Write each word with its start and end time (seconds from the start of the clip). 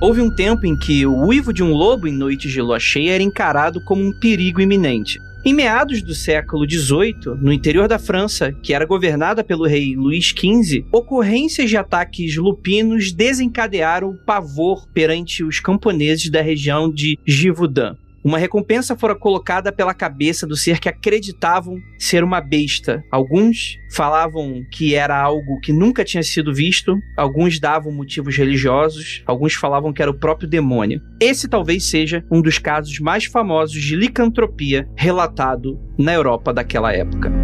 Houve 0.00 0.20
um 0.20 0.30
tempo 0.30 0.66
em 0.66 0.76
que 0.76 1.06
o 1.06 1.14
uivo 1.26 1.52
de 1.52 1.62
um 1.62 1.72
lobo 1.72 2.08
em 2.08 2.12
noites 2.12 2.52
de 2.52 2.60
lua 2.60 2.80
cheia 2.80 3.12
era 3.12 3.22
encarado 3.22 3.80
como 3.80 4.02
um 4.02 4.12
perigo 4.12 4.60
iminente. 4.60 5.20
Em 5.44 5.52
meados 5.52 6.02
do 6.02 6.14
século 6.14 6.68
XVIII, 6.68 7.36
no 7.38 7.52
interior 7.52 7.86
da 7.86 7.98
França, 7.98 8.50
que 8.50 8.72
era 8.72 8.86
governada 8.86 9.44
pelo 9.44 9.66
rei 9.66 9.94
Luís 9.94 10.26
XV, 10.28 10.86
ocorrências 10.90 11.68
de 11.68 11.76
ataques 11.76 12.36
lupinos 12.36 13.12
desencadearam 13.12 14.18
pavor 14.26 14.88
perante 14.88 15.44
os 15.44 15.60
camponeses 15.60 16.30
da 16.30 16.40
região 16.40 16.90
de 16.90 17.18
Givaudan. 17.26 17.94
Uma 18.24 18.38
recompensa 18.38 18.96
fora 18.96 19.14
colocada 19.14 19.70
pela 19.70 19.92
cabeça 19.92 20.46
do 20.46 20.56
ser 20.56 20.80
que 20.80 20.88
acreditavam 20.88 21.76
ser 21.98 22.24
uma 22.24 22.40
besta. 22.40 23.04
Alguns 23.10 23.76
falavam 23.92 24.64
que 24.72 24.94
era 24.94 25.20
algo 25.20 25.60
que 25.60 25.74
nunca 25.74 26.02
tinha 26.02 26.22
sido 26.22 26.54
visto, 26.54 26.96
alguns 27.18 27.60
davam 27.60 27.92
motivos 27.92 28.34
religiosos, 28.34 29.22
alguns 29.26 29.52
falavam 29.52 29.92
que 29.92 30.00
era 30.00 30.10
o 30.10 30.18
próprio 30.18 30.48
demônio. 30.48 31.02
Esse 31.20 31.46
talvez 31.46 31.84
seja 31.84 32.24
um 32.32 32.40
dos 32.40 32.58
casos 32.58 32.98
mais 32.98 33.26
famosos 33.26 33.78
de 33.78 33.94
licantropia 33.94 34.88
relatado 34.96 35.78
na 35.98 36.14
Europa 36.14 36.50
daquela 36.50 36.94
época. 36.94 37.43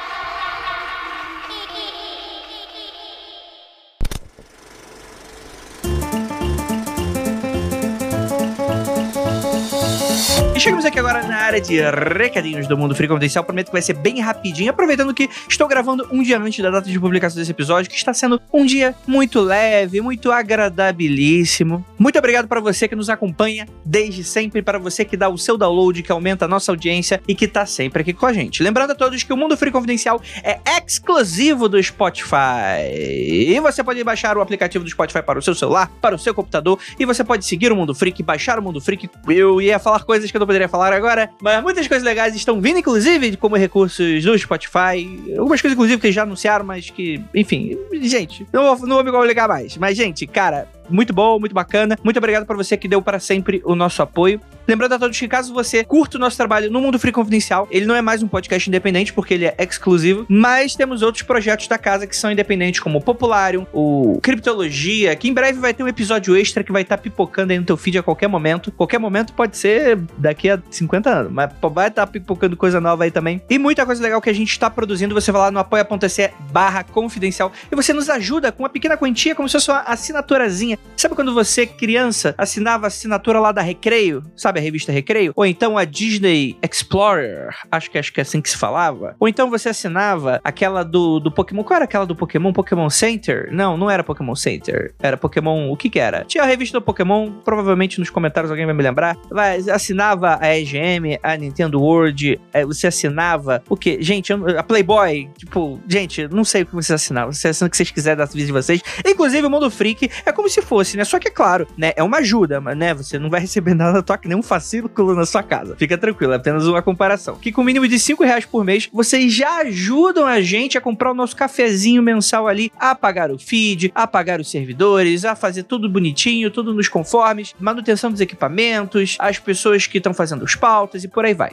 Chegamos 10.61 10.85
aqui 10.85 10.99
agora 10.99 11.23
na 11.23 11.37
área 11.37 11.59
de 11.59 11.81
recadinhos 12.15 12.67
do 12.67 12.77
Mundo 12.77 12.93
Free 12.93 13.07
Confidencial. 13.07 13.43
Prometo 13.43 13.67
que 13.67 13.71
vai 13.71 13.81
ser 13.81 13.93
bem 13.93 14.21
rapidinho. 14.21 14.69
Aproveitando 14.69 15.11
que 15.11 15.27
estou 15.49 15.67
gravando 15.67 16.07
um 16.11 16.21
dia 16.21 16.37
antes 16.37 16.61
da 16.61 16.69
data 16.69 16.87
de 16.87 16.99
publicação 16.99 17.39
desse 17.39 17.49
episódio, 17.49 17.89
que 17.89 17.95
está 17.95 18.13
sendo 18.13 18.39
um 18.53 18.63
dia 18.63 18.93
muito 19.07 19.41
leve, 19.41 20.01
muito 20.01 20.31
agradabilíssimo. 20.31 21.83
Muito 21.97 22.19
obrigado 22.19 22.47
para 22.47 22.59
você 22.59 22.87
que 22.87 22.95
nos 22.95 23.09
acompanha 23.09 23.67
desde 23.83 24.23
sempre, 24.23 24.61
para 24.61 24.77
você 24.77 25.03
que 25.03 25.17
dá 25.17 25.29
o 25.29 25.37
seu 25.37 25.57
download, 25.57 26.03
que 26.03 26.11
aumenta 26.11 26.45
a 26.45 26.47
nossa 26.47 26.71
audiência 26.71 27.19
e 27.27 27.33
que 27.33 27.45
está 27.45 27.65
sempre 27.65 28.03
aqui 28.03 28.13
com 28.13 28.27
a 28.27 28.33
gente. 28.33 28.61
Lembrando 28.61 28.91
a 28.91 28.95
todos 28.95 29.23
que 29.23 29.33
o 29.33 29.37
Mundo 29.37 29.57
Free 29.57 29.71
Confidencial 29.71 30.21
é 30.43 30.59
exclusivo 30.77 31.67
do 31.67 31.81
Spotify. 31.81 32.85
E 32.93 33.59
você 33.61 33.83
pode 33.83 34.03
baixar 34.03 34.37
o 34.37 34.41
aplicativo 34.41 34.83
do 34.83 34.89
Spotify 34.91 35.23
para 35.23 35.39
o 35.39 35.41
seu 35.41 35.55
celular, 35.55 35.89
para 35.99 36.13
o 36.13 36.19
seu 36.19 36.35
computador, 36.35 36.77
e 36.99 37.05
você 37.05 37.23
pode 37.23 37.47
seguir 37.47 37.71
o 37.71 37.75
Mundo 37.75 37.95
Freak, 37.95 38.21
baixar 38.21 38.59
o 38.59 38.61
Mundo 38.61 38.79
Freak. 38.79 39.09
Eu 39.27 39.59
ia 39.59 39.79
falar 39.79 40.03
coisas 40.03 40.29
que 40.29 40.37
eu 40.37 40.39
não 40.39 40.50
poderia 40.51 40.67
falar 40.67 40.91
agora, 40.91 41.29
mas 41.41 41.63
muitas 41.63 41.87
coisas 41.87 42.05
legais 42.05 42.35
estão 42.35 42.59
vindo, 42.59 42.79
inclusive, 42.79 43.37
como 43.37 43.55
recursos 43.55 44.23
do 44.23 44.37
Spotify. 44.37 45.07
Algumas 45.37 45.61
coisas, 45.61 45.73
inclusive, 45.73 46.01
que 46.01 46.11
já 46.11 46.23
anunciaram, 46.23 46.65
mas 46.65 46.89
que, 46.89 47.23
enfim, 47.33 47.77
gente, 48.01 48.45
não 48.51 48.75
vou, 48.75 48.87
não 48.87 49.03
vou 49.03 49.21
me 49.21 49.27
ligar 49.27 49.47
mais. 49.47 49.77
Mas, 49.77 49.95
gente, 49.95 50.27
cara, 50.27 50.67
muito 50.91 51.13
bom, 51.13 51.39
muito 51.39 51.53
bacana. 51.53 51.97
Muito 52.03 52.17
obrigado 52.17 52.45
para 52.45 52.55
você 52.55 52.77
que 52.77 52.87
deu 52.87 53.01
para 53.01 53.19
sempre 53.19 53.61
o 53.65 53.75
nosso 53.75 54.01
apoio. 54.01 54.39
Lembrando 54.67 54.93
a 54.93 54.99
todos 54.99 55.19
que 55.19 55.27
caso 55.27 55.53
você 55.53 55.83
curta 55.83 56.17
o 56.17 56.19
nosso 56.19 56.37
trabalho 56.37 56.71
no 56.71 56.79
Mundo 56.79 56.99
Free 56.99 57.11
Confidencial, 57.11 57.67
ele 57.71 57.85
não 57.85 57.95
é 57.95 58.01
mais 58.01 58.21
um 58.21 58.27
podcast 58.27 58.69
independente 58.69 59.11
porque 59.11 59.33
ele 59.33 59.45
é 59.45 59.55
exclusivo, 59.59 60.25
mas 60.29 60.75
temos 60.75 61.01
outros 61.01 61.23
projetos 61.23 61.67
da 61.67 61.77
casa 61.77 62.05
que 62.05 62.15
são 62.15 62.31
independentes, 62.31 62.79
como 62.79 62.99
o 62.99 63.01
Popularium, 63.01 63.65
o 63.73 64.19
Criptologia, 64.21 65.15
que 65.15 65.27
em 65.27 65.33
breve 65.33 65.59
vai 65.59 65.73
ter 65.73 65.83
um 65.83 65.87
episódio 65.87 66.35
extra 66.37 66.63
que 66.63 66.71
vai 66.71 66.83
estar 66.83 66.97
tá 66.97 67.03
pipocando 67.03 67.51
aí 67.51 67.59
no 67.59 67.65
teu 67.65 67.75
feed 67.75 67.97
a 67.97 68.03
qualquer 68.03 68.27
momento. 68.27 68.71
Qualquer 68.71 68.99
momento 68.99 69.33
pode 69.33 69.57
ser 69.57 69.97
daqui 70.17 70.49
a 70.49 70.59
50 70.69 71.09
anos, 71.09 71.31
mas 71.31 71.51
vai 71.61 71.87
estar 71.87 72.05
tá 72.05 72.11
pipocando 72.11 72.55
coisa 72.55 72.79
nova 72.79 73.03
aí 73.03 73.11
também. 73.11 73.41
E 73.49 73.57
muita 73.57 73.85
coisa 73.85 74.01
legal 74.01 74.21
que 74.21 74.29
a 74.29 74.33
gente 74.33 74.51
está 74.51 74.69
produzindo, 74.69 75.13
você 75.13 75.31
vai 75.31 75.41
lá 75.41 75.51
no 75.51 75.59
apoia.se 75.59 76.31
barra 76.51 76.83
confidencial 76.83 77.51
e 77.71 77.75
você 77.75 77.93
nos 77.93 78.09
ajuda 78.09 78.51
com 78.51 78.63
uma 78.63 78.69
pequena 78.69 78.95
quantia, 78.95 79.35
como 79.35 79.49
se 79.49 79.53
fosse 79.53 79.71
uma 79.71 79.81
assinaturazinha 79.81 80.77
Sabe 81.01 81.15
quando 81.15 81.33
você, 81.33 81.65
criança, 81.65 82.35
assinava 82.37 82.85
a 82.85 82.87
assinatura 82.87 83.39
lá 83.39 83.51
da 83.51 83.63
Recreio? 83.63 84.23
Sabe 84.35 84.59
a 84.59 84.61
revista 84.61 84.91
Recreio? 84.91 85.33
Ou 85.35 85.43
então 85.47 85.75
a 85.75 85.83
Disney 85.83 86.55
Explorer, 86.61 87.49
acho 87.71 87.89
que 87.89 87.97
acho 87.97 88.13
que 88.13 88.19
é 88.19 88.21
assim 88.21 88.39
que 88.39 88.47
se 88.47 88.55
falava. 88.55 89.15
Ou 89.19 89.27
então 89.27 89.49
você 89.49 89.69
assinava 89.69 90.39
aquela 90.43 90.83
do, 90.83 91.19
do 91.19 91.31
Pokémon. 91.31 91.63
Qual 91.63 91.75
era 91.75 91.85
aquela 91.85 92.05
do 92.05 92.15
Pokémon? 92.15 92.53
Pokémon 92.53 92.87
Center? 92.91 93.49
Não, 93.51 93.75
não 93.77 93.89
era 93.89 94.03
Pokémon 94.03 94.35
Center. 94.35 94.93
Era 94.99 95.17
Pokémon. 95.17 95.71
O 95.71 95.75
que 95.75 95.89
que 95.89 95.97
era? 95.99 96.23
Tinha 96.23 96.43
a 96.43 96.45
revista 96.45 96.79
do 96.79 96.83
Pokémon, 96.83 97.31
provavelmente 97.43 97.99
nos 97.99 98.11
comentários 98.11 98.51
alguém 98.51 98.67
vai 98.67 98.75
me 98.75 98.83
lembrar. 98.83 99.17
Vai, 99.27 99.57
assinava 99.71 100.37
a 100.39 100.55
EGM, 100.55 101.17
a 101.23 101.35
Nintendo 101.35 101.81
World. 101.81 102.39
É, 102.53 102.63
você 102.63 102.85
assinava 102.85 103.63
o 103.67 103.75
que? 103.75 103.99
Gente, 104.03 104.31
a 104.33 104.61
Playboy. 104.61 105.31
Tipo, 105.35 105.81
gente, 105.87 106.27
não 106.27 106.43
sei 106.43 106.61
o 106.61 106.65
que 106.67 106.75
vocês 106.75 107.01
assinavam. 107.01 107.33
Você 107.33 107.47
assina 107.47 107.67
o 107.67 107.71
que 107.71 107.77
vocês 107.77 107.89
quiserem 107.89 108.19
da 108.19 108.25
vida 108.25 108.45
de 108.45 108.51
vocês. 108.51 108.83
Inclusive, 109.03 109.47
o 109.47 109.49
Mundo 109.49 109.71
Freak 109.71 110.11
é 110.23 110.31
como 110.31 110.47
se 110.47 110.61
fosse, 110.71 110.95
né? 110.95 111.03
Só 111.03 111.19
que 111.19 111.27
é 111.27 111.31
claro, 111.31 111.67
né? 111.77 111.91
É 111.97 112.01
uma 112.01 112.19
ajuda, 112.19 112.61
mas, 112.61 112.77
né? 112.77 112.93
Você 112.93 113.19
não 113.19 113.29
vai 113.29 113.41
receber 113.41 113.73
nada 113.75 113.91
na 113.91 114.01
tua, 114.01 114.17
nenhum 114.23 114.41
fascículo 114.41 115.13
na 115.13 115.25
sua 115.25 115.43
casa. 115.43 115.75
Fica 115.75 115.97
tranquilo, 115.97 116.31
é 116.31 116.37
apenas 116.37 116.65
uma 116.65 116.81
comparação. 116.81 117.35
Que 117.35 117.51
com 117.51 117.61
o 117.61 117.65
mínimo 117.65 117.85
de 117.89 117.99
5 117.99 118.23
reais 118.23 118.45
por 118.45 118.63
mês, 118.63 118.87
vocês 118.93 119.33
já 119.33 119.59
ajudam 119.59 120.25
a 120.25 120.39
gente 120.39 120.77
a 120.77 120.81
comprar 120.81 121.11
o 121.11 121.13
nosso 121.13 121.35
cafezinho 121.35 122.01
mensal 122.01 122.47
ali, 122.47 122.71
a 122.79 122.95
pagar 122.95 123.31
o 123.31 123.37
feed, 123.37 123.91
a 123.93 124.07
pagar 124.07 124.39
os 124.39 124.49
servidores, 124.49 125.25
a 125.25 125.35
fazer 125.35 125.63
tudo 125.63 125.89
bonitinho, 125.89 126.49
tudo 126.49 126.73
nos 126.73 126.87
conformes, 126.87 127.53
manutenção 127.59 128.09
dos 128.09 128.21
equipamentos, 128.21 129.17
as 129.19 129.37
pessoas 129.37 129.87
que 129.87 129.97
estão 129.97 130.13
fazendo 130.13 130.45
os 130.45 130.55
pautas 130.55 131.03
e 131.03 131.09
por 131.09 131.25
aí 131.25 131.33
vai. 131.33 131.51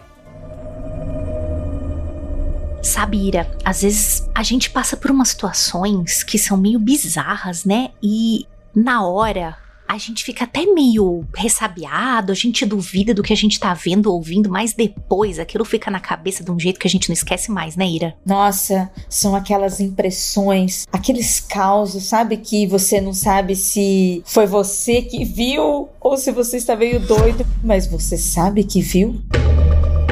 Sabe, 2.82 3.26
Ira, 3.26 3.50
às 3.64 3.82
vezes 3.82 4.28
a 4.32 4.44
gente 4.44 4.70
passa 4.70 4.96
por 4.96 5.10
umas 5.10 5.30
situações 5.30 6.22
que 6.22 6.38
são 6.38 6.56
meio 6.56 6.78
bizarras, 6.78 7.64
né? 7.64 7.90
E 8.00 8.46
na 8.74 9.06
hora 9.06 9.56
a 9.88 9.96
gente 9.96 10.22
fica 10.22 10.44
até 10.44 10.66
meio 10.66 11.26
ressabiado, 11.34 12.30
a 12.30 12.34
gente 12.34 12.66
duvida 12.66 13.14
do 13.14 13.22
que 13.22 13.32
a 13.32 13.36
gente 13.36 13.58
tá 13.58 13.72
vendo, 13.72 14.12
ouvindo, 14.12 14.50
mas 14.50 14.74
depois 14.74 15.38
aquilo 15.38 15.64
fica 15.64 15.90
na 15.90 15.98
cabeça 15.98 16.44
de 16.44 16.50
um 16.50 16.60
jeito 16.60 16.78
que 16.78 16.86
a 16.86 16.90
gente 16.90 17.08
não 17.08 17.14
esquece 17.14 17.50
mais, 17.50 17.74
né, 17.74 17.88
Ira? 17.88 18.14
Nossa, 18.24 18.90
são 19.08 19.34
aquelas 19.34 19.80
impressões, 19.80 20.86
aqueles 20.92 21.40
causos, 21.40 22.04
sabe? 22.04 22.36
Que 22.36 22.66
você 22.66 23.00
não 23.00 23.14
sabe 23.14 23.56
se 23.56 24.22
foi 24.26 24.46
você 24.46 25.00
que 25.00 25.24
viu 25.24 25.88
ou 25.98 26.16
se 26.18 26.30
você 26.30 26.58
está 26.58 26.76
meio 26.76 27.00
doido, 27.00 27.46
mas 27.64 27.86
você 27.86 28.18
sabe 28.18 28.64
que 28.64 28.82
viu? 28.82 29.22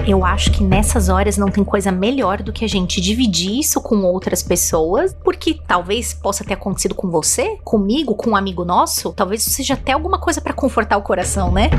Eu 0.06 0.25
acho 0.25 0.53
que 0.53 0.62
nessas 0.62 1.09
horas 1.09 1.37
não 1.37 1.50
tem 1.50 1.65
coisa 1.65 1.91
melhor 1.91 2.41
do 2.41 2.53
que 2.53 2.65
a 2.65 2.69
gente 2.69 3.00
dividir 3.00 3.59
isso 3.59 3.81
com 3.81 4.03
outras 4.03 4.41
pessoas, 4.41 5.12
porque 5.25 5.59
talvez 5.67 6.15
possa 6.15 6.44
ter 6.44 6.55
acontecido 6.55 6.94
com 6.94 7.11
você, 7.11 7.59
comigo, 7.65 8.15
com 8.15 8.31
um 8.31 8.37
amigo 8.37 8.65
nosso, 8.65 9.13
talvez 9.13 9.42
seja 9.42 9.75
até 9.75 9.92
alguma 9.92 10.21
coisa 10.21 10.41
para 10.41 10.53
confortar 10.53 10.97
o 10.97 11.03
coração, 11.03 11.51
né? 11.51 11.71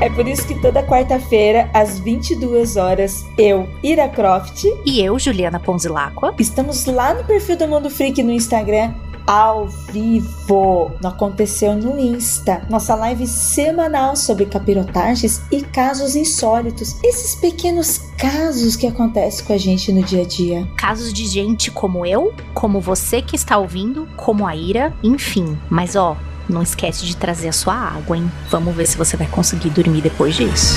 É 0.00 0.10
por 0.10 0.26
isso 0.26 0.48
que 0.48 0.60
toda 0.60 0.82
quarta-feira, 0.82 1.70
às 1.72 2.00
22 2.00 2.76
horas, 2.76 3.24
eu, 3.38 3.68
Ira 3.84 4.08
Croft. 4.08 4.64
E 4.84 5.00
eu, 5.00 5.16
Juliana 5.16 5.60
Ponzilacqua. 5.60 6.34
Estamos 6.40 6.86
lá 6.86 7.14
no 7.14 7.22
perfil 7.22 7.56
do 7.56 7.68
Mundo 7.68 7.88
Freak 7.88 8.20
no 8.20 8.32
Instagram 8.32 8.92
ao 9.26 9.68
vivo. 9.68 10.92
Aconteceu 11.04 11.74
no 11.74 11.98
Insta. 11.98 12.62
Nossa 12.68 12.94
live 12.94 13.26
semanal 13.26 14.16
sobre 14.16 14.46
capirotagens 14.46 15.42
e 15.50 15.62
casos 15.62 16.16
insólitos. 16.16 16.96
Esses 17.02 17.34
pequenos 17.34 17.98
casos 18.18 18.76
que 18.76 18.86
acontecem 18.86 19.44
com 19.44 19.52
a 19.52 19.58
gente 19.58 19.92
no 19.92 20.02
dia 20.02 20.22
a 20.22 20.26
dia. 20.26 20.68
Casos 20.76 21.12
de 21.12 21.26
gente 21.26 21.70
como 21.70 22.06
eu, 22.06 22.32
como 22.54 22.80
você 22.80 23.22
que 23.22 23.36
está 23.36 23.58
ouvindo, 23.58 24.08
como 24.16 24.46
a 24.46 24.54
Ira, 24.54 24.94
enfim. 25.02 25.58
Mas 25.68 25.96
ó, 25.96 26.16
não 26.48 26.62
esquece 26.62 27.04
de 27.04 27.16
trazer 27.16 27.48
a 27.48 27.52
sua 27.52 27.74
água, 27.74 28.16
hein? 28.16 28.30
Vamos 28.50 28.74
ver 28.74 28.86
se 28.86 28.96
você 28.96 29.16
vai 29.16 29.26
conseguir 29.26 29.70
dormir 29.70 30.02
depois 30.02 30.34
disso. 30.34 30.76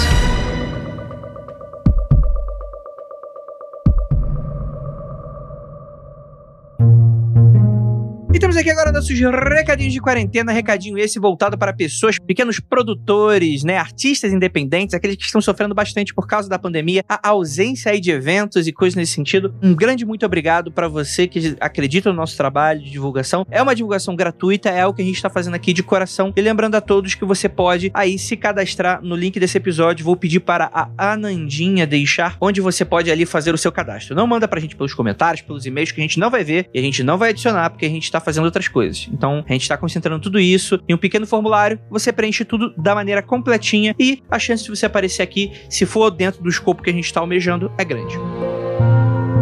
E 8.35 8.37
temos 8.37 8.57
aqui 8.57 8.69
agora 8.69 8.91
nossos 8.91 9.17
recadinhos 9.17 9.93
de 9.93 10.01
quarentena, 10.01 10.51
recadinho 10.51 10.97
esse 10.97 11.17
voltado 11.17 11.57
para 11.57 11.71
pessoas, 11.71 12.19
pequenos 12.19 12.59
produtores, 12.59 13.63
né, 13.63 13.77
artistas 13.77 14.33
independentes, 14.33 14.93
aqueles 14.93 15.15
que 15.15 15.23
estão 15.23 15.39
sofrendo 15.39 15.73
bastante 15.73 16.13
por 16.13 16.27
causa 16.27 16.49
da 16.49 16.59
pandemia, 16.59 17.01
a 17.07 17.29
ausência 17.29 17.93
aí 17.93 18.01
de 18.01 18.11
eventos 18.11 18.67
e 18.67 18.73
coisas 18.73 18.93
nesse 18.97 19.13
sentido. 19.13 19.55
Um 19.63 19.73
grande 19.73 20.05
muito 20.05 20.25
obrigado 20.25 20.69
para 20.69 20.89
você 20.89 21.27
que 21.27 21.55
acredita 21.61 22.09
no 22.09 22.15
nosso 22.17 22.35
trabalho 22.35 22.81
de 22.81 22.91
divulgação. 22.91 23.47
É 23.49 23.61
uma 23.61 23.73
divulgação 23.73 24.17
gratuita, 24.17 24.67
é 24.67 24.85
o 24.85 24.93
que 24.93 25.01
a 25.01 25.05
gente 25.05 25.15
está 25.15 25.29
fazendo 25.29 25.53
aqui 25.53 25.71
de 25.71 25.81
coração. 25.81 26.33
E 26.35 26.41
lembrando 26.41 26.75
a 26.75 26.81
todos 26.81 27.15
que 27.15 27.23
você 27.23 27.47
pode 27.47 27.89
aí 27.93 28.19
se 28.19 28.35
cadastrar 28.35 29.01
no 29.01 29.15
link 29.15 29.39
desse 29.39 29.57
episódio. 29.57 30.03
Vou 30.03 30.17
pedir 30.17 30.41
para 30.41 30.69
a 30.73 30.89
Anandinha 31.13 31.87
deixar 31.87 32.35
onde 32.41 32.59
você 32.59 32.83
pode 32.83 33.09
ali 33.09 33.25
fazer 33.25 33.53
o 33.53 33.57
seu 33.57 33.71
cadastro. 33.71 34.13
Não 34.13 34.27
manda 34.27 34.45
pra 34.45 34.59
gente 34.59 34.75
pelos 34.75 34.93
comentários, 34.93 35.41
pelos 35.41 35.65
e-mails 35.65 35.93
que 35.93 36.01
a 36.01 36.03
gente 36.03 36.19
não 36.19 36.29
vai 36.29 36.43
ver 36.43 36.69
e 36.73 36.79
a 36.79 36.81
gente 36.81 37.01
não 37.01 37.17
vai 37.17 37.29
adicionar 37.29 37.69
porque 37.69 37.85
a 37.85 37.89
gente 37.89 38.11
tá 38.11 38.24
fazendo 38.25 38.45
outras 38.45 38.67
coisas. 38.67 39.07
Então, 39.11 39.45
a 39.47 39.53
gente 39.53 39.67
tá 39.67 39.77
concentrando 39.77 40.21
tudo 40.21 40.39
isso 40.39 40.81
em 40.89 40.93
um 40.93 40.97
pequeno 40.97 41.25
formulário, 41.27 41.79
você 41.89 42.11
preenche 42.11 42.43
tudo 42.43 42.73
da 42.75 42.95
maneira 42.95 43.21
completinha 43.21 43.95
e 43.99 44.23
a 44.29 44.39
chance 44.39 44.63
de 44.63 44.69
você 44.69 44.85
aparecer 44.85 45.21
aqui, 45.21 45.51
se 45.69 45.85
for 45.85 46.09
dentro 46.09 46.41
do 46.41 46.49
escopo 46.49 46.83
que 46.83 46.89
a 46.89 46.93
gente 46.93 47.13
tá 47.13 47.19
almejando, 47.19 47.71
é 47.77 47.85
grande. 47.85 48.17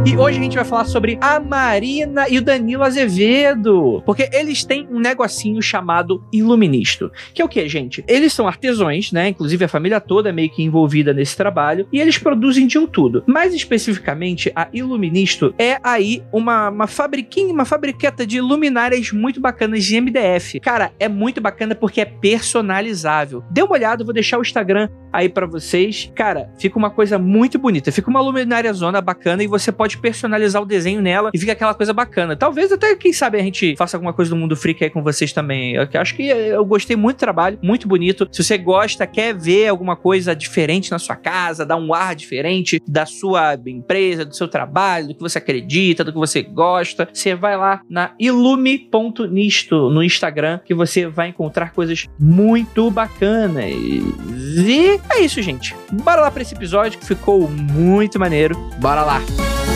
E 0.05 0.17
hoje 0.17 0.37
a 0.37 0.43
gente 0.43 0.55
vai 0.57 0.65
falar 0.65 0.83
sobre 0.83 1.17
a 1.21 1.39
Marina 1.39 2.27
e 2.27 2.37
o 2.37 2.41
Danilo 2.41 2.83
Azevedo. 2.83 4.03
Porque 4.05 4.29
eles 4.33 4.65
têm 4.65 4.85
um 4.91 4.99
negocinho 4.99 5.61
chamado 5.61 6.21
Iluministo. 6.31 7.09
Que 7.33 7.41
é 7.41 7.45
o 7.45 7.47
que, 7.47 7.69
gente? 7.69 8.03
Eles 8.05 8.33
são 8.33 8.45
artesãos, 8.45 9.13
né? 9.13 9.29
Inclusive 9.29 9.63
a 9.63 9.67
família 9.69 10.01
toda 10.01 10.27
é 10.27 10.33
meio 10.33 10.49
que 10.49 10.61
envolvida 10.61 11.13
nesse 11.13 11.37
trabalho. 11.37 11.87
E 11.91 12.01
eles 12.01 12.17
produzem 12.17 12.67
de 12.67 12.77
um 12.77 12.85
tudo. 12.85 13.23
Mais 13.25 13.53
especificamente, 13.53 14.51
a 14.53 14.67
Iluministo 14.73 15.55
é 15.57 15.77
aí 15.81 16.21
uma, 16.33 16.69
uma 16.69 16.87
fabriquinha, 16.87 17.53
uma 17.53 17.65
fabriqueta 17.65 18.27
de 18.27 18.41
luminárias 18.41 19.09
muito 19.13 19.39
bacanas 19.39 19.85
de 19.85 20.01
MDF. 20.01 20.59
Cara, 20.59 20.91
é 20.99 21.07
muito 21.07 21.39
bacana 21.39 21.73
porque 21.75 22.01
é 22.01 22.05
personalizável. 22.05 23.41
Dê 23.49 23.63
uma 23.63 23.73
olhada, 23.73 24.03
vou 24.03 24.13
deixar 24.13 24.37
o 24.37 24.41
Instagram 24.41 24.89
aí 25.13 25.29
para 25.29 25.45
vocês. 25.45 26.11
Cara, 26.13 26.49
fica 26.57 26.77
uma 26.77 26.89
coisa 26.89 27.17
muito 27.17 27.57
bonita. 27.57 27.91
Fica 27.91 28.09
uma 28.09 28.19
luminária 28.19 28.73
zona 28.73 28.99
bacana 28.99 29.43
e 29.43 29.47
você 29.47 29.71
pode 29.71 29.92
personalizar 29.97 30.61
o 30.61 30.65
desenho 30.65 31.01
nela 31.01 31.29
e 31.33 31.39
fica 31.39 31.51
aquela 31.51 31.73
coisa 31.73 31.93
bacana. 31.93 32.35
Talvez 32.35 32.71
até, 32.71 32.95
quem 32.95 33.13
sabe, 33.13 33.39
a 33.39 33.43
gente 33.43 33.75
faça 33.77 33.97
alguma 33.97 34.13
coisa 34.13 34.29
do 34.29 34.37
mundo 34.37 34.55
freak 34.55 34.83
aí 34.83 34.89
com 34.89 35.03
vocês 35.03 35.33
também. 35.33 35.75
Eu 35.75 35.87
acho 36.01 36.15
que 36.15 36.27
eu 36.27 36.65
gostei 36.65 36.95
muito 36.95 37.17
do 37.17 37.19
trabalho, 37.19 37.59
muito 37.61 37.87
bonito. 37.87 38.27
Se 38.31 38.43
você 38.43 38.57
gosta, 38.57 39.05
quer 39.05 39.33
ver 39.33 39.67
alguma 39.67 39.95
coisa 39.95 40.35
diferente 40.35 40.91
na 40.91 40.99
sua 40.99 41.15
casa, 41.15 41.65
dar 41.65 41.77
um 41.77 41.93
ar 41.93 42.15
diferente 42.15 42.81
da 42.87 43.05
sua 43.05 43.55
empresa, 43.65 44.25
do 44.25 44.35
seu 44.35 44.47
trabalho, 44.47 45.07
do 45.07 45.15
que 45.15 45.21
você 45.21 45.37
acredita, 45.37 46.03
do 46.03 46.11
que 46.11 46.17
você 46.17 46.41
gosta, 46.41 47.07
você 47.11 47.35
vai 47.35 47.57
lá 47.57 47.81
na 47.89 48.13
ilume.nisto 48.19 49.89
no 49.89 50.03
Instagram 50.03 50.59
que 50.65 50.73
você 50.73 51.07
vai 51.07 51.29
encontrar 51.29 51.71
coisas 51.71 52.07
muito 52.19 52.89
bacanas. 52.89 53.65
E 53.65 54.99
é 55.09 55.21
isso, 55.21 55.41
gente. 55.41 55.75
Bora 55.91 56.21
lá 56.21 56.31
para 56.31 56.41
esse 56.41 56.53
episódio 56.53 56.99
que 56.99 57.05
ficou 57.05 57.49
muito 57.49 58.19
maneiro. 58.19 58.55
Bora 58.79 59.03
lá. 59.03 59.21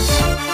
Peace. 0.07 0.46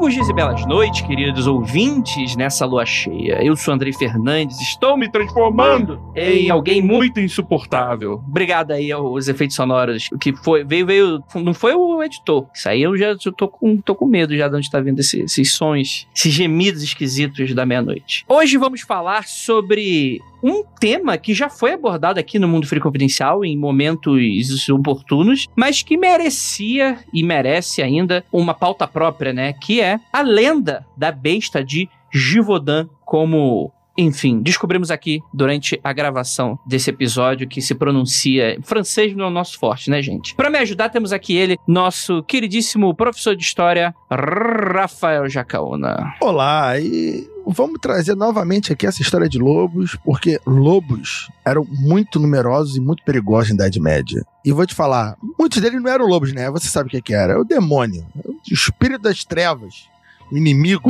Longos 0.00 0.14
dias 0.14 0.30
e 0.30 0.32
belas 0.32 0.64
noites, 0.64 1.02
queridos 1.02 1.46
ouvintes, 1.46 2.34
nessa 2.34 2.64
lua 2.64 2.86
cheia. 2.86 3.44
Eu 3.44 3.54
sou 3.54 3.74
Andrei 3.74 3.92
Fernandes, 3.92 4.58
estou 4.58 4.96
me 4.96 5.10
transformando 5.10 6.00
em 6.16 6.48
alguém 6.48 6.80
muito 6.80 7.20
insuportável. 7.20 8.14
Obrigado 8.26 8.70
aí 8.70 8.90
aos 8.90 9.28
efeitos 9.28 9.54
sonoros. 9.56 10.08
Que 10.18 10.34
foi, 10.34 10.64
veio, 10.64 10.86
veio, 10.86 11.24
não 11.34 11.52
foi 11.52 11.74
o 11.74 12.02
editor. 12.02 12.46
Isso 12.54 12.66
aí 12.66 12.80
eu 12.80 12.96
já 12.96 13.08
eu 13.08 13.32
tô, 13.32 13.46
com, 13.46 13.76
tô 13.76 13.94
com 13.94 14.06
medo 14.06 14.34
já 14.34 14.48
de 14.48 14.56
onde 14.56 14.70
tá 14.70 14.80
vindo 14.80 15.00
esse, 15.00 15.20
esses 15.20 15.52
sons, 15.52 16.08
esses 16.16 16.32
gemidos 16.32 16.82
esquisitos 16.82 17.52
da 17.52 17.66
meia-noite. 17.66 18.24
Hoje 18.26 18.56
vamos 18.56 18.80
falar 18.80 19.28
sobre 19.28 20.18
um 20.42 20.64
tema 20.78 21.16
que 21.18 21.34
já 21.34 21.48
foi 21.48 21.72
abordado 21.72 22.18
aqui 22.18 22.38
no 22.38 22.48
Mundo 22.48 22.66
Free 22.66 22.80
Confidencial 22.80 23.44
em 23.44 23.56
momentos 23.56 24.68
oportunos, 24.68 25.46
mas 25.56 25.82
que 25.82 25.96
merecia 25.96 26.98
e 27.12 27.22
merece 27.22 27.82
ainda 27.82 28.24
uma 28.32 28.54
pauta 28.54 28.86
própria, 28.86 29.32
né? 29.32 29.52
Que 29.52 29.80
é 29.80 29.98
a 30.12 30.22
lenda 30.22 30.84
da 30.96 31.12
besta 31.12 31.64
de 31.64 31.88
Givaudan 32.12 32.88
como 33.04 33.72
enfim, 33.96 34.40
descobrimos 34.40 34.90
aqui 34.90 35.20
durante 35.32 35.80
a 35.82 35.92
gravação 35.92 36.58
desse 36.66 36.90
episódio 36.90 37.48
que 37.48 37.60
se 37.60 37.74
pronuncia 37.74 38.58
francês 38.62 39.14
no 39.14 39.28
nosso 39.30 39.58
forte, 39.58 39.90
né, 39.90 40.00
gente? 40.02 40.34
Para 40.34 40.50
me 40.50 40.58
ajudar, 40.58 40.88
temos 40.88 41.12
aqui 41.12 41.36
ele, 41.36 41.58
nosso 41.66 42.22
queridíssimo 42.22 42.94
professor 42.94 43.36
de 43.36 43.42
história, 43.42 43.94
Rafael 44.10 45.28
Jacaúna. 45.28 46.14
Olá, 46.20 46.78
e 46.78 47.28
vamos 47.46 47.78
trazer 47.80 48.14
novamente 48.14 48.72
aqui 48.72 48.86
essa 48.86 49.02
história 49.02 49.28
de 49.28 49.38
lobos, 49.38 49.96
porque 50.04 50.40
lobos 50.46 51.28
eram 51.44 51.66
muito 51.68 52.18
numerosos 52.18 52.76
e 52.76 52.80
muito 52.80 53.02
perigosos 53.04 53.50
na 53.50 53.54
Idade 53.56 53.80
Média. 53.80 54.24
E 54.44 54.52
vou 54.52 54.66
te 54.66 54.74
falar, 54.74 55.16
muitos 55.38 55.60
deles 55.60 55.82
não 55.82 55.90
eram 55.90 56.06
lobos, 56.06 56.32
né? 56.32 56.50
Você 56.50 56.68
sabe 56.68 56.88
o 56.88 56.90
que, 56.90 57.02
que 57.02 57.14
era? 57.14 57.34
É 57.34 57.36
o 57.36 57.44
demônio, 57.44 58.06
o 58.24 58.52
espírito 58.52 59.02
das 59.02 59.24
trevas, 59.24 59.88
o 60.30 60.36
inimigo. 60.36 60.88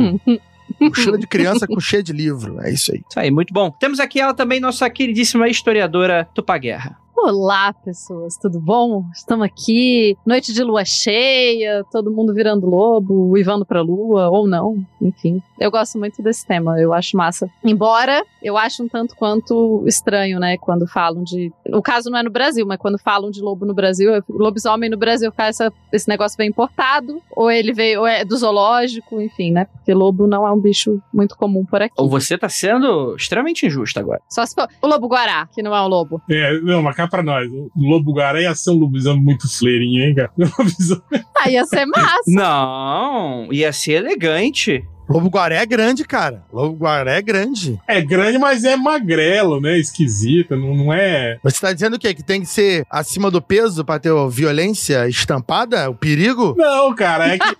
Mochila 0.79 1.17
de 1.17 1.27
criança 1.27 1.67
com 1.67 1.79
cheia 1.79 2.03
de 2.03 2.13
livro. 2.13 2.59
É 2.61 2.71
isso 2.71 2.91
aí. 2.91 3.01
Isso 3.09 3.19
aí, 3.19 3.31
muito 3.31 3.53
bom. 3.53 3.71
Temos 3.71 3.99
aqui 3.99 4.19
ela 4.19 4.33
também, 4.33 4.59
nossa 4.59 4.89
queridíssima 4.89 5.47
historiadora 5.47 6.27
Tupaguerra. 6.33 6.97
Olá, 7.15 7.71
pessoas, 7.73 8.35
tudo 8.35 8.59
bom? 8.59 9.05
Estamos 9.13 9.45
aqui, 9.45 10.17
noite 10.25 10.53
de 10.53 10.63
lua 10.63 10.83
cheia, 10.83 11.83
todo 11.91 12.09
mundo 12.09 12.33
virando 12.33 12.65
lobo, 12.67 13.29
uivando 13.29 13.65
pra 13.65 13.81
lua, 13.81 14.29
ou 14.29 14.47
não, 14.47 14.83
enfim. 14.99 15.41
Eu 15.59 15.69
gosto 15.69 15.99
muito 15.99 16.23
desse 16.23 16.47
tema, 16.47 16.79
eu 16.79 16.93
acho 16.93 17.15
massa. 17.15 17.47
Embora 17.63 18.23
eu 18.41 18.57
acho 18.57 18.83
um 18.83 18.87
tanto 18.87 19.15
quanto 19.15 19.83
estranho, 19.85 20.39
né, 20.39 20.57
quando 20.57 20.87
falam 20.87 21.23
de. 21.23 21.51
O 21.71 21.81
caso 21.81 22.09
não 22.09 22.17
é 22.17 22.23
no 22.23 22.31
Brasil, 22.31 22.65
mas 22.65 22.79
quando 22.79 22.97
falam 22.97 23.29
de 23.29 23.41
lobo 23.41 23.65
no 23.65 23.73
Brasil, 23.73 24.23
lobisomem 24.27 24.89
no 24.89 24.97
Brasil, 24.97 25.31
essa, 25.37 25.71
esse 25.91 26.07
negócio 26.07 26.37
vem 26.37 26.49
importado, 26.49 27.21
ou 27.35 27.51
ele 27.51 27.73
veio, 27.73 27.99
ou 27.99 28.07
é 28.07 28.25
do 28.25 28.35
zoológico, 28.35 29.21
enfim, 29.21 29.51
né, 29.51 29.65
porque 29.65 29.93
lobo 29.93 30.25
não 30.25 30.47
é 30.47 30.51
um 30.51 30.59
bicho 30.59 30.99
muito 31.13 31.37
comum 31.37 31.65
por 31.65 31.81
aqui. 31.81 31.93
Ou 31.97 32.09
você 32.09 32.37
tá 32.37 32.49
sendo 32.49 33.15
extremamente 33.15 33.65
injusto 33.65 33.99
agora. 33.99 34.21
Só 34.29 34.45
se 34.45 34.55
for 34.55 34.67
o 34.81 34.87
lobo 34.87 35.07
guará, 35.07 35.47
que 35.53 35.61
não 35.61 35.75
é 35.75 35.81
um 35.81 35.87
lobo. 35.87 36.21
É, 36.29 36.59
não, 36.61 36.81
mas 36.81 36.95
pra 37.11 37.21
nós, 37.21 37.47
o 37.51 37.69
lobo 37.75 38.13
guará 38.13 38.41
ia 38.41 38.55
ser 38.55 38.71
um 38.71 38.79
lobisomem 38.79 39.23
muito 39.23 39.47
fleirinho, 39.47 40.03
hein, 40.03 40.15
cara? 40.15 40.31
Ah, 41.43 41.49
ia 41.49 41.65
ser 41.65 41.85
massa. 41.85 42.23
Não, 42.27 43.47
ia 43.51 43.73
ser 43.73 43.93
elegante. 43.93 44.85
Lobo 45.11 45.27
Guaré 45.27 45.57
é 45.57 45.65
grande, 45.65 46.05
cara. 46.05 46.43
Lobo 46.53 46.77
Guaré 46.77 47.17
é 47.17 47.21
grande. 47.21 47.77
É 47.85 47.99
grande, 47.99 48.37
mas 48.37 48.63
é 48.63 48.77
magrelo, 48.77 49.59
né? 49.59 49.77
Esquisito, 49.77 50.55
não, 50.55 50.73
não 50.73 50.93
é. 50.93 51.37
Você 51.43 51.59
tá 51.59 51.73
dizendo 51.73 51.95
o 51.95 51.99
quê? 51.99 52.13
Que 52.13 52.23
tem 52.23 52.39
que 52.39 52.47
ser 52.47 52.85
acima 52.89 53.29
do 53.29 53.41
peso 53.41 53.83
pra 53.83 53.99
ter 53.99 54.13
violência 54.29 55.09
estampada? 55.09 55.89
O 55.89 55.95
perigo? 55.95 56.55
Não, 56.57 56.95
cara, 56.95 57.35
é 57.35 57.37
que, 57.37 57.55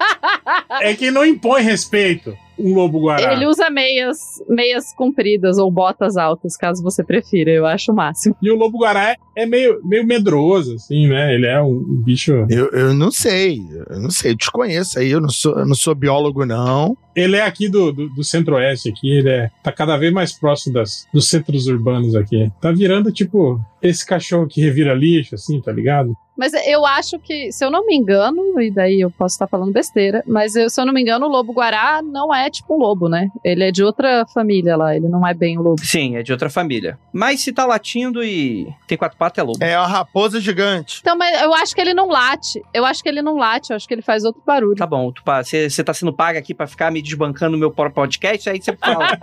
é 0.81 0.93
que 0.93 1.11
não 1.11 1.25
impõe 1.25 1.61
respeito 1.61 2.37
um 2.61 2.73
lobo 2.73 2.99
guará. 3.01 3.33
Ele 3.33 3.45
usa 3.45 3.69
meias, 3.69 4.41
meias 4.47 4.93
compridas 4.93 5.57
ou 5.57 5.71
botas 5.71 6.17
altas, 6.17 6.55
caso 6.55 6.83
você 6.83 7.03
prefira. 7.03 7.51
Eu 7.51 7.65
acho 7.65 7.91
o 7.91 7.95
máximo. 7.95 8.35
E 8.41 8.51
o 8.51 8.55
lobo 8.55 8.79
guará 8.79 9.15
é 9.35 9.45
meio, 9.45 9.81
meio 9.83 10.05
medroso, 10.05 10.75
assim, 10.75 11.07
né? 11.07 11.33
Ele 11.33 11.47
é 11.47 11.61
um 11.61 11.79
bicho. 12.03 12.45
Eu, 12.49 12.69
eu 12.71 12.93
não 12.93 13.11
sei. 13.11 13.61
Eu 13.89 13.99
não 13.99 14.09
sei. 14.09 14.31
Eu 14.31 14.35
desconheço 14.35 14.99
aí. 14.99 15.11
Eu 15.11 15.21
não 15.21 15.29
sou, 15.29 15.57
eu 15.57 15.65
não 15.65 15.75
sou 15.75 15.95
biólogo, 15.95 16.45
não. 16.45 16.97
Ele 17.15 17.35
é 17.35 17.41
aqui 17.41 17.67
do, 17.67 17.91
do, 17.91 18.09
do 18.09 18.23
centro-oeste 18.23 18.89
aqui, 18.89 19.09
ele 19.11 19.29
é, 19.29 19.51
tá 19.61 19.71
cada 19.71 19.97
vez 19.97 20.13
mais 20.13 20.31
próximo 20.31 20.73
das, 20.73 21.05
dos 21.13 21.27
centros 21.27 21.67
urbanos 21.67 22.15
aqui. 22.15 22.49
Tá 22.61 22.71
virando, 22.71 23.11
tipo, 23.11 23.59
esse 23.81 24.05
cachorro 24.05 24.47
que 24.47 24.61
revira 24.61 24.93
lixo, 24.93 25.35
assim, 25.35 25.59
tá 25.59 25.71
ligado? 25.71 26.15
Mas 26.41 26.53
eu 26.65 26.83
acho 26.87 27.19
que, 27.19 27.51
se 27.51 27.63
eu 27.63 27.69
não 27.69 27.85
me 27.85 27.95
engano, 27.95 28.59
e 28.59 28.71
daí 28.71 28.99
eu 28.99 29.11
posso 29.11 29.35
estar 29.35 29.45
falando 29.45 29.71
besteira, 29.71 30.23
mas 30.25 30.55
eu, 30.55 30.71
se 30.71 30.81
eu 30.81 30.87
não 30.87 30.91
me 30.91 30.99
engano, 30.99 31.27
o 31.27 31.29
lobo 31.29 31.53
guará 31.53 32.01
não 32.01 32.33
é 32.33 32.49
tipo 32.49 32.73
um 32.73 32.79
lobo, 32.79 33.07
né? 33.07 33.29
Ele 33.45 33.65
é 33.65 33.71
de 33.71 33.83
outra 33.83 34.25
família 34.25 34.75
lá, 34.75 34.95
ele 34.95 35.07
não 35.07 35.27
é 35.27 35.35
bem 35.35 35.59
o 35.59 35.61
lobo. 35.61 35.85
Sim, 35.85 36.15
é 36.15 36.23
de 36.23 36.31
outra 36.31 36.49
família. 36.49 36.97
Mas 37.13 37.41
se 37.41 37.53
tá 37.53 37.63
latindo 37.63 38.23
e 38.23 38.73
tem 38.87 38.97
quatro 38.97 39.19
patas, 39.19 39.37
é 39.37 39.45
lobo. 39.45 39.63
É 39.63 39.75
a 39.75 39.85
raposa 39.85 40.41
gigante. 40.41 40.97
Então, 41.01 41.15
mas 41.15 41.39
eu 41.43 41.53
acho 41.53 41.75
que 41.75 41.81
ele 41.81 41.93
não 41.93 42.07
late. 42.07 42.59
Eu 42.73 42.85
acho 42.85 43.03
que 43.03 43.09
ele 43.09 43.21
não 43.21 43.37
late, 43.37 43.69
eu 43.69 43.75
acho 43.75 43.87
que 43.87 43.93
ele 43.93 44.01
faz 44.01 44.23
outro 44.23 44.41
barulho. 44.43 44.75
Tá 44.75 44.87
bom, 44.87 45.13
você 45.43 45.83
tá 45.83 45.93
sendo 45.93 46.11
paga 46.11 46.39
aqui 46.39 46.55
pra 46.55 46.65
ficar 46.65 46.89
me 46.89 47.03
desbancando 47.03 47.51
no 47.51 47.59
meu 47.59 47.69
próprio 47.69 47.93
podcast, 47.93 48.49
aí 48.49 48.59
você 48.59 48.75
fala. 48.75 49.15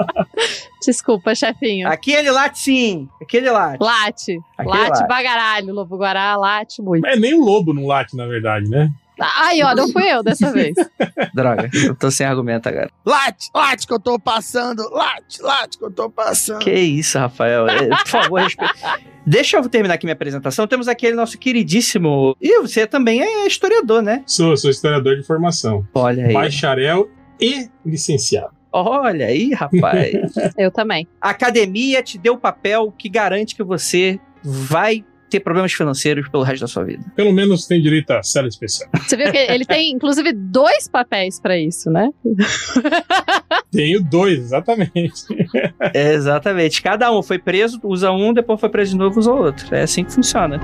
Desculpa, 0.82 1.34
chefinho. 1.34 1.86
aqui 1.86 2.12
ele 2.12 2.30
late 2.30 2.58
sim, 2.60 3.08
aqui 3.20 3.36
ele 3.36 3.50
late. 3.50 3.82
Late. 3.82 4.40
Aquele 4.56 4.74
late 4.74 4.90
late. 4.90 5.08
bagaralho, 5.08 5.74
lobo 5.74 5.98
guará, 5.98 6.34
late 6.36 6.45
muito. 6.82 7.06
É 7.06 7.16
nem 7.16 7.34
o 7.34 7.44
lobo 7.44 7.72
não 7.72 7.86
late, 7.86 8.16
na 8.16 8.26
verdade, 8.26 8.68
né? 8.68 8.90
Ai, 9.18 9.62
ó, 9.62 9.74
não 9.74 9.88
fui 9.90 10.02
eu 10.10 10.22
dessa 10.22 10.52
vez. 10.52 10.74
Droga, 11.34 11.70
eu 11.72 11.94
tô 11.94 12.10
sem 12.10 12.26
argumento 12.26 12.68
agora. 12.68 12.90
Late, 13.04 13.50
late 13.54 13.86
que 13.86 13.92
eu 13.92 13.98
tô 13.98 14.18
passando. 14.18 14.82
Late, 14.90 15.40
late 15.40 15.78
que 15.78 15.84
eu 15.84 15.90
tô 15.90 16.10
passando. 16.10 16.58
Que 16.58 16.72
isso, 16.72 17.18
Rafael. 17.18 17.66
É, 17.66 17.88
Por 17.88 18.08
favor, 18.08 18.40
respeita. 18.40 18.74
Deixa 19.26 19.56
eu 19.56 19.68
terminar 19.68 19.94
aqui 19.94 20.06
minha 20.06 20.12
apresentação. 20.12 20.66
Temos 20.66 20.86
aquele 20.86 21.16
nosso 21.16 21.36
queridíssimo. 21.38 22.36
E 22.40 22.60
você 22.60 22.86
também 22.86 23.22
é 23.22 23.46
historiador, 23.46 24.02
né? 24.02 24.22
Sou, 24.26 24.56
sou 24.56 24.70
historiador 24.70 25.16
de 25.16 25.22
formação. 25.24 25.86
Olha 25.94 26.26
aí. 26.26 26.32
Bacharel 26.32 27.10
e 27.40 27.68
licenciado. 27.84 28.54
Olha 28.70 29.26
aí, 29.26 29.52
rapaz. 29.54 30.12
Eu 30.56 30.70
também. 30.70 31.08
A 31.20 31.30
academia 31.30 32.02
te 32.02 32.18
deu 32.18 32.34
o 32.34 32.38
papel 32.38 32.92
que 32.96 33.08
garante 33.08 33.56
que 33.56 33.64
você 33.64 34.20
vai 34.44 35.04
ter 35.28 35.40
problemas 35.40 35.72
financeiros 35.72 36.28
pelo 36.28 36.42
resto 36.42 36.62
da 36.62 36.68
sua 36.68 36.84
vida. 36.84 37.04
Pelo 37.14 37.32
menos 37.32 37.66
tem 37.66 37.80
direito 37.80 38.10
a 38.10 38.22
cela 38.22 38.48
especial. 38.48 38.88
Você 39.06 39.16
viu 39.16 39.30
que 39.30 39.38
ele 39.38 39.64
tem, 39.64 39.92
inclusive, 39.92 40.32
dois 40.32 40.88
papéis 40.88 41.40
pra 41.40 41.58
isso, 41.58 41.90
né? 41.90 42.10
Tenho 43.70 44.02
dois, 44.02 44.38
exatamente. 44.38 45.24
Exatamente. 45.94 46.82
Cada 46.82 47.10
um 47.12 47.22
foi 47.22 47.38
preso, 47.38 47.80
usa 47.82 48.10
um, 48.12 48.32
depois 48.32 48.60
foi 48.60 48.68
preso 48.68 48.92
de 48.92 48.98
novo, 48.98 49.18
usa 49.18 49.32
outro. 49.32 49.74
É 49.74 49.82
assim 49.82 50.04
que 50.04 50.12
funciona. 50.12 50.60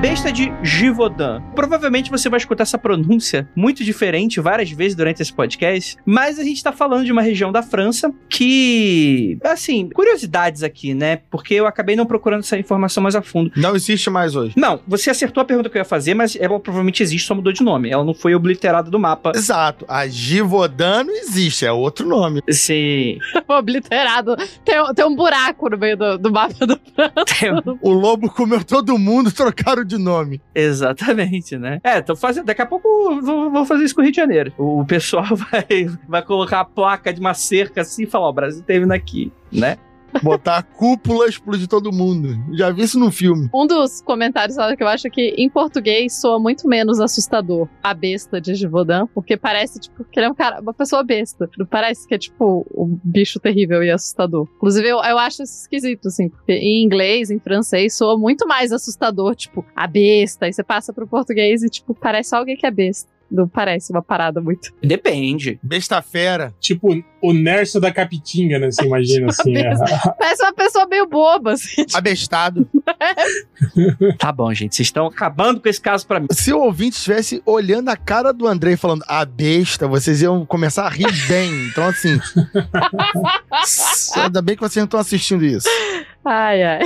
Besta 0.00 0.30
de 0.30 0.52
Givaudan. 0.62 1.42
Provavelmente 1.56 2.08
você 2.08 2.28
vai 2.28 2.38
escutar 2.38 2.62
essa 2.62 2.78
pronúncia 2.78 3.48
muito 3.56 3.82
diferente 3.82 4.40
várias 4.40 4.70
vezes 4.70 4.94
durante 4.96 5.20
esse 5.20 5.32
podcast, 5.32 5.96
mas 6.06 6.38
a 6.38 6.44
gente 6.44 6.62
tá 6.62 6.70
falando 6.70 7.04
de 7.04 7.10
uma 7.10 7.20
região 7.20 7.50
da 7.50 7.64
França 7.64 8.12
que, 8.28 9.36
assim, 9.42 9.88
curiosidades 9.92 10.62
aqui, 10.62 10.94
né? 10.94 11.16
Porque 11.28 11.54
eu 11.54 11.66
acabei 11.66 11.96
não 11.96 12.06
procurando 12.06 12.40
essa 12.40 12.56
informação 12.56 13.02
mais 13.02 13.16
a 13.16 13.22
fundo. 13.22 13.50
Não 13.56 13.74
existe 13.74 14.08
mais 14.08 14.36
hoje. 14.36 14.54
Não, 14.56 14.80
você 14.86 15.10
acertou 15.10 15.40
a 15.40 15.44
pergunta 15.44 15.68
que 15.68 15.76
eu 15.76 15.80
ia 15.80 15.84
fazer, 15.84 16.14
mas 16.14 16.36
ela 16.36 16.60
provavelmente 16.60 17.02
existe, 17.02 17.26
só 17.26 17.34
mudou 17.34 17.52
de 17.52 17.64
nome. 17.64 17.90
Ela 17.90 18.04
não 18.04 18.14
foi 18.14 18.36
obliterada 18.36 18.88
do 18.92 19.00
mapa. 19.00 19.32
Exato. 19.34 19.84
A 19.88 20.06
Givodan 20.06 21.02
não 21.04 21.14
existe, 21.16 21.66
é 21.66 21.72
outro 21.72 22.06
nome. 22.06 22.40
Sim. 22.50 23.18
Obliterado. 23.48 24.36
Tem, 24.64 24.80
um- 24.80 24.94
tem 24.94 25.04
um 25.04 25.16
buraco 25.16 25.68
no 25.68 25.76
meio 25.76 25.96
do, 25.96 26.18
do 26.18 26.30
mapa 26.30 26.64
do 26.66 26.78
O 27.82 27.90
lobo 27.90 28.30
comeu 28.30 28.62
todo 28.62 28.96
mundo, 28.96 29.32
trocaram 29.32 29.87
de 29.88 29.98
nome. 29.98 30.40
Exatamente, 30.54 31.56
né? 31.56 31.80
É, 31.82 32.00
tô 32.00 32.14
fazendo. 32.14 32.46
Daqui 32.46 32.62
a 32.62 32.66
pouco 32.66 33.20
vou, 33.20 33.50
vou 33.50 33.64
fazer 33.64 33.84
isso 33.84 33.94
com 33.94 34.00
o 34.00 34.04
Rio 34.04 34.12
de 34.12 34.16
Janeiro. 34.16 34.52
O 34.56 34.84
pessoal 34.84 35.26
vai, 35.34 35.90
vai 36.08 36.22
colocar 36.22 36.60
a 36.60 36.64
placa 36.64 37.12
de 37.12 37.20
uma 37.20 37.34
cerca 37.34 37.80
assim 37.80 38.04
e 38.04 38.06
falar: 38.06 38.28
o 38.28 38.32
Brasil 38.32 38.62
teve 38.62 38.92
aqui, 38.94 39.32
né? 39.50 39.76
Botar 40.22 40.58
a 40.58 40.62
cúpula, 40.62 41.28
explodir 41.28 41.68
todo 41.68 41.92
mundo. 41.92 42.38
Já 42.54 42.70
vi 42.70 42.82
isso 42.82 42.98
no 42.98 43.10
filme. 43.10 43.48
Um 43.54 43.66
dos 43.66 44.00
comentários 44.00 44.56
que 44.76 44.82
eu 44.82 44.88
acho 44.88 45.10
que 45.10 45.34
em 45.36 45.48
português 45.48 46.20
soa 46.20 46.38
muito 46.38 46.66
menos 46.68 47.00
assustador 47.00 47.68
a 47.82 47.94
besta 47.94 48.40
de 48.40 48.54
Givaudan, 48.54 49.06
porque 49.14 49.36
parece 49.36 49.78
tipo 49.80 50.04
que 50.04 50.18
ele 50.18 50.26
é 50.26 50.30
um 50.30 50.34
cara, 50.34 50.60
uma 50.60 50.74
pessoa 50.74 51.02
besta. 51.02 51.48
Parece 51.70 52.06
que 52.06 52.14
é 52.14 52.18
tipo 52.18 52.66
um 52.74 52.98
bicho 53.02 53.38
terrível 53.38 53.82
e 53.82 53.90
assustador. 53.90 54.48
Inclusive 54.56 54.88
eu, 54.88 54.98
eu 54.98 55.18
acho 55.18 55.42
isso 55.42 55.62
esquisito 55.62 56.08
assim, 56.08 56.28
porque 56.28 56.52
em 56.52 56.82
inglês, 56.84 57.30
em 57.30 57.38
francês 57.38 57.96
soa 57.96 58.18
muito 58.18 58.46
mais 58.46 58.72
assustador, 58.72 59.34
tipo 59.34 59.64
a 59.74 59.86
besta. 59.86 60.46
Aí 60.46 60.52
você 60.52 60.62
passa 60.62 60.92
pro 60.92 61.06
português 61.06 61.62
e 61.62 61.68
tipo 61.68 61.94
parece 61.94 62.34
alguém 62.34 62.56
que 62.56 62.66
é 62.66 62.70
besta. 62.70 63.17
Não 63.30 63.46
parece 63.46 63.92
uma 63.92 64.02
parada 64.02 64.40
muito. 64.40 64.72
Depende. 64.82 65.58
Besta 65.62 66.00
fera. 66.00 66.54
Tipo 66.58 66.88
o 67.20 67.32
Nerso 67.32 67.78
da 67.80 67.92
Capitinga, 67.92 68.58
né? 68.58 68.70
Você 68.70 68.84
imagina 68.84 69.26
assim. 69.30 69.56
a- 69.56 70.14
Parece 70.18 70.42
uma 70.42 70.52
pessoa 70.54 70.86
meio 70.86 71.06
boba, 71.06 71.52
assim. 71.52 71.84
Abestado. 71.94 72.68
Tá 74.18 74.32
bom, 74.32 74.52
gente. 74.54 74.74
Vocês 74.74 74.86
estão 74.88 75.06
acabando 75.06 75.60
com 75.60 75.68
esse 75.68 75.80
caso 75.80 76.06
pra 76.06 76.18
mim. 76.20 76.26
Se 76.32 76.52
o 76.52 76.60
ouvinte 76.60 76.96
estivesse 76.96 77.42
olhando 77.44 77.88
a 77.88 77.96
cara 77.96 78.32
do 78.32 78.46
Andrei 78.46 78.76
falando 78.76 79.04
a 79.06 79.24
besta, 79.24 79.86
vocês 79.86 80.22
iam 80.22 80.44
começar 80.46 80.86
a 80.86 80.88
rir 80.88 81.10
bem. 81.26 81.66
Então, 81.66 81.84
assim. 81.84 82.18
ainda 84.16 84.40
bem 84.42 84.54
que 84.56 84.62
vocês 84.62 84.76
não 84.76 84.84
estão 84.84 85.00
assistindo 85.00 85.44
isso. 85.44 85.68
Ai, 86.30 86.62
ai. 86.62 86.84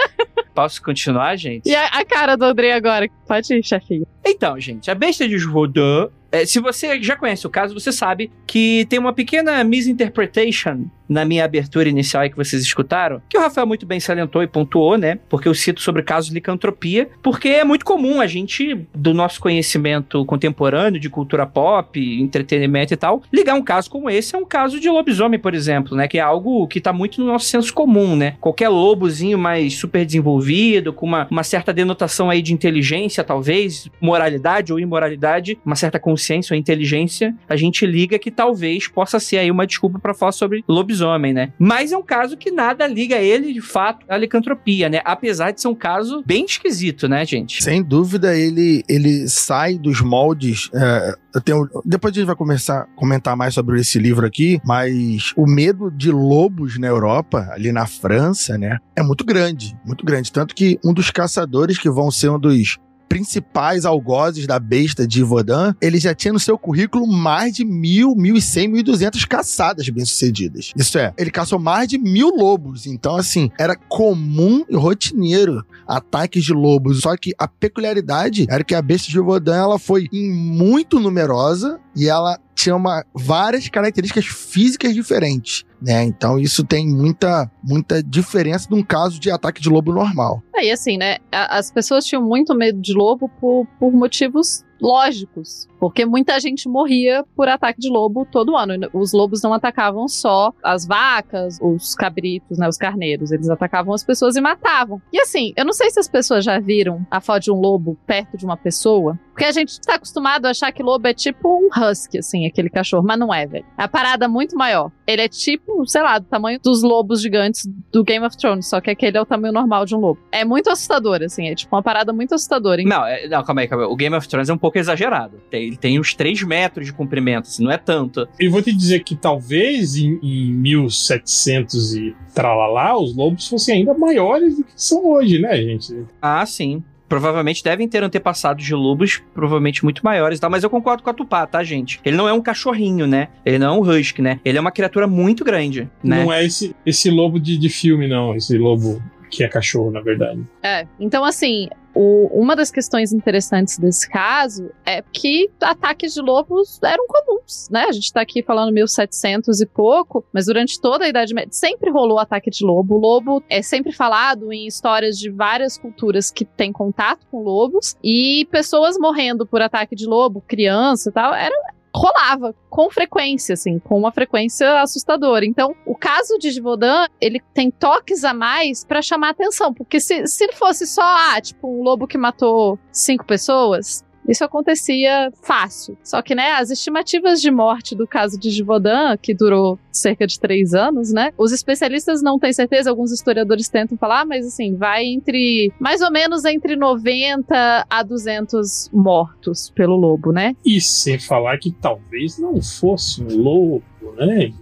Posso 0.54 0.82
continuar, 0.82 1.36
gente? 1.36 1.68
E 1.68 1.76
a, 1.76 1.86
a 1.88 2.04
cara 2.04 2.36
do 2.36 2.44
André 2.44 2.72
agora? 2.72 3.06
Pode 3.26 3.54
ir, 3.54 3.62
chefinho. 3.62 4.06
Então, 4.24 4.58
gente, 4.58 4.90
a 4.90 4.94
besta 4.94 5.28
de 5.28 5.38
Givaudan. 5.38 6.08
É, 6.30 6.44
se 6.44 6.60
você 6.60 7.02
já 7.02 7.16
conhece 7.16 7.46
o 7.46 7.50
caso, 7.50 7.74
você 7.74 7.90
sabe 7.90 8.30
que 8.46 8.86
tem 8.88 8.98
uma 8.98 9.12
pequena 9.12 9.62
misinterpretation 9.64 10.86
na 11.08 11.24
minha 11.24 11.42
abertura 11.42 11.88
inicial 11.88 12.22
aí 12.22 12.28
que 12.28 12.36
vocês 12.36 12.60
escutaram, 12.60 13.22
que 13.30 13.38
o 13.38 13.40
Rafael 13.40 13.66
muito 13.66 13.86
bem 13.86 13.98
salientou 13.98 14.42
e 14.42 14.46
pontuou, 14.46 14.98
né? 14.98 15.18
Porque 15.30 15.48
eu 15.48 15.54
cito 15.54 15.80
sobre 15.80 16.02
casos 16.02 16.28
de 16.28 16.34
licantropia, 16.34 17.08
porque 17.22 17.48
é 17.48 17.64
muito 17.64 17.82
comum 17.82 18.20
a 18.20 18.26
gente, 18.26 18.86
do 18.94 19.14
nosso 19.14 19.40
conhecimento 19.40 20.22
contemporâneo 20.26 21.00
de 21.00 21.08
cultura 21.08 21.46
pop, 21.46 21.98
entretenimento 22.20 22.92
e 22.92 22.96
tal, 22.96 23.22
ligar 23.32 23.54
um 23.54 23.62
caso 23.62 23.88
como 23.88 24.10
esse 24.10 24.36
a 24.36 24.38
um 24.38 24.44
caso 24.44 24.78
de 24.78 24.90
lobisomem, 24.90 25.38
por 25.38 25.54
exemplo, 25.54 25.96
né? 25.96 26.06
Que 26.06 26.18
é 26.18 26.20
algo 26.20 26.66
que 26.68 26.78
tá 26.78 26.92
muito 26.92 27.22
no 27.22 27.26
nosso 27.26 27.46
senso 27.46 27.72
comum, 27.72 28.14
né? 28.14 28.34
Qualquer 28.38 28.68
lobozinho 28.68 29.38
mais 29.38 29.78
super 29.78 30.04
desenvolvido, 30.04 30.92
com 30.92 31.06
uma, 31.06 31.26
uma 31.30 31.42
certa 31.42 31.72
denotação 31.72 32.28
aí 32.28 32.42
de 32.42 32.52
inteligência, 32.52 33.24
talvez, 33.24 33.88
moralidade 33.98 34.74
ou 34.74 34.78
imoralidade, 34.78 35.58
uma 35.64 35.74
certa 35.74 35.98
consciência 35.98 36.17
ou 36.52 36.56
inteligência, 36.58 37.34
a 37.48 37.56
gente 37.56 37.86
liga 37.86 38.18
que 38.18 38.30
talvez 38.30 38.88
possa 38.88 39.18
ser 39.20 39.38
aí 39.38 39.50
uma 39.50 39.66
desculpa 39.66 39.98
pra 39.98 40.14
falar 40.14 40.32
sobre 40.32 40.64
lobisomem, 40.68 41.32
né? 41.32 41.52
Mas 41.58 41.92
é 41.92 41.96
um 41.96 42.02
caso 42.02 42.36
que 42.36 42.50
nada 42.50 42.86
liga 42.86 43.16
ele, 43.16 43.52
de 43.52 43.60
fato, 43.60 44.04
à 44.08 44.16
licantropia, 44.16 44.88
né? 44.88 45.00
Apesar 45.04 45.50
de 45.50 45.60
ser 45.60 45.68
um 45.68 45.74
caso 45.74 46.22
bem 46.26 46.44
esquisito, 46.44 47.08
né, 47.08 47.24
gente? 47.24 47.62
Sem 47.62 47.82
dúvida, 47.82 48.36
ele, 48.36 48.82
ele 48.88 49.28
sai 49.28 49.78
dos 49.78 50.00
moldes. 50.00 50.70
é, 50.74 51.14
eu 51.34 51.40
tenho- 51.40 51.68
depois 51.84 52.12
a 52.12 52.16
gente 52.18 52.26
vai 52.26 52.36
começar 52.36 52.80
a 52.80 52.84
comentar 52.96 53.36
mais 53.36 53.54
sobre 53.54 53.80
esse 53.80 53.98
livro 53.98 54.26
aqui, 54.26 54.60
mas 54.64 55.32
o 55.36 55.46
medo 55.46 55.90
de 55.90 56.10
lobos 56.10 56.78
na 56.78 56.86
Europa, 56.86 57.48
ali 57.52 57.70
na 57.70 57.86
França, 57.86 58.56
né, 58.58 58.78
é 58.96 59.02
muito 59.02 59.24
grande, 59.24 59.76
muito 59.84 60.04
grande. 60.04 60.32
Tanto 60.32 60.54
que 60.54 60.78
um 60.84 60.92
dos 60.92 61.10
caçadores 61.10 61.78
que 61.78 61.90
vão 61.90 62.10
ser 62.10 62.30
um 62.30 62.38
dos 62.38 62.78
principais 63.08 63.84
algozes 63.84 64.46
da 64.46 64.58
besta 64.58 65.06
de 65.06 65.22
Vodan, 65.22 65.74
ele 65.80 65.98
já 65.98 66.14
tinha 66.14 66.32
no 66.32 66.38
seu 66.38 66.58
currículo 66.58 67.06
mais 67.06 67.54
de 67.54 67.64
mil, 67.64 68.14
mil 68.14 68.36
e 68.36 68.42
cem, 68.42 68.68
mil 68.68 68.80
e 68.80 68.82
duzentas 68.82 69.24
caçadas 69.24 69.88
bem-sucedidas. 69.88 70.72
Isso 70.76 70.98
é, 70.98 71.12
ele 71.16 71.30
caçou 71.30 71.58
mais 71.58 71.88
de 71.88 71.98
mil 71.98 72.28
lobos. 72.28 72.86
Então, 72.86 73.16
assim, 73.16 73.50
era 73.58 73.74
comum 73.74 74.64
e 74.68 74.76
rotineiro 74.76 75.64
ataques 75.86 76.44
de 76.44 76.52
lobos. 76.52 77.00
Só 77.00 77.16
que 77.16 77.32
a 77.38 77.48
peculiaridade 77.48 78.46
era 78.48 78.62
que 78.62 78.74
a 78.74 78.82
besta 78.82 79.10
de 79.10 79.18
Vodan, 79.18 79.56
ela 79.56 79.78
foi 79.78 80.08
muito 80.12 81.00
numerosa 81.00 81.80
e 81.96 82.08
ela 82.08 82.38
tinha 82.54 82.74
uma, 82.74 83.04
várias 83.14 83.68
características 83.68 84.26
físicas 84.26 84.92
diferentes, 84.92 85.64
né? 85.80 86.04
Então 86.04 86.38
isso 86.38 86.64
tem 86.64 86.88
muita, 86.88 87.50
muita 87.62 88.02
diferença 88.02 88.68
de 88.68 88.74
um 88.74 88.82
caso 88.82 89.18
de 89.20 89.30
ataque 89.30 89.60
de 89.60 89.68
lobo 89.68 89.92
normal. 89.92 90.42
Aí, 90.54 90.70
assim, 90.70 90.96
né? 90.96 91.18
As 91.30 91.70
pessoas 91.70 92.04
tinham 92.04 92.22
muito 92.22 92.54
medo 92.54 92.80
de 92.80 92.92
lobo 92.92 93.28
por, 93.40 93.66
por 93.78 93.92
motivos 93.92 94.64
lógicos. 94.80 95.67
Porque 95.78 96.04
muita 96.04 96.38
gente 96.40 96.68
morria 96.68 97.24
por 97.36 97.48
ataque 97.48 97.80
de 97.80 97.88
lobo 97.88 98.26
todo 98.30 98.56
ano. 98.56 98.88
Os 98.92 99.12
lobos 99.12 99.42
não 99.42 99.52
atacavam 99.52 100.08
só 100.08 100.52
as 100.62 100.86
vacas, 100.86 101.58
os 101.60 101.94
cabritos, 101.94 102.58
né? 102.58 102.68
Os 102.68 102.76
carneiros. 102.76 103.30
Eles 103.32 103.48
atacavam 103.48 103.94
as 103.94 104.04
pessoas 104.04 104.36
e 104.36 104.40
matavam. 104.40 105.00
E 105.12 105.20
assim, 105.20 105.52
eu 105.56 105.64
não 105.64 105.72
sei 105.72 105.90
se 105.90 106.00
as 106.00 106.08
pessoas 106.08 106.44
já 106.44 106.58
viram 106.58 107.06
a 107.10 107.20
foto 107.20 107.44
de 107.44 107.52
um 107.52 107.60
lobo 107.60 107.96
perto 108.06 108.36
de 108.36 108.44
uma 108.44 108.56
pessoa. 108.56 109.18
Porque 109.30 109.44
a 109.44 109.52
gente 109.52 109.80
tá 109.80 109.94
acostumado 109.94 110.46
a 110.46 110.50
achar 110.50 110.72
que 110.72 110.82
lobo 110.82 111.06
é 111.06 111.14
tipo 111.14 111.48
um 111.48 111.68
husky, 111.68 112.18
assim, 112.18 112.44
aquele 112.46 112.68
cachorro. 112.68 113.04
Mas 113.06 113.18
não 113.18 113.32
é, 113.32 113.46
velho. 113.46 113.64
É 113.78 113.84
a 113.84 113.88
parada 113.88 114.24
é 114.24 114.28
muito 114.28 114.56
maior. 114.56 114.90
Ele 115.06 115.22
é 115.22 115.28
tipo, 115.28 115.86
sei 115.86 116.02
lá, 116.02 116.18
do 116.18 116.26
tamanho 116.26 116.58
dos 116.60 116.82
lobos 116.82 117.22
gigantes 117.22 117.64
do 117.92 118.02
Game 118.02 118.26
of 118.26 118.36
Thrones. 118.36 118.66
Só 118.68 118.80
que 118.80 118.90
aquele 118.90 119.16
é 119.16 119.20
o 119.20 119.26
tamanho 119.26 119.52
normal 119.54 119.84
de 119.86 119.94
um 119.94 120.00
lobo. 120.00 120.18
É 120.32 120.44
muito 120.44 120.68
assustador, 120.70 121.22
assim. 121.22 121.48
É 121.48 121.54
tipo 121.54 121.74
uma 121.74 121.82
parada 121.82 122.12
muito 122.12 122.34
assustadora. 122.34 122.82
Não, 122.82 123.06
é- 123.06 123.28
não, 123.28 123.42
calma 123.44 123.60
aí, 123.60 123.68
calma 123.68 123.84
aí. 123.84 123.90
O 123.90 123.96
Game 123.96 124.14
of 124.16 124.28
Thrones 124.28 124.48
é 124.48 124.52
um 124.52 124.58
pouco 124.58 124.76
exagerado. 124.78 125.40
Tem- 125.50 125.67
ele 125.68 125.76
tem 125.76 126.00
uns 126.00 126.14
3 126.14 126.42
metros 126.42 126.86
de 126.86 126.92
comprimento, 126.92 127.48
assim, 127.48 127.62
não 127.62 127.70
é 127.70 127.78
tanto. 127.78 128.26
E 128.40 128.48
vou 128.48 128.62
te 128.62 128.72
dizer 128.72 129.04
que 129.04 129.14
talvez 129.14 129.96
em, 129.96 130.18
em 130.22 130.52
1700 130.52 131.94
e 131.94 132.16
tralalá, 132.34 132.98
os 132.98 133.14
lobos 133.14 133.46
fossem 133.46 133.76
ainda 133.76 133.94
maiores 133.94 134.56
do 134.56 134.64
que 134.64 134.72
são 134.74 135.06
hoje, 135.06 135.38
né, 135.38 135.56
gente? 135.56 136.04
Ah, 136.20 136.44
sim. 136.44 136.82
Provavelmente 137.08 137.64
devem 137.64 137.88
ter 137.88 138.02
antepassados 138.02 138.64
de 138.64 138.74
lobos, 138.74 139.22
provavelmente 139.32 139.82
muito 139.82 140.04
maiores 140.04 140.38
tal, 140.38 140.50
mas 140.50 140.62
eu 140.62 140.68
concordo 140.68 141.02
com 141.02 141.08
a 141.08 141.14
Tupá, 141.14 141.46
tá, 141.46 141.64
gente? 141.64 141.98
Ele 142.04 142.16
não 142.16 142.28
é 142.28 142.32
um 142.34 142.40
cachorrinho, 142.42 143.06
né? 143.06 143.28
Ele 143.46 143.58
não 143.58 143.74
é 143.74 143.78
um 143.78 143.80
husky, 143.80 144.20
né? 144.20 144.40
Ele 144.44 144.58
é 144.58 144.60
uma 144.60 144.70
criatura 144.70 145.06
muito 145.06 145.42
grande, 145.42 145.88
né? 146.04 146.22
Não 146.22 146.32
é 146.32 146.44
esse, 146.44 146.76
esse 146.84 147.10
lobo 147.10 147.40
de, 147.40 147.56
de 147.56 147.68
filme, 147.70 148.06
não. 148.06 148.36
Esse 148.36 148.58
lobo 148.58 149.02
que 149.30 149.44
é 149.44 149.48
cachorro, 149.48 149.90
na 149.90 150.00
verdade. 150.00 150.42
É. 150.62 150.86
Então, 150.98 151.24
assim, 151.24 151.68
o, 151.94 152.28
uma 152.32 152.54
das 152.54 152.70
questões 152.70 153.12
interessantes 153.12 153.76
desse 153.76 154.08
caso 154.08 154.70
é 154.86 155.02
que 155.12 155.50
ataques 155.60 156.14
de 156.14 156.20
lobos 156.20 156.80
eram 156.82 157.04
comuns, 157.08 157.68
né? 157.70 157.86
A 157.88 157.92
gente 157.92 158.12
tá 158.12 158.20
aqui 158.20 158.40
falando 158.42 158.72
1700 158.72 159.60
e 159.60 159.66
pouco, 159.66 160.24
mas 160.32 160.46
durante 160.46 160.80
toda 160.80 161.04
a 161.04 161.08
Idade 161.08 161.34
Média 161.34 161.52
sempre 161.52 161.90
rolou 161.90 162.20
ataque 162.20 162.50
de 162.50 162.64
lobo. 162.64 162.94
O 162.94 163.00
lobo 163.00 163.42
é 163.48 163.62
sempre 163.62 163.90
falado 163.92 164.52
em 164.52 164.66
histórias 164.66 165.18
de 165.18 165.28
várias 165.28 165.76
culturas 165.76 166.30
que 166.30 166.44
têm 166.44 166.72
contato 166.72 167.26
com 167.30 167.42
lobos 167.42 167.96
e 168.02 168.46
pessoas 168.50 168.96
morrendo 168.96 169.44
por 169.44 169.60
ataque 169.60 169.96
de 169.96 170.06
lobo, 170.06 170.40
criança 170.46 171.10
e 171.10 171.12
tal, 171.12 171.34
era, 171.34 171.54
rolava 171.94 172.54
com 172.68 172.90
frequência, 172.90 173.54
assim, 173.54 173.78
com 173.78 173.98
uma 173.98 174.12
frequência 174.12 174.80
assustadora. 174.80 175.44
Então, 175.44 175.74
o 175.86 175.94
caso 175.94 176.38
de 176.38 176.50
Givaudan, 176.50 177.06
ele 177.20 177.40
tem 177.54 177.70
toques 177.70 178.24
a 178.24 178.32
mais 178.32 178.84
para 178.84 179.02
chamar 179.02 179.30
atenção, 179.30 179.72
porque 179.72 180.00
se, 180.00 180.26
se 180.26 180.52
fosse 180.52 180.86
só, 180.86 181.02
ah, 181.02 181.40
tipo, 181.40 181.68
um 181.68 181.82
lobo 181.82 182.06
que 182.06 182.18
matou 182.18 182.78
cinco 182.92 183.24
pessoas, 183.24 184.04
isso 184.28 184.44
acontecia 184.44 185.32
fácil. 185.42 185.96
Só 186.02 186.20
que, 186.22 186.34
né, 186.34 186.52
as 186.52 186.70
estimativas 186.70 187.40
de 187.40 187.50
morte 187.50 187.94
do 187.94 188.06
caso 188.06 188.38
de 188.38 188.50
Givaudan, 188.50 189.16
que 189.16 189.34
durou 189.34 189.78
cerca 189.90 190.26
de 190.26 190.38
três 190.38 190.74
anos, 190.74 191.12
né, 191.12 191.32
os 191.36 191.52
especialistas 191.52 192.22
não 192.22 192.38
têm 192.38 192.52
certeza, 192.52 192.90
alguns 192.90 193.10
historiadores 193.10 193.68
tentam 193.68 193.96
falar, 193.96 194.24
mas 194.24 194.46
assim, 194.46 194.74
vai 194.74 195.04
entre, 195.04 195.72
mais 195.80 196.00
ou 196.00 196.10
menos 196.10 196.44
entre 196.44 196.76
90 196.76 197.86
a 197.88 198.02
200 198.02 198.90
mortos 198.92 199.70
pelo 199.70 199.96
lobo, 199.96 200.32
né? 200.32 200.54
E 200.64 200.80
sem 200.80 201.18
falar 201.18 201.58
que 201.58 201.70
talvez 201.70 202.38
não 202.38 202.60
fosse 202.60 203.22
um 203.22 203.36
lobo, 203.36 203.82
né? 204.26 204.52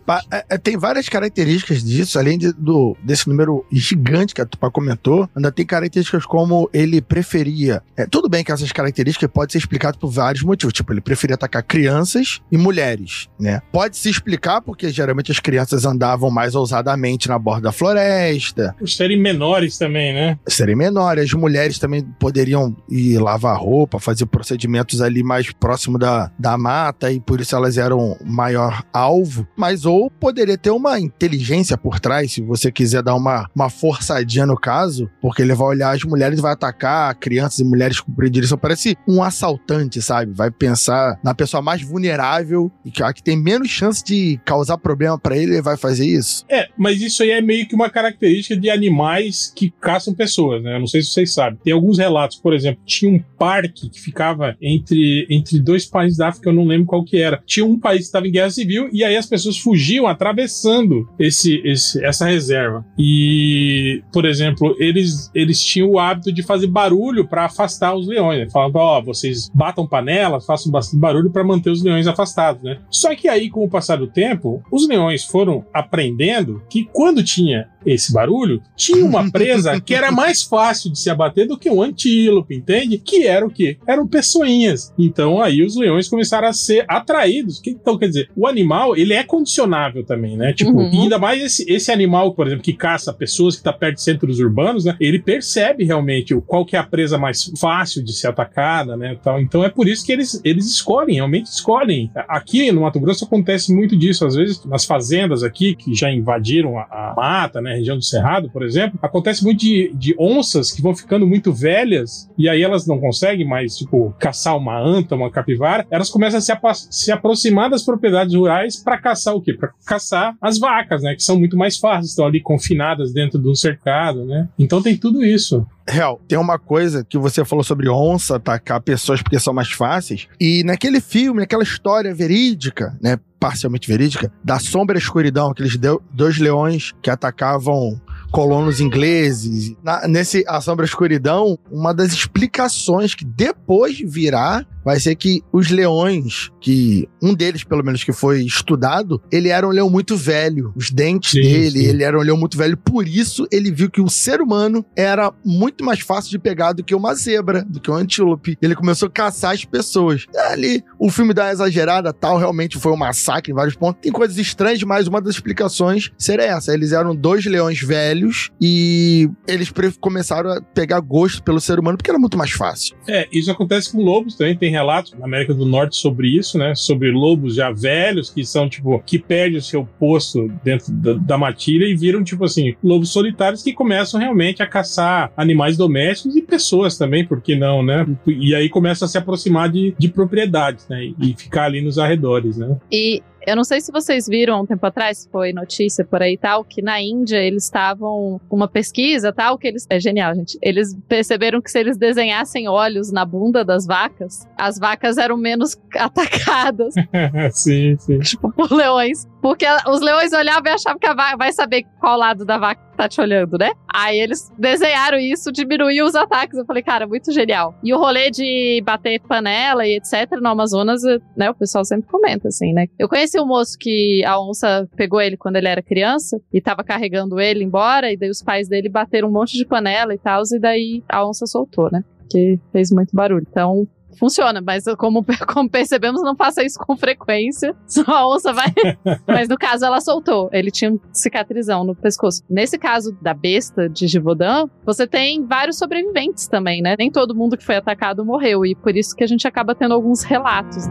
Tem 0.62 0.76
várias 0.76 1.08
características 1.08 1.82
disso, 1.82 2.18
além 2.18 2.38
de, 2.38 2.52
do, 2.52 2.96
desse 3.02 3.28
número 3.28 3.64
gigante 3.70 4.34
que 4.34 4.40
a 4.40 4.46
Tupá 4.46 4.70
comentou, 4.70 5.28
ainda 5.34 5.50
tem 5.50 5.64
características 5.64 6.24
como 6.24 6.68
ele 6.72 7.00
preferia. 7.00 7.82
É, 7.96 8.06
tudo 8.06 8.28
bem 8.28 8.44
que 8.44 8.52
essas 8.52 8.72
características 8.72 9.30
podem 9.30 9.52
ser 9.52 9.58
explicadas 9.58 9.98
por 9.98 10.10
vários 10.10 10.42
motivos, 10.42 10.72
tipo, 10.72 10.92
ele 10.92 11.00
preferia 11.00 11.34
atacar 11.34 11.62
crianças 11.62 12.40
e 12.50 12.56
mulheres, 12.56 13.28
né? 13.38 13.60
Pode 13.72 13.96
se 13.96 14.08
explicar 14.08 14.60
porque 14.60 14.90
geralmente 14.90 15.32
as 15.32 15.40
crianças 15.40 15.84
andavam 15.84 16.30
mais 16.30 16.54
ousadamente 16.54 17.28
na 17.28 17.38
borda 17.38 17.62
da 17.62 17.72
floresta. 17.72 18.74
Por 18.78 18.88
serem 18.88 19.20
menores 19.20 19.78
também, 19.78 20.12
né? 20.12 20.38
Serem 20.46 20.76
menores, 20.76 21.24
as 21.24 21.32
mulheres 21.32 21.78
também 21.78 22.02
poderiam 22.18 22.76
ir 22.88 23.18
lavar 23.18 23.58
roupa, 23.58 23.98
fazer 23.98 24.26
procedimentos 24.26 25.00
ali 25.00 25.22
mais 25.22 25.50
próximo 25.52 25.98
da, 25.98 26.30
da 26.38 26.56
mata 26.56 27.10
e 27.10 27.20
por 27.20 27.40
isso 27.40 27.54
elas 27.54 27.76
eram 27.76 28.16
maior 28.24 28.84
alvo 28.92 29.45
mas 29.56 29.84
ou 29.84 30.10
poderia 30.10 30.56
ter 30.56 30.70
uma 30.70 30.98
inteligência 30.98 31.76
por 31.76 32.00
trás, 32.00 32.32
se 32.32 32.40
você 32.40 32.70
quiser 32.70 33.02
dar 33.02 33.14
uma, 33.14 33.48
uma 33.54 33.70
forçadinha 33.70 34.46
no 34.46 34.56
caso, 34.56 35.10
porque 35.20 35.42
ele 35.42 35.54
vai 35.54 35.68
olhar 35.68 35.94
as 35.94 36.02
mulheres 36.04 36.40
vai 36.40 36.52
atacar 36.52 37.14
crianças 37.16 37.58
e 37.58 37.64
mulheres 37.64 38.00
com 38.00 38.12
predileção. 38.12 38.58
Parece 38.58 38.96
um 39.06 39.22
assaltante, 39.22 40.00
sabe? 40.00 40.32
Vai 40.32 40.50
pensar 40.50 41.18
na 41.22 41.34
pessoa 41.34 41.62
mais 41.62 41.82
vulnerável 41.82 42.70
e 42.84 42.90
que, 42.90 43.02
a 43.02 43.12
que 43.12 43.22
tem 43.22 43.36
menos 43.36 43.68
chance 43.68 44.04
de 44.04 44.40
causar 44.44 44.78
problema 44.78 45.18
para 45.18 45.36
ele, 45.36 45.52
ele 45.52 45.62
vai 45.62 45.76
fazer 45.76 46.06
isso. 46.06 46.44
É, 46.48 46.68
mas 46.76 47.00
isso 47.00 47.22
aí 47.22 47.30
é 47.30 47.40
meio 47.40 47.66
que 47.66 47.74
uma 47.74 47.90
característica 47.90 48.58
de 48.58 48.70
animais 48.70 49.52
que 49.54 49.72
caçam 49.80 50.14
pessoas, 50.14 50.62
né? 50.62 50.76
Eu 50.76 50.80
não 50.80 50.86
sei 50.86 51.02
se 51.02 51.10
vocês 51.10 51.32
sabem. 51.32 51.58
Tem 51.62 51.72
alguns 51.72 51.98
relatos, 51.98 52.38
por 52.38 52.54
exemplo, 52.54 52.80
tinha 52.84 53.10
um 53.10 53.18
parque 53.38 53.88
que 53.88 54.00
ficava 54.00 54.56
entre, 54.60 55.26
entre 55.30 55.60
dois 55.60 55.86
países 55.86 56.18
da 56.18 56.28
África, 56.28 56.48
eu 56.48 56.54
não 56.54 56.64
lembro 56.64 56.86
qual 56.86 57.04
que 57.04 57.20
era. 57.20 57.42
Tinha 57.46 57.64
um 57.64 57.78
país 57.78 58.00
que 58.00 58.06
estava 58.06 58.26
em 58.26 58.32
guerra 58.32 58.50
civil 58.50 58.88
e 58.92 59.04
aí 59.04 59.16
as 59.16 59.26
pessoas 59.26 59.35
fugiam 59.58 60.06
atravessando 60.06 61.08
esse, 61.18 61.60
esse, 61.64 62.04
essa 62.04 62.26
reserva. 62.26 62.84
E, 62.98 64.02
por 64.12 64.24
exemplo, 64.24 64.74
eles, 64.78 65.30
eles 65.34 65.60
tinham 65.62 65.90
o 65.90 65.98
hábito 65.98 66.32
de 66.32 66.42
fazer 66.42 66.66
barulho 66.66 67.26
para 67.26 67.44
afastar 67.44 67.94
os 67.94 68.06
leões. 68.06 68.40
Né? 68.40 68.50
Falavam, 68.50 68.80
ó, 68.80 68.98
oh, 68.98 69.04
vocês 69.04 69.50
batam 69.54 69.86
panelas, 69.86 70.46
façam 70.46 70.70
bastante 70.70 71.00
barulho 71.00 71.30
para 71.30 71.44
manter 71.44 71.70
os 71.70 71.82
leões 71.82 72.06
afastados, 72.06 72.62
né? 72.62 72.78
Só 72.90 73.14
que 73.14 73.28
aí, 73.28 73.50
com 73.50 73.64
o 73.64 73.68
passar 73.68 73.96
do 73.96 74.06
tempo, 74.06 74.62
os 74.70 74.86
leões 74.88 75.24
foram 75.24 75.64
aprendendo 75.72 76.62
que 76.70 76.84
quando 76.92 77.22
tinha 77.22 77.68
esse 77.86 78.12
barulho, 78.12 78.60
tinha 78.76 79.04
uma 79.04 79.28
presa 79.32 79.80
que 79.80 79.94
era 79.94 80.10
mais 80.10 80.42
fácil 80.42 80.90
de 80.90 80.98
se 80.98 81.08
abater 81.08 81.46
do 81.46 81.58
que 81.58 81.70
um 81.70 81.80
antílope, 81.80 82.54
entende? 82.54 82.98
Que 82.98 83.26
era 83.26 83.46
o 83.46 83.50
quê? 83.50 83.78
Eram 83.86 84.06
pessoinhas. 84.06 84.92
Então 84.98 85.40
aí 85.40 85.62
os 85.62 85.76
leões 85.76 86.08
começaram 86.08 86.48
a 86.48 86.52
ser 86.52 86.84
atraídos. 86.88 87.60
Então, 87.66 87.98
quer 87.98 88.08
dizer, 88.08 88.30
o 88.36 88.46
animal, 88.46 88.96
ele 88.96 89.12
é 89.12 89.22
condicionável 89.22 90.04
também, 90.04 90.36
né? 90.36 90.52
Tipo, 90.52 90.72
uhum. 90.72 91.02
ainda 91.02 91.18
mais 91.18 91.42
esse, 91.42 91.70
esse 91.70 91.92
animal, 91.92 92.34
por 92.34 92.46
exemplo, 92.46 92.64
que 92.64 92.72
caça 92.72 93.12
pessoas 93.12 93.54
que 93.54 93.60
está 93.60 93.72
perto 93.72 93.96
de 93.96 94.02
centros 94.02 94.38
urbanos, 94.40 94.84
né? 94.84 94.96
Ele 95.00 95.18
percebe 95.18 95.84
realmente 95.84 96.34
qual 96.46 96.64
que 96.64 96.76
é 96.76 96.78
a 96.78 96.82
presa 96.84 97.18
mais 97.18 97.50
fácil 97.58 98.02
de 98.02 98.12
ser 98.12 98.28
atacada, 98.28 98.96
né? 98.96 99.16
Tal. 99.22 99.40
Então 99.40 99.64
é 99.64 99.68
por 99.68 99.86
isso 99.86 100.04
que 100.04 100.12
eles, 100.12 100.40
eles 100.44 100.66
escolhem, 100.66 101.16
realmente 101.16 101.46
escolhem. 101.46 102.10
Aqui 102.28 102.70
no 102.72 102.82
Mato 102.82 103.00
Grosso 103.00 103.24
acontece 103.24 103.74
muito 103.74 103.96
disso, 103.96 104.26
às 104.26 104.34
vezes 104.34 104.64
nas 104.64 104.84
fazendas 104.84 105.42
aqui, 105.42 105.74
que 105.74 105.94
já 105.94 106.10
invadiram 106.10 106.78
a, 106.78 106.82
a 106.82 107.14
mata, 107.16 107.60
né? 107.60 107.75
Região 107.76 107.96
do 107.96 108.02
Cerrado, 108.02 108.50
por 108.50 108.62
exemplo, 108.64 108.98
acontece 109.02 109.44
muito 109.44 109.60
de, 109.60 109.92
de 109.94 110.14
onças 110.18 110.72
que 110.72 110.82
vão 110.82 110.94
ficando 110.94 111.26
muito 111.26 111.52
velhas 111.52 112.28
e 112.36 112.48
aí 112.48 112.62
elas 112.62 112.86
não 112.86 112.98
conseguem 112.98 113.46
mais, 113.46 113.76
tipo, 113.76 114.14
caçar 114.18 114.56
uma 114.56 114.78
anta, 114.78 115.14
uma 115.14 115.30
capivara, 115.30 115.86
elas 115.90 116.10
começam 116.10 116.38
a 116.38 116.40
se, 116.74 116.88
se 116.90 117.12
aproximar 117.12 117.70
das 117.70 117.84
propriedades 117.84 118.34
rurais 118.34 118.76
para 118.76 118.98
caçar 118.98 119.34
o 119.34 119.40
quê? 119.40 119.54
Para 119.54 119.70
caçar 119.86 120.36
as 120.40 120.58
vacas, 120.58 121.02
né? 121.02 121.14
Que 121.14 121.22
são 121.22 121.38
muito 121.38 121.56
mais 121.56 121.78
fáceis, 121.78 122.10
estão 122.10 122.26
ali 122.26 122.40
confinadas 122.40 123.12
dentro 123.12 123.38
de 123.38 123.48
um 123.48 123.54
cercado, 123.54 124.24
né? 124.24 124.48
Então 124.58 124.82
tem 124.82 124.96
tudo 124.96 125.24
isso. 125.24 125.66
Real, 125.88 126.20
tem 126.26 126.36
uma 126.36 126.58
coisa 126.58 127.04
que 127.04 127.16
você 127.16 127.44
falou 127.44 127.62
sobre 127.62 127.88
onça 127.88 128.36
atacar 128.36 128.80
pessoas 128.80 129.22
porque 129.22 129.38
são 129.38 129.54
mais 129.54 129.70
fáceis. 129.70 130.26
E 130.40 130.64
naquele 130.64 131.00
filme, 131.00 131.40
naquela 131.40 131.62
história 131.62 132.12
verídica, 132.12 132.96
né? 133.00 133.18
Parcialmente 133.46 133.86
verídica, 133.86 134.32
da 134.42 134.58
sombra 134.58 134.98
e 134.98 135.00
escuridão, 135.00 135.52
aqueles 135.52 135.78
dois 136.12 136.36
leões 136.36 136.92
que 137.00 137.08
atacavam 137.08 138.00
colonos 138.32 138.80
ingleses. 138.80 139.72
Na, 139.84 140.08
nesse 140.08 140.44
A 140.48 140.60
Sombra 140.60 140.84
e 140.84 140.88
Escuridão, 140.88 141.56
uma 141.70 141.94
das 141.94 142.12
explicações 142.12 143.14
que 143.14 143.24
depois 143.24 144.00
virá 144.04 144.66
vai 144.86 145.00
ser 145.00 145.16
que 145.16 145.42
os 145.52 145.68
leões, 145.68 146.52
que 146.60 147.08
um 147.20 147.34
deles, 147.34 147.64
pelo 147.64 147.82
menos, 147.82 148.04
que 148.04 148.12
foi 148.12 148.42
estudado, 148.42 149.20
ele 149.32 149.48
era 149.48 149.66
um 149.66 149.72
leão 149.72 149.90
muito 149.90 150.16
velho. 150.16 150.72
Os 150.76 150.92
dentes 150.92 151.32
sim, 151.32 151.40
dele, 151.40 151.80
sim. 151.80 151.86
ele 151.86 152.04
era 152.04 152.16
um 152.16 152.22
leão 152.22 152.36
muito 152.36 152.56
velho. 152.56 152.76
Por 152.76 153.08
isso, 153.08 153.48
ele 153.50 153.72
viu 153.72 153.90
que 153.90 154.00
o 154.00 154.08
ser 154.08 154.40
humano 154.40 154.86
era 154.94 155.32
muito 155.44 155.84
mais 155.84 155.98
fácil 155.98 156.30
de 156.30 156.38
pegar 156.38 156.72
do 156.72 156.84
que 156.84 156.94
uma 156.94 157.16
zebra, 157.16 157.64
do 157.64 157.80
que 157.80 157.90
um 157.90 157.94
antílope. 157.94 158.56
Ele 158.62 158.76
começou 158.76 159.08
a 159.08 159.10
caçar 159.10 159.54
as 159.54 159.64
pessoas. 159.64 160.24
Ali, 160.50 160.84
o 161.00 161.10
filme 161.10 161.34
dá 161.34 161.46
uma 161.46 161.52
exagerada, 161.52 162.12
tal, 162.12 162.38
realmente 162.38 162.78
foi 162.78 162.92
um 162.92 162.96
massacre 162.96 163.50
em 163.50 163.56
vários 163.56 163.74
pontos. 163.74 164.00
Tem 164.00 164.12
coisas 164.12 164.38
estranhas, 164.38 164.84
mas 164.84 165.08
uma 165.08 165.20
das 165.20 165.34
explicações 165.34 166.12
seria 166.16 166.44
essa. 166.44 166.72
Eles 166.72 166.92
eram 166.92 167.12
dois 167.12 167.44
leões 167.44 167.80
velhos 167.80 168.52
e 168.60 169.28
eles 169.48 169.72
começaram 170.00 170.50
a 170.50 170.60
pegar 170.60 171.00
gosto 171.00 171.42
pelo 171.42 171.60
ser 171.60 171.80
humano 171.80 171.98
porque 171.98 172.10
era 172.10 172.20
muito 172.20 172.38
mais 172.38 172.52
fácil. 172.52 172.96
É, 173.08 173.26
isso 173.32 173.50
acontece 173.50 173.90
com 173.90 174.00
lobos 174.00 174.36
também. 174.36 174.56
Tem 174.56 174.75
relatos 174.76 175.12
na 175.18 175.24
América 175.24 175.54
do 175.54 175.64
Norte 175.64 175.96
sobre 175.96 176.28
isso, 176.28 176.58
né? 176.58 176.74
Sobre 176.74 177.10
lobos 177.10 177.54
já 177.54 177.70
velhos 177.70 178.30
que 178.30 178.44
são, 178.44 178.68
tipo, 178.68 179.02
que 179.04 179.18
perdem 179.18 179.58
o 179.58 179.62
seu 179.62 179.88
posto 179.98 180.50
dentro 180.62 180.92
da, 180.92 181.14
da 181.14 181.38
matilha 181.38 181.84
e 181.86 181.96
viram, 181.96 182.22
tipo 182.22 182.44
assim, 182.44 182.74
lobos 182.82 183.10
solitários 183.10 183.62
que 183.62 183.72
começam 183.72 184.20
realmente 184.20 184.62
a 184.62 184.66
caçar 184.66 185.32
animais 185.36 185.76
domésticos 185.76 186.36
e 186.36 186.42
pessoas 186.42 186.98
também, 186.98 187.26
por 187.26 187.40
que 187.40 187.56
não, 187.56 187.82
né? 187.82 188.06
E 188.26 188.54
aí 188.54 188.68
começa 188.68 189.04
a 189.04 189.08
se 189.08 189.18
aproximar 189.18 189.70
de, 189.70 189.94
de 189.98 190.08
propriedades, 190.08 190.86
né? 190.88 191.12
E 191.20 191.34
ficar 191.36 191.64
ali 191.64 191.80
nos 191.80 191.98
arredores, 191.98 192.56
né? 192.56 192.76
E 192.90 193.22
eu 193.46 193.54
não 193.54 193.62
sei 193.62 193.80
se 193.80 193.92
vocês 193.92 194.26
viram 194.26 194.62
um 194.62 194.66
tempo 194.66 194.84
atrás, 194.84 195.28
foi 195.30 195.52
notícia 195.52 196.04
por 196.04 196.20
aí 196.20 196.36
tal, 196.36 196.64
que 196.64 196.82
na 196.82 197.00
Índia 197.00 197.38
eles 197.38 197.64
estavam 197.64 198.40
com 198.48 198.56
uma 198.56 198.66
pesquisa 198.66 199.32
tal, 199.32 199.56
que 199.56 199.68
eles. 199.68 199.86
É 199.88 200.00
genial, 200.00 200.34
gente. 200.34 200.58
Eles 200.60 200.96
perceberam 201.08 201.62
que 201.62 201.70
se 201.70 201.78
eles 201.78 201.96
desenhassem 201.96 202.68
olhos 202.68 203.12
na 203.12 203.24
bunda 203.24 203.64
das 203.64 203.86
vacas, 203.86 204.48
as 204.58 204.78
vacas 204.78 205.16
eram 205.16 205.36
menos 205.36 205.78
atacadas. 205.94 206.94
sim, 207.54 207.96
sim. 207.98 208.18
Tipo, 208.26 208.52
por 208.52 208.72
leões. 208.72 209.28
Porque 209.46 209.64
os 209.88 210.00
leões 210.00 210.32
olhavam 210.32 210.64
e 210.66 210.74
achavam 210.74 210.98
que 210.98 211.06
a 211.06 211.14
vaca 211.14 211.36
vai 211.36 211.52
saber 211.52 211.84
qual 212.00 212.18
lado 212.18 212.44
da 212.44 212.58
vaca 212.58 212.82
tá 212.96 213.08
te 213.08 213.20
olhando, 213.20 213.56
né? 213.56 213.70
Aí 213.94 214.18
eles 214.18 214.50
desenharam 214.58 215.18
isso, 215.18 215.52
diminuiu 215.52 216.04
os 216.04 216.16
ataques. 216.16 216.58
Eu 216.58 216.66
falei, 216.66 216.82
cara, 216.82 217.06
muito 217.06 217.30
genial. 217.30 217.72
E 217.80 217.94
o 217.94 217.96
rolê 217.96 218.28
de 218.28 218.82
bater 218.84 219.20
panela 219.20 219.86
e 219.86 219.98
etc. 219.98 220.32
no 220.42 220.48
Amazonas, 220.48 221.00
né? 221.36 221.48
O 221.48 221.54
pessoal 221.54 221.84
sempre 221.84 222.10
comenta, 222.10 222.48
assim, 222.48 222.72
né? 222.72 222.86
Eu 222.98 223.08
conheci 223.08 223.38
um 223.38 223.46
moço 223.46 223.78
que 223.78 224.24
a 224.24 224.36
onça 224.40 224.88
pegou 224.96 225.20
ele 225.20 225.36
quando 225.36 225.54
ele 225.54 225.68
era 225.68 225.80
criança 225.80 226.40
e 226.52 226.60
tava 226.60 226.82
carregando 226.82 227.38
ele 227.38 227.62
embora, 227.62 228.10
e 228.10 228.16
daí 228.16 228.30
os 228.30 228.42
pais 228.42 228.68
dele 228.68 228.88
bateram 228.88 229.28
um 229.28 229.32
monte 229.32 229.56
de 229.56 229.64
panela 229.64 230.12
e 230.12 230.18
tal, 230.18 230.42
e 230.52 230.58
daí 230.58 231.04
a 231.08 231.24
onça 231.24 231.46
soltou, 231.46 231.88
né? 231.92 232.02
Que 232.28 232.58
fez 232.72 232.90
muito 232.90 233.14
barulho. 233.14 233.46
Então, 233.48 233.86
funciona, 234.18 234.60
mas 234.60 234.84
como, 234.98 235.24
como 235.46 235.70
percebemos, 235.70 236.22
não 236.22 236.36
faça 236.36 236.64
isso 236.64 236.78
com 236.78 236.96
frequência. 236.96 237.74
Só 237.86 238.02
a 238.06 238.28
onça 238.28 238.52
vai. 238.52 238.72
mas 239.26 239.48
no 239.48 239.56
caso, 239.56 239.84
ela 239.84 240.00
soltou. 240.00 240.48
Ele 240.52 240.70
tinha 240.70 240.92
um 240.92 240.98
cicatrizão 241.12 241.84
no 241.84 241.94
pescoço. 241.94 242.42
Nesse 242.48 242.78
caso 242.78 243.16
da 243.20 243.34
besta 243.34 243.88
de 243.88 244.06
Givaudan, 244.06 244.68
você 244.84 245.06
tem 245.06 245.44
vários 245.44 245.78
sobreviventes 245.78 246.46
também, 246.46 246.82
né? 246.82 246.96
Nem 246.98 247.10
todo 247.10 247.34
mundo 247.34 247.56
que 247.56 247.64
foi 247.64 247.76
atacado 247.76 248.24
morreu. 248.24 248.64
E 248.64 248.74
por 248.74 248.96
isso 248.96 249.14
que 249.14 249.24
a 249.24 249.26
gente 249.26 249.46
acaba 249.46 249.74
tendo 249.74 249.94
alguns 249.94 250.22
relatos. 250.22 250.84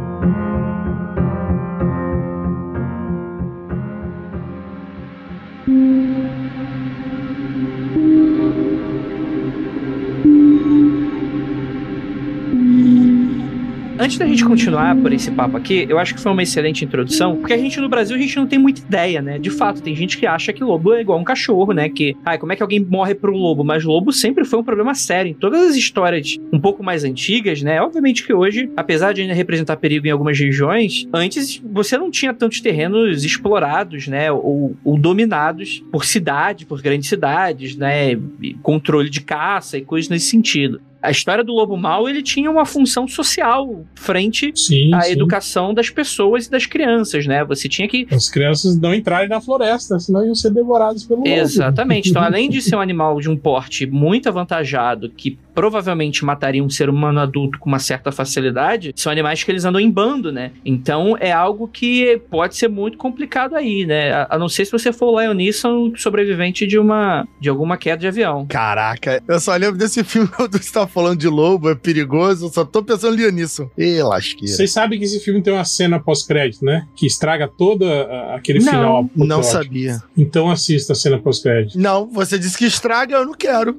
Antes 13.97 14.17
da 14.17 14.27
gente 14.27 14.43
continuar 14.43 14.93
por 14.97 15.13
esse 15.13 15.31
papo 15.31 15.55
aqui, 15.55 15.85
eu 15.87 15.97
acho 15.97 16.13
que 16.13 16.19
foi 16.19 16.29
uma 16.29 16.43
excelente 16.43 16.83
introdução, 16.83 17.37
porque 17.37 17.53
a 17.53 17.57
gente 17.57 17.79
no 17.79 17.87
Brasil 17.87 18.17
a 18.17 18.19
gente 18.19 18.35
não 18.35 18.45
tem 18.45 18.59
muita 18.59 18.81
ideia, 18.81 19.21
né? 19.21 19.39
De 19.39 19.49
fato, 19.49 19.81
tem 19.81 19.95
gente 19.95 20.17
que 20.17 20.27
acha 20.27 20.51
que 20.51 20.61
lobo 20.61 20.93
é 20.93 20.99
igual 20.99 21.17
um 21.17 21.23
cachorro, 21.23 21.71
né? 21.71 21.87
Que, 21.87 22.13
ai, 22.25 22.37
como 22.37 22.51
é 22.51 22.57
que 22.57 22.61
alguém 22.61 22.81
morre 22.81 23.15
por 23.15 23.29
um 23.29 23.37
lobo? 23.37 23.63
Mas 23.63 23.85
lobo 23.85 24.11
sempre 24.11 24.43
foi 24.43 24.59
um 24.59 24.63
problema 24.63 24.93
sério. 24.93 25.31
Em 25.31 25.33
todas 25.33 25.61
as 25.61 25.77
histórias 25.77 26.37
um 26.51 26.59
pouco 26.59 26.83
mais 26.83 27.05
antigas, 27.05 27.61
né? 27.61 27.81
Obviamente 27.81 28.25
que 28.25 28.33
hoje, 28.33 28.69
apesar 28.75 29.13
de 29.13 29.21
ainda 29.21 29.33
representar 29.33 29.77
perigo 29.77 30.05
em 30.05 30.11
algumas 30.11 30.37
regiões, 30.37 31.07
antes 31.13 31.61
você 31.63 31.97
não 31.97 32.11
tinha 32.11 32.33
tantos 32.33 32.59
terrenos 32.59 33.23
explorados, 33.23 34.09
né? 34.09 34.29
Ou, 34.29 34.75
ou 34.83 34.97
dominados 34.97 35.81
por 35.89 36.03
cidade, 36.03 36.65
por 36.65 36.81
grandes 36.81 37.07
cidades, 37.07 37.77
né? 37.77 38.19
Controle 38.61 39.09
de 39.09 39.21
caça 39.21 39.77
e 39.77 39.81
coisas 39.81 40.09
nesse 40.09 40.27
sentido 40.27 40.81
a 41.05 41.11
história 41.11 41.43
do 41.43 41.53
lobo 41.53 41.77
mau 41.77 42.09
ele 42.09 42.21
tinha 42.21 42.49
uma 42.49 42.65
função 42.65 43.07
social 43.07 43.85
frente 43.95 44.51
Sim, 44.55 44.93
à 44.93 45.01
sim. 45.01 45.11
educação 45.11 45.73
das 45.73 45.89
pessoas 45.89 46.47
e 46.47 46.51
das 46.51 46.65
crianças, 46.65 47.25
né? 47.25 47.43
Você 47.45 47.69
tinha 47.69 47.87
que 47.87 48.07
As 48.11 48.29
crianças 48.29 48.79
não 48.79 48.93
entrarem 48.93 49.29
na 49.29 49.39
floresta, 49.39 49.99
senão 49.99 50.25
iam 50.25 50.35
ser 50.35 50.51
devoradas 50.51 51.03
pelo 51.03 51.19
lobo. 51.19 51.29
Exatamente. 51.29 52.09
Então, 52.09 52.21
além 52.23 52.49
de 52.49 52.61
ser 52.61 52.75
um 52.75 52.81
animal 52.81 53.19
de 53.19 53.29
um 53.29 53.37
porte 53.37 53.85
muito 53.85 54.27
avantajado, 54.27 55.09
que 55.09 55.37
provavelmente 55.53 56.25
mataria 56.25 56.63
um 56.63 56.69
ser 56.69 56.89
humano 56.89 57.19
adulto 57.19 57.57
com 57.59 57.69
uma 57.69 57.79
certa 57.79 58.11
facilidade, 58.11 58.93
são 58.95 59.11
animais 59.11 59.43
que 59.43 59.51
eles 59.51 59.63
andam 59.63 59.79
em 59.79 59.89
bando, 59.89 60.31
né? 60.31 60.51
Então, 60.65 61.15
é 61.19 61.31
algo 61.31 61.67
que 61.67 62.21
pode 62.29 62.57
ser 62.57 62.67
muito 62.67 62.97
complicado 62.97 63.55
aí, 63.55 63.85
né? 63.85 64.11
A, 64.11 64.27
a 64.31 64.39
não 64.39 64.49
ser 64.49 64.65
se 64.65 64.71
você 64.71 64.91
for 64.91 65.13
o 65.13 65.19
Lion 65.19 65.33
Neeson, 65.33 65.93
sobrevivente 65.95 66.67
de 66.67 66.77
uma 66.77 67.25
de 67.39 67.49
alguma 67.49 67.77
queda 67.77 67.97
de 67.97 68.07
avião. 68.07 68.45
Caraca, 68.47 69.21
eu 69.27 69.39
só 69.39 69.55
lembro 69.55 69.77
desse 69.77 70.03
filme 70.03 70.27
quando 70.27 70.57
você 70.57 70.71
tava 70.71 70.87
falando 70.95 71.19
de 71.19 71.27
lobo, 71.27 71.69
é 71.69 71.75
perigoso, 71.75 72.45
eu 72.45 72.49
só 72.53 72.63
tô 72.63 72.81
pensando 72.81 73.21
em 73.21 73.29
nisso. 73.33 73.69
Ê, 73.77 74.01
lasqueira. 74.01 74.47
Vocês 74.55 74.71
sabem 74.71 74.97
que 74.97 75.03
esse 75.03 75.19
filme 75.19 75.41
tem 75.41 75.51
uma 75.53 75.65
cena 75.65 75.99
pós-crédito, 75.99 76.63
né? 76.63 76.87
Que 76.95 77.05
estraga 77.05 77.49
todo 77.49 77.85
aquele 78.33 78.59
Não, 78.59 78.65
final. 78.71 79.09
Não 79.13 79.25
apoteótico. 79.39 79.51
sabia. 79.65 80.03
Então 80.17 80.49
assista 80.49 80.93
a 80.93 80.95
cena 80.95 81.19
pós-crédito. 81.19 81.77
Não, 81.77 82.07
você 82.07 82.39
disse 82.39 82.57
que 82.57 82.65
estraga, 82.65 83.17
eu 83.17 83.25
não 83.25 83.33
quero. 83.33 83.73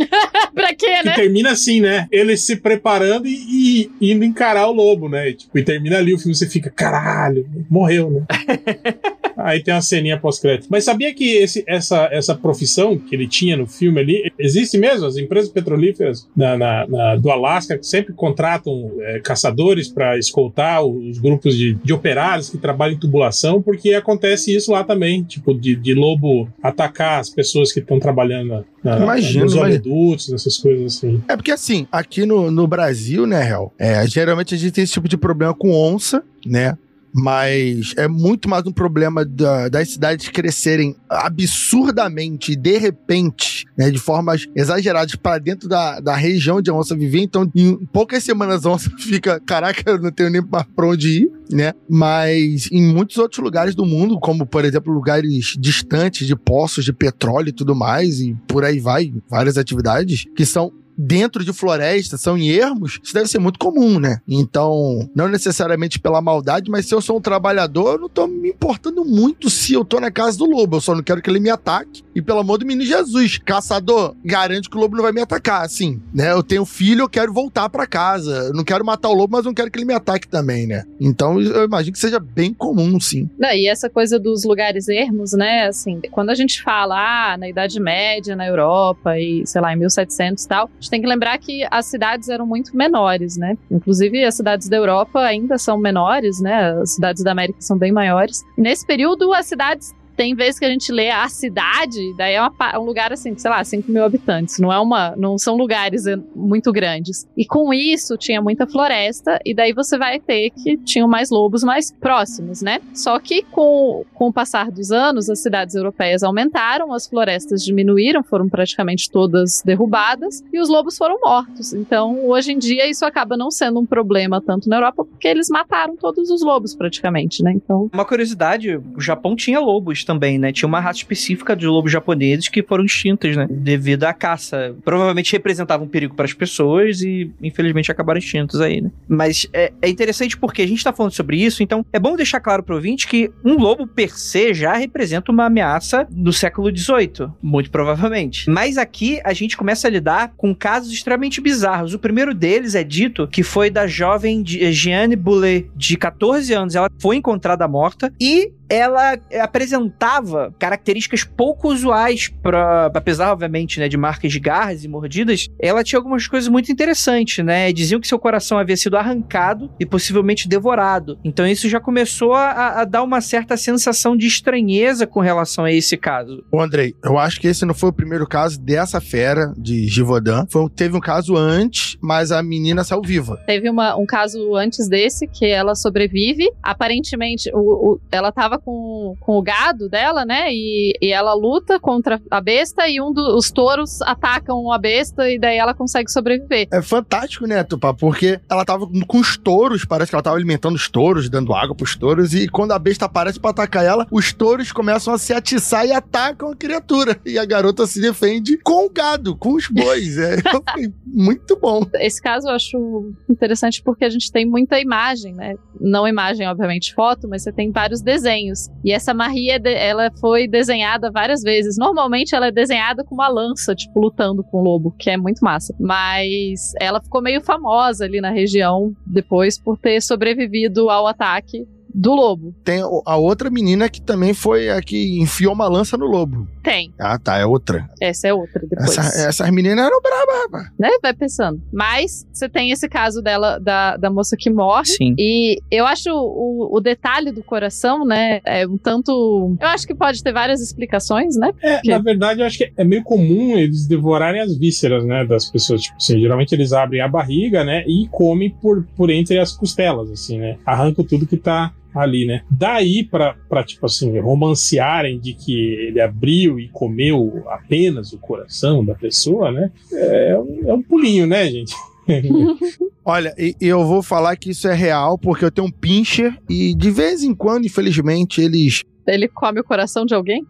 pra 0.54 0.74
quê, 0.74 0.86
Que 1.02 1.04
né? 1.08 1.14
termina 1.14 1.50
assim, 1.52 1.80
né? 1.82 2.08
Ele 2.10 2.34
se 2.38 2.56
preparando 2.56 3.26
e, 3.26 3.90
e 4.00 4.12
indo 4.12 4.24
encarar 4.24 4.66
o 4.68 4.72
lobo, 4.72 5.10
né? 5.10 5.28
E, 5.28 5.34
tipo, 5.34 5.58
e 5.58 5.62
termina 5.62 5.98
ali 5.98 6.14
o 6.14 6.18
filme, 6.18 6.34
você 6.34 6.48
fica, 6.48 6.70
caralho, 6.70 7.46
morreu, 7.68 8.10
né? 8.10 8.22
Aí 9.42 9.62
tem 9.62 9.74
uma 9.74 9.82
ceninha 9.82 10.18
pós-crédito. 10.18 10.68
Mas 10.70 10.84
sabia 10.84 11.12
que 11.14 11.24
esse, 11.36 11.64
essa, 11.66 12.08
essa 12.12 12.34
profissão 12.34 12.96
que 12.98 13.14
ele 13.14 13.26
tinha 13.26 13.56
no 13.56 13.66
filme 13.66 14.00
ali, 14.00 14.32
existe 14.38 14.78
mesmo? 14.78 15.06
As 15.06 15.16
empresas 15.16 15.50
petrolíferas 15.50 16.28
na, 16.36 16.56
na- 16.56 16.86
na- 16.86 17.16
do 17.16 17.30
Alasca 17.30 17.78
sempre 17.82 18.12
contratam 18.14 18.92
é, 19.00 19.20
caçadores 19.20 19.88
para 19.88 20.18
escoltar 20.18 20.84
os 20.84 21.18
grupos 21.18 21.56
de, 21.56 21.74
de 21.74 21.92
operários 21.92 22.48
que 22.50 22.58
trabalham 22.58 22.94
em 22.94 22.98
tubulação, 22.98 23.60
porque 23.62 23.94
acontece 23.94 24.54
isso 24.54 24.70
lá 24.72 24.84
também, 24.84 25.22
tipo, 25.22 25.54
de, 25.54 25.74
de 25.76 25.94
lobo 25.94 26.48
atacar 26.62 27.20
as 27.20 27.30
pessoas 27.30 27.72
que 27.72 27.80
estão 27.80 27.98
trabalhando 27.98 28.64
na, 28.82 28.98
Imagino, 28.98 29.44
nos 29.44 29.54
oleodutos, 29.54 30.32
essas 30.32 30.56
coisas 30.56 30.96
assim. 30.96 31.22
É 31.28 31.36
porque 31.36 31.50
assim, 31.52 31.86
aqui 31.90 32.26
no, 32.26 32.50
no 32.50 32.66
Brasil, 32.66 33.26
né, 33.26 33.48
Hel? 33.48 33.72
É, 33.78 34.06
geralmente 34.06 34.54
a 34.54 34.58
gente 34.58 34.72
tem 34.72 34.84
esse 34.84 34.92
tipo 34.92 35.08
de 35.08 35.16
problema 35.16 35.54
com 35.54 35.70
onça, 35.72 36.22
né? 36.44 36.76
Mas 37.14 37.92
é 37.96 38.08
muito 38.08 38.48
mais 38.48 38.64
um 38.66 38.72
problema 38.72 39.24
da- 39.24 39.68
das 39.68 39.90
cidades 39.90 40.28
crescerem 40.28 40.96
absurdamente, 41.08 42.56
de 42.56 42.78
repente, 42.78 43.64
né, 43.76 43.90
de 43.90 43.98
formas 43.98 44.46
exageradas 44.56 45.14
para 45.14 45.38
dentro 45.38 45.68
da, 45.68 46.00
da 46.00 46.16
região 46.16 46.56
onde 46.56 46.70
a 46.70 46.74
onça 46.74 46.96
vive. 46.96 47.20
Então, 47.20 47.50
em 47.54 47.76
poucas 47.86 48.24
semanas 48.24 48.64
a 48.64 48.70
onça 48.70 48.90
fica, 48.98 49.40
caraca, 49.40 49.82
eu 49.90 49.98
não 49.98 50.10
tenho 50.10 50.30
nem 50.30 50.42
pra 50.42 50.66
onde 50.80 51.22
ir, 51.22 51.30
né? 51.50 51.72
Mas 51.88 52.68
em 52.72 52.82
muitos 52.82 53.18
outros 53.18 53.42
lugares 53.42 53.74
do 53.74 53.84
mundo, 53.84 54.18
como 54.18 54.46
por 54.46 54.64
exemplo 54.64 54.92
lugares 54.92 55.54
distantes 55.58 56.26
de 56.26 56.34
poços 56.34 56.84
de 56.84 56.92
petróleo 56.92 57.48
e 57.50 57.52
tudo 57.52 57.74
mais, 57.74 58.20
e 58.20 58.34
por 58.48 58.64
aí 58.64 58.80
vai, 58.80 59.12
várias 59.28 59.58
atividades 59.58 60.24
que 60.34 60.46
são 60.46 60.72
dentro 60.96 61.44
de 61.44 61.52
floresta, 61.52 62.16
são 62.16 62.36
em 62.36 62.48
ermos, 62.48 63.00
isso 63.02 63.14
deve 63.14 63.28
ser 63.28 63.38
muito 63.38 63.58
comum, 63.58 63.98
né? 63.98 64.18
Então, 64.28 65.08
não 65.14 65.28
necessariamente 65.28 65.98
pela 65.98 66.20
maldade, 66.20 66.70
mas 66.70 66.86
se 66.86 66.94
eu 66.94 67.00
sou 67.00 67.18
um 67.18 67.20
trabalhador, 67.20 67.94
eu 67.94 67.98
não 67.98 68.08
tô 68.08 68.26
me 68.26 68.50
importando 68.50 69.04
muito 69.04 69.50
se 69.50 69.72
eu 69.74 69.84
tô 69.84 70.00
na 70.00 70.10
casa 70.10 70.38
do 70.38 70.46
lobo, 70.46 70.76
eu 70.76 70.80
só 70.80 70.94
não 70.94 71.02
quero 71.02 71.22
que 71.22 71.30
ele 71.30 71.40
me 71.40 71.50
ataque. 71.50 72.02
E 72.14 72.20
pelo 72.20 72.40
amor 72.40 72.58
do 72.58 72.66
menino 72.66 72.84
Jesus, 72.84 73.38
caçador, 73.38 74.14
garante 74.24 74.68
que 74.68 74.76
o 74.76 74.80
lobo 74.80 74.96
não 74.96 75.02
vai 75.02 75.12
me 75.12 75.20
atacar, 75.20 75.64
assim, 75.64 76.00
né? 76.12 76.32
Eu 76.32 76.42
tenho 76.42 76.64
filho, 76.64 77.02
eu 77.02 77.08
quero 77.08 77.32
voltar 77.32 77.68
pra 77.68 77.86
casa. 77.86 78.48
Eu 78.48 78.52
não 78.52 78.64
quero 78.64 78.84
matar 78.84 79.08
o 79.08 79.14
lobo, 79.14 79.36
mas 79.36 79.44
não 79.44 79.54
quero 79.54 79.70
que 79.70 79.78
ele 79.78 79.86
me 79.86 79.94
ataque 79.94 80.28
também, 80.28 80.66
né? 80.66 80.84
Então, 81.00 81.40
eu 81.40 81.64
imagino 81.64 81.92
que 81.92 81.98
seja 81.98 82.20
bem 82.20 82.52
comum, 82.52 83.00
sim. 83.00 83.28
E 83.40 83.68
essa 83.68 83.88
coisa 83.88 84.18
dos 84.18 84.44
lugares 84.44 84.88
ermos, 84.88 85.32
né? 85.32 85.66
Assim, 85.66 86.00
quando 86.10 86.30
a 86.30 86.34
gente 86.34 86.62
fala, 86.62 87.32
ah, 87.32 87.36
na 87.36 87.48
Idade 87.48 87.80
Média, 87.80 88.36
na 88.36 88.46
Europa 88.46 89.18
e, 89.18 89.46
sei 89.46 89.60
lá, 89.60 89.72
em 89.72 89.76
1700 89.76 90.44
e 90.44 90.48
tal, 90.48 90.70
gente 90.82 90.90
tem 90.90 91.00
que 91.00 91.06
lembrar 91.06 91.38
que 91.38 91.64
as 91.70 91.86
cidades 91.86 92.28
eram 92.28 92.44
muito 92.44 92.76
menores, 92.76 93.36
né? 93.36 93.56
Inclusive, 93.70 94.24
as 94.24 94.34
cidades 94.34 94.68
da 94.68 94.76
Europa 94.76 95.20
ainda 95.20 95.56
são 95.56 95.78
menores, 95.78 96.40
né? 96.40 96.72
As 96.72 96.94
cidades 96.94 97.22
da 97.22 97.30
América 97.30 97.60
são 97.60 97.78
bem 97.78 97.92
maiores. 97.92 98.44
Nesse 98.58 98.84
período, 98.84 99.32
as 99.32 99.46
cidades. 99.46 99.94
Tem 100.16 100.34
vezes 100.34 100.58
que 100.58 100.64
a 100.64 100.70
gente 100.70 100.92
lê 100.92 101.10
a 101.10 101.28
cidade, 101.28 102.00
daí 102.16 102.34
é 102.34 102.40
uma 102.40 102.52
um 102.78 102.84
lugar 102.84 103.12
assim, 103.12 103.36
sei 103.36 103.50
lá, 103.50 103.62
5 103.62 103.90
mil 103.90 104.04
habitantes. 104.04 104.58
Não 104.58 104.72
é 104.72 104.78
uma. 104.78 105.14
Não 105.16 105.38
são 105.38 105.56
lugares 105.56 106.06
eh, 106.06 106.16
muito 106.34 106.72
grandes. 106.72 107.26
E 107.36 107.44
com 107.44 107.72
isso 107.72 108.16
tinha 108.16 108.40
muita 108.40 108.66
floresta, 108.66 109.38
e 109.44 109.54
daí 109.54 109.72
você 109.72 109.98
vai 109.98 110.20
ter 110.20 110.50
que 110.50 110.76
tinham 110.76 111.08
mais 111.08 111.30
lobos 111.30 111.62
mais 111.62 111.90
próximos, 111.90 112.62
né? 112.62 112.80
Só 112.94 113.18
que 113.18 113.42
com, 113.42 114.04
com 114.14 114.28
o 114.28 114.32
passar 114.32 114.70
dos 114.70 114.90
anos, 114.90 115.28
as 115.28 115.40
cidades 115.40 115.74
europeias 115.74 116.22
aumentaram, 116.22 116.92
as 116.92 117.06
florestas 117.06 117.64
diminuíram, 117.64 118.22
foram 118.22 118.48
praticamente 118.48 119.10
todas 119.10 119.62
derrubadas, 119.64 120.42
e 120.52 120.60
os 120.60 120.68
lobos 120.68 120.96
foram 120.96 121.18
mortos. 121.20 121.72
Então, 121.72 122.26
hoje 122.26 122.52
em 122.52 122.58
dia, 122.58 122.88
isso 122.88 123.04
acaba 123.04 123.36
não 123.36 123.50
sendo 123.50 123.80
um 123.80 123.86
problema 123.86 124.40
tanto 124.40 124.68
na 124.68 124.76
Europa, 124.76 125.04
porque 125.04 125.28
eles 125.28 125.48
mataram 125.48 125.96
todos 125.96 126.30
os 126.30 126.42
lobos 126.42 126.74
praticamente, 126.74 127.42
né? 127.42 127.52
Então. 127.52 127.90
Uma 127.92 128.04
curiosidade, 128.04 128.76
o 128.76 129.00
Japão 129.00 129.34
tinha 129.36 129.60
lobos 129.60 130.01
também, 130.04 130.38
né? 130.38 130.52
Tinha 130.52 130.68
uma 130.68 130.80
raça 130.80 130.98
específica 130.98 131.56
de 131.56 131.66
lobos 131.66 131.92
japoneses 131.92 132.48
que 132.48 132.62
foram 132.62 132.84
extintas, 132.84 133.36
né? 133.36 133.46
Devido 133.50 134.04
à 134.04 134.12
caça. 134.12 134.74
Provavelmente 134.84 135.32
representavam 135.32 135.86
um 135.86 135.88
perigo 135.88 136.14
para 136.14 136.24
as 136.24 136.32
pessoas 136.32 137.00
e, 137.02 137.30
infelizmente, 137.42 137.90
acabaram 137.90 138.18
extintos 138.18 138.60
aí, 138.60 138.80
né? 138.80 138.90
Mas 139.08 139.46
é, 139.52 139.72
é 139.80 139.88
interessante 139.88 140.36
porque 140.36 140.62
a 140.62 140.66
gente 140.66 140.82
tá 140.82 140.92
falando 140.92 141.12
sobre 141.12 141.36
isso, 141.36 141.62
então 141.62 141.84
é 141.92 141.98
bom 141.98 142.16
deixar 142.16 142.40
claro 142.40 142.62
pro 142.62 142.76
ouvinte 142.76 143.06
que 143.06 143.30
um 143.44 143.56
lobo 143.56 143.86
per 143.86 144.16
se 144.16 144.54
já 144.54 144.74
representa 144.74 145.30
uma 145.30 145.46
ameaça 145.46 146.06
do 146.10 146.32
século 146.32 146.74
XVIII, 146.76 147.28
muito 147.42 147.70
provavelmente. 147.70 148.48
Mas 148.48 148.78
aqui 148.78 149.20
a 149.24 149.32
gente 149.32 149.56
começa 149.56 149.86
a 149.86 149.90
lidar 149.90 150.32
com 150.36 150.54
casos 150.54 150.92
extremamente 150.92 151.40
bizarros. 151.40 151.94
O 151.94 151.98
primeiro 151.98 152.34
deles 152.34 152.74
é 152.74 152.84
dito 152.84 153.26
que 153.26 153.42
foi 153.42 153.70
da 153.70 153.86
jovem 153.86 154.42
Jeanne 154.44 155.16
Boulet, 155.16 155.70
de 155.76 155.96
14 155.96 156.52
anos. 156.52 156.74
Ela 156.74 156.90
foi 156.98 157.16
encontrada 157.16 157.66
morta 157.68 158.12
e 158.20 158.52
ela 158.72 159.18
apresentava 159.40 160.54
características 160.58 161.24
pouco 161.24 161.68
usuais 161.68 162.28
para 162.42 162.86
apesar 162.94 163.32
obviamente, 163.32 163.78
né, 163.78 163.88
de 163.88 163.96
marcas 163.96 164.32
de 164.32 164.40
garras 164.40 164.84
e 164.84 164.88
mordidas, 164.88 165.48
ela 165.60 165.84
tinha 165.84 165.98
algumas 165.98 166.26
coisas 166.26 166.48
muito 166.48 166.70
interessantes, 166.72 167.44
né? 167.44 167.72
Diziam 167.72 168.00
que 168.00 168.08
seu 168.08 168.18
coração 168.18 168.58
havia 168.58 168.76
sido 168.76 168.96
arrancado 168.96 169.70
e 169.78 169.86
possivelmente 169.86 170.48
devorado. 170.48 171.18
Então 171.24 171.46
isso 171.46 171.68
já 171.68 171.80
começou 171.80 172.34
a, 172.34 172.80
a 172.80 172.84
dar 172.84 173.02
uma 173.02 173.20
certa 173.20 173.56
sensação 173.56 174.16
de 174.16 174.26
estranheza 174.26 175.06
com 175.06 175.20
relação 175.20 175.64
a 175.64 175.72
esse 175.72 175.96
caso. 175.96 176.44
Ô, 176.50 176.60
Andrei, 176.60 176.94
eu 177.04 177.18
acho 177.18 177.40
que 177.40 177.46
esse 177.48 177.64
não 177.64 177.74
foi 177.74 177.90
o 177.90 177.92
primeiro 177.92 178.26
caso 178.26 178.60
dessa 178.60 179.00
fera 179.00 179.52
de 179.56 179.86
Givaudan. 179.86 180.46
Foi, 180.50 180.68
teve 180.70 180.96
um 180.96 181.00
caso 181.00 181.36
antes, 181.36 181.96
mas 182.00 182.32
a 182.32 182.42
menina 182.42 182.84
saiu 182.84 183.02
viva. 183.02 183.38
Teve 183.46 183.68
uma- 183.70 183.96
um 183.96 184.06
caso 184.06 184.54
antes 184.56 184.88
desse 184.88 185.26
que 185.26 185.46
ela 185.46 185.74
sobrevive. 185.74 186.50
Aparentemente, 186.62 187.50
o- 187.54 187.92
o- 187.94 188.00
ela 188.10 188.28
estava 188.30 188.58
com, 188.64 189.16
com 189.20 189.38
o 189.38 189.42
gado 189.42 189.88
dela, 189.88 190.24
né? 190.24 190.52
E, 190.52 190.96
e 191.00 191.12
ela 191.12 191.34
luta 191.34 191.78
contra 191.78 192.20
a 192.30 192.40
besta 192.40 192.88
e 192.88 193.00
um 193.00 193.12
dos 193.12 193.50
touros 193.50 194.00
atacam 194.02 194.72
a 194.72 194.78
besta 194.78 195.30
e 195.30 195.38
daí 195.38 195.58
ela 195.58 195.74
consegue 195.74 196.10
sobreviver. 196.10 196.68
É 196.72 196.82
fantástico, 196.82 197.46
né, 197.46 197.62
Tupá? 197.64 197.92
Porque 197.92 198.40
ela 198.48 198.64
tava 198.64 198.86
com 199.06 199.18
os 199.18 199.36
touros, 199.36 199.84
parece 199.84 200.10
que 200.10 200.14
ela 200.14 200.22
tava 200.22 200.36
alimentando 200.36 200.74
os 200.76 200.88
touros, 200.88 201.28
dando 201.28 201.54
água 201.54 201.74
pros 201.74 201.96
touros, 201.96 202.34
e 202.34 202.48
quando 202.48 202.72
a 202.72 202.78
besta 202.78 203.06
aparece 203.06 203.38
pra 203.38 203.50
atacar 203.50 203.84
ela, 203.84 204.06
os 204.10 204.32
touros 204.32 204.72
começam 204.72 205.12
a 205.12 205.18
se 205.18 205.32
atiçar 205.32 205.86
e 205.86 205.92
atacam 205.92 206.50
a 206.50 206.56
criatura. 206.56 207.18
E 207.24 207.38
a 207.38 207.44
garota 207.44 207.86
se 207.86 208.00
defende 208.00 208.56
com 208.58 208.86
o 208.86 208.90
gado, 208.90 209.36
com 209.36 209.54
os 209.54 209.68
bois. 209.68 210.18
É 210.18 210.36
muito 211.06 211.56
bom. 211.56 211.86
Esse 211.94 212.20
caso 212.20 212.48
eu 212.48 212.54
acho 212.54 213.12
interessante 213.28 213.82
porque 213.82 214.04
a 214.04 214.10
gente 214.10 214.30
tem 214.30 214.46
muita 214.46 214.80
imagem, 214.80 215.34
né? 215.34 215.56
Não 215.80 216.06
imagem, 216.06 216.48
obviamente, 216.48 216.94
foto, 216.94 217.28
mas 217.28 217.42
você 217.42 217.52
tem 217.52 217.70
vários 217.70 218.00
desenhos. 218.00 218.51
E 218.84 218.92
essa 218.92 219.14
Maria, 219.14 219.60
ela 219.64 220.10
foi 220.20 220.46
desenhada 220.46 221.10
várias 221.10 221.42
vezes. 221.42 221.76
Normalmente 221.76 222.34
ela 222.34 222.48
é 222.48 222.52
desenhada 222.52 223.04
com 223.04 223.14
uma 223.14 223.28
lança, 223.28 223.74
tipo, 223.74 224.00
lutando 224.00 224.42
com 224.44 224.58
o 224.58 224.62
lobo, 224.62 224.94
que 224.98 225.10
é 225.10 225.16
muito 225.16 225.40
massa. 225.40 225.74
Mas 225.78 226.72
ela 226.80 227.00
ficou 227.00 227.22
meio 227.22 227.40
famosa 227.40 228.04
ali 228.04 228.20
na 228.20 228.30
região 228.30 228.94
depois 229.06 229.58
por 229.58 229.78
ter 229.78 230.00
sobrevivido 230.00 230.90
ao 230.90 231.06
ataque 231.06 231.66
do 231.94 232.14
lobo. 232.14 232.54
Tem 232.64 232.80
a 232.80 233.16
outra 233.16 233.50
menina 233.50 233.88
que 233.88 234.00
também 234.00 234.32
foi 234.32 234.70
a 234.70 234.80
que 234.80 235.20
enfiou 235.20 235.52
uma 235.52 235.68
lança 235.68 235.96
no 235.96 236.06
lobo. 236.06 236.48
Tem. 236.62 236.92
Ah, 236.98 237.18
tá, 237.18 237.38
é 237.38 237.44
outra. 237.46 237.88
Essa 238.00 238.28
é 238.28 238.34
outra 238.34 238.60
depois. 238.66 238.96
Essa, 238.96 239.28
essas 239.28 239.50
meninas 239.50 239.84
eram 239.86 240.00
bravas. 240.00 240.70
Né? 240.78 240.88
Vai 241.02 241.12
pensando. 241.14 241.60
Mas 241.72 242.26
você 242.32 242.48
tem 242.48 242.70
esse 242.70 242.88
caso 242.88 243.20
dela, 243.20 243.58
da, 243.58 243.96
da 243.96 244.10
moça 244.10 244.36
que 244.38 244.48
morre. 244.50 244.84
Sim. 244.86 245.14
E 245.18 245.60
eu 245.70 245.84
acho 245.86 246.10
o, 246.10 246.68
o 246.76 246.80
detalhe 246.80 247.32
do 247.32 247.42
coração, 247.42 248.04
né? 248.04 248.40
É 248.44 248.66
um 248.66 248.76
tanto. 248.78 249.56
Eu 249.60 249.68
acho 249.68 249.86
que 249.86 249.94
pode 249.94 250.22
ter 250.22 250.32
várias 250.32 250.60
explicações, 250.60 251.36
né? 251.36 251.52
É, 251.62 251.80
Que- 251.80 251.90
na 251.90 251.98
verdade, 251.98 252.40
eu 252.40 252.46
acho 252.46 252.58
que 252.58 252.72
é 252.76 252.84
meio 252.84 253.02
comum 253.02 253.56
eles 253.58 253.86
devorarem 253.86 254.40
as 254.40 254.56
vísceras, 254.56 255.04
né, 255.04 255.24
das 255.24 255.50
pessoas. 255.50 255.82
Tipo 255.82 255.96
assim, 255.96 256.20
geralmente 256.20 256.52
eles 256.54 256.72
abrem 256.72 257.00
a 257.00 257.08
barriga, 257.08 257.64
né, 257.64 257.84
e 257.86 258.06
comem 258.10 258.50
por, 258.50 258.84
por 258.96 259.10
entre 259.10 259.38
as 259.38 259.52
costelas, 259.52 260.10
assim, 260.10 260.38
né. 260.38 260.58
Arrancam 260.64 261.04
tudo 261.04 261.26
que 261.26 261.36
tá 261.36 261.72
ali, 261.94 262.26
né. 262.26 262.42
Daí 262.50 263.04
pra, 263.04 263.34
pra, 263.48 263.64
tipo 263.64 263.86
assim, 263.86 264.18
romancearem 264.18 265.18
de 265.18 265.34
que 265.34 265.52
ele 265.52 266.00
abriu 266.00 266.58
e 266.58 266.68
comeu 266.68 267.44
apenas 267.48 268.12
o 268.12 268.18
coração 268.18 268.84
da 268.84 268.94
pessoa, 268.94 269.50
né, 269.50 269.70
é 269.92 270.38
um, 270.38 270.70
é 270.70 270.72
um 270.74 270.82
pulinho, 270.82 271.26
né, 271.26 271.48
gente. 271.50 271.74
Olha, 273.04 273.34
e 273.38 273.56
eu 273.60 273.84
vou 273.84 274.02
falar 274.02 274.36
que 274.36 274.50
isso 274.50 274.68
é 274.68 274.74
real, 274.74 275.18
porque 275.18 275.44
eu 275.44 275.50
tenho 275.50 275.68
um 275.68 275.70
pincher 275.70 276.36
e 276.48 276.74
de 276.74 276.90
vez 276.90 277.22
em 277.22 277.34
quando, 277.34 277.66
infelizmente, 277.66 278.40
eles. 278.40 278.82
Ele 279.06 279.26
come 279.26 279.60
o 279.60 279.64
coração 279.64 280.04
de 280.06 280.14
alguém? 280.14 280.46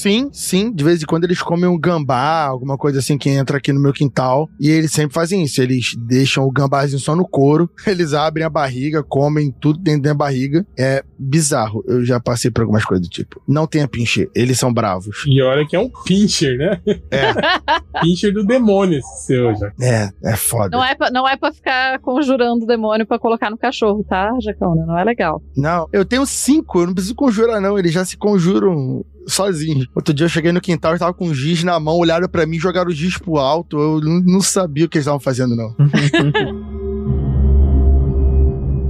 Sim, 0.00 0.30
sim, 0.32 0.72
de 0.72 0.82
vez 0.82 1.02
em 1.02 1.04
quando 1.04 1.24
eles 1.24 1.42
comem 1.42 1.66
um 1.66 1.78
gambá, 1.78 2.46
alguma 2.46 2.78
coisa 2.78 3.00
assim 3.00 3.18
que 3.18 3.28
entra 3.28 3.58
aqui 3.58 3.70
no 3.70 3.78
meu 3.80 3.92
quintal. 3.92 4.48
E 4.58 4.70
eles 4.70 4.92
sempre 4.92 5.12
fazem 5.12 5.42
isso. 5.42 5.60
Eles 5.60 5.94
deixam 5.98 6.44
o 6.44 6.50
gambazinho 6.50 6.98
só 6.98 7.14
no 7.14 7.28
couro, 7.28 7.70
eles 7.86 8.14
abrem 8.14 8.46
a 8.46 8.48
barriga, 8.48 9.02
comem 9.02 9.50
tudo 9.60 9.78
dentro 9.78 10.02
da 10.02 10.14
barriga. 10.14 10.66
É 10.78 11.04
bizarro. 11.18 11.84
Eu 11.86 12.02
já 12.02 12.18
passei 12.18 12.50
por 12.50 12.62
algumas 12.62 12.82
coisas 12.82 13.06
do 13.06 13.10
tipo. 13.10 13.42
Não 13.46 13.66
tenha 13.66 13.86
pincher, 13.86 14.30
eles 14.34 14.58
são 14.58 14.72
bravos. 14.72 15.22
E 15.26 15.42
olha 15.42 15.66
que 15.66 15.76
é 15.76 15.80
um 15.80 15.90
pincher, 16.04 16.56
né. 16.56 16.80
É, 17.10 17.34
pincher 18.00 18.32
do 18.32 18.42
demônio 18.42 18.98
esse 19.00 19.26
seu, 19.26 19.54
já. 19.54 19.70
é, 19.78 20.08
é 20.24 20.36
foda. 20.36 20.74
Não 20.74 20.82
é, 20.82 20.94
pra, 20.94 21.10
não 21.10 21.28
é 21.28 21.36
pra 21.36 21.52
ficar 21.52 21.98
conjurando 21.98 22.64
o 22.64 22.66
demônio 22.66 23.06
pra 23.06 23.18
colocar 23.18 23.50
no 23.50 23.58
cachorro, 23.58 24.02
tá, 24.08 24.32
Jacona? 24.40 24.86
Não 24.86 24.98
é 24.98 25.04
legal. 25.04 25.42
Não, 25.54 25.86
eu 25.92 26.06
tenho 26.06 26.24
cinco, 26.24 26.80
eu 26.80 26.86
não 26.86 26.94
preciso 26.94 27.14
conjurar, 27.14 27.60
não. 27.60 27.78
Eles 27.78 27.92
já 27.92 28.02
se 28.02 28.16
conjuram 28.16 29.04
sozinhos. 29.26 29.86
Outro 29.94 30.14
dia 30.14 30.26
eu 30.26 30.30
cheguei 30.30 30.52
no 30.52 30.60
quintal 30.60 30.94
e 30.94 30.98
tava 30.98 31.14
com 31.14 31.32
giz 31.34 31.62
na 31.62 31.78
mão, 31.78 31.96
olharam 31.96 32.28
pra 32.28 32.46
mim, 32.46 32.58
jogaram 32.58 32.90
o 32.90 32.94
giz 32.94 33.18
pro 33.18 33.36
alto. 33.36 33.78
Eu 33.78 34.00
não 34.00 34.40
sabia 34.40 34.86
o 34.86 34.88
que 34.88 34.98
eles 34.98 35.04
estavam 35.04 35.20
fazendo, 35.20 35.54
não. 35.56 35.74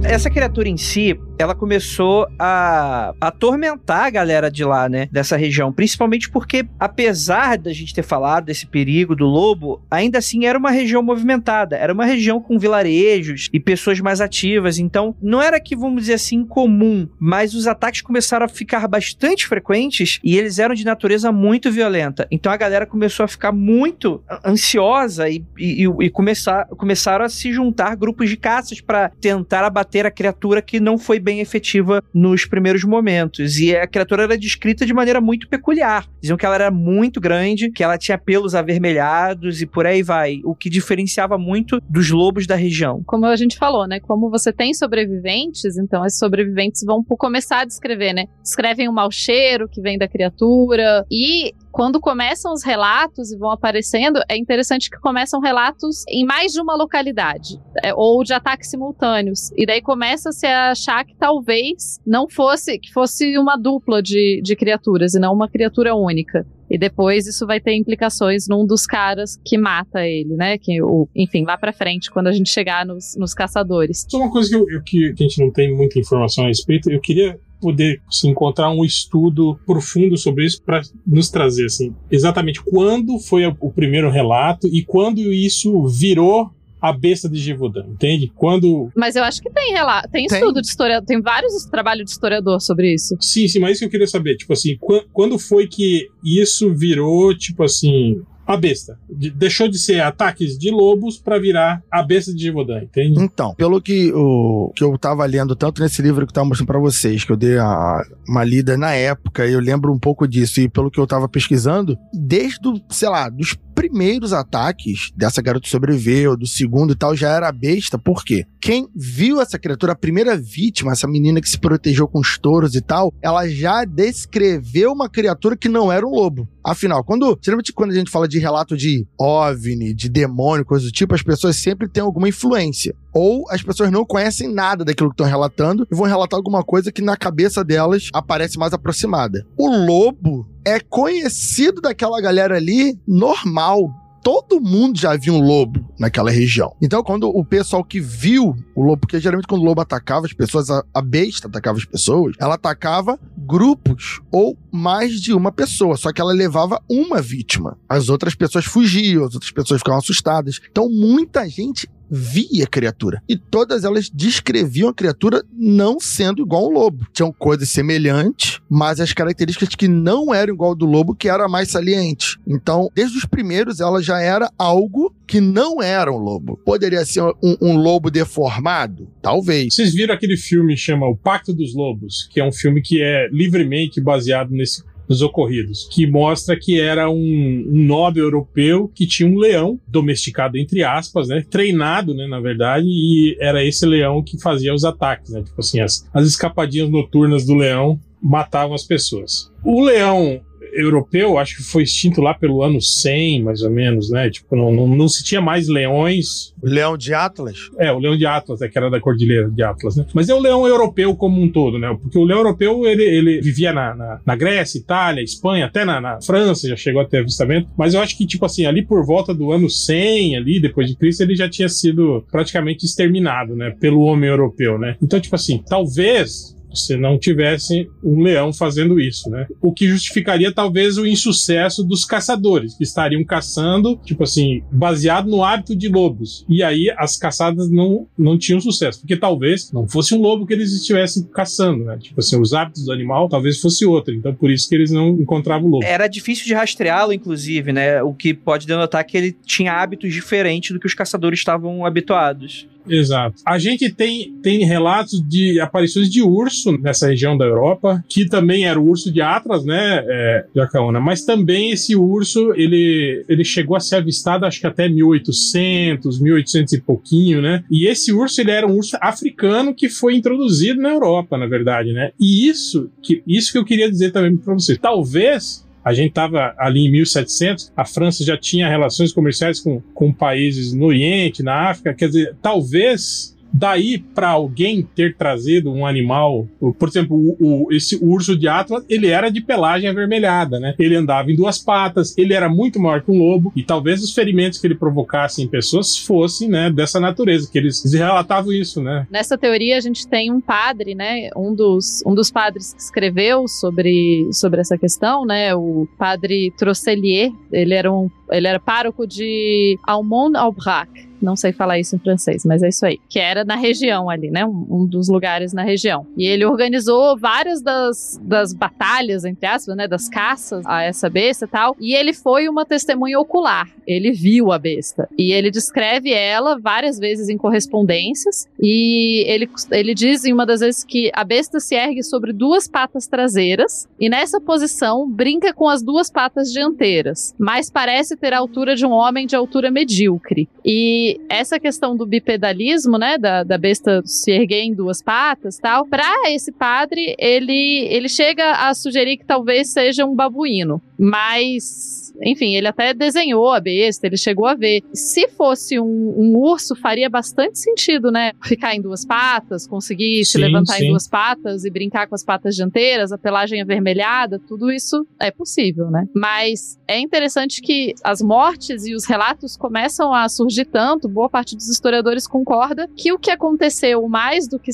Essa 0.03 0.29
criatura 0.29 0.67
em 0.67 0.77
si, 0.77 1.17
ela 1.37 1.55
começou 1.55 2.27
a 2.37 3.13
atormentar 3.21 4.05
a 4.05 4.09
galera 4.09 4.51
de 4.51 4.63
lá, 4.63 4.89
né? 4.89 5.07
Dessa 5.11 5.37
região. 5.37 5.71
Principalmente 5.71 6.29
porque, 6.29 6.65
apesar 6.79 7.57
da 7.57 7.71
gente 7.71 7.93
ter 7.93 8.03
falado 8.03 8.45
desse 8.45 8.65
perigo 8.65 9.15
do 9.15 9.25
lobo, 9.25 9.81
ainda 9.89 10.17
assim 10.17 10.45
era 10.45 10.57
uma 10.57 10.71
região 10.71 11.01
movimentada. 11.01 11.77
Era 11.77 11.93
uma 11.93 12.05
região 12.05 12.41
com 12.41 12.59
vilarejos 12.59 13.49
e 13.53 13.59
pessoas 13.59 13.99
mais 13.99 14.21
ativas. 14.21 14.79
Então, 14.79 15.15
não 15.21 15.41
era 15.41 15.59
que, 15.59 15.75
vamos 15.75 16.01
dizer 16.01 16.15
assim, 16.15 16.43
comum, 16.43 17.07
mas 17.19 17.53
os 17.53 17.67
ataques 17.67 18.01
começaram 18.01 18.45
a 18.45 18.49
ficar 18.49 18.87
bastante 18.87 19.47
frequentes 19.47 20.19
e 20.23 20.37
eles 20.37 20.59
eram 20.59 20.75
de 20.75 20.83
natureza 20.83 21.31
muito 21.31 21.71
violenta. 21.71 22.27
Então 22.29 22.51
a 22.51 22.57
galera 22.57 22.85
começou 22.85 23.23
a 23.23 23.27
ficar 23.27 23.51
muito 23.51 24.23
ansiosa 24.45 25.29
e, 25.29 25.43
e, 25.57 25.85
e 26.01 26.09
começar, 26.09 26.65
começaram 26.67 27.25
a 27.25 27.29
se 27.29 27.51
juntar 27.51 27.95
grupos 27.95 28.29
de 28.29 28.37
caças 28.37 28.81
para 28.81 29.09
tentar 29.21 29.63
abater 29.63 29.90
a 29.99 30.11
criatura 30.11 30.61
que 30.61 30.79
não 30.79 30.97
foi 30.97 31.19
bem 31.19 31.39
efetiva 31.39 32.03
nos 32.13 32.45
primeiros 32.45 32.83
momentos. 32.83 33.57
E 33.57 33.75
a 33.75 33.87
criatura 33.87 34.23
era 34.23 34.37
descrita 34.37 34.85
de 34.85 34.93
maneira 34.93 35.19
muito 35.19 35.47
peculiar. 35.47 36.07
Diziam 36.21 36.37
que 36.37 36.45
ela 36.45 36.55
era 36.55 36.71
muito 36.71 37.19
grande, 37.19 37.71
que 37.71 37.83
ela 37.83 37.97
tinha 37.97 38.17
pelos 38.17 38.55
avermelhados 38.55 39.61
e 39.61 39.65
por 39.65 39.85
aí 39.85 40.01
vai. 40.01 40.41
O 40.43 40.55
que 40.55 40.69
diferenciava 40.69 41.37
muito 41.37 41.79
dos 41.89 42.09
lobos 42.09 42.47
da 42.47 42.55
região. 42.55 43.03
Como 43.05 43.25
a 43.25 43.35
gente 43.35 43.57
falou, 43.57 43.87
né? 43.87 43.99
Como 43.99 44.29
você 44.29 44.51
tem 44.51 44.73
sobreviventes, 44.73 45.77
então 45.77 46.05
esses 46.05 46.19
sobreviventes 46.19 46.83
vão 46.85 47.03
começar 47.03 47.61
a 47.61 47.65
descrever, 47.65 48.13
né? 48.13 48.25
Descrevem 48.41 48.87
o 48.87 48.93
mau 48.93 49.11
cheiro 49.11 49.67
que 49.67 49.81
vem 49.81 49.97
da 49.97 50.07
criatura 50.07 51.05
e 51.11 51.53
quando 51.71 51.99
começam 51.99 52.51
os 52.51 52.63
relatos 52.63 53.31
e 53.31 53.37
vão 53.37 53.49
aparecendo, 53.49 54.19
é 54.29 54.37
interessante 54.37 54.89
que 54.89 54.99
começam 54.99 55.39
relatos 55.39 56.03
em 56.07 56.25
mais 56.25 56.51
de 56.51 56.61
uma 56.61 56.75
localidade, 56.75 57.59
é, 57.83 57.93
ou 57.93 58.23
de 58.23 58.33
ataques 58.33 58.69
simultâneos. 58.69 59.51
E 59.55 59.65
daí 59.65 59.81
começa 59.81 60.29
a 60.45 60.71
achar 60.71 61.05
que 61.05 61.15
talvez 61.15 61.99
não 62.05 62.27
fosse, 62.29 62.77
que 62.77 62.91
fosse 62.91 63.37
uma 63.37 63.55
dupla 63.55 64.01
de, 64.01 64.41
de 64.43 64.55
criaturas, 64.55 65.13
e 65.13 65.19
não 65.19 65.33
uma 65.33 65.49
criatura 65.49 65.95
única. 65.95 66.45
E 66.71 66.77
depois 66.77 67.27
isso 67.27 67.45
vai 67.45 67.59
ter 67.59 67.75
implicações 67.75 68.47
num 68.47 68.65
dos 68.65 68.85
caras 68.85 69.37
que 69.45 69.57
mata 69.57 70.07
ele, 70.07 70.33
né? 70.35 70.57
Que, 70.57 70.81
o, 70.81 71.07
enfim, 71.15 71.43
lá 71.43 71.57
pra 71.57 71.73
frente, 71.73 72.09
quando 72.09 72.27
a 72.27 72.31
gente 72.31 72.49
chegar 72.49 72.85
nos, 72.85 73.15
nos 73.17 73.33
caçadores. 73.33 74.05
Só 74.09 74.17
uma 74.19 74.31
coisa 74.31 74.49
que, 74.49 74.55
eu, 74.55 74.65
eu- 74.69 74.81
que 74.83 75.13
a 75.19 75.23
gente 75.23 75.39
não 75.41 75.51
tem 75.51 75.75
muita 75.75 75.99
informação 75.99 76.45
a 76.45 76.47
respeito, 76.47 76.89
eu 76.89 77.01
queria 77.01 77.37
poder 77.59 78.01
assim, 78.07 78.29
encontrar 78.29 78.71
um 78.71 78.83
estudo 78.83 79.59
profundo 79.67 80.17
sobre 80.17 80.45
isso 80.45 80.63
para 80.65 80.81
nos 81.05 81.29
trazer 81.29 81.65
assim 81.65 81.93
exatamente 82.09 82.59
quando 82.63 83.19
foi 83.19 83.45
o 83.45 83.71
primeiro 83.71 84.09
relato 84.09 84.67
e 84.67 84.83
quando 84.83 85.19
isso 85.31 85.85
virou 85.85 86.49
a 86.81 86.91
besta 86.91 87.29
de 87.29 87.37
Givaudan, 87.39 87.85
entende? 87.89 88.31
Quando 88.35 88.89
Mas 88.95 89.15
eu 89.15 89.23
acho 89.23 89.41
que 89.41 89.49
tem 89.51 89.71
relato, 89.73 90.09
tem, 90.09 90.25
Tem. 90.25 90.37
estudo 90.39 90.61
de 90.61 90.67
historiador, 90.67 91.05
tem 91.05 91.21
vários 91.21 91.65
trabalhos 91.65 92.05
de 92.05 92.11
historiador 92.11 92.59
sobre 92.59 92.93
isso. 92.93 93.15
Sim, 93.19 93.47
sim, 93.47 93.59
mas 93.59 93.71
isso 93.73 93.79
que 93.81 93.85
eu 93.85 93.89
queria 93.91 94.07
saber, 94.07 94.35
tipo 94.35 94.51
assim, 94.53 94.75
quan- 94.79 95.03
quando 95.13 95.37
foi 95.37 95.67
que 95.67 96.07
isso 96.23 96.73
virou, 96.73 97.37
tipo 97.37 97.63
assim, 97.63 98.21
a 98.51 98.57
besta? 98.57 98.97
De- 99.09 99.29
deixou 99.31 99.67
de 99.67 99.77
ser 99.79 100.01
ataques 100.01 100.57
de 100.57 100.69
lobos 100.71 101.17
pra 101.17 101.39
virar 101.39 101.81
a 101.91 102.03
besta 102.03 102.33
de 102.33 102.41
Givaudan, 102.43 102.83
entende? 102.83 103.21
Então, 103.21 103.53
pelo 103.55 103.81
que, 103.81 104.11
o, 104.13 104.71
que 104.75 104.83
eu 104.83 104.97
tava 104.97 105.25
lendo, 105.25 105.55
tanto 105.55 105.81
nesse 105.81 106.01
livro 106.01 106.25
que 106.25 106.31
eu 106.31 106.35
tava 106.35 106.47
mostrando 106.47 106.67
pra 106.67 106.79
vocês, 106.79 107.23
que 107.23 107.31
eu 107.31 107.37
dei 107.37 107.57
a- 107.57 108.01
uma 108.27 108.43
lida 108.43 108.77
na 108.77 108.91
época, 108.93 109.45
eu 109.47 109.59
lembro 109.59 109.91
um 109.93 109.99
pouco 109.99 110.27
disso, 110.27 110.59
e 110.61 110.69
pelo 110.69 110.89
que 110.91 110.99
eu 110.99 111.07
tava 111.07 111.27
pesquisando, 111.29 111.97
desde, 112.13 112.67
o, 112.67 112.79
sei 112.89 113.09
lá, 113.09 113.29
dos 113.29 113.55
primeiros 113.73 114.31
ataques 114.33 115.11
dessa 115.15 115.41
garota 115.41 115.67
sobreviveu, 115.67 116.35
do 116.37 116.45
segundo 116.45 116.93
e 116.93 116.95
tal, 116.95 117.15
já 117.15 117.29
era 117.29 117.51
besta, 117.51 117.97
por 117.97 118.23
quê? 118.23 118.45
Quem 118.59 118.87
viu 118.95 119.41
essa 119.41 119.57
criatura, 119.57 119.93
a 119.93 119.95
primeira 119.95 120.37
vítima, 120.37 120.91
essa 120.91 121.07
menina 121.07 121.41
que 121.41 121.49
se 121.49 121.57
protegeu 121.57 122.07
com 122.07 122.19
os 122.19 122.37
touros 122.37 122.75
e 122.75 122.81
tal, 122.81 123.11
ela 123.21 123.47
já 123.47 123.83
descreveu 123.85 124.91
uma 124.91 125.09
criatura 125.09 125.57
que 125.57 125.67
não 125.69 125.91
era 125.91 126.05
um 126.05 126.11
lobo. 126.11 126.47
Afinal, 126.63 127.03
quando, 127.03 127.37
geralmente 127.41 127.73
quando 127.73 127.91
a 127.91 127.95
gente 127.95 128.11
fala 128.11 128.27
de 128.27 128.39
relato 128.39 128.77
de 128.77 129.05
OVNI, 129.19 129.93
de 129.93 130.09
demônio, 130.09 130.65
coisa 130.65 130.85
do 130.85 130.91
tipo, 130.91 131.15
as 131.15 131.23
pessoas 131.23 131.55
sempre 131.55 131.87
têm 131.87 132.03
alguma 132.03 132.29
influência. 132.29 132.95
Ou 133.13 133.45
as 133.49 133.61
pessoas 133.61 133.91
não 133.91 134.05
conhecem 134.05 134.47
nada 134.47 134.85
daquilo 134.85 135.09
que 135.09 135.15
estão 135.15 135.25
relatando 135.25 135.87
e 135.91 135.95
vão 135.95 136.07
relatar 136.07 136.37
alguma 136.37 136.63
coisa 136.63 136.91
que 136.91 137.01
na 137.01 137.17
cabeça 137.17 137.63
delas 137.63 138.09
aparece 138.13 138.57
mais 138.57 138.73
aproximada. 138.73 139.45
O 139.57 139.67
lobo 139.67 140.47
é 140.63 140.79
conhecido 140.79 141.81
daquela 141.81 142.21
galera 142.21 142.55
ali 142.55 142.97
normal. 143.07 144.00
Todo 144.23 144.61
mundo 144.61 144.99
já 144.99 145.15
viu 145.15 145.33
um 145.33 145.41
lobo 145.41 145.83
naquela 145.99 146.29
região. 146.29 146.75
Então, 146.81 147.03
quando 147.03 147.27
o 147.27 147.43
pessoal 147.43 147.83
que 147.83 147.99
viu 147.99 148.55
o 148.75 148.83
lobo, 148.83 149.01
porque 149.01 149.19
geralmente 149.19 149.47
quando 149.47 149.61
o 149.61 149.65
lobo 149.65 149.81
atacava 149.81 150.25
as 150.25 150.33
pessoas, 150.33 150.69
a, 150.69 151.01
besta 151.01 151.47
atacava 151.47 151.77
as 151.77 151.85
pessoas, 151.85 152.35
ela 152.39 152.55
atacava 152.55 153.19
grupos 153.37 154.21
ou 154.31 154.57
mais 154.71 155.19
de 155.19 155.33
uma 155.33 155.51
pessoa, 155.51 155.97
só 155.97 156.11
que 156.13 156.21
ela 156.21 156.33
levava 156.33 156.79
uma 156.89 157.21
vítima. 157.21 157.77
As 157.89 158.09
outras 158.09 158.35
pessoas 158.35 158.65
fugiam, 158.65 159.25
as 159.25 159.33
outras 159.33 159.51
pessoas 159.51 159.79
ficavam 159.79 159.99
assustadas. 159.99 160.59
Então, 160.69 160.87
muita 160.89 161.47
gente 161.49 161.89
via 162.11 162.67
criatura. 162.67 163.23
E 163.27 163.37
todas 163.37 163.85
elas 163.85 164.09
descreviam 164.13 164.89
a 164.89 164.93
criatura 164.93 165.41
não 165.53 165.97
sendo 165.97 166.41
igual 166.41 166.65
ao 166.65 166.69
lobo. 166.69 167.07
Tinham 167.13 167.31
coisas 167.31 167.69
semelhantes, 167.69 168.59
mas 168.69 168.99
as 168.99 169.13
características 169.13 169.73
que 169.75 169.87
não 169.87 170.33
eram 170.33 170.53
igual 170.53 170.71
ao 170.71 170.75
do 170.75 170.85
lobo 170.85 171.15
que 171.15 171.29
era 171.29 171.47
mais 171.47 171.71
saliente. 171.71 172.37
Então, 172.45 172.91
desde 172.93 173.17
os 173.17 173.25
primeiros, 173.25 173.79
ela 173.79 174.01
já 174.01 174.19
era 174.19 174.51
algo 174.57 175.15
que 175.25 175.39
não 175.39 175.81
era 175.81 176.11
um 176.11 176.17
lobo. 176.17 176.59
Poderia 176.65 177.05
ser 177.05 177.21
um, 177.41 177.55
um 177.61 177.77
lobo 177.77 178.11
deformado? 178.11 179.07
Talvez. 179.21 179.73
Vocês 179.73 179.93
viram 179.93 180.13
aquele 180.13 180.35
filme 180.35 180.73
que 180.75 180.81
chama 180.81 181.07
O 181.07 181.15
Pacto 181.15 181.53
dos 181.53 181.73
Lobos, 181.73 182.27
que 182.29 182.41
é 182.41 182.45
um 182.45 182.51
filme 182.51 182.81
que 182.81 183.01
é 183.01 183.29
livremente 183.31 184.01
baseado 184.01 184.51
nesse 184.51 184.83
nos 185.11 185.21
ocorridos, 185.21 185.89
que 185.91 186.07
mostra 186.07 186.57
que 186.57 186.79
era 186.79 187.09
um, 187.09 187.65
um 187.67 187.83
nobre 187.85 188.21
europeu 188.21 188.89
que 188.95 189.05
tinha 189.05 189.27
um 189.27 189.37
leão 189.37 189.77
domesticado 189.85 190.57
entre 190.57 190.85
aspas, 190.85 191.27
né, 191.27 191.45
treinado, 191.49 192.13
né, 192.13 192.27
na 192.27 192.39
verdade, 192.39 192.87
e 192.87 193.35
era 193.41 193.61
esse 193.61 193.85
leão 193.85 194.23
que 194.23 194.39
fazia 194.41 194.73
os 194.73 194.85
ataques, 194.85 195.31
né, 195.31 195.43
tipo 195.43 195.59
assim, 195.59 195.81
as, 195.81 196.07
as 196.13 196.25
escapadinhas 196.25 196.89
noturnas 196.89 197.45
do 197.45 197.55
leão 197.55 197.99
matavam 198.23 198.73
as 198.73 198.85
pessoas. 198.85 199.51
O 199.65 199.83
leão 199.83 200.39
europeu, 200.73 201.37
acho 201.37 201.57
que 201.57 201.63
foi 201.63 201.83
extinto 201.83 202.21
lá 202.21 202.33
pelo 202.33 202.63
ano 202.63 202.81
100, 202.81 203.43
mais 203.43 203.61
ou 203.61 203.69
menos, 203.69 204.09
né? 204.09 204.29
Tipo, 204.29 204.55
não, 204.55 204.71
não, 204.71 204.87
não 204.87 205.07
se 205.07 205.23
tinha 205.23 205.41
mais 205.41 205.67
leões. 205.67 206.53
O 206.61 206.67
leão 206.67 206.97
de 206.97 207.13
Atlas? 207.13 207.69
É, 207.77 207.91
o 207.91 207.99
leão 207.99 208.17
de 208.17 208.25
Atlas, 208.25 208.61
é, 208.61 208.67
que 208.67 208.77
era 208.77 208.89
da 208.89 208.99
cordilheira 208.99 209.49
de 209.49 209.63
Atlas, 209.63 209.95
né? 209.95 210.05
Mas 210.13 210.29
é 210.29 210.33
o 210.33 210.39
leão 210.39 210.67
europeu 210.67 211.15
como 211.15 211.41
um 211.41 211.49
todo, 211.49 211.77
né? 211.79 211.95
Porque 212.01 212.17
o 212.17 212.23
leão 212.23 212.39
europeu, 212.39 212.85
ele, 212.85 213.03
ele 213.03 213.41
vivia 213.41 213.73
na, 213.73 213.95
na, 213.95 214.21
na 214.25 214.35
Grécia, 214.35 214.79
Itália, 214.79 215.23
Espanha, 215.23 215.65
até 215.65 215.85
na, 215.85 215.99
na, 215.99 216.21
França, 216.21 216.67
já 216.67 216.75
chegou 216.75 217.01
a 217.01 217.05
ter 217.05 217.19
avistamento. 217.19 217.69
Mas 217.77 217.93
eu 217.93 218.01
acho 218.01 218.17
que, 218.17 218.25
tipo 218.25 218.45
assim, 218.45 218.65
ali 218.65 218.83
por 218.85 219.05
volta 219.05 219.33
do 219.33 219.51
ano 219.51 219.69
100, 219.69 220.37
ali, 220.37 220.61
depois 220.61 220.87
de 220.87 220.95
Cristo, 220.95 221.21
ele 221.21 221.35
já 221.35 221.49
tinha 221.49 221.69
sido 221.69 222.23
praticamente 222.31 222.85
exterminado, 222.85 223.55
né? 223.55 223.71
Pelo 223.79 224.01
homem 224.01 224.29
europeu, 224.29 224.77
né? 224.77 224.95
Então, 225.01 225.19
tipo 225.19 225.35
assim, 225.35 225.63
talvez 225.67 226.55
se 226.73 226.97
não 226.97 227.17
tivesse 227.17 227.89
um 228.03 228.21
leão 228.21 228.53
fazendo 228.53 228.99
isso, 228.99 229.29
né? 229.29 229.47
O 229.61 229.73
que 229.73 229.87
justificaria 229.87 230.53
talvez 230.53 230.97
o 230.97 231.05
insucesso 231.05 231.83
dos 231.83 232.05
caçadores, 232.05 232.75
que 232.75 232.83
estariam 232.83 233.23
caçando, 233.23 233.99
tipo 234.05 234.23
assim, 234.23 234.61
baseado 234.71 235.29
no 235.29 235.43
hábito 235.43 235.75
de 235.75 235.87
lobos. 235.87 236.45
E 236.49 236.63
aí 236.63 236.93
as 236.97 237.17
caçadas 237.17 237.69
não, 237.69 238.07
não 238.17 238.37
tinham 238.37 238.59
sucesso, 238.59 238.99
porque 238.99 239.17
talvez 239.17 239.71
não 239.71 239.87
fosse 239.87 240.13
um 240.13 240.21
lobo 240.21 240.45
que 240.45 240.53
eles 240.53 240.71
estivessem 240.71 241.23
caçando, 241.23 241.83
né? 241.85 241.97
Tipo 241.97 242.19
assim, 242.19 242.39
os 242.39 242.53
hábitos 242.53 242.85
do 242.85 242.91
animal 242.91 243.29
talvez 243.29 243.59
fosse 243.59 243.85
outro, 243.85 244.13
então 244.13 244.33
por 244.33 244.49
isso 244.49 244.67
que 244.67 244.75
eles 244.75 244.91
não 244.91 245.09
encontravam 245.09 245.67
o 245.67 245.71
lobo. 245.71 245.85
Era 245.85 246.07
difícil 246.07 246.45
de 246.45 246.53
rastreá-lo, 246.53 247.13
inclusive, 247.13 247.71
né? 247.71 248.01
O 248.01 248.13
que 248.13 248.33
pode 248.33 248.67
denotar 248.67 249.05
que 249.05 249.17
ele 249.17 249.35
tinha 249.45 249.73
hábitos 249.73 250.13
diferentes 250.13 250.71
do 250.71 250.79
que 250.79 250.87
os 250.87 250.93
caçadores 250.93 251.39
estavam 251.39 251.85
habituados. 251.85 252.67
Exato. 252.87 253.41
A 253.45 253.57
gente 253.57 253.91
tem, 253.93 254.33
tem 254.41 254.65
relatos 254.65 255.21
de 255.27 255.59
aparições 255.59 256.09
de 256.09 256.21
urso 256.21 256.71
nessa 256.79 257.07
região 257.07 257.37
da 257.37 257.45
Europa, 257.45 258.03
que 258.09 258.27
também 258.27 258.65
era 258.65 258.79
o 258.79 258.87
urso 258.87 259.11
de 259.11 259.21
Atlas, 259.21 259.65
né, 259.65 260.03
é, 260.07 260.45
Jacaona? 260.55 260.99
Mas 260.99 261.23
também 261.23 261.71
esse 261.71 261.95
urso, 261.95 262.53
ele, 262.55 263.23
ele 263.27 263.43
chegou 263.43 263.75
a 263.75 263.79
ser 263.79 263.97
avistado 263.97 264.45
acho 264.45 264.59
que 264.59 264.67
até 264.67 264.87
1800, 264.89 266.19
1800 266.19 266.73
e 266.73 266.81
pouquinho, 266.81 267.41
né? 267.41 267.63
E 267.69 267.87
esse 267.87 268.11
urso, 268.11 268.41
ele 268.41 268.51
era 268.51 268.67
um 268.67 268.75
urso 268.75 268.97
africano 269.01 269.73
que 269.73 269.89
foi 269.89 270.15
introduzido 270.15 270.81
na 270.81 270.89
Europa, 270.89 271.37
na 271.37 271.47
verdade, 271.47 271.93
né? 271.93 272.11
E 272.19 272.47
isso 272.47 272.89
que, 273.01 273.21
isso 273.27 273.51
que 273.51 273.57
eu 273.57 273.65
queria 273.65 273.89
dizer 273.89 274.11
também 274.11 274.35
para 274.37 274.53
você. 274.53 274.77
Talvez 274.77 275.65
a 275.83 275.93
gente 275.93 276.09
estava 276.09 276.53
ali 276.57 276.81
em 276.81 276.91
1700, 276.91 277.71
a 277.75 277.85
França 277.85 278.23
já 278.23 278.37
tinha 278.37 278.69
relações 278.69 279.11
comerciais 279.11 279.59
com, 279.59 279.81
com 279.93 280.13
países 280.13 280.73
no 280.73 280.85
Oriente, 280.85 281.43
na 281.43 281.69
África, 281.69 281.93
quer 281.93 282.07
dizer, 282.07 282.35
talvez 282.41 283.35
Daí 283.53 283.97
para 283.97 284.29
alguém 284.29 284.87
ter 284.95 285.15
trazido 285.15 285.71
um 285.71 285.85
animal, 285.85 286.47
por 286.79 286.87
exemplo, 286.87 287.17
o, 287.17 287.65
o, 287.65 287.73
esse 287.73 287.97
urso 288.01 288.37
de 288.37 288.47
Atlas, 288.47 288.85
ele 288.89 289.07
era 289.07 289.29
de 289.29 289.41
pelagem 289.41 289.89
avermelhada, 289.89 290.59
né? 290.59 290.73
Ele 290.79 290.95
andava 290.95 291.31
em 291.31 291.35
duas 291.35 291.59
patas, 291.59 292.17
ele 292.17 292.33
era 292.33 292.49
muito 292.49 292.79
maior 292.79 293.01
que 293.01 293.11
um 293.11 293.17
lobo 293.17 293.51
e 293.55 293.63
talvez 293.63 294.01
os 294.01 294.13
ferimentos 294.13 294.59
que 294.59 294.67
ele 294.67 294.75
provocasse 294.75 295.41
em 295.41 295.47
pessoas 295.47 295.97
fossem, 295.97 296.47
né, 296.49 296.71
dessa 296.71 296.99
natureza, 296.99 297.49
que 297.51 297.57
eles 297.57 297.83
relatavam 297.93 298.51
isso, 298.51 298.81
né? 298.81 299.07
Nessa 299.09 299.37
teoria 299.37 299.77
a 299.77 299.81
gente 299.81 300.07
tem 300.07 300.31
um 300.31 300.41
padre, 300.41 300.95
né, 300.95 301.29
um 301.35 301.53
dos, 301.53 302.01
um 302.05 302.15
dos 302.15 302.31
padres 302.31 302.73
que 302.73 302.81
escreveu 302.81 303.47
sobre, 303.47 304.29
sobre 304.31 304.61
essa 304.61 304.77
questão, 304.77 305.25
né, 305.25 305.53
o 305.55 305.87
padre 305.97 306.51
Trosselier, 306.57 307.31
ele 307.51 307.73
era 307.73 307.91
um 307.91 308.09
ele 308.31 308.47
era 308.47 308.59
pároco 308.59 309.05
de 309.05 309.77
Almont-Aubrac, 309.83 311.10
não 311.21 311.35
sei 311.35 311.51
falar 311.51 311.79
isso 311.79 311.95
em 311.95 311.99
francês, 311.99 312.43
mas 312.45 312.63
é 312.63 312.69
isso 312.69 312.85
aí. 312.85 312.99
Que 313.09 313.19
era 313.19 313.45
na 313.45 313.55
região 313.55 314.09
ali, 314.09 314.29
né? 314.31 314.45
Um, 314.45 314.67
um, 314.69 314.85
dos 314.85 315.07
lugares 315.07 315.53
na 315.53 315.63
região. 315.63 316.05
E 316.17 316.25
ele 316.25 316.45
organizou 316.45 317.17
várias 317.17 317.61
das, 317.61 318.19
das 318.23 318.53
batalhas, 318.53 319.23
entre 319.23 319.45
aspas, 319.45 319.75
né? 319.75 319.87
Das 319.87 320.09
caças 320.09 320.65
a 320.65 320.83
essa 320.83 321.09
besta 321.09 321.45
e 321.45 321.47
tal. 321.47 321.75
E 321.79 321.93
ele 321.93 322.13
foi 322.13 322.49
uma 322.49 322.65
testemunha 322.65 323.19
ocular. 323.19 323.69
Ele 323.85 324.11
viu 324.11 324.51
a 324.51 324.59
besta. 324.59 325.07
E 325.17 325.31
ele 325.31 325.51
descreve 325.51 326.11
ela 326.11 326.59
várias 326.59 326.97
vezes 326.97 327.29
em 327.29 327.37
correspondências. 327.37 328.47
E 328.59 329.23
ele, 329.27 329.49
ele 329.71 329.93
diz 329.93 330.25
em 330.25 330.33
uma 330.33 330.45
das 330.45 330.59
vezes 330.61 330.83
que 330.83 331.11
a 331.13 331.23
besta 331.23 331.59
se 331.59 331.75
ergue 331.75 332.03
sobre 332.03 332.33
duas 332.33 332.67
patas 332.67 333.07
traseiras. 333.07 333.87
E 333.99 334.09
nessa 334.09 334.39
posição 334.39 335.09
brinca 335.09 335.53
com 335.53 335.67
as 335.67 335.81
duas 335.81 336.09
patas 336.09 336.51
dianteiras. 336.51 337.35
Mas 337.37 337.69
parece 337.69 338.15
ter 338.15 338.33
a 338.33 338.39
altura 338.39 338.75
de 338.75 338.85
um 338.85 338.91
homem 338.91 339.27
de 339.27 339.35
altura 339.35 339.71
medíocre. 339.71 340.49
E 340.65 341.10
essa 341.29 341.59
questão 341.59 341.95
do 341.95 342.05
bipedalismo, 342.05 342.97
né, 342.97 343.17
da, 343.17 343.43
da 343.43 343.57
besta 343.57 344.01
se 344.05 344.31
erguer 344.31 344.61
em 344.61 344.73
duas 344.73 345.01
patas 345.01 345.57
tal, 345.57 345.85
para 345.85 346.29
esse 346.29 346.51
padre, 346.51 347.15
ele, 347.17 347.87
ele 347.89 348.09
chega 348.09 348.51
a 348.67 348.73
sugerir 348.73 349.17
que 349.17 349.25
talvez 349.25 349.69
seja 349.69 350.05
um 350.05 350.15
babuíno. 350.15 350.81
Mas, 350.97 352.00
enfim, 352.23 352.55
ele 352.55 352.67
até 352.67 352.93
desenhou 352.93 353.49
a 353.49 353.59
besta, 353.59 354.07
ele 354.07 354.17
chegou 354.17 354.45
a 354.45 354.55
ver. 354.55 354.83
Se 354.93 355.27
fosse 355.29 355.79
um, 355.79 355.85
um 355.85 356.37
urso, 356.37 356.75
faria 356.75 357.09
bastante 357.09 357.59
sentido, 357.59 358.11
né? 358.11 358.31
Ficar 358.43 358.75
em 358.75 358.81
duas 358.81 359.05
patas, 359.05 359.67
conseguir 359.67 360.23
sim, 360.25 360.31
se 360.31 360.37
levantar 360.37 360.75
sim. 360.75 360.85
em 360.85 360.89
duas 360.89 361.07
patas 361.07 361.65
e 361.65 361.69
brincar 361.69 362.07
com 362.07 362.15
as 362.15 362.23
patas 362.23 362.55
dianteiras, 362.55 363.11
a 363.11 363.17
pelagem 363.17 363.61
avermelhada, 363.61 364.39
tudo 364.39 364.71
isso 364.71 365.05
é 365.19 365.31
possível, 365.31 365.89
né? 365.89 366.05
Mas 366.15 366.79
é 366.87 366.99
interessante 366.99 367.61
que 367.61 367.93
as 368.03 368.21
mortes 368.21 368.85
e 368.85 368.93
os 368.93 369.05
relatos 369.05 369.57
começam 369.57 370.13
a 370.13 370.27
surgir 370.29 370.65
tanto, 370.65 371.07
boa 371.07 371.29
parte 371.29 371.55
dos 371.55 371.69
historiadores 371.69 372.27
concorda, 372.27 372.87
que 372.95 373.11
o 373.11 373.19
que 373.19 373.31
aconteceu 373.31 374.07
mais 374.07 374.47
do 374.47 374.59
que 374.59 374.71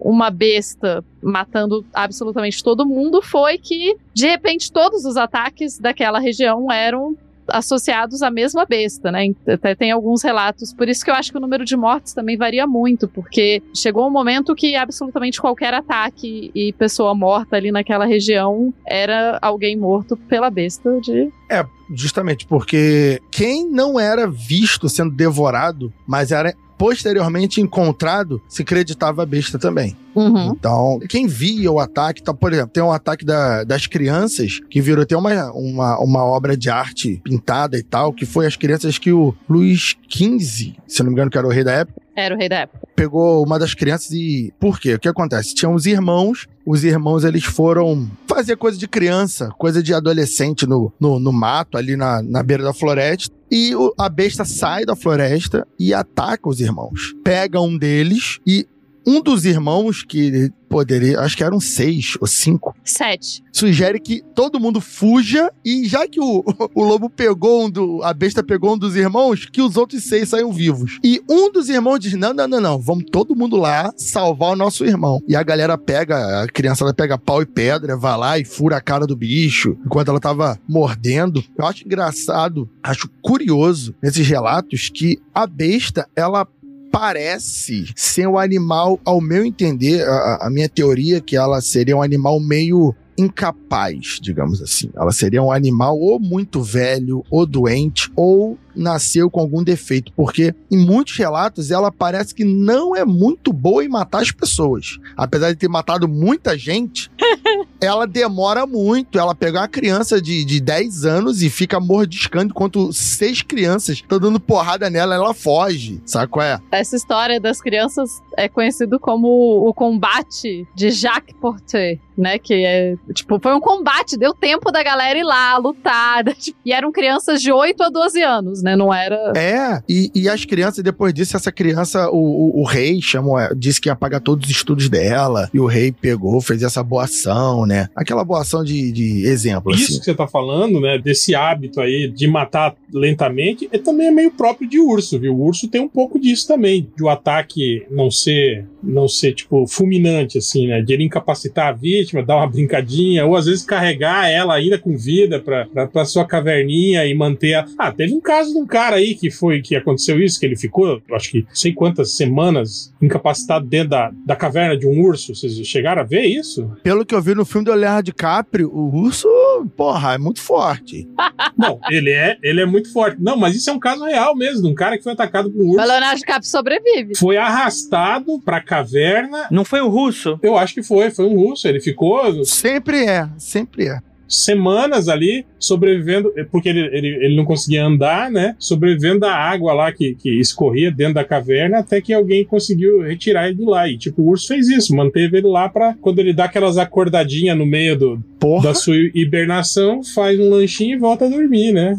uma 0.00 0.30
besta 0.30 1.04
matando 1.22 1.84
absolutamente 1.92 2.62
todo 2.62 2.86
mundo 2.86 3.22
foi 3.22 3.58
que, 3.58 3.96
de 4.12 4.26
repente, 4.26 4.70
todos 4.70 5.04
os 5.04 5.16
ataques 5.16 5.78
daquela 5.78 6.18
região 6.18 6.70
eram 6.70 7.16
associados 7.48 8.22
à 8.22 8.30
mesma 8.30 8.64
besta, 8.64 9.10
né? 9.10 9.26
Até 9.46 9.74
tem 9.74 9.90
alguns 9.90 10.22
relatos. 10.22 10.72
Por 10.72 10.88
isso 10.88 11.04
que 11.04 11.10
eu 11.10 11.14
acho 11.14 11.30
que 11.30 11.38
o 11.38 11.40
número 11.40 11.64
de 11.64 11.76
mortes 11.76 12.12
também 12.12 12.36
varia 12.36 12.66
muito, 12.66 13.06
porque 13.08 13.62
chegou 13.74 14.06
um 14.06 14.10
momento 14.10 14.54
que 14.54 14.74
absolutamente 14.76 15.40
qualquer 15.40 15.74
ataque 15.74 16.50
e 16.54 16.72
pessoa 16.72 17.14
morta 17.14 17.56
ali 17.56 17.70
naquela 17.70 18.06
região 18.06 18.72
era 18.86 19.38
alguém 19.42 19.76
morto 19.76 20.16
pela 20.16 20.50
besta 20.50 21.00
de. 21.00 21.30
É, 21.50 21.64
justamente 21.94 22.46
porque 22.46 23.20
quem 23.30 23.68
não 23.68 23.98
era 23.98 24.26
visto 24.26 24.88
sendo 24.88 25.14
devorado, 25.14 25.92
mas 26.06 26.32
era 26.32 26.54
posteriormente 26.84 27.62
encontrado, 27.62 28.42
se 28.46 28.60
acreditava 28.60 29.24
besta 29.24 29.58
também. 29.58 29.96
Uhum. 30.14 30.52
Então, 30.52 31.00
quem 31.08 31.26
via 31.26 31.72
o 31.72 31.80
ataque, 31.80 32.22
tá, 32.22 32.34
por 32.34 32.52
exemplo, 32.52 32.72
tem 32.74 32.82
um 32.82 32.92
ataque 32.92 33.24
da, 33.24 33.64
das 33.64 33.86
crianças, 33.86 34.60
que 34.68 34.82
virou 34.82 35.02
até 35.02 35.16
uma, 35.16 35.50
uma, 35.52 35.98
uma 35.98 36.22
obra 36.22 36.54
de 36.58 36.68
arte 36.68 37.22
pintada 37.24 37.78
e 37.78 37.82
tal, 37.82 38.12
que 38.12 38.26
foi 38.26 38.44
as 38.44 38.54
crianças 38.54 38.98
que 38.98 39.10
o 39.10 39.34
Luiz 39.48 39.96
XV, 40.10 40.74
se 40.86 41.02
não 41.02 41.06
me 41.06 41.12
engano, 41.12 41.30
que 41.30 41.38
era 41.38 41.46
o 41.46 41.50
rei 41.50 41.64
da 41.64 41.72
época, 41.72 42.03
era 42.16 42.34
o 42.34 42.38
rei 42.38 42.48
da 42.48 42.60
época. 42.60 42.86
Pegou 42.94 43.44
uma 43.44 43.58
das 43.58 43.74
crianças 43.74 44.10
e. 44.12 44.52
Por 44.58 44.78
quê? 44.78 44.94
O 44.94 44.98
que 44.98 45.08
acontece? 45.08 45.54
Tinham 45.54 45.74
os 45.74 45.86
irmãos, 45.86 46.46
os 46.66 46.84
irmãos 46.84 47.24
eles 47.24 47.44
foram 47.44 48.08
fazer 48.26 48.56
coisa 48.56 48.78
de 48.78 48.86
criança, 48.86 49.50
coisa 49.58 49.82
de 49.82 49.92
adolescente 49.92 50.66
no, 50.66 50.92
no, 50.98 51.18
no 51.18 51.32
mato, 51.32 51.76
ali 51.76 51.96
na, 51.96 52.22
na 52.22 52.42
beira 52.42 52.62
da 52.62 52.72
floresta. 52.72 53.34
E 53.50 53.74
o, 53.74 53.92
a 53.98 54.08
besta 54.08 54.44
sai 54.44 54.84
da 54.84 54.96
floresta 54.96 55.66
e 55.78 55.92
ataca 55.92 56.48
os 56.48 56.60
irmãos. 56.60 57.14
Pega 57.22 57.60
um 57.60 57.76
deles 57.76 58.38
e 58.46 58.66
um 59.06 59.20
dos 59.20 59.44
irmãos 59.44 60.02
que 60.02 60.50
poderia, 60.74 61.20
acho 61.20 61.36
que 61.36 61.44
eram 61.44 61.60
seis 61.60 62.16
ou 62.20 62.26
cinco. 62.26 62.74
Sete. 62.84 63.44
Sugere 63.52 64.00
que 64.00 64.22
todo 64.34 64.58
mundo 64.58 64.80
fuja 64.80 65.48
e 65.64 65.86
já 65.86 66.04
que 66.08 66.20
o, 66.20 66.42
o 66.74 66.82
lobo 66.82 67.08
pegou 67.08 67.64
um 67.64 67.70
do, 67.70 68.02
a 68.02 68.12
besta 68.12 68.42
pegou 68.42 68.74
um 68.74 68.78
dos 68.78 68.96
irmãos, 68.96 69.46
que 69.46 69.62
os 69.62 69.76
outros 69.76 70.02
seis 70.02 70.28
saiam 70.28 70.52
vivos. 70.52 70.98
E 71.04 71.22
um 71.30 71.52
dos 71.52 71.68
irmãos 71.68 72.00
diz: 72.00 72.14
não, 72.14 72.34
não, 72.34 72.48
não, 72.48 72.60
não, 72.60 72.78
vamos 72.80 73.04
todo 73.10 73.36
mundo 73.36 73.56
lá 73.56 73.92
salvar 73.96 74.52
o 74.52 74.56
nosso 74.56 74.84
irmão. 74.84 75.22
E 75.28 75.36
a 75.36 75.44
galera 75.44 75.78
pega, 75.78 76.42
a 76.42 76.48
criança 76.48 76.82
ela 76.82 76.92
pega 76.92 77.16
pau 77.16 77.40
e 77.40 77.46
pedra, 77.46 77.96
vai 77.96 78.18
lá 78.18 78.38
e 78.38 78.44
fura 78.44 78.76
a 78.76 78.80
cara 78.80 79.06
do 79.06 79.16
bicho 79.16 79.76
enquanto 79.86 80.08
ela 80.08 80.20
tava 80.20 80.58
mordendo. 80.68 81.44
Eu 81.56 81.66
acho 81.66 81.84
engraçado, 81.84 82.68
acho 82.82 83.08
curioso 83.22 83.94
nesses 84.02 84.26
relatos 84.26 84.88
que 84.88 85.20
a 85.32 85.46
besta 85.46 86.08
ela 86.16 86.46
parece 86.94 87.92
ser 87.96 88.28
um 88.28 88.38
animal, 88.38 89.00
ao 89.04 89.20
meu 89.20 89.44
entender, 89.44 90.02
a, 90.08 90.46
a 90.46 90.50
minha 90.50 90.68
teoria 90.68 91.16
é 91.16 91.20
que 91.20 91.36
ela 91.36 91.60
seria 91.60 91.96
um 91.96 92.02
animal 92.02 92.38
meio 92.38 92.94
incapaz, 93.18 94.18
digamos 94.20 94.62
assim. 94.62 94.90
Ela 94.96 95.12
seria 95.12 95.42
um 95.42 95.50
animal 95.50 95.98
ou 95.98 96.20
muito 96.20 96.62
velho, 96.62 97.24
ou 97.30 97.44
doente, 97.44 98.10
ou 98.14 98.56
nasceu 98.74 99.30
com 99.30 99.40
algum 99.40 99.62
defeito, 99.62 100.12
porque 100.16 100.54
em 100.70 100.78
muitos 100.78 101.16
relatos 101.16 101.70
ela 101.70 101.90
parece 101.90 102.34
que 102.34 102.44
não 102.44 102.94
é 102.94 103.04
muito 103.04 103.52
boa 103.52 103.84
em 103.84 103.88
matar 103.88 104.22
as 104.22 104.30
pessoas. 104.30 104.98
Apesar 105.16 105.50
de 105.50 105.56
ter 105.56 105.68
matado 105.68 106.08
muita 106.08 106.56
gente, 106.56 107.10
ela 107.80 108.06
demora 108.06 108.66
muito. 108.66 109.18
Ela 109.18 109.34
pega 109.34 109.60
uma 109.60 109.68
criança 109.68 110.20
de, 110.20 110.44
de 110.44 110.60
10 110.60 111.04
anos 111.04 111.42
e 111.42 111.50
fica 111.50 111.78
mordiscando 111.78 112.50
enquanto 112.50 112.92
seis 112.92 113.42
crianças 113.42 113.96
estão 113.96 114.18
dando 114.18 114.40
porrada 114.40 114.88
nela, 114.90 115.14
ela 115.14 115.34
foge. 115.34 116.00
Sabe 116.04 116.28
qual 116.28 116.44
é? 116.44 116.60
Essa 116.70 116.96
história 116.96 117.40
das 117.40 117.60
crianças 117.60 118.22
é 118.36 118.48
conhecido 118.48 118.98
como 118.98 119.68
o 119.68 119.72
combate 119.72 120.66
de 120.74 120.90
Jacques 120.90 121.36
Porter, 121.40 121.98
né? 122.16 122.38
Que 122.38 122.64
é, 122.64 122.96
tipo, 123.12 123.38
foi 123.40 123.54
um 123.54 123.60
combate, 123.60 124.16
deu 124.16 124.32
tempo 124.32 124.70
da 124.70 124.82
galera 124.82 125.18
ir 125.18 125.24
lá 125.24 125.56
lutar. 125.58 126.24
Tipo, 126.44 126.58
e 126.64 126.72
eram 126.72 126.92
crianças 126.92 127.40
de 127.40 127.50
8 127.52 127.82
a 127.82 127.88
12 127.88 128.22
anos, 128.22 128.62
né? 128.64 128.74
Não 128.74 128.92
era. 128.92 129.32
É, 129.36 129.82
e, 129.86 130.10
e 130.14 130.26
as 130.26 130.46
crianças, 130.46 130.82
depois 130.82 131.12
disso, 131.12 131.36
essa 131.36 131.52
criança, 131.52 132.08
o, 132.10 132.16
o, 132.16 132.62
o 132.62 132.64
rei 132.64 133.00
chamou, 133.02 133.36
disse 133.54 133.78
que 133.78 133.90
ia 133.90 133.94
pagar 133.94 134.20
todos 134.20 134.48
os 134.48 134.56
estudos 134.56 134.88
dela, 134.88 135.50
e 135.52 135.60
o 135.60 135.66
rei 135.66 135.92
pegou, 135.92 136.40
fez 136.40 136.62
essa 136.62 136.82
boa 136.82 137.04
ação, 137.04 137.66
né? 137.66 137.90
Aquela 137.94 138.24
boa 138.24 138.40
ação 138.40 138.64
de, 138.64 138.90
de 138.90 139.26
exemplo, 139.26 139.70
Isso 139.74 139.84
assim. 139.84 139.98
que 139.98 140.04
você 140.06 140.14
tá 140.14 140.26
falando, 140.26 140.80
né, 140.80 140.96
desse 140.96 141.34
hábito 141.34 141.78
aí 141.78 142.08
de 142.08 142.26
matar 142.26 142.74
lentamente, 142.90 143.68
é 143.70 143.76
também 143.76 144.06
é 144.06 144.10
meio 144.10 144.30
próprio 144.30 144.66
de 144.66 144.80
urso, 144.80 145.20
viu? 145.20 145.34
O 145.34 145.44
urso 145.44 145.68
tem 145.68 145.82
um 145.82 145.88
pouco 145.88 146.18
disso 146.18 146.48
também, 146.48 146.88
de 146.96 147.02
o 147.02 147.10
ataque 147.10 147.84
não 147.90 148.10
ser, 148.10 148.64
não 148.82 149.06
ser 149.06 149.34
tipo 149.34 149.66
fulminante 149.66 150.38
assim, 150.38 150.68
né? 150.68 150.80
De 150.80 150.94
ele 150.94 151.04
incapacitar 151.04 151.68
a 151.68 151.72
vítima, 151.72 152.22
dar 152.22 152.36
uma 152.36 152.46
brincadinha, 152.46 153.26
ou 153.26 153.36
às 153.36 153.44
vezes 153.44 153.62
carregar 153.62 154.30
ela 154.30 154.54
ainda 154.54 154.78
com 154.78 154.96
vida 154.96 155.38
pra, 155.38 155.66
pra, 155.66 155.86
pra 155.86 156.04
sua 156.06 156.24
caverninha 156.24 157.04
e 157.04 157.14
manter 157.14 157.54
a... 157.54 157.66
Ah, 157.78 157.92
teve 157.92 158.14
um 158.14 158.20
caso 158.20 158.53
de 158.54 158.58
um 158.58 158.66
cara 158.66 158.96
aí 158.96 159.14
que 159.14 159.30
foi, 159.30 159.60
que 159.60 159.76
aconteceu 159.76 160.20
isso, 160.22 160.40
que 160.40 160.46
ele 160.46 160.56
ficou, 160.56 161.00
acho 161.12 161.30
que 161.30 161.42
não 161.42 161.54
sei 161.54 161.72
quantas 161.72 162.16
semanas 162.16 162.92
incapacitado 163.00 163.66
dentro 163.66 163.90
da, 163.90 164.10
da 164.24 164.34
caverna 164.36 164.76
de 164.76 164.86
um 164.86 165.00
urso. 165.00 165.34
Vocês 165.34 165.54
chegaram 165.66 166.02
a 166.02 166.04
ver 166.04 166.22
isso? 166.22 166.70
Pelo 166.82 167.04
que 167.04 167.14
eu 167.14 167.20
vi 167.20 167.34
no 167.34 167.44
filme 167.44 167.64
do 167.64 167.72
Leonardo 167.72 168.04
DiCaprio, 168.04 168.70
o 168.70 168.94
urso, 168.94 169.28
porra, 169.76 170.14
é 170.14 170.18
muito 170.18 170.40
forte. 170.40 171.08
Não, 171.56 171.78
ele 171.90 172.10
é, 172.10 172.38
ele 172.42 172.60
é 172.60 172.66
muito 172.66 172.92
forte. 172.92 173.20
Não, 173.20 173.36
mas 173.36 173.54
isso 173.54 173.68
é 173.70 173.72
um 173.72 173.78
caso 173.78 174.04
real 174.04 174.34
mesmo, 174.34 174.62
de 174.62 174.68
um 174.68 174.74
cara 174.74 174.96
que 174.96 175.04
foi 175.04 175.12
atacado 175.12 175.50
por 175.50 175.62
um 175.62 175.68
urso. 175.70 175.84
O 175.84 175.86
Leonardo 175.86 176.18
DiCaprio 176.18 176.48
sobrevive. 176.48 177.16
Foi 177.16 177.36
arrastado 177.36 178.40
pra 178.40 178.60
caverna. 178.60 179.48
Não 179.50 179.64
foi 179.64 179.80
o 179.80 179.88
russo? 179.88 180.38
Eu 180.42 180.56
acho 180.56 180.74
que 180.74 180.82
foi, 180.82 181.10
foi 181.10 181.26
um 181.26 181.36
russo. 181.36 181.68
Ele 181.68 181.80
ficou 181.80 182.44
Sempre 182.44 183.04
é, 183.04 183.28
sempre 183.38 183.88
é. 183.88 184.00
Semanas 184.34 185.08
ali 185.08 185.44
sobrevivendo, 185.58 186.32
porque 186.50 186.68
ele, 186.68 186.80
ele, 186.96 187.08
ele 187.24 187.36
não 187.36 187.44
conseguia 187.44 187.84
andar, 187.84 188.30
né? 188.30 188.54
Sobrevivendo 188.58 189.20
da 189.20 189.34
água 189.34 189.72
lá 189.72 189.92
que, 189.92 190.14
que 190.14 190.30
escorria 190.38 190.90
dentro 190.90 191.14
da 191.14 191.24
caverna 191.24 191.78
até 191.78 192.00
que 192.00 192.12
alguém 192.12 192.44
conseguiu 192.44 193.02
retirar 193.02 193.46
ele 193.46 193.56
de 193.56 193.64
lá. 193.64 193.88
E 193.88 193.96
tipo, 193.96 194.22
o 194.22 194.28
urso 194.28 194.48
fez 194.48 194.68
isso, 194.68 194.94
manteve 194.94 195.38
ele 195.38 195.48
lá 195.48 195.68
pra 195.68 195.94
quando 196.00 196.18
ele 196.18 196.32
dá 196.32 196.44
aquelas 196.44 196.78
acordadinhas 196.78 197.56
no 197.56 197.66
meio 197.66 197.98
do, 197.98 198.24
Porra, 198.38 198.64
da 198.64 198.74
sua 198.74 198.96
hibernação, 199.14 200.02
faz 200.02 200.38
um 200.38 200.50
lanchinho 200.50 200.96
e 200.96 200.98
volta 200.98 201.24
a 201.24 201.28
dormir, 201.28 201.72
né? 201.72 201.96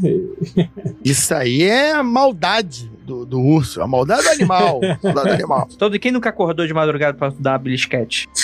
isso 1.03 1.33
aí 1.33 1.63
é 1.63 1.91
a 1.91 2.03
maldade 2.03 2.94
do, 3.05 3.25
do 3.25 3.39
urso, 3.39 3.81
a 3.81 3.87
maldade 3.87 4.23
do 4.23 4.29
animal. 4.29 4.81
maldade 5.03 5.27
do 5.29 5.33
animal. 5.33 5.67
Todo 5.77 5.99
quem 5.99 6.11
nunca 6.11 6.29
acordou 6.29 6.65
de 6.65 6.73
madrugada 6.73 7.17
pra 7.17 7.31
dar 7.39 7.57
belisquete? 7.57 8.27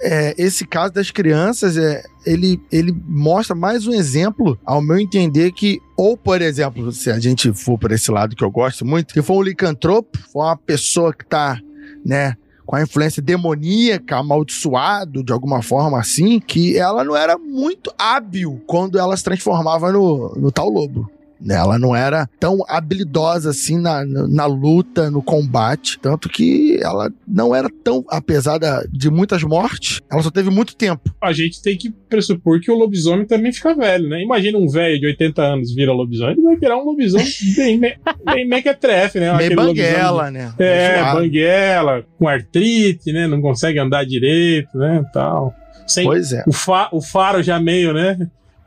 É, 0.00 0.34
esse 0.36 0.66
caso 0.66 0.92
das 0.92 1.10
crianças, 1.10 1.76
é, 1.76 2.02
ele, 2.26 2.60
ele 2.70 2.94
mostra 3.06 3.54
mais 3.54 3.86
um 3.86 3.92
exemplo, 3.92 4.58
ao 4.64 4.82
meu 4.82 4.98
entender, 4.98 5.52
que 5.52 5.80
ou, 5.96 6.16
por 6.16 6.42
exemplo, 6.42 6.92
se 6.92 7.10
a 7.10 7.18
gente 7.18 7.52
for 7.52 7.78
por 7.78 7.92
esse 7.92 8.10
lado 8.10 8.36
que 8.36 8.44
eu 8.44 8.50
gosto 8.50 8.84
muito, 8.84 9.12
se 9.12 9.22
for 9.22 9.38
um 9.38 9.42
licantropo, 9.42 10.18
for 10.32 10.44
uma 10.44 10.56
pessoa 10.56 11.12
que 11.12 11.24
tá, 11.24 11.58
né, 12.04 12.36
com 12.66 12.76
a 12.76 12.82
influência 12.82 13.22
demoníaca, 13.22 14.16
amaldiçoado 14.16 15.22
de 15.22 15.32
alguma 15.32 15.62
forma 15.62 15.98
assim, 15.98 16.40
que 16.40 16.76
ela 16.76 17.04
não 17.04 17.16
era 17.16 17.36
muito 17.38 17.92
hábil 17.98 18.62
quando 18.66 18.98
ela 18.98 19.16
se 19.16 19.24
transformava 19.24 19.92
no, 19.92 20.34
no 20.36 20.50
tal 20.50 20.68
lobo. 20.68 21.10
Ela 21.48 21.78
não 21.78 21.94
era 21.94 22.28
tão 22.38 22.64
habilidosa 22.68 23.50
assim 23.50 23.78
na, 23.78 24.04
na, 24.04 24.46
luta, 24.46 25.10
no 25.10 25.22
combate. 25.22 25.98
Tanto 26.00 26.28
que 26.28 26.78
ela 26.82 27.10
não 27.26 27.54
era 27.54 27.68
tão, 27.82 28.04
apesar 28.08 28.58
de 28.90 29.10
muitas 29.10 29.42
mortes, 29.42 30.00
ela 30.10 30.22
só 30.22 30.30
teve 30.30 30.50
muito 30.50 30.76
tempo. 30.76 31.14
A 31.22 31.32
gente 31.32 31.62
tem 31.62 31.76
que 31.76 31.90
pressupor 31.90 32.60
que 32.60 32.70
o 32.70 32.74
lobisomem 32.76 33.26
também 33.26 33.52
fica 33.52 33.74
velho, 33.74 34.08
né? 34.08 34.22
Imagina 34.22 34.58
um 34.58 34.68
velho 34.68 35.00
de 35.00 35.06
80 35.06 35.42
anos 35.42 35.74
vira 35.74 35.92
lobisomem, 35.92 36.34
ele 36.34 36.42
vai 36.42 36.56
virar 36.56 36.78
um 36.78 36.84
lobisomem 36.84 37.26
bem, 37.56 37.80
bem 38.24 38.48
mequetrefe, 38.48 39.18
né? 39.18 39.32
Lobisomem- 39.32 39.56
banguela, 39.56 40.30
né? 40.30 40.54
É, 40.58 41.02
banguela, 41.12 42.04
com 42.18 42.28
artrite, 42.28 43.12
né? 43.12 43.26
Não 43.26 43.40
consegue 43.40 43.78
andar 43.78 44.04
direito, 44.04 44.76
né? 44.78 45.04
Tal. 45.12 45.54
Sem, 45.86 46.04
Pois 46.06 46.32
é. 46.32 46.42
o, 46.46 46.52
fa 46.52 46.88
o 46.92 47.02
faro 47.02 47.42
já 47.42 47.60
meio, 47.60 47.92
né? 47.92 48.16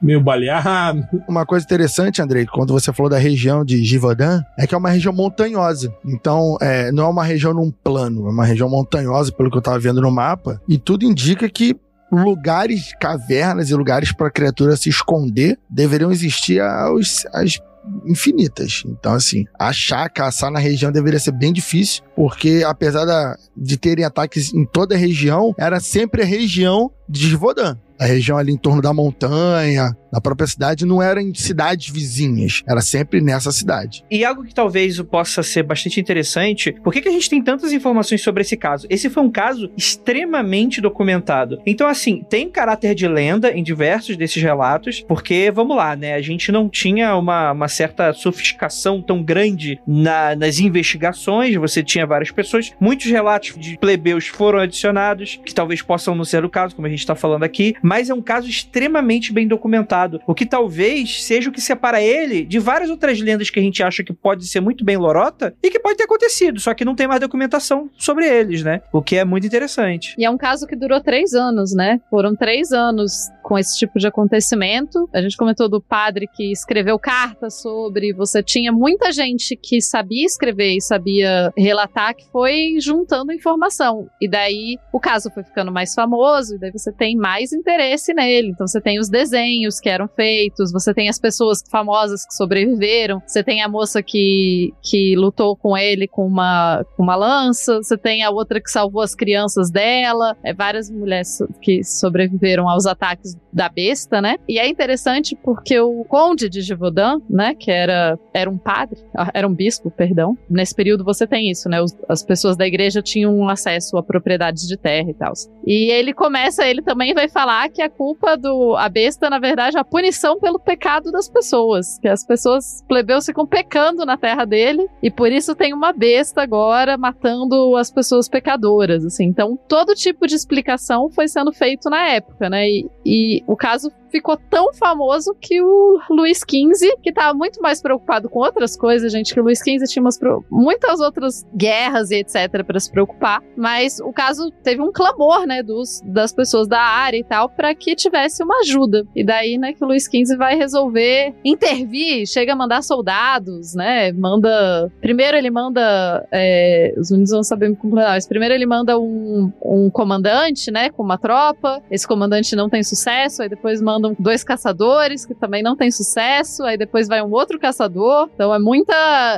Meio 0.02 0.22
baleado. 0.22 1.04
Uma 1.28 1.46
coisa 1.46 1.66
interessante, 1.66 2.22
Andrei, 2.22 2.46
quando 2.46 2.72
você 2.74 2.94
falou 2.94 3.10
da 3.10 3.18
região 3.18 3.66
de 3.66 3.84
Givaudan, 3.84 4.44
é 4.58 4.68
que 4.68 4.76
é 4.76 4.78
uma 4.78 4.90
região 4.90 5.12
montanhosa. 5.14 5.92
Então, 6.06 6.58
é, 6.62 6.92
não 6.92 7.06
é 7.06 7.08
uma 7.10 7.24
região 7.24 7.54
num 7.54 7.72
plano, 7.72 8.28
é 8.28 8.32
uma 8.32 8.46
região 8.46 8.70
montanhosa, 8.70 9.32
pelo 9.32 9.50
que 9.50 9.58
eu 9.58 9.62
tava 9.62 9.80
vendo 9.80 10.02
no 10.02 10.12
mapa. 10.12 10.62
E 10.68 10.78
tudo 10.78 11.04
indica 11.06 11.50
que 11.50 11.76
lugares, 12.12 12.94
cavernas 13.00 13.70
e 13.70 13.74
lugares 13.76 14.12
para 14.14 14.32
criatura 14.32 14.76
se 14.78 14.88
esconder 14.90 15.58
deveriam 15.70 16.12
existir 16.12 16.62
aos, 16.62 17.26
às 17.34 17.60
infinitas. 18.06 18.84
Então, 18.86 19.14
assim, 19.14 19.46
achar, 19.58 20.10
caçar 20.10 20.52
na 20.52 20.60
região 20.60 20.92
deveria 20.92 21.20
ser 21.20 21.32
bem 21.32 21.52
difícil, 21.54 22.04
porque 22.16 22.64
apesar 22.66 23.06
da- 23.06 23.36
de 23.56 23.78
terem 23.78 24.06
ataques 24.06 24.54
em 24.54 24.66
toda 24.66 24.96
a 24.96 24.98
região, 24.98 25.54
era 25.58 25.80
sempre 25.80 26.22
a 26.22 26.26
região 26.26 26.92
de 27.10 27.28
Givaudan. 27.30 27.78
A 28.00 28.06
região 28.06 28.38
ali 28.38 28.52
em 28.54 28.58
torno 28.58 28.82
da 28.82 28.94
montanha, 28.94 29.96
da 30.12 30.22
própria 30.22 30.48
cidade, 30.48 30.86
não 30.86 31.02
era 31.02 31.22
em 31.22 31.34
cidades 31.34 31.90
vizinhas, 31.94 32.62
era 32.68 32.80
sempre 32.82 33.20
nessa 33.22 33.52
cidade. 33.52 34.04
E 34.10 34.24
algo 34.24 34.44
que 34.44 34.54
talvez 34.54 35.02
possa 35.02 35.44
ser 35.44 35.64
bastante 35.64 36.00
interessante, 36.00 36.72
por 36.84 36.94
que, 36.94 37.02
que 37.02 37.10
a 37.10 37.12
gente 37.12 37.30
tem 37.30 37.42
tantas 37.44 37.74
informações 37.74 38.22
sobre 38.22 38.42
esse 38.42 38.56
caso? 38.56 38.88
Esse 38.90 39.10
foi 39.10 39.24
um 39.24 39.32
caso 39.32 39.70
extremamente 39.76 40.80
documentado. 40.80 41.60
Então, 41.66 41.88
assim, 41.88 42.24
tem 42.30 42.50
caráter 42.50 42.96
de 42.96 43.08
lenda 43.08 43.52
em 43.52 43.62
diversos 43.62 44.16
desses 44.16 44.42
relatos, 44.42 45.02
porque, 45.08 45.52
vamos 45.52 45.76
lá, 45.76 45.96
né? 45.96 46.14
A 46.14 46.22
gente 46.22 46.52
não 46.52 46.70
tinha 46.70 47.16
uma, 47.16 47.52
uma 47.52 47.68
certa 47.68 48.14
sofisticação 48.14 49.02
tão 49.02 49.22
grande 49.22 49.80
na- 49.86 50.36
nas 50.36 50.60
investigações, 50.60 51.56
você 51.56 51.84
tinha 51.84 52.06
várias 52.08 52.32
pessoas, 52.32 52.72
muitos 52.80 53.08
relatos 53.08 53.56
de 53.58 53.78
plebeus 53.78 54.28
foram 54.28 54.60
adicionados, 54.60 55.40
que 55.46 55.54
talvez 55.54 55.82
possam 55.82 56.16
não 56.16 56.24
ser 56.24 56.46
o 56.46 56.50
caso, 56.50 56.76
como 56.76 56.88
a 56.88 56.90
gente 56.90 57.06
tá 57.06 57.16
falando 57.16 57.44
aqui, 57.44 57.76
mas 57.88 58.10
é 58.10 58.14
um 58.14 58.22
caso 58.22 58.50
extremamente 58.50 59.32
bem 59.32 59.48
documentado, 59.48 60.20
o 60.28 60.36
que 60.36 60.46
talvez 60.46 61.24
seja 61.24 61.50
o 61.50 61.54
que 61.54 61.62
separa 61.62 62.02
ele 62.02 62.44
de 62.44 62.60
várias 62.60 62.90
outras 62.90 63.20
lendas 63.22 63.50
que 63.50 63.60
a 63.60 63.64
gente 63.64 63.82
acha 63.82 64.04
que 64.04 64.12
pode 64.12 64.46
ser 64.46 64.60
muito 64.60 64.84
bem 64.84 64.98
lorota 64.98 65.56
e 65.64 65.70
que 65.70 65.80
pode 65.80 65.96
ter 65.96 66.04
acontecido, 66.04 66.60
só 66.60 66.74
que 66.74 66.84
não 66.84 66.96
tem 66.96 67.08
mais 67.08 67.22
documentação 67.22 67.90
sobre 67.98 68.28
eles, 68.28 68.62
né? 68.62 68.82
O 68.92 69.02
que 69.02 69.16
é 69.16 69.24
muito 69.24 69.48
interessante. 69.48 70.14
E 70.18 70.26
é 70.26 70.30
um 70.30 70.38
caso 70.38 70.68
que 70.68 70.76
durou 70.76 71.00
três 71.00 71.34
anos, 71.34 71.74
né? 71.74 72.02
Foram 72.10 72.36
três 72.36 72.74
anos 72.74 73.30
com 73.42 73.58
esse 73.58 73.80
tipo 73.80 73.98
de 73.98 74.06
acontecimento. 74.06 75.10
A 75.14 75.22
gente 75.22 75.38
comentou 75.38 75.70
do 75.70 75.82
padre 75.82 76.28
que 76.28 76.52
escreveu 76.52 77.00
cartas 77.00 77.62
sobre. 77.62 78.12
Você 78.12 78.44
tinha 78.44 78.74
muita 78.74 79.14
gente 79.14 79.56
que 79.56 79.80
sabia 79.80 80.26
escrever 80.26 80.76
e 80.76 80.82
sabia 80.82 81.54
relatar, 81.56 82.14
que 82.14 82.30
foi 82.30 82.76
juntando 82.82 83.32
informação. 83.32 84.10
E 84.20 84.28
daí 84.28 84.78
o 84.92 85.00
caso 85.00 85.32
foi 85.32 85.44
ficando 85.44 85.72
mais 85.72 85.94
famoso, 85.94 86.56
e 86.56 86.60
daí 86.60 86.72
você 86.72 86.92
tem 86.92 87.16
mais 87.16 87.54
interesse 87.54 87.77
nele. 88.14 88.50
Então 88.50 88.68
você 88.68 88.82
tem 88.82 89.00
os 89.00 89.10
desenhos 89.10 89.80
que 89.80 89.90
eram 89.90 90.08
feitos, 90.08 90.72
você 90.72 90.94
tem 90.94 91.10
as 91.10 91.20
pessoas 91.20 91.64
famosas 91.70 92.26
que 92.26 92.34
sobreviveram, 92.34 93.22
você 93.26 93.44
tem 93.44 93.62
a 93.62 93.68
moça 93.68 94.02
que, 94.02 94.74
que 94.82 95.16
lutou 95.16 95.56
com 95.56 95.78
ele 95.78 96.08
com 96.08 96.26
uma, 96.26 96.86
com 96.96 97.04
uma 97.04 97.16
lança, 97.16 97.78
você 97.78 97.98
tem 97.98 98.24
a 98.24 98.30
outra 98.30 98.62
que 98.62 98.70
salvou 98.70 99.02
as 99.02 99.16
crianças 99.16 99.70
dela, 99.72 100.36
é, 100.44 100.54
várias 100.54 100.90
mulheres 100.90 101.40
que 101.62 101.84
sobreviveram 101.84 102.68
aos 102.70 102.86
ataques 102.86 103.36
da 103.52 103.70
besta, 103.70 104.22
né? 104.22 104.38
E 104.48 104.60
é 104.60 104.68
interessante 104.68 105.36
porque 105.36 105.80
o 105.80 106.04
conde 106.06 106.50
de 106.50 106.62
Givaudan, 106.62 107.20
né, 107.30 107.56
que 107.56 107.72
era, 107.72 108.18
era 108.34 108.50
um 108.50 108.58
padre, 108.58 109.00
ah, 109.16 109.32
era 109.34 109.48
um 109.48 109.54
bispo, 109.54 109.90
perdão. 109.90 110.38
Nesse 110.50 110.76
período 110.76 111.04
você 111.04 111.26
tem 111.26 111.50
isso, 111.50 111.68
né? 111.70 111.78
as 112.08 112.24
pessoas 112.24 112.56
da 112.56 112.66
igreja 112.66 113.02
tinham 113.02 113.48
acesso 113.50 113.98
a 113.98 114.04
propriedades 114.04 114.68
de 114.68 114.78
terra 114.78 115.10
e 115.10 115.14
tal. 115.14 115.34
E 115.66 115.92
ele 115.92 116.14
começa, 116.14 116.66
ele 116.66 116.82
também 116.82 117.14
vai 117.14 117.28
falar 117.28 117.67
que 117.70 117.82
a 117.82 117.90
culpa 117.90 118.36
do 118.36 118.76
a 118.76 118.90
besta, 118.90 119.30
na 119.30 119.40
verdade, 119.40 119.78
é 119.78 119.80
a 119.80 119.84
punição 119.84 120.40
pelo 120.40 120.60
pecado 120.60 121.12
das 121.12 121.30
pessoas. 121.30 121.98
Que 122.00 122.08
as 122.08 122.26
pessoas 122.26 122.84
plebeus 122.88 123.26
ficam 123.26 123.46
pecando 123.46 124.06
na 124.06 124.18
terra 124.18 124.46
dele. 124.46 124.88
E 125.02 125.10
por 125.10 125.32
isso 125.32 125.56
tem 125.56 125.74
uma 125.74 125.94
besta 125.94 126.42
agora 126.42 126.98
matando 126.98 127.76
as 127.78 127.92
pessoas 127.92 128.28
pecadoras. 128.28 129.06
Assim. 129.06 129.26
Então, 129.26 129.58
todo 129.68 129.94
tipo 129.94 130.28
de 130.28 130.36
explicação 130.36 131.10
foi 131.10 131.28
sendo 131.28 131.52
feito 131.52 131.90
na 131.90 132.08
época, 132.08 132.50
né? 132.50 132.68
E, 132.68 132.90
e 133.06 133.44
o 133.48 133.56
caso 133.56 133.92
ficou 134.10 134.38
tão 134.38 134.74
famoso 134.74 135.36
que 135.40 135.62
o 135.62 136.00
Luiz 136.10 136.40
XV, 136.40 136.98
que 137.02 137.10
estava 137.10 137.34
muito 137.34 137.62
mais 137.62 137.82
preocupado 137.82 138.30
com 138.30 138.40
outras 138.40 138.76
coisas, 138.76 139.12
gente, 139.12 139.34
que 139.34 139.40
o 139.40 139.44
Luiz 139.44 139.60
XV 139.60 139.86
tinha 139.88 140.02
umas, 140.02 140.20
muitas 140.50 141.00
outras 141.00 141.46
guerras 141.56 142.12
e 142.12 142.16
etc 142.18 142.64
para 142.66 142.80
se 142.80 142.92
preocupar, 142.92 143.42
mas 143.56 144.00
o 144.00 144.12
caso 144.12 144.52
teve 144.64 144.82
um 144.82 144.92
clamor, 144.92 145.46
né, 145.46 145.62
dos, 145.62 146.02
das 146.06 146.34
pessoas 146.34 146.68
da 146.68 146.82
área 146.82 147.18
e 147.18 147.24
tal, 147.24 147.50
para 147.58 147.76
que 147.76 147.94
tivesse 147.96 148.42
uma 148.42 148.60
ajuda. 148.60 149.06
E 149.14 149.26
daí, 149.26 149.58
né, 149.58 149.74
que 149.74 149.84
o 149.84 149.88
Luiz 149.88 150.06
XV 150.06 150.38
vai 150.38 150.56
resolver 150.56 151.34
intervir, 151.44 152.26
chega 152.26 152.54
a 152.54 152.56
mandar 152.56 152.82
soldados, 152.82 153.76
né, 153.76 154.14
manda... 154.14 154.90
Primeiro 155.02 155.36
ele 155.36 155.52
manda... 155.52 156.26
É, 156.32 156.94
os 156.98 157.12
unidos 157.12 157.32
vão 157.32 157.44
saber 157.44 157.70
me 157.70 157.76
completar, 157.76 158.12
mas 158.12 158.26
primeiro 158.26 158.54
ele 158.54 158.66
manda 158.66 158.98
um, 158.98 159.52
um 159.62 159.90
comandante, 159.90 160.72
né, 160.72 160.90
com 160.90 161.04
uma 161.04 161.18
tropa, 161.18 161.82
esse 161.92 162.08
comandante 162.08 162.56
não 162.56 162.70
tem 162.70 162.82
sucesso, 162.82 163.42
aí 163.42 163.50
depois 163.50 163.82
manda 163.82 163.98
mandam 163.98 164.16
dois 164.18 164.44
caçadores 164.44 165.26
que 165.26 165.34
também 165.34 165.64
não 165.64 165.76
tem 165.76 165.90
sucesso, 165.92 166.64
aí 166.64 166.78
depois 166.78 167.08
vai 167.08 167.22
um 167.22 167.32
outro 167.32 167.60
caçador. 167.60 168.30
Então 168.34 168.54
é 168.54 168.60
muita. 168.60 168.94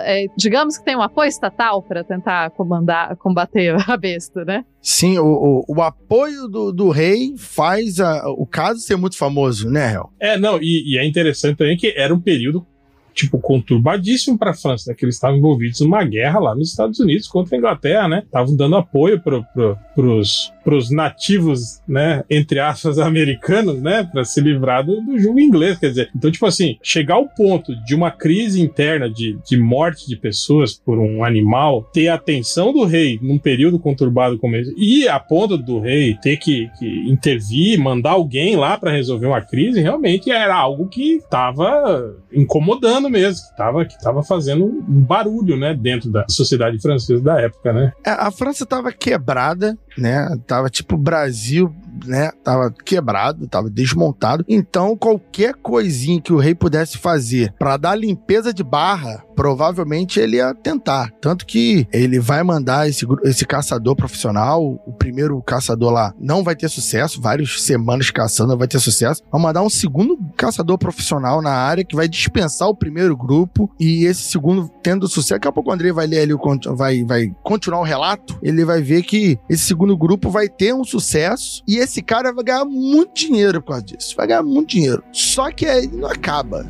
É, 0.06 0.28
digamos 0.38 0.78
que 0.78 0.84
tem 0.84 0.96
um 0.96 1.02
apoio 1.02 1.30
estatal 1.30 1.82
para 1.82 2.04
tentar 2.04 2.52
comandar, 2.52 3.16
combater 3.18 3.76
a 3.90 3.98
besta, 3.98 4.44
né? 4.44 4.66
Sim, 4.82 5.18
o, 5.20 5.26
o, 5.68 5.76
o 5.76 5.82
apoio 5.82 6.48
do, 6.48 6.72
do, 6.72 6.90
rei 6.90 7.36
faz 7.38 8.00
a, 8.00 8.09
o 8.38 8.46
caso 8.46 8.80
ser 8.80 8.96
muito 8.96 9.18
famoso, 9.18 9.70
né, 9.70 9.94
Hel? 9.94 10.10
É, 10.20 10.38
não, 10.38 10.58
e, 10.62 10.94
e 10.94 10.98
é 10.98 11.06
interessante 11.06 11.58
também 11.58 11.78
que 11.78 11.94
era 11.96 12.14
um 12.14 12.20
período 12.20 12.66
tipo, 13.14 13.40
conturbadíssimo 13.40 14.38
para 14.38 14.52
a 14.52 14.54
França, 14.54 14.90
né? 14.90 14.96
Que 14.98 15.04
eles 15.04 15.16
estavam 15.16 15.38
envolvidos 15.38 15.82
numa 15.82 16.04
guerra 16.04 16.40
lá 16.40 16.56
nos 16.56 16.70
Estados 16.70 17.00
Unidos 17.00 17.28
contra 17.28 17.56
a 17.56 17.58
Inglaterra, 17.58 18.08
né? 18.08 18.24
Estavam 18.26 18.56
dando 18.56 18.78
apoio 18.78 19.20
para 19.20 19.42
pro, 19.42 19.78
pros, 19.94 20.54
pros 20.70 20.92
nativos, 20.92 21.82
né? 21.88 22.24
Entre 22.30 22.60
aspas, 22.60 23.00
americanos, 23.00 23.82
né? 23.82 24.04
Para 24.04 24.24
se 24.24 24.40
livrar 24.40 24.86
do, 24.86 25.02
do 25.02 25.18
jugo 25.18 25.40
inglês, 25.40 25.80
quer 25.80 25.90
dizer. 25.90 26.12
Então, 26.16 26.30
tipo 26.30 26.46
assim, 26.46 26.78
chegar 26.84 27.16
ao 27.16 27.28
ponto 27.28 27.76
de 27.84 27.96
uma 27.96 28.12
crise 28.12 28.62
interna 28.62 29.10
de, 29.10 29.36
de 29.44 29.58
morte 29.58 30.08
de 30.08 30.16
pessoas 30.16 30.76
por 30.76 31.00
um 31.00 31.24
animal, 31.24 31.90
ter 31.92 32.08
a 32.08 32.14
atenção 32.14 32.72
do 32.72 32.86
rei 32.86 33.18
num 33.20 33.40
período 33.40 33.80
conturbado 33.80 34.38
como 34.38 34.56
esse, 34.56 34.72
e 34.78 35.08
a 35.08 35.20
ponto 35.20 35.58
do 35.58 35.80
rei 35.80 36.16
ter 36.22 36.38
que, 36.38 36.70
que 36.78 37.10
intervir, 37.10 37.80
mandar 37.80 38.12
alguém 38.12 38.56
lá 38.56 38.78
para 38.78 38.92
resolver 38.92 39.26
uma 39.26 39.42
crise, 39.42 39.82
realmente 39.82 40.30
era 40.30 40.56
algo 40.56 40.88
que 40.88 41.16
estava 41.16 42.16
incomodando 42.32 43.10
mesmo, 43.10 43.42
que 43.42 43.52
estava 43.52 43.86
que 43.86 44.00
tava 44.00 44.22
fazendo 44.22 44.66
um 44.66 45.02
barulho, 45.02 45.58
né, 45.58 45.74
dentro 45.74 46.12
da 46.12 46.26
sociedade 46.30 46.80
francesa 46.80 47.24
da 47.24 47.42
época, 47.42 47.74
né? 47.74 47.92
É, 48.06 48.12
a 48.12 48.30
França 48.30 48.66
estava 48.66 48.92
quebrada, 48.92 49.76
né? 49.98 50.38
Tava 50.46 50.59
tipo 50.68 50.98
Brasil, 50.98 51.72
né? 52.08 52.32
Tava 52.44 52.72
quebrado, 52.72 53.48
tava 53.48 53.70
desmontado. 53.70 54.46
Então, 54.48 54.96
qualquer 54.96 55.56
coisinha 55.56 56.22
que 56.22 56.34
o 56.34 56.38
rei 56.38 56.56
pudesse 56.56 56.98
fazer 56.98 57.54
para 57.58 57.78
dar 57.78 57.96
limpeza 57.96 58.54
de 58.54 58.64
barra, 58.64 59.24
provavelmente 59.36 60.20
ele 60.20 60.38
ia 60.38 60.54
tentar. 60.54 61.12
Tanto 61.22 61.46
que 61.46 61.88
ele 61.94 62.20
vai 62.20 62.44
mandar 62.44 62.90
esse, 62.90 63.06
esse 63.24 63.46
caçador 63.46 63.96
profissional, 63.96 64.82
o 64.86 64.94
primeiro 64.94 65.42
caçador 65.42 65.92
lá 65.92 66.14
não 66.20 66.44
vai 66.44 66.56
ter 66.56 66.70
sucesso, 66.70 67.22
várias 67.22 67.62
semanas 67.62 68.12
caçando 68.12 68.50
não 68.50 68.58
vai 68.58 68.68
ter 68.68 68.80
sucesso. 68.80 69.24
Vai 69.32 69.42
mandar 69.42 69.62
um 69.62 69.70
segundo 69.70 70.18
caçador 70.36 70.78
profissional 70.78 71.42
na 71.42 71.52
área 71.52 71.86
que 71.86 71.96
vai 71.96 72.08
dispensar 72.08 72.68
o 72.68 72.76
primeiro 72.76 73.16
grupo 73.16 73.72
e 73.80 74.06
esse 74.06 74.24
segundo 74.24 74.70
tendo 74.84 75.08
sucesso. 75.08 75.36
Daqui 75.36 75.48
a 75.48 75.52
pouco 75.52 75.70
o 75.70 75.74
André 75.74 75.92
vai 75.92 76.08
ler 76.08 76.22
ali, 76.22 76.34
vai, 76.76 77.04
vai 77.04 77.36
continuar 77.44 77.80
o 77.80 77.84
relato, 77.84 78.38
ele 78.42 78.66
vai 78.66 78.82
ver 78.82 79.04
que 79.04 79.38
esse 79.50 79.64
segundo 79.64 79.96
grupo 79.96 80.30
vai 80.30 80.50
ter 80.50 80.74
um 80.74 80.84
sucesso 80.84 81.64
e 81.68 81.78
esse 81.90 82.04
cara 82.04 82.32
vai 82.32 82.44
ganhar 82.44 82.66
muito 82.66 83.16
dinheiro 83.16 83.62
por 83.62 83.70
causa 83.70 83.84
disso. 83.84 84.16
Vai 84.16 84.28
ganhar 84.28 84.44
muito 84.44 84.70
dinheiro. 84.70 85.04
Só 85.12 85.52
que 85.52 85.66
aí 85.66 85.88
não 85.88 86.08
acaba. 86.08 86.66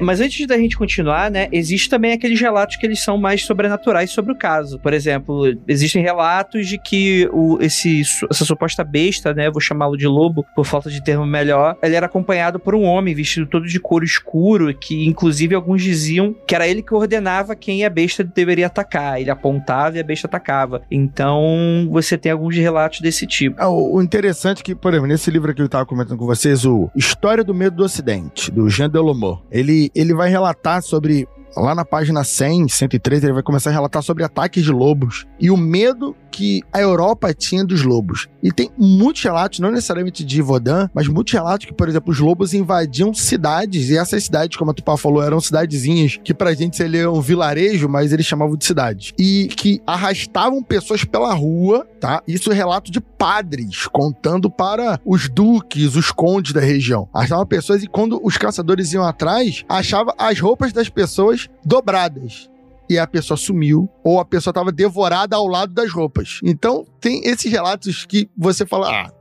Mas 0.00 0.20
antes 0.20 0.46
da 0.46 0.56
gente 0.56 0.76
continuar, 0.76 1.30
né, 1.30 1.48
existe 1.52 1.88
também 1.88 2.12
aqueles 2.12 2.40
relatos 2.40 2.76
que 2.76 2.86
eles 2.86 3.02
são 3.02 3.18
mais 3.18 3.44
sobrenaturais 3.44 4.10
sobre 4.10 4.32
o 4.32 4.36
caso. 4.36 4.78
Por 4.78 4.92
exemplo, 4.92 5.56
existem 5.66 6.02
relatos 6.02 6.66
de 6.66 6.78
que 6.78 7.28
o, 7.32 7.58
esse, 7.60 8.02
essa 8.30 8.44
suposta 8.44 8.84
besta, 8.84 9.34
né, 9.34 9.50
vou 9.50 9.60
chamá-lo 9.60 9.96
de 9.96 10.06
lobo, 10.06 10.44
por 10.54 10.64
falta 10.64 10.90
de 10.90 11.02
termo 11.02 11.26
melhor, 11.26 11.76
ele 11.82 11.94
era 11.94 12.06
acompanhado 12.06 12.58
por 12.58 12.74
um 12.74 12.82
homem 12.82 13.14
vestido 13.14 13.46
todo 13.46 13.66
de 13.66 13.80
couro 13.80 14.04
escuro, 14.04 14.74
que 14.74 15.06
inclusive 15.06 15.54
alguns 15.54 15.82
diziam 15.82 16.34
que 16.46 16.54
era 16.54 16.66
ele 16.66 16.82
que 16.82 16.94
ordenava 16.94 17.54
quem 17.54 17.84
a 17.84 17.90
besta 17.90 18.22
deveria 18.24 18.66
atacar. 18.66 19.20
Ele 19.20 19.30
apontava 19.30 19.96
e 19.96 20.00
a 20.00 20.04
besta 20.04 20.26
atacava. 20.26 20.82
Então, 20.90 21.88
você 21.90 22.16
tem 22.16 22.32
alguns 22.32 22.56
relatos 22.56 23.00
desse 23.00 23.26
tipo. 23.26 23.56
Ah, 23.58 23.70
o 23.70 24.00
interessante 24.02 24.60
é 24.60 24.64
que, 24.64 24.74
por 24.74 24.92
exemplo, 24.92 25.08
nesse 25.08 25.30
livro 25.30 25.54
que 25.54 25.60
eu 25.60 25.66
estava 25.66 25.86
comentando 25.86 26.18
com 26.18 26.26
vocês, 26.26 26.64
o 26.64 26.90
História 26.94 27.44
do 27.44 27.54
Medo 27.54 27.76
do 27.76 27.84
Ocidente, 27.84 28.50
do 28.50 28.68
Jean 28.68 28.90
Delomo, 28.90 29.42
ele 29.50 29.87
ele 29.94 30.14
vai 30.14 30.28
relatar 30.28 30.82
sobre 30.82 31.28
lá 31.56 31.74
na 31.74 31.84
página 31.84 32.24
100, 32.24 32.68
103, 32.68 33.24
ele 33.24 33.32
vai 33.32 33.42
começar 33.42 33.70
a 33.70 33.72
relatar 33.72 34.02
sobre 34.02 34.24
ataques 34.24 34.64
de 34.64 34.72
lobos 34.72 35.26
e 35.38 35.50
o 35.50 35.56
medo 35.56 36.14
que 36.30 36.62
a 36.72 36.80
Europa 36.80 37.34
tinha 37.34 37.64
dos 37.64 37.82
lobos. 37.82 38.28
E 38.42 38.52
tem 38.52 38.70
muitos 38.78 39.22
relatos, 39.22 39.58
não 39.58 39.70
necessariamente 39.70 40.24
de 40.24 40.40
Vodan, 40.40 40.88
mas 40.94 41.08
muitos 41.08 41.32
relatos 41.32 41.66
que, 41.66 41.72
por 41.72 41.88
exemplo, 41.88 42.12
os 42.12 42.20
lobos 42.20 42.54
invadiam 42.54 43.12
cidades, 43.12 43.90
e 43.90 43.96
essas 43.96 44.24
cidades, 44.24 44.56
como 44.56 44.70
a 44.70 44.74
Tupá 44.74 44.96
falou, 44.96 45.22
eram 45.22 45.40
cidadezinhas 45.40 46.18
que 46.22 46.32
pra 46.32 46.54
gente 46.54 46.76
seria 46.76 47.10
um 47.10 47.20
vilarejo, 47.20 47.88
mas 47.88 48.12
eles 48.12 48.26
chamavam 48.26 48.56
de 48.56 48.64
cidades. 48.64 49.12
E 49.18 49.48
que 49.48 49.82
arrastavam 49.86 50.62
pessoas 50.62 51.04
pela 51.04 51.34
rua, 51.34 51.86
tá? 51.98 52.22
Isso 52.26 52.52
é 52.52 52.54
relato 52.54 52.92
de 52.92 53.00
padres 53.00 53.86
contando 53.86 54.48
para 54.48 55.00
os 55.04 55.28
duques, 55.28 55.96
os 55.96 56.12
condes 56.12 56.52
da 56.52 56.60
região. 56.60 57.08
Arrastavam 57.12 57.46
pessoas 57.46 57.82
e 57.82 57.88
quando 57.88 58.20
os 58.22 58.36
caçadores 58.36 58.92
iam 58.92 59.02
atrás, 59.02 59.64
achava 59.68 60.14
as 60.16 60.38
roupas 60.38 60.72
das 60.72 60.88
pessoas 60.88 61.47
dobradas 61.64 62.50
e 62.88 62.98
a 62.98 63.06
pessoa 63.06 63.36
sumiu, 63.36 63.88
ou 64.02 64.18
a 64.18 64.24
pessoa 64.24 64.50
estava 64.50 64.72
devorada 64.72 65.36
ao 65.36 65.46
lado 65.46 65.74
das 65.74 65.92
roupas. 65.92 66.40
Então, 66.42 66.86
tem 67.00 67.22
esses 67.24 67.50
relatos 67.52 68.06
que 68.06 68.30
você 68.36 68.64
fala, 68.64 68.88
ah, 68.90 69.12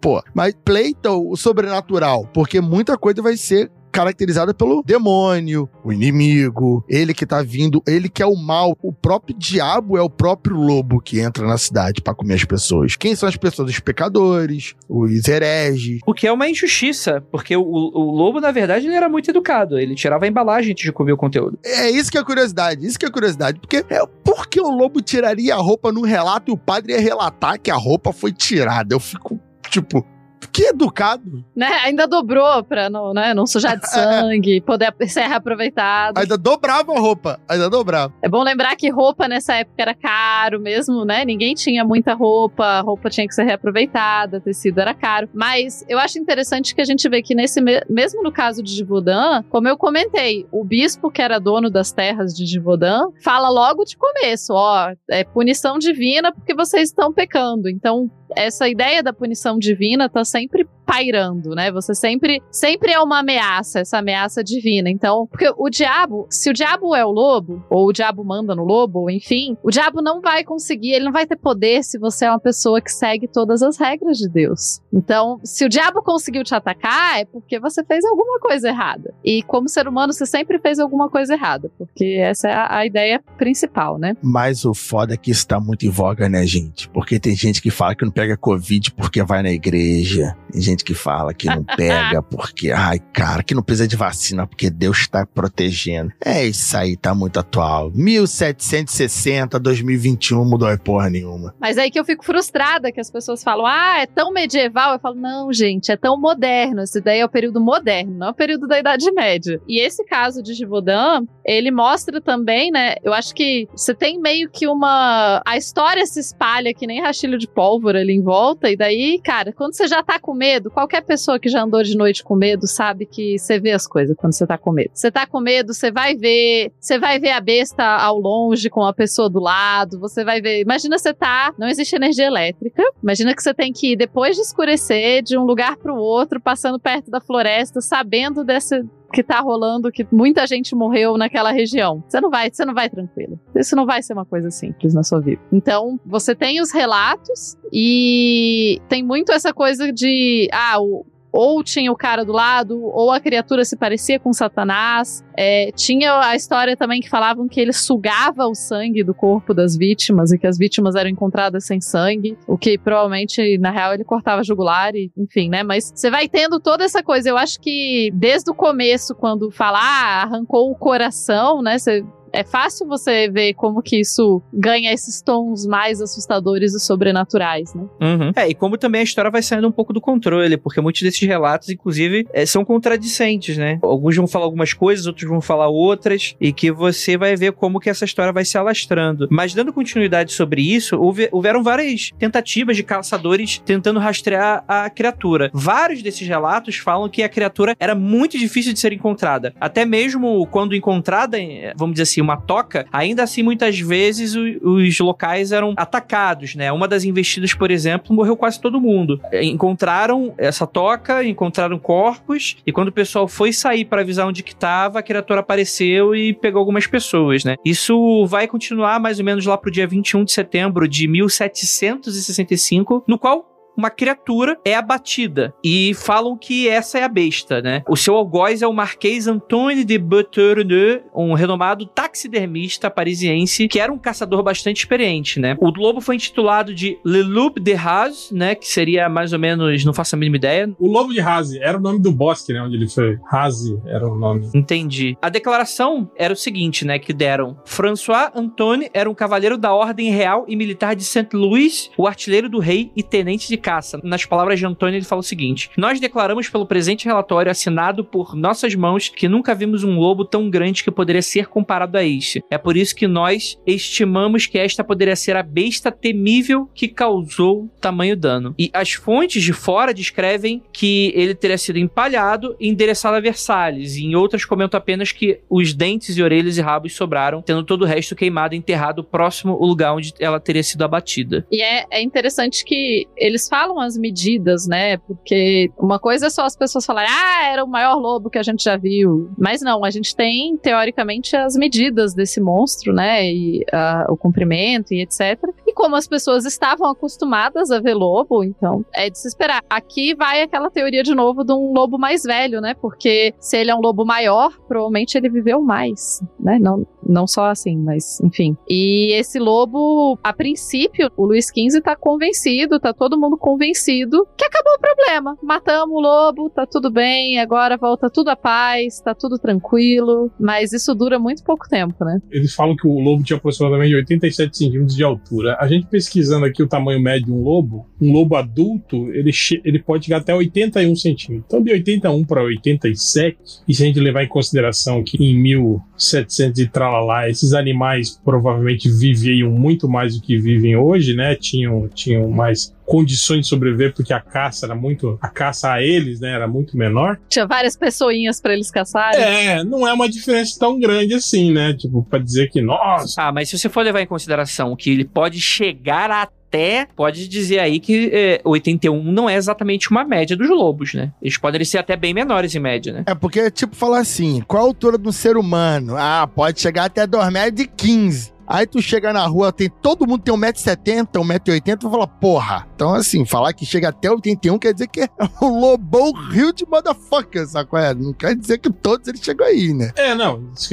pô, 0.00 0.22
mas 0.32 0.54
pleita 0.64 1.12
o 1.12 1.36
sobrenatural, 1.36 2.26
porque 2.32 2.60
muita 2.60 2.96
coisa 2.96 3.20
vai 3.20 3.36
ser 3.36 3.70
caracterizada 3.90 4.54
pelo 4.54 4.82
demônio, 4.84 5.68
o 5.84 5.92
inimigo, 5.92 6.84
ele 6.88 7.12
que 7.12 7.26
tá 7.26 7.42
vindo, 7.42 7.82
ele 7.86 8.08
que 8.08 8.22
é 8.22 8.26
o 8.26 8.36
mal. 8.36 8.76
O 8.82 8.92
próprio 8.92 9.36
diabo 9.36 9.96
é 9.96 10.02
o 10.02 10.10
próprio 10.10 10.56
lobo 10.56 11.00
que 11.00 11.20
entra 11.20 11.46
na 11.46 11.58
cidade 11.58 12.00
para 12.00 12.14
comer 12.14 12.34
as 12.34 12.44
pessoas. 12.44 12.96
Quem 12.96 13.14
são 13.14 13.28
as 13.28 13.36
pessoas? 13.36 13.70
Os 13.70 13.80
pecadores, 13.80 14.74
os 14.88 15.26
hereges. 15.26 16.00
O 16.06 16.14
que 16.14 16.26
é 16.26 16.32
uma 16.32 16.48
injustiça, 16.48 17.22
porque 17.30 17.56
o, 17.56 17.62
o 17.62 18.16
lobo, 18.16 18.40
na 18.40 18.50
verdade, 18.50 18.86
ele 18.86 18.94
era 18.94 19.08
muito 19.08 19.30
educado. 19.30 19.78
Ele 19.78 19.94
tirava 19.94 20.24
a 20.24 20.28
embalagem 20.28 20.72
antes 20.72 20.84
de 20.84 20.92
comer 20.92 21.12
o 21.12 21.16
conteúdo. 21.16 21.58
É 21.64 21.90
isso 21.90 22.10
que 22.10 22.18
é 22.18 22.24
curiosidade, 22.24 22.86
isso 22.86 22.98
que 22.98 23.06
é 23.06 23.10
curiosidade. 23.10 23.60
Porque 23.60 23.84
é, 23.88 24.06
por 24.24 24.48
que 24.48 24.60
o 24.60 24.70
lobo 24.70 25.00
tiraria 25.00 25.54
a 25.54 25.58
roupa 25.58 25.92
no 25.92 26.02
relato 26.02 26.50
e 26.50 26.54
o 26.54 26.58
padre 26.58 26.92
ia 26.92 27.00
relatar 27.00 27.60
que 27.60 27.70
a 27.70 27.76
roupa 27.76 28.12
foi 28.12 28.32
tirada? 28.32 28.94
Eu 28.94 29.00
fico, 29.00 29.38
tipo, 29.68 30.04
que 30.48 30.64
educado. 30.64 31.44
Né? 31.54 31.66
Ainda 31.84 32.06
dobrou 32.06 32.62
pra 32.64 32.88
não, 32.88 33.12
né, 33.12 33.34
não 33.34 33.46
sujar 33.46 33.78
de 33.78 33.88
sangue, 33.90 34.60
poder 34.60 34.94
ser 35.06 35.26
reaproveitado. 35.26 36.18
Ainda 36.18 36.36
dobrava 36.36 36.92
a 36.92 36.98
roupa, 36.98 37.40
ainda 37.48 37.68
dobrava. 37.68 38.12
É 38.22 38.28
bom 38.28 38.42
lembrar 38.42 38.76
que 38.76 38.88
roupa 38.90 39.28
nessa 39.28 39.54
época 39.54 39.76
era 39.78 39.94
caro 39.94 40.60
mesmo, 40.60 41.04
né? 41.04 41.24
Ninguém 41.24 41.54
tinha 41.54 41.84
muita 41.84 42.14
roupa, 42.14 42.80
roupa 42.80 43.10
tinha 43.10 43.26
que 43.26 43.34
ser 43.34 43.44
reaproveitada, 43.44 44.40
tecido 44.40 44.80
era 44.80 44.94
caro. 44.94 45.28
Mas 45.34 45.84
eu 45.88 45.98
acho 45.98 46.18
interessante 46.18 46.74
que 46.74 46.80
a 46.80 46.84
gente 46.84 47.08
vê 47.08 47.22
que 47.22 47.34
nesse 47.34 47.60
mesmo 47.88 48.22
no 48.22 48.32
caso 48.32 48.62
de 48.62 48.72
Givaudan, 48.72 49.42
como 49.48 49.68
eu 49.68 49.76
comentei, 49.76 50.46
o 50.50 50.64
bispo 50.64 51.10
que 51.10 51.22
era 51.22 51.38
dono 51.38 51.70
das 51.70 51.92
terras 51.92 52.34
de 52.34 52.46
Givaudan 52.46 53.08
fala 53.22 53.48
logo 53.48 53.84
de 53.84 53.96
começo, 53.96 54.52
ó, 54.52 54.92
é 55.10 55.24
punição 55.24 55.78
divina 55.78 56.32
porque 56.32 56.54
vocês 56.54 56.88
estão 56.88 57.12
pecando. 57.12 57.68
Então, 57.68 58.10
essa 58.36 58.68
ideia 58.68 59.02
da 59.02 59.12
punição 59.12 59.58
divina 59.58 60.08
tá 60.08 60.24
sempre 60.24 60.66
pairando, 60.90 61.50
né? 61.50 61.70
Você 61.70 61.94
sempre 61.94 62.42
sempre 62.50 62.90
é 62.90 62.98
uma 62.98 63.20
ameaça, 63.20 63.78
essa 63.78 63.98
ameaça 63.98 64.42
divina. 64.42 64.90
Então, 64.90 65.28
porque 65.28 65.48
o 65.56 65.70
diabo, 65.70 66.26
se 66.28 66.50
o 66.50 66.52
diabo 66.52 66.96
é 66.96 67.04
o 67.04 67.12
lobo, 67.12 67.64
ou 67.70 67.86
o 67.86 67.92
diabo 67.92 68.24
manda 68.24 68.56
no 68.56 68.64
lobo, 68.64 69.08
enfim, 69.08 69.56
o 69.62 69.70
diabo 69.70 70.02
não 70.02 70.20
vai 70.20 70.42
conseguir, 70.42 70.90
ele 70.92 71.04
não 71.04 71.12
vai 71.12 71.26
ter 71.26 71.36
poder 71.36 71.84
se 71.84 71.96
você 71.96 72.24
é 72.24 72.30
uma 72.30 72.40
pessoa 72.40 72.80
que 72.80 72.90
segue 72.90 73.28
todas 73.28 73.62
as 73.62 73.78
regras 73.78 74.18
de 74.18 74.28
Deus. 74.28 74.80
Então, 74.92 75.38
se 75.44 75.64
o 75.64 75.68
diabo 75.68 76.02
conseguiu 76.02 76.42
te 76.42 76.56
atacar, 76.56 77.20
é 77.20 77.24
porque 77.24 77.60
você 77.60 77.84
fez 77.84 78.04
alguma 78.04 78.40
coisa 78.40 78.68
errada. 78.68 79.14
E 79.24 79.44
como 79.44 79.68
ser 79.68 79.86
humano, 79.86 80.12
você 80.12 80.26
sempre 80.26 80.58
fez 80.58 80.80
alguma 80.80 81.08
coisa 81.08 81.34
errada, 81.34 81.70
porque 81.78 82.18
essa 82.20 82.48
é 82.48 82.52
a, 82.52 82.78
a 82.78 82.86
ideia 82.86 83.22
principal, 83.38 83.96
né? 83.96 84.16
Mas 84.20 84.64
o 84.64 84.74
foda 84.74 85.14
é 85.14 85.16
que 85.16 85.30
isso 85.30 85.46
tá 85.46 85.60
muito 85.60 85.86
em 85.86 85.90
voga, 85.90 86.28
né, 86.28 86.44
gente? 86.44 86.88
Porque 86.88 87.20
tem 87.20 87.36
gente 87.36 87.62
que 87.62 87.70
fala 87.70 87.94
que 87.94 88.04
não 88.04 88.10
pega 88.20 88.36
Covid 88.36 88.92
porque 88.92 89.22
vai 89.22 89.42
na 89.42 89.50
igreja. 89.50 90.36
Tem 90.50 90.60
gente 90.60 90.84
que 90.84 90.94
fala 90.94 91.32
que 91.32 91.46
não 91.46 91.64
pega 91.64 92.22
porque, 92.30 92.70
ai, 92.70 92.98
cara, 93.12 93.42
que 93.42 93.54
não 93.54 93.62
precisa 93.62 93.88
de 93.88 93.96
vacina 93.96 94.46
porque 94.46 94.70
Deus 94.70 94.98
está 94.98 95.26
protegendo. 95.26 96.12
É 96.24 96.44
isso 96.46 96.76
aí, 96.76 96.96
tá 96.96 97.14
muito 97.14 97.38
atual. 97.38 97.90
1760, 97.94 99.58
2021, 99.58 100.44
mudou 100.44 100.68
a 100.68 100.76
porra 100.76 101.10
nenhuma. 101.10 101.54
Mas 101.60 101.78
aí 101.78 101.90
que 101.90 101.98
eu 101.98 102.04
fico 102.04 102.24
frustrada 102.24 102.92
que 102.92 103.00
as 103.00 103.10
pessoas 103.10 103.42
falam, 103.42 103.66
ah, 103.66 103.98
é 103.98 104.06
tão 104.06 104.32
medieval. 104.32 104.94
Eu 104.94 105.00
falo, 105.00 105.16
não, 105.16 105.52
gente, 105.52 105.90
é 105.92 105.96
tão 105.96 106.18
moderno. 106.18 106.82
Esse 106.82 107.00
daí 107.00 107.20
é 107.20 107.24
o 107.24 107.28
período 107.28 107.60
moderno, 107.60 108.12
não 108.12 108.28
é 108.28 108.30
o 108.30 108.34
período 108.34 108.66
da 108.66 108.78
Idade 108.78 109.10
Média. 109.12 109.60
E 109.68 109.80
esse 109.80 110.04
caso 110.04 110.42
de 110.42 110.54
Givaudan, 110.54 111.24
ele 111.44 111.70
mostra 111.70 112.20
também, 112.20 112.70
né? 112.70 112.94
Eu 113.02 113.12
acho 113.12 113.34
que 113.34 113.68
você 113.72 113.94
tem 113.94 114.20
meio 114.20 114.50
que 114.50 114.66
uma. 114.66 115.42
A 115.46 115.56
história 115.56 116.04
se 116.06 116.20
espalha 116.20 116.74
que 116.74 116.86
nem 116.86 117.02
rastilho 117.02 117.38
de 117.38 117.48
pólvora 117.48 118.00
ali 118.00 118.14
em 118.14 118.22
volta. 118.22 118.70
E 118.70 118.76
daí, 118.76 119.20
cara, 119.24 119.52
quando 119.52 119.74
você 119.74 119.86
já 119.86 120.02
tá 120.02 120.18
com 120.18 120.34
medo, 120.40 120.70
qualquer 120.70 121.02
pessoa 121.02 121.38
que 121.38 121.50
já 121.50 121.62
andou 121.62 121.82
de 121.82 121.94
noite 121.94 122.24
com 122.24 122.34
medo 122.34 122.66
sabe 122.66 123.04
que 123.04 123.38
você 123.38 123.60
vê 123.60 123.72
as 123.72 123.86
coisas 123.86 124.16
quando 124.16 124.32
você 124.32 124.46
tá 124.46 124.56
com 124.56 124.72
medo. 124.72 124.90
Você 124.94 125.10
tá 125.10 125.26
com 125.26 125.38
medo, 125.38 125.74
você 125.74 125.92
vai 125.92 126.16
ver. 126.16 126.72
Você 126.80 126.98
vai 126.98 127.18
ver 127.18 127.32
a 127.32 127.40
besta 127.40 127.84
ao 127.84 128.18
longe 128.18 128.70
com 128.70 128.82
a 128.82 128.94
pessoa 128.94 129.28
do 129.28 129.38
lado. 129.38 130.00
Você 130.00 130.24
vai 130.24 130.40
ver. 130.40 130.62
Imagina 130.62 130.98
você 130.98 131.12
tá. 131.12 131.52
Não 131.58 131.68
existe 131.68 131.94
energia 131.94 132.26
elétrica. 132.26 132.82
Imagina 133.02 133.34
que 133.34 133.42
você 133.42 133.52
tem 133.52 133.70
que 133.70 133.92
ir 133.92 133.96
depois 133.96 134.34
de 134.34 134.42
escurecer 134.42 135.22
de 135.22 135.36
um 135.36 135.44
lugar 135.44 135.76
pro 135.76 135.94
outro, 135.94 136.40
passando 136.40 136.80
perto 136.80 137.10
da 137.10 137.20
floresta, 137.20 137.82
sabendo 137.82 138.42
dessa, 138.42 138.82
que 139.12 139.22
tá 139.22 139.40
rolando, 139.40 139.90
que 139.90 140.06
muita 140.10 140.46
gente 140.46 140.74
morreu 140.74 141.16
naquela 141.16 141.50
região. 141.50 142.02
Você 142.08 142.20
não 142.20 142.30
vai, 142.30 142.50
você 142.50 142.64
não 142.64 142.74
vai 142.74 142.88
tranquilo. 142.88 143.38
Isso 143.54 143.74
não 143.74 143.86
vai 143.86 144.02
ser 144.02 144.12
uma 144.12 144.24
coisa 144.24 144.50
simples 144.50 144.94
na 144.94 145.02
sua 145.02 145.20
vida. 145.20 145.40
Então, 145.52 145.98
você 146.06 146.34
tem 146.34 146.60
os 146.60 146.72
relatos 146.72 147.56
e 147.72 148.80
tem 148.88 149.02
muito 149.02 149.32
essa 149.32 149.52
coisa 149.52 149.92
de, 149.92 150.48
ah, 150.52 150.80
o, 150.80 151.04
ou 151.32 151.62
tinha 151.62 151.90
o 151.90 151.96
cara 151.96 152.24
do 152.24 152.32
lado, 152.32 152.82
ou 152.82 153.10
a 153.10 153.20
criatura 153.20 153.64
se 153.64 153.76
parecia 153.76 154.18
com 154.18 154.32
Satanás. 154.32 155.24
É, 155.36 155.70
tinha 155.72 156.18
a 156.20 156.36
história 156.36 156.76
também 156.76 157.00
que 157.00 157.08
falavam 157.08 157.48
que 157.48 157.60
ele 157.60 157.72
sugava 157.72 158.46
o 158.46 158.54
sangue 158.54 159.02
do 159.02 159.14
corpo 159.14 159.54
das 159.54 159.76
vítimas 159.76 160.32
e 160.32 160.38
que 160.38 160.46
as 160.46 160.58
vítimas 160.58 160.94
eram 160.94 161.08
encontradas 161.08 161.64
sem 161.64 161.80
sangue, 161.80 162.36
o 162.46 162.58
que 162.58 162.76
provavelmente, 162.76 163.58
na 163.58 163.70
real, 163.70 163.94
ele 163.94 164.04
cortava 164.04 164.42
jugular 164.42 164.94
e, 164.94 165.10
enfim, 165.16 165.48
né? 165.48 165.62
Mas 165.62 165.92
você 165.94 166.10
vai 166.10 166.28
tendo 166.28 166.60
toda 166.60 166.84
essa 166.84 167.02
coisa. 167.02 167.28
Eu 167.28 167.36
acho 167.36 167.60
que 167.60 168.10
desde 168.14 168.50
o 168.50 168.54
começo, 168.54 169.14
quando 169.14 169.50
fala, 169.50 169.78
ah, 169.80 170.22
arrancou 170.22 170.70
o 170.70 170.74
coração, 170.74 171.62
né? 171.62 171.78
Você 171.78 172.04
é 172.32 172.44
fácil 172.44 172.86
você 172.86 173.28
ver 173.28 173.54
como 173.54 173.82
que 173.82 174.00
isso 174.00 174.42
ganha 174.52 174.92
esses 174.92 175.20
tons 175.22 175.66
mais 175.66 176.00
assustadores 176.00 176.74
e 176.74 176.80
sobrenaturais, 176.80 177.74
né? 177.74 177.82
Uhum. 178.00 178.32
É, 178.36 178.48
e 178.48 178.54
como 178.54 178.76
também 178.76 179.00
a 179.00 179.04
história 179.04 179.30
vai 179.30 179.42
saindo 179.42 179.68
um 179.68 179.72
pouco 179.72 179.92
do 179.92 180.00
controle, 180.00 180.56
porque 180.56 180.80
muitos 180.80 181.02
desses 181.02 181.26
relatos, 181.26 181.68
inclusive, 181.68 182.26
é, 182.32 182.46
são 182.46 182.64
contradicentes, 182.64 183.56
né? 183.56 183.78
Alguns 183.82 184.16
vão 184.16 184.26
falar 184.26 184.44
algumas 184.44 184.72
coisas, 184.72 185.06
outros 185.06 185.28
vão 185.28 185.40
falar 185.40 185.68
outras, 185.68 186.34
e 186.40 186.52
que 186.52 186.70
você 186.70 187.16
vai 187.16 187.36
ver 187.36 187.52
como 187.52 187.80
que 187.80 187.90
essa 187.90 188.04
história 188.04 188.32
vai 188.32 188.44
se 188.44 188.56
alastrando. 188.56 189.28
Mas 189.30 189.54
dando 189.54 189.72
continuidade 189.72 190.32
sobre 190.32 190.62
isso, 190.62 190.96
houve, 190.96 191.28
houveram 191.32 191.62
várias 191.62 192.10
tentativas 192.18 192.76
de 192.76 192.82
caçadores 192.82 193.58
tentando 193.64 194.00
rastrear 194.00 194.64
a 194.66 194.88
criatura. 194.90 195.50
Vários 195.52 196.02
desses 196.02 196.26
relatos 196.26 196.76
falam 196.76 197.08
que 197.08 197.22
a 197.22 197.28
criatura 197.28 197.74
era 197.78 197.94
muito 197.94 198.38
difícil 198.38 198.72
de 198.72 198.80
ser 198.80 198.92
encontrada. 198.92 199.54
Até 199.60 199.84
mesmo 199.84 200.46
quando 200.46 200.74
encontrada, 200.74 201.38
vamos 201.76 201.94
dizer 201.94 202.04
assim, 202.04 202.19
uma 202.20 202.36
toca, 202.36 202.86
ainda 202.92 203.22
assim, 203.22 203.42
muitas 203.42 203.78
vezes 203.78 204.34
o, 204.34 204.74
os 204.76 204.98
locais 204.98 205.52
eram 205.52 205.74
atacados, 205.76 206.54
né? 206.54 206.70
Uma 206.72 206.88
das 206.88 207.04
investidas, 207.04 207.54
por 207.54 207.70
exemplo, 207.70 208.14
morreu 208.14 208.36
quase 208.36 208.60
todo 208.60 208.80
mundo. 208.80 209.20
É, 209.30 209.44
encontraram 209.44 210.34
essa 210.38 210.66
toca, 210.66 211.24
encontraram 211.24 211.78
corpos, 211.78 212.56
e 212.66 212.72
quando 212.72 212.88
o 212.88 212.92
pessoal 212.92 213.26
foi 213.28 213.52
sair 213.52 213.84
para 213.84 214.02
avisar 214.02 214.26
onde 214.26 214.42
que 214.42 214.54
tava, 214.54 214.98
a 214.98 215.02
criatura 215.02 215.40
apareceu 215.40 216.14
e 216.14 216.32
pegou 216.32 216.60
algumas 216.60 216.86
pessoas, 216.86 217.44
né? 217.44 217.56
Isso 217.64 218.26
vai 218.26 218.46
continuar 218.46 219.00
mais 219.00 219.18
ou 219.18 219.24
menos 219.24 219.44
lá 219.46 219.56
pro 219.56 219.70
dia 219.70 219.86
21 219.86 220.24
de 220.24 220.32
setembro 220.32 220.86
de 220.88 221.06
1765, 221.06 223.04
no 223.06 223.18
qual 223.18 223.49
uma 223.76 223.90
criatura 223.90 224.58
é 224.64 224.74
abatida. 224.74 225.54
E 225.64 225.92
falam 225.94 226.36
que 226.36 226.68
essa 226.68 226.98
é 226.98 227.02
a 227.02 227.08
besta, 227.08 227.60
né? 227.60 227.82
O 227.88 227.96
seu 227.96 228.14
algoz 228.14 228.62
é 228.62 228.66
o 228.66 228.72
Marquês 228.72 229.26
Antoine 229.26 229.84
de 229.84 229.98
Buterneux, 229.98 231.02
um 231.14 231.34
renomado 231.34 231.86
taxidermista 231.86 232.90
parisiense, 232.90 233.68
que 233.68 233.80
era 233.80 233.92
um 233.92 233.98
caçador 233.98 234.42
bastante 234.42 234.78
experiente, 234.78 235.40
né? 235.40 235.56
O 235.60 235.70
lobo 235.70 236.00
foi 236.00 236.16
intitulado 236.16 236.74
de 236.74 236.98
Le 237.04 237.22
Loup 237.22 237.60
de 237.60 237.72
Raz, 237.74 238.30
né? 238.30 238.54
Que 238.54 238.66
seria 238.66 239.08
mais 239.08 239.32
ou 239.32 239.38
menos, 239.38 239.84
não 239.84 239.92
faço 239.92 240.14
a 240.14 240.18
mínima 240.18 240.36
ideia. 240.36 240.70
O 240.78 240.88
Lobo 240.90 241.12
de 241.12 241.20
Raze 241.20 241.58
era 241.60 241.78
o 241.78 241.80
nome 241.80 242.00
do 242.00 242.12
bosque, 242.12 242.52
né? 242.52 242.62
Onde 242.62 242.76
ele 242.76 242.88
foi. 242.88 243.18
Raze 243.24 243.80
era 243.86 244.06
o 244.06 244.16
nome. 244.16 244.48
Entendi. 244.54 245.16
A 245.20 245.28
declaração 245.28 246.10
era 246.16 246.32
o 246.32 246.36
seguinte, 246.36 246.84
né? 246.84 246.98
Que 246.98 247.12
deram. 247.12 247.56
François 247.64 248.30
Antoine 248.34 248.90
era 248.92 249.08
um 249.08 249.14
cavaleiro 249.14 249.56
da 249.56 249.72
Ordem 249.72 250.10
Real 250.10 250.44
e 250.48 250.56
Militar 250.56 250.94
de 250.94 251.04
Saint-Louis, 251.04 251.90
o 251.96 252.06
artilheiro 252.06 252.48
do 252.48 252.58
rei 252.58 252.90
e 252.96 253.02
tenente 253.02 253.48
de 253.48 253.56
caça. 253.60 254.00
Nas 254.02 254.24
palavras 254.24 254.58
de 254.58 254.66
Antônio, 254.66 254.96
ele 254.96 255.04
fala 255.04 255.20
o 255.20 255.24
seguinte: 255.24 255.70
Nós 255.76 256.00
declaramos 256.00 256.48
pelo 256.48 256.66
presente 256.66 257.06
relatório 257.06 257.50
assinado 257.50 258.04
por 258.04 258.34
nossas 258.34 258.74
mãos 258.74 259.08
que 259.08 259.28
nunca 259.28 259.54
vimos 259.54 259.84
um 259.84 259.98
lobo 259.98 260.24
tão 260.24 260.50
grande 260.50 260.82
que 260.82 260.90
poderia 260.90 261.22
ser 261.22 261.46
comparado 261.46 261.96
a 261.96 262.04
este. 262.04 262.42
É 262.50 262.58
por 262.58 262.76
isso 262.76 262.94
que 262.94 263.06
nós 263.06 263.58
estimamos 263.66 264.46
que 264.46 264.58
esta 264.58 264.82
poderia 264.82 265.16
ser 265.16 265.36
a 265.36 265.42
besta 265.42 265.92
temível 265.92 266.68
que 266.74 266.88
causou 266.88 267.68
tamanho 267.80 268.16
dano. 268.16 268.54
E 268.58 268.70
as 268.72 268.92
fontes 268.92 269.42
de 269.42 269.52
fora 269.52 269.92
descrevem 269.92 270.62
que 270.72 271.12
ele 271.14 271.34
teria 271.34 271.58
sido 271.58 271.78
empalhado 271.78 272.56
e 272.58 272.68
endereçado 272.68 273.16
a 273.16 273.20
Versalhes. 273.20 273.96
E 273.96 274.04
em 274.04 274.14
outras 274.14 274.44
comentam 274.44 274.78
apenas 274.78 275.12
que 275.12 275.40
os 275.48 275.74
dentes 275.74 276.16
e 276.16 276.22
orelhas 276.22 276.56
e 276.56 276.60
rabos 276.60 276.94
sobraram, 276.94 277.42
tendo 277.42 277.64
todo 277.64 277.82
o 277.82 277.86
resto 277.86 278.16
queimado 278.16 278.54
e 278.54 278.58
enterrado 278.58 279.04
próximo 279.04 279.52
ao 279.52 279.64
lugar 279.64 279.94
onde 279.94 280.12
ela 280.18 280.40
teria 280.40 280.62
sido 280.62 280.82
abatida. 280.82 281.46
E 281.50 281.62
é, 281.62 281.84
é 281.90 282.02
interessante 282.02 282.64
que 282.64 283.06
eles 283.16 283.48
falam 283.50 283.80
as 283.80 283.98
medidas, 283.98 284.66
né? 284.68 284.96
Porque 284.96 285.70
uma 285.76 285.98
coisa 285.98 286.28
é 286.28 286.30
só 286.30 286.44
as 286.44 286.56
pessoas 286.56 286.86
falarem, 286.86 287.10
ah, 287.12 287.48
era 287.52 287.64
o 287.64 287.68
maior 287.68 287.96
lobo 287.96 288.30
que 288.30 288.38
a 288.38 288.42
gente 288.42 288.62
já 288.62 288.76
viu. 288.76 289.28
Mas 289.36 289.60
não, 289.60 289.84
a 289.84 289.90
gente 289.90 290.14
tem, 290.14 290.56
teoricamente, 290.56 291.36
as 291.36 291.56
medidas 291.56 292.14
desse 292.14 292.40
monstro, 292.40 292.92
né? 292.94 293.26
E 293.26 293.64
uh, 293.72 294.12
o 294.12 294.16
comprimento 294.16 294.94
e 294.94 295.02
etc. 295.02 295.42
E 295.66 295.72
como 295.74 295.96
as 295.96 296.06
pessoas 296.06 296.44
estavam 296.44 296.88
acostumadas 296.88 297.70
a 297.72 297.80
ver 297.80 297.94
lobo, 297.94 298.44
então 298.44 298.84
é 298.94 299.10
de 299.10 299.18
se 299.18 299.26
esperar. 299.26 299.62
Aqui 299.68 300.14
vai 300.14 300.42
aquela 300.42 300.70
teoria 300.70 301.02
de 301.02 301.14
novo 301.14 301.42
de 301.42 301.52
um 301.52 301.72
lobo 301.72 301.98
mais 301.98 302.22
velho, 302.22 302.60
né? 302.60 302.74
Porque 302.74 303.34
se 303.40 303.56
ele 303.56 303.70
é 303.70 303.74
um 303.74 303.80
lobo 303.80 304.04
maior, 304.04 304.56
provavelmente 304.68 305.18
ele 305.18 305.28
viveu 305.28 305.60
mais, 305.60 306.22
né? 306.38 306.58
Não, 306.60 306.86
não 307.06 307.26
só 307.26 307.46
assim, 307.46 307.76
mas 307.76 308.20
enfim. 308.20 308.56
E 308.68 309.12
esse 309.12 309.38
lobo, 309.38 310.18
a 310.22 310.32
princípio, 310.32 311.10
o 311.16 311.26
Luiz 311.26 311.46
XV 311.46 311.80
tá 311.80 311.96
convencido, 311.96 312.78
tá 312.78 312.92
todo 312.92 313.18
mundo 313.18 313.36
convencido 313.36 314.26
que 314.36 314.44
acabou 314.44 314.74
o 314.74 314.80
problema. 314.80 315.36
Matamos 315.42 315.96
o 315.96 316.00
lobo, 316.00 316.50
tá 316.50 316.66
tudo 316.66 316.90
bem, 316.90 317.38
agora 317.38 317.76
volta 317.76 318.10
tudo 318.10 318.28
a 318.28 318.36
paz, 318.36 319.00
tá 319.00 319.14
tudo 319.14 319.38
tranquilo. 319.38 320.30
Mas 320.38 320.72
isso 320.72 320.94
dura 320.94 321.18
muito 321.18 321.42
pouco 321.44 321.68
tempo, 321.68 322.04
né? 322.04 322.20
Eles 322.30 322.54
falam 322.54 322.76
que 322.76 322.86
o 322.86 322.98
lobo 322.98 323.22
tinha 323.22 323.36
aproximadamente 323.36 323.94
87 323.94 324.56
centímetros 324.56 324.96
de 324.96 325.02
altura. 325.02 325.56
A 325.60 325.66
gente 325.66 325.86
pesquisando 325.86 326.46
aqui 326.46 326.62
o 326.62 326.68
tamanho 326.68 327.00
médio 327.00 327.26
de 327.26 327.32
um 327.32 327.42
lobo, 327.42 327.86
um 328.00 328.12
lobo 328.12 328.36
adulto, 328.36 329.10
ele, 329.12 329.30
ele 329.64 329.82
pode 329.82 330.06
chegar 330.06 330.18
até 330.18 330.34
81 330.34 330.94
centímetros. 330.96 331.44
Então, 331.46 331.62
de 331.62 331.72
81 331.72 332.24
para 332.24 332.42
87, 332.42 333.38
e 333.66 333.74
se 333.74 333.82
a 333.82 333.86
gente 333.86 334.00
levar 334.00 334.22
em 334.22 334.28
consideração 334.28 335.02
que 335.02 335.22
em 335.22 335.38
1700 335.38 336.60
e 336.60 336.68
tralalá, 336.90 337.28
esses 337.28 337.52
animais 337.52 338.20
provavelmente 338.24 338.90
viviam 338.90 339.50
muito 339.50 339.88
mais 339.88 340.16
do 340.16 340.22
que 340.22 340.36
vivem 340.38 340.76
hoje, 340.76 341.14
né? 341.14 341.34
Tinham, 341.36 341.88
tinham 341.88 342.28
mais 342.28 342.74
condições 342.84 343.42
de 343.42 343.46
sobreviver 343.46 343.94
porque 343.94 344.12
a 344.12 344.18
caça 344.18 344.66
era 344.66 344.74
muito 344.74 345.16
a 345.22 345.28
caça 345.28 345.72
a 345.72 345.80
eles, 345.80 346.18
né, 346.18 346.32
era 346.32 346.48
muito 346.48 346.76
menor. 346.76 347.20
Tinha 347.28 347.46
várias 347.46 347.76
pessoinhas 347.76 348.40
para 348.40 348.52
eles 348.52 348.68
caçarem. 348.68 349.20
É, 349.20 349.62
não 349.62 349.86
é 349.86 349.92
uma 349.92 350.08
diferença 350.08 350.58
tão 350.58 350.78
grande 350.80 351.14
assim, 351.14 351.52
né? 351.52 351.72
Tipo, 351.72 352.02
para 352.02 352.18
dizer 352.18 352.50
que 352.50 352.60
nossa. 352.60 353.22
Ah, 353.22 353.32
mas 353.32 353.48
se 353.48 353.56
você 353.56 353.68
for 353.68 353.84
levar 353.84 354.00
em 354.00 354.06
consideração 354.06 354.74
que 354.74 354.90
ele 354.90 355.04
pode 355.04 355.40
chegar 355.40 356.10
a 356.10 356.28
até 356.50 356.88
pode 356.96 357.28
dizer 357.28 357.60
aí 357.60 357.78
que 357.78 358.10
é, 358.12 358.40
81 358.44 359.00
não 359.04 359.30
é 359.30 359.36
exatamente 359.36 359.90
uma 359.90 360.04
média 360.04 360.36
dos 360.36 360.50
lobos, 360.50 360.94
né? 360.94 361.12
Eles 361.22 361.38
podem 361.38 361.64
ser 361.64 361.78
até 361.78 361.96
bem 361.96 362.12
menores 362.12 362.54
em 362.54 362.58
média, 362.58 362.92
né? 362.92 363.04
É 363.06 363.14
porque, 363.14 363.50
tipo, 363.50 363.76
falar 363.76 364.00
assim, 364.00 364.42
qual 364.46 364.64
a 364.64 364.66
altura 364.66 364.98
do 364.98 365.12
ser 365.12 365.36
humano? 365.36 365.94
Ah, 365.96 366.28
pode 366.32 366.60
chegar 366.60 366.86
até 366.86 367.06
2,15 367.06 367.30
metros. 367.30 368.32
Aí 368.52 368.66
tu 368.66 368.82
chega 368.82 369.12
na 369.12 369.24
rua, 369.28 369.52
tem 369.52 369.70
todo 369.80 370.04
mundo 370.04 370.22
tem 370.22 370.34
1,70m, 370.34 371.06
1,80m, 371.06 371.78
tu 371.78 371.88
fala, 371.88 372.08
porra. 372.08 372.66
Então, 372.74 372.92
assim, 372.92 373.24
falar 373.24 373.52
que 373.52 373.64
chega 373.64 373.90
até 373.90 374.10
81 374.10 374.58
quer 374.58 374.72
dizer 374.72 374.88
que 374.88 375.02
é 375.02 375.08
um 375.40 375.60
lobão 375.60 376.12
rio 376.12 376.52
de 376.52 376.66
motherfucker, 376.66 377.46
sacou? 377.46 377.78
É, 377.78 377.94
não 377.94 378.12
quer 378.12 378.34
dizer 378.34 378.58
que 378.58 378.68
todos 378.68 379.06
eles 379.06 379.20
chegam 379.22 379.46
aí, 379.46 379.72
né? 379.72 379.92
É, 379.94 380.16
não. 380.16 380.50
Os, 380.52 380.68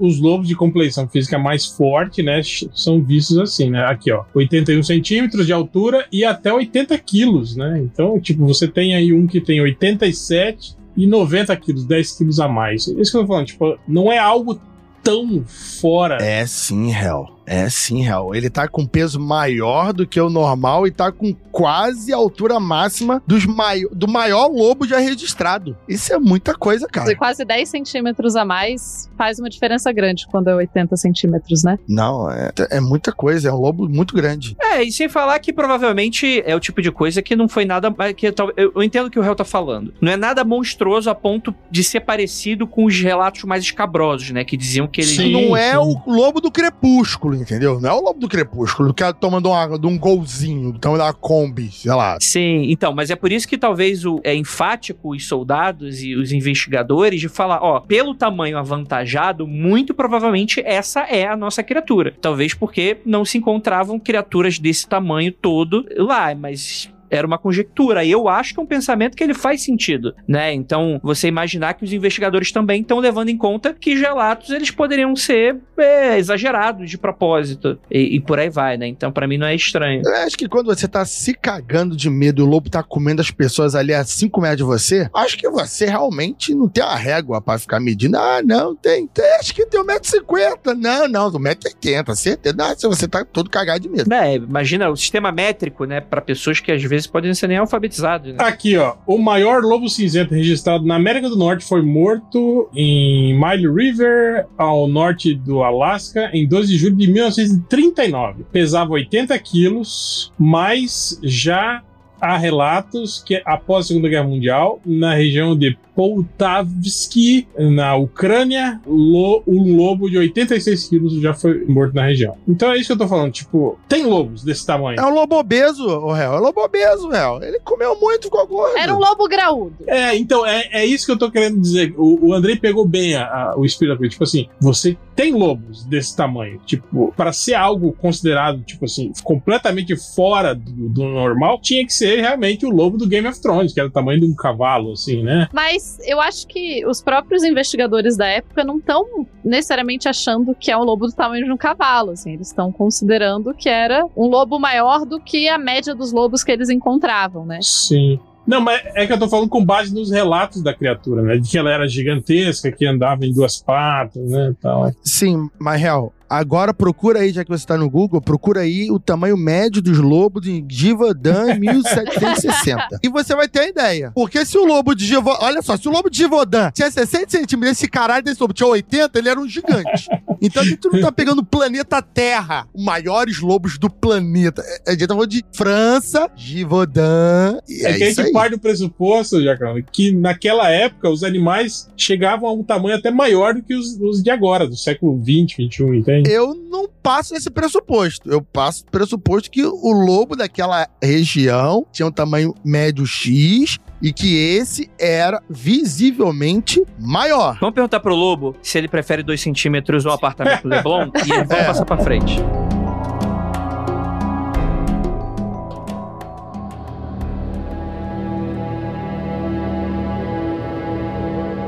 os 0.00 0.20
lobos 0.20 0.48
de 0.48 0.56
compleição 0.56 1.08
física 1.08 1.38
mais 1.38 1.64
forte, 1.64 2.24
né? 2.24 2.40
São 2.74 3.00
vistos 3.00 3.38
assim, 3.38 3.70
né? 3.70 3.84
Aqui, 3.84 4.10
ó. 4.10 4.24
81 4.34 4.82
centímetros 4.82 5.46
de 5.46 5.52
altura 5.52 6.04
e 6.10 6.24
até 6.24 6.52
80 6.52 6.98
quilos, 6.98 7.54
né? 7.54 7.78
Então, 7.84 8.18
tipo, 8.18 8.44
você 8.44 8.66
tem 8.66 8.96
aí 8.96 9.12
um 9.12 9.28
que 9.28 9.40
tem 9.40 9.60
87 9.60 10.76
e 10.96 11.06
90 11.06 11.56
quilos, 11.56 11.84
10 11.84 12.18
quilos 12.18 12.40
a 12.40 12.48
mais. 12.48 12.88
É 12.88 13.00
isso 13.00 13.12
que 13.12 13.16
eu 13.16 13.22
tô 13.22 13.28
falando, 13.28 13.46
tipo, 13.46 13.78
não 13.86 14.12
é 14.12 14.18
algo 14.18 14.60
tão 15.02 15.44
fora. 15.80 16.18
É 16.20 16.46
sim, 16.46 16.92
Hel. 16.92 17.28
É 17.46 17.68
sim, 17.68 18.06
Hel. 18.06 18.34
Ele 18.34 18.48
tá 18.48 18.68
com 18.68 18.86
peso 18.86 19.18
maior 19.20 19.92
do 19.92 20.06
que 20.06 20.20
o 20.20 20.30
normal 20.30 20.86
e 20.86 20.90
tá 20.90 21.10
com 21.10 21.34
quase 21.50 22.12
a 22.12 22.16
altura 22.16 22.58
máxima 22.58 23.22
dos 23.26 23.44
mai... 23.44 23.82
do 23.92 24.08
maior 24.08 24.46
lobo 24.48 24.86
já 24.86 24.98
registrado. 24.98 25.76
Isso 25.88 26.12
é 26.12 26.18
muita 26.18 26.54
coisa, 26.54 26.86
cara. 26.86 27.10
E 27.12 27.16
quase 27.16 27.44
10 27.44 27.68
centímetros 27.68 28.36
a 28.36 28.44
mais 28.44 29.10
faz 29.18 29.38
uma 29.38 29.50
diferença 29.50 29.92
grande 29.92 30.26
quando 30.28 30.48
é 30.48 30.54
80 30.54 30.96
centímetros, 30.96 31.62
né? 31.62 31.78
Não, 31.88 32.30
é, 32.30 32.50
é 32.70 32.80
muita 32.80 33.12
coisa. 33.12 33.48
É 33.48 33.52
um 33.52 33.56
lobo 33.60 33.88
muito 33.88 34.14
grande. 34.14 34.56
É, 34.60 34.82
e 34.82 34.90
sem 34.92 35.08
falar 35.08 35.38
que 35.40 35.52
provavelmente 35.52 36.42
é 36.46 36.54
o 36.56 36.60
tipo 36.60 36.80
de 36.80 36.90
coisa 36.90 37.20
que 37.22 37.36
não 37.36 37.48
foi 37.48 37.64
nada. 37.64 37.92
Que, 38.14 38.32
tal- 38.32 38.52
eu, 38.56 38.72
eu 38.74 38.82
entendo 38.82 39.06
o 39.06 39.10
que 39.10 39.18
o 39.18 39.22
réu 39.22 39.34
tá 39.34 39.44
falando. 39.44 39.92
Não 40.00 40.10
é 40.12 40.16
nada 40.16 40.44
monstruoso 40.44 41.10
a 41.10 41.14
ponto 41.14 41.54
de 41.70 41.84
ser 41.84 42.00
parecido 42.00 42.66
com 42.66 42.84
os 42.84 42.98
relatos 43.00 43.44
mais 43.44 43.62
escabrosos, 43.64 44.30
né? 44.30 44.44
Que 44.44 44.56
diziam 44.56 44.86
que 44.86 45.00
ele. 45.00 45.10
Sim. 45.10 45.32
não 45.32 45.56
é 45.56 45.78
o 45.78 46.00
lobo 46.06 46.40
do 46.40 46.50
crepúsculo, 46.50 47.31
entendeu? 47.34 47.80
Não 47.80 47.90
é 47.90 47.92
o 47.92 48.00
lobo 48.00 48.20
do 48.20 48.28
crepúsculo. 48.28 48.90
O 48.90 48.94
cara 48.94 49.12
tomando 49.12 49.48
uma, 49.48 49.78
de 49.78 49.86
um 49.86 49.98
golzinho, 49.98 50.78
tomando 50.78 51.02
uma 51.02 51.12
Kombi, 51.12 51.70
sei 51.70 51.92
lá. 51.92 52.18
Sim, 52.20 52.70
então, 52.70 52.94
mas 52.94 53.10
é 53.10 53.16
por 53.16 53.32
isso 53.32 53.48
que 53.48 53.58
talvez 53.58 54.04
o, 54.04 54.20
é 54.24 54.34
enfático 54.34 55.10
os 55.10 55.26
soldados 55.26 56.02
e 56.02 56.14
os 56.14 56.32
investigadores 56.32 57.20
de 57.20 57.28
falar, 57.28 57.60
ó, 57.62 57.80
pelo 57.80 58.14
tamanho 58.14 58.58
avantajado, 58.58 59.46
muito 59.46 59.94
provavelmente 59.94 60.60
essa 60.64 61.00
é 61.00 61.26
a 61.26 61.36
nossa 61.36 61.62
criatura. 61.62 62.14
Talvez 62.20 62.54
porque 62.54 62.98
não 63.04 63.24
se 63.24 63.38
encontravam 63.38 63.98
criaturas 63.98 64.58
desse 64.58 64.86
tamanho 64.86 65.32
todo 65.32 65.86
lá, 65.96 66.34
mas 66.34 66.91
era 67.12 67.26
uma 67.26 67.38
conjectura. 67.38 68.02
E 68.04 68.10
eu 68.10 68.28
acho 68.28 68.54
que 68.54 68.60
é 68.60 68.62
um 68.62 68.66
pensamento 68.66 69.16
que 69.16 69.22
ele 69.22 69.34
faz 69.34 69.62
sentido, 69.62 70.14
né? 70.26 70.52
Então, 70.52 70.98
você 71.02 71.28
imaginar 71.28 71.74
que 71.74 71.84
os 71.84 71.92
investigadores 71.92 72.50
também 72.50 72.80
estão 72.80 72.98
levando 72.98 73.28
em 73.28 73.36
conta 73.36 73.74
que 73.78 73.96
gelatos 73.96 74.50
eles 74.50 74.70
poderiam 74.70 75.14
ser 75.14 75.56
é, 75.76 76.18
exagerados 76.18 76.90
de 76.90 76.96
propósito 76.96 77.78
e, 77.90 78.16
e 78.16 78.20
por 78.20 78.38
aí 78.38 78.48
vai, 78.48 78.76
né? 78.78 78.86
Então, 78.86 79.12
pra 79.12 79.28
mim 79.28 79.36
não 79.36 79.46
é 79.46 79.54
estranho. 79.54 80.02
Eu 80.04 80.16
acho 80.16 80.36
que 80.36 80.48
quando 80.48 80.66
você 80.66 80.88
tá 80.88 81.04
se 81.04 81.34
cagando 81.34 81.94
de 81.94 82.08
medo 82.08 82.42
e 82.42 82.44
o 82.44 82.48
lobo 82.48 82.70
tá 82.70 82.82
comendo 82.82 83.20
as 83.20 83.30
pessoas 83.30 83.74
ali 83.74 83.92
a 83.92 84.02
5 84.02 84.40
metros 84.40 84.58
de 84.58 84.64
você, 84.64 85.10
acho 85.14 85.36
que 85.36 85.48
você 85.48 85.86
realmente 85.86 86.54
não 86.54 86.68
tem 86.68 86.82
a 86.82 86.94
régua 86.94 87.40
pra 87.40 87.58
ficar 87.58 87.78
medindo. 87.78 88.16
Ah, 88.16 88.40
não, 88.42 88.74
tem, 88.74 89.06
tem 89.06 89.24
acho 89.38 89.54
que 89.54 89.66
tem 89.66 89.82
1,50m. 89.82 90.74
Não, 90.76 91.08
não, 91.08 91.30
1,80m, 91.30 92.14
certeza. 92.14 92.56
Não, 92.56 92.74
se 92.76 92.86
você 92.86 93.06
tá 93.06 93.24
todo 93.24 93.50
cagado 93.50 93.80
de 93.80 93.88
medo. 93.88 94.12
É, 94.12 94.36
imagina 94.36 94.88
o 94.88 94.96
sistema 94.96 95.30
métrico, 95.30 95.84
né, 95.84 96.00
Pra 96.00 96.20
pessoas 96.20 96.60
que 96.60 96.72
às 96.72 96.82
vezes 96.82 97.01
podem 97.06 97.34
ser 97.34 97.48
nem 97.48 97.58
alfabetizadas, 97.58 98.34
né? 98.34 98.38
Aqui, 98.40 98.76
ó. 98.76 98.94
O 99.06 99.18
maior 99.18 99.62
lobo 99.62 99.88
cinzento 99.88 100.34
registrado 100.34 100.84
na 100.84 100.96
América 100.96 101.28
do 101.28 101.36
Norte 101.36 101.64
foi 101.64 101.82
morto 101.82 102.68
em 102.74 103.38
Mile 103.38 103.68
River, 103.68 104.46
ao 104.56 104.86
norte 104.88 105.34
do 105.34 105.62
Alasca, 105.62 106.30
em 106.32 106.46
12 106.46 106.68
de 106.68 106.78
julho 106.78 106.96
de 106.96 107.06
1939. 107.06 108.44
Pesava 108.50 108.92
80 108.92 109.38
quilos, 109.38 110.32
mas 110.38 111.18
já 111.22 111.82
há 112.20 112.38
relatos 112.38 113.20
que 113.20 113.42
após 113.44 113.86
a 113.86 113.88
Segunda 113.88 114.08
Guerra 114.08 114.28
Mundial, 114.28 114.80
na 114.86 115.12
região 115.12 115.58
de 115.58 115.76
Poltavsky, 115.94 117.46
na 117.58 117.94
Ucrânia, 117.96 118.80
lo- 118.86 119.42
um 119.46 119.76
lobo 119.76 120.08
de 120.10 120.18
86 120.18 120.88
quilos 120.88 121.14
já 121.20 121.34
foi 121.34 121.64
morto 121.66 121.94
na 121.94 122.06
região. 122.06 122.36
Então 122.48 122.70
é 122.72 122.76
isso 122.76 122.86
que 122.88 122.92
eu 122.92 122.98
tô 122.98 123.08
falando, 123.08 123.32
tipo, 123.32 123.78
tem 123.88 124.04
lobos 124.04 124.42
desse 124.42 124.66
tamanho. 124.66 124.98
É 125.00 125.04
um 125.06 125.14
lobo 125.14 125.36
obeso, 125.38 125.84
o 125.86 126.12
réu. 126.12 126.32
É 126.34 126.38
um 126.38 126.42
lobo 126.42 126.60
obeso, 126.62 127.08
réu. 127.08 127.42
Ele 127.42 127.58
comeu 127.60 127.98
muito, 127.98 128.24
ficou 128.24 128.46
gordo. 128.46 128.76
Era 128.76 128.94
um 128.94 128.98
lobo 128.98 129.28
graúdo. 129.28 129.74
É, 129.86 130.16
então, 130.16 130.46
é, 130.46 130.68
é 130.72 130.86
isso 130.86 131.06
que 131.06 131.12
eu 131.12 131.18
tô 131.18 131.30
querendo 131.30 131.60
dizer. 131.60 131.94
O, 131.96 132.28
o 132.28 132.32
Andrei 132.34 132.56
pegou 132.56 132.86
bem 132.86 133.14
a- 133.14 133.24
a- 133.26 133.54
o 133.56 133.64
espírito 133.64 133.94
da 133.94 133.98
coisa. 133.98 134.10
Tipo 134.10 134.24
assim, 134.24 134.48
você 134.60 134.96
tem 135.14 135.32
lobos 135.32 135.84
desse 135.84 136.16
tamanho. 136.16 136.58
Tipo, 136.64 137.12
para 137.16 137.32
ser 137.32 137.54
algo 137.54 137.92
considerado, 137.92 138.62
tipo 138.62 138.84
assim, 138.84 139.12
completamente 139.22 139.94
fora 140.14 140.54
do, 140.54 140.88
do 140.88 141.04
normal, 141.04 141.60
tinha 141.60 141.84
que 141.86 141.92
ser 141.92 142.20
realmente 142.20 142.64
o 142.66 142.70
lobo 142.70 142.96
do 142.96 143.06
Game 143.06 143.26
of 143.28 143.40
Thrones, 143.40 143.72
que 143.72 143.80
era 143.80 143.88
o 143.88 143.92
tamanho 143.92 144.20
de 144.20 144.26
um 144.26 144.34
cavalo, 144.34 144.92
assim, 144.92 145.22
né? 145.22 145.48
Mas 145.52 145.81
eu 146.04 146.20
acho 146.20 146.46
que 146.46 146.84
os 146.86 147.02
próprios 147.02 147.42
investigadores 147.42 148.16
da 148.16 148.26
época 148.26 148.64
não 148.64 148.78
estão 148.78 149.26
necessariamente 149.44 150.08
achando 150.08 150.54
que 150.54 150.70
é 150.70 150.76
um 150.76 150.84
lobo 150.84 151.06
do 151.06 151.12
tamanho 151.12 151.44
de 151.44 151.52
um 151.52 151.56
cavalo. 151.56 152.10
Assim, 152.12 152.32
eles 152.32 152.48
estão 152.48 152.70
considerando 152.72 153.54
que 153.54 153.68
era 153.68 154.04
um 154.16 154.26
lobo 154.26 154.58
maior 154.58 155.04
do 155.04 155.20
que 155.20 155.48
a 155.48 155.58
média 155.58 155.94
dos 155.94 156.12
lobos 156.12 156.42
que 156.42 156.52
eles 156.52 156.68
encontravam, 156.68 157.44
né? 157.44 157.58
Sim. 157.62 158.18
Não, 158.46 158.60
mas 158.60 158.82
é 158.94 159.06
que 159.06 159.12
eu 159.12 159.18
tô 159.18 159.28
falando 159.28 159.48
com 159.48 159.64
base 159.64 159.94
nos 159.94 160.10
relatos 160.10 160.62
da 160.62 160.74
criatura, 160.74 161.22
né? 161.22 161.36
De 161.36 161.48
que 161.48 161.56
ela 161.56 161.70
era 161.70 161.86
gigantesca, 161.86 162.72
que 162.72 162.84
andava 162.84 163.24
em 163.24 163.32
duas 163.32 163.62
patas, 163.62 164.28
né? 164.28 164.50
e 164.50 164.54
Tal. 164.54 164.90
Sim, 165.02 165.48
mas 165.58 165.80
real. 165.80 166.12
Agora 166.32 166.72
procura 166.72 167.20
aí, 167.20 167.30
já 167.30 167.44
que 167.44 167.50
você 167.50 167.66
tá 167.66 167.76
no 167.76 167.90
Google, 167.90 168.18
procura 168.18 168.60
aí 168.60 168.90
o 168.90 168.98
tamanho 168.98 169.36
médio 169.36 169.82
dos 169.82 169.98
lobos 169.98 170.42
de 170.42 170.64
Givaudan 170.66 171.52
em 171.52 171.60
1760. 171.60 173.00
e 173.04 173.08
você 173.10 173.36
vai 173.36 173.46
ter 173.46 173.58
a 173.60 173.68
ideia. 173.68 174.12
Porque 174.14 174.42
se 174.46 174.56
o 174.56 174.64
lobo 174.64 174.94
de 174.94 175.04
Givaudan. 175.04 175.44
Olha 175.44 175.60
só, 175.60 175.76
se 175.76 175.86
o 175.86 175.92
lobo 175.92 176.08
de 176.08 176.16
Givaudan 176.16 176.70
tinha 176.70 176.90
60 176.90 177.30
centímetros, 177.30 177.72
esse 177.72 177.86
caralho 177.86 178.24
desse 178.24 178.40
lobo 178.40 178.54
tinha 178.54 178.66
80, 178.66 179.18
ele 179.18 179.28
era 179.28 179.38
um 179.38 179.46
gigante. 179.46 180.08
Então 180.40 180.62
a 180.62 180.64
gente 180.64 180.88
não 180.90 181.00
tá 181.02 181.12
pegando 181.12 181.40
o 181.40 181.44
planeta 181.44 182.00
Terra, 182.00 182.66
os 182.72 182.82
maiores 182.82 183.38
lobos 183.38 183.76
do 183.76 183.90
planeta. 183.90 184.64
A 184.86 184.92
gente 184.92 185.06
tá 185.06 185.14
falando 185.14 185.30
de 185.30 185.44
França, 185.52 186.30
Givaudan. 186.34 187.58
E 187.68 187.84
É, 187.84 187.90
é, 187.90 187.96
que 187.98 188.04
a 188.04 188.08
gente 188.08 188.20
aí. 188.22 188.32
parte 188.32 188.52
do 188.52 188.58
pressuposto, 188.58 189.42
Jacão, 189.42 189.74
que 189.92 190.12
naquela 190.12 190.70
época 190.70 191.10
os 191.10 191.22
animais 191.22 191.90
chegavam 191.94 192.48
a 192.48 192.54
um 192.54 192.62
tamanho 192.62 192.96
até 192.96 193.10
maior 193.10 193.54
do 193.54 193.62
que 193.62 193.74
os, 193.74 193.98
os 194.00 194.22
de 194.22 194.30
agora, 194.30 194.66
do 194.66 194.76
século 194.76 195.18
20, 195.18 195.58
21, 195.58 195.94
entende? 195.94 196.21
Eu 196.26 196.54
não 196.54 196.88
passo 197.02 197.34
esse 197.34 197.50
pressuposto. 197.50 198.30
Eu 198.30 198.42
passo 198.42 198.82
o 198.82 198.90
pressuposto 198.90 199.50
que 199.50 199.64
o 199.64 199.92
lobo 199.92 200.36
daquela 200.36 200.88
região 201.02 201.86
tinha 201.92 202.06
um 202.06 202.12
tamanho 202.12 202.54
médio 202.64 203.06
X 203.06 203.78
e 204.00 204.12
que 204.12 204.36
esse 204.36 204.90
era 204.98 205.40
visivelmente 205.48 206.82
maior. 206.98 207.56
Vamos 207.60 207.74
perguntar 207.74 208.00
pro 208.00 208.14
Lobo 208.14 208.56
se 208.62 208.76
ele 208.78 208.88
prefere 208.88 209.22
2 209.22 209.40
centímetros 209.40 210.04
ou 210.06 210.12
apartamento 210.12 210.66
Leblon 210.68 211.10
e 211.24 211.28
vamos 211.28 211.50
É. 211.50 211.64
passar 211.64 211.84
pra 211.84 211.98
frente. 211.98 212.36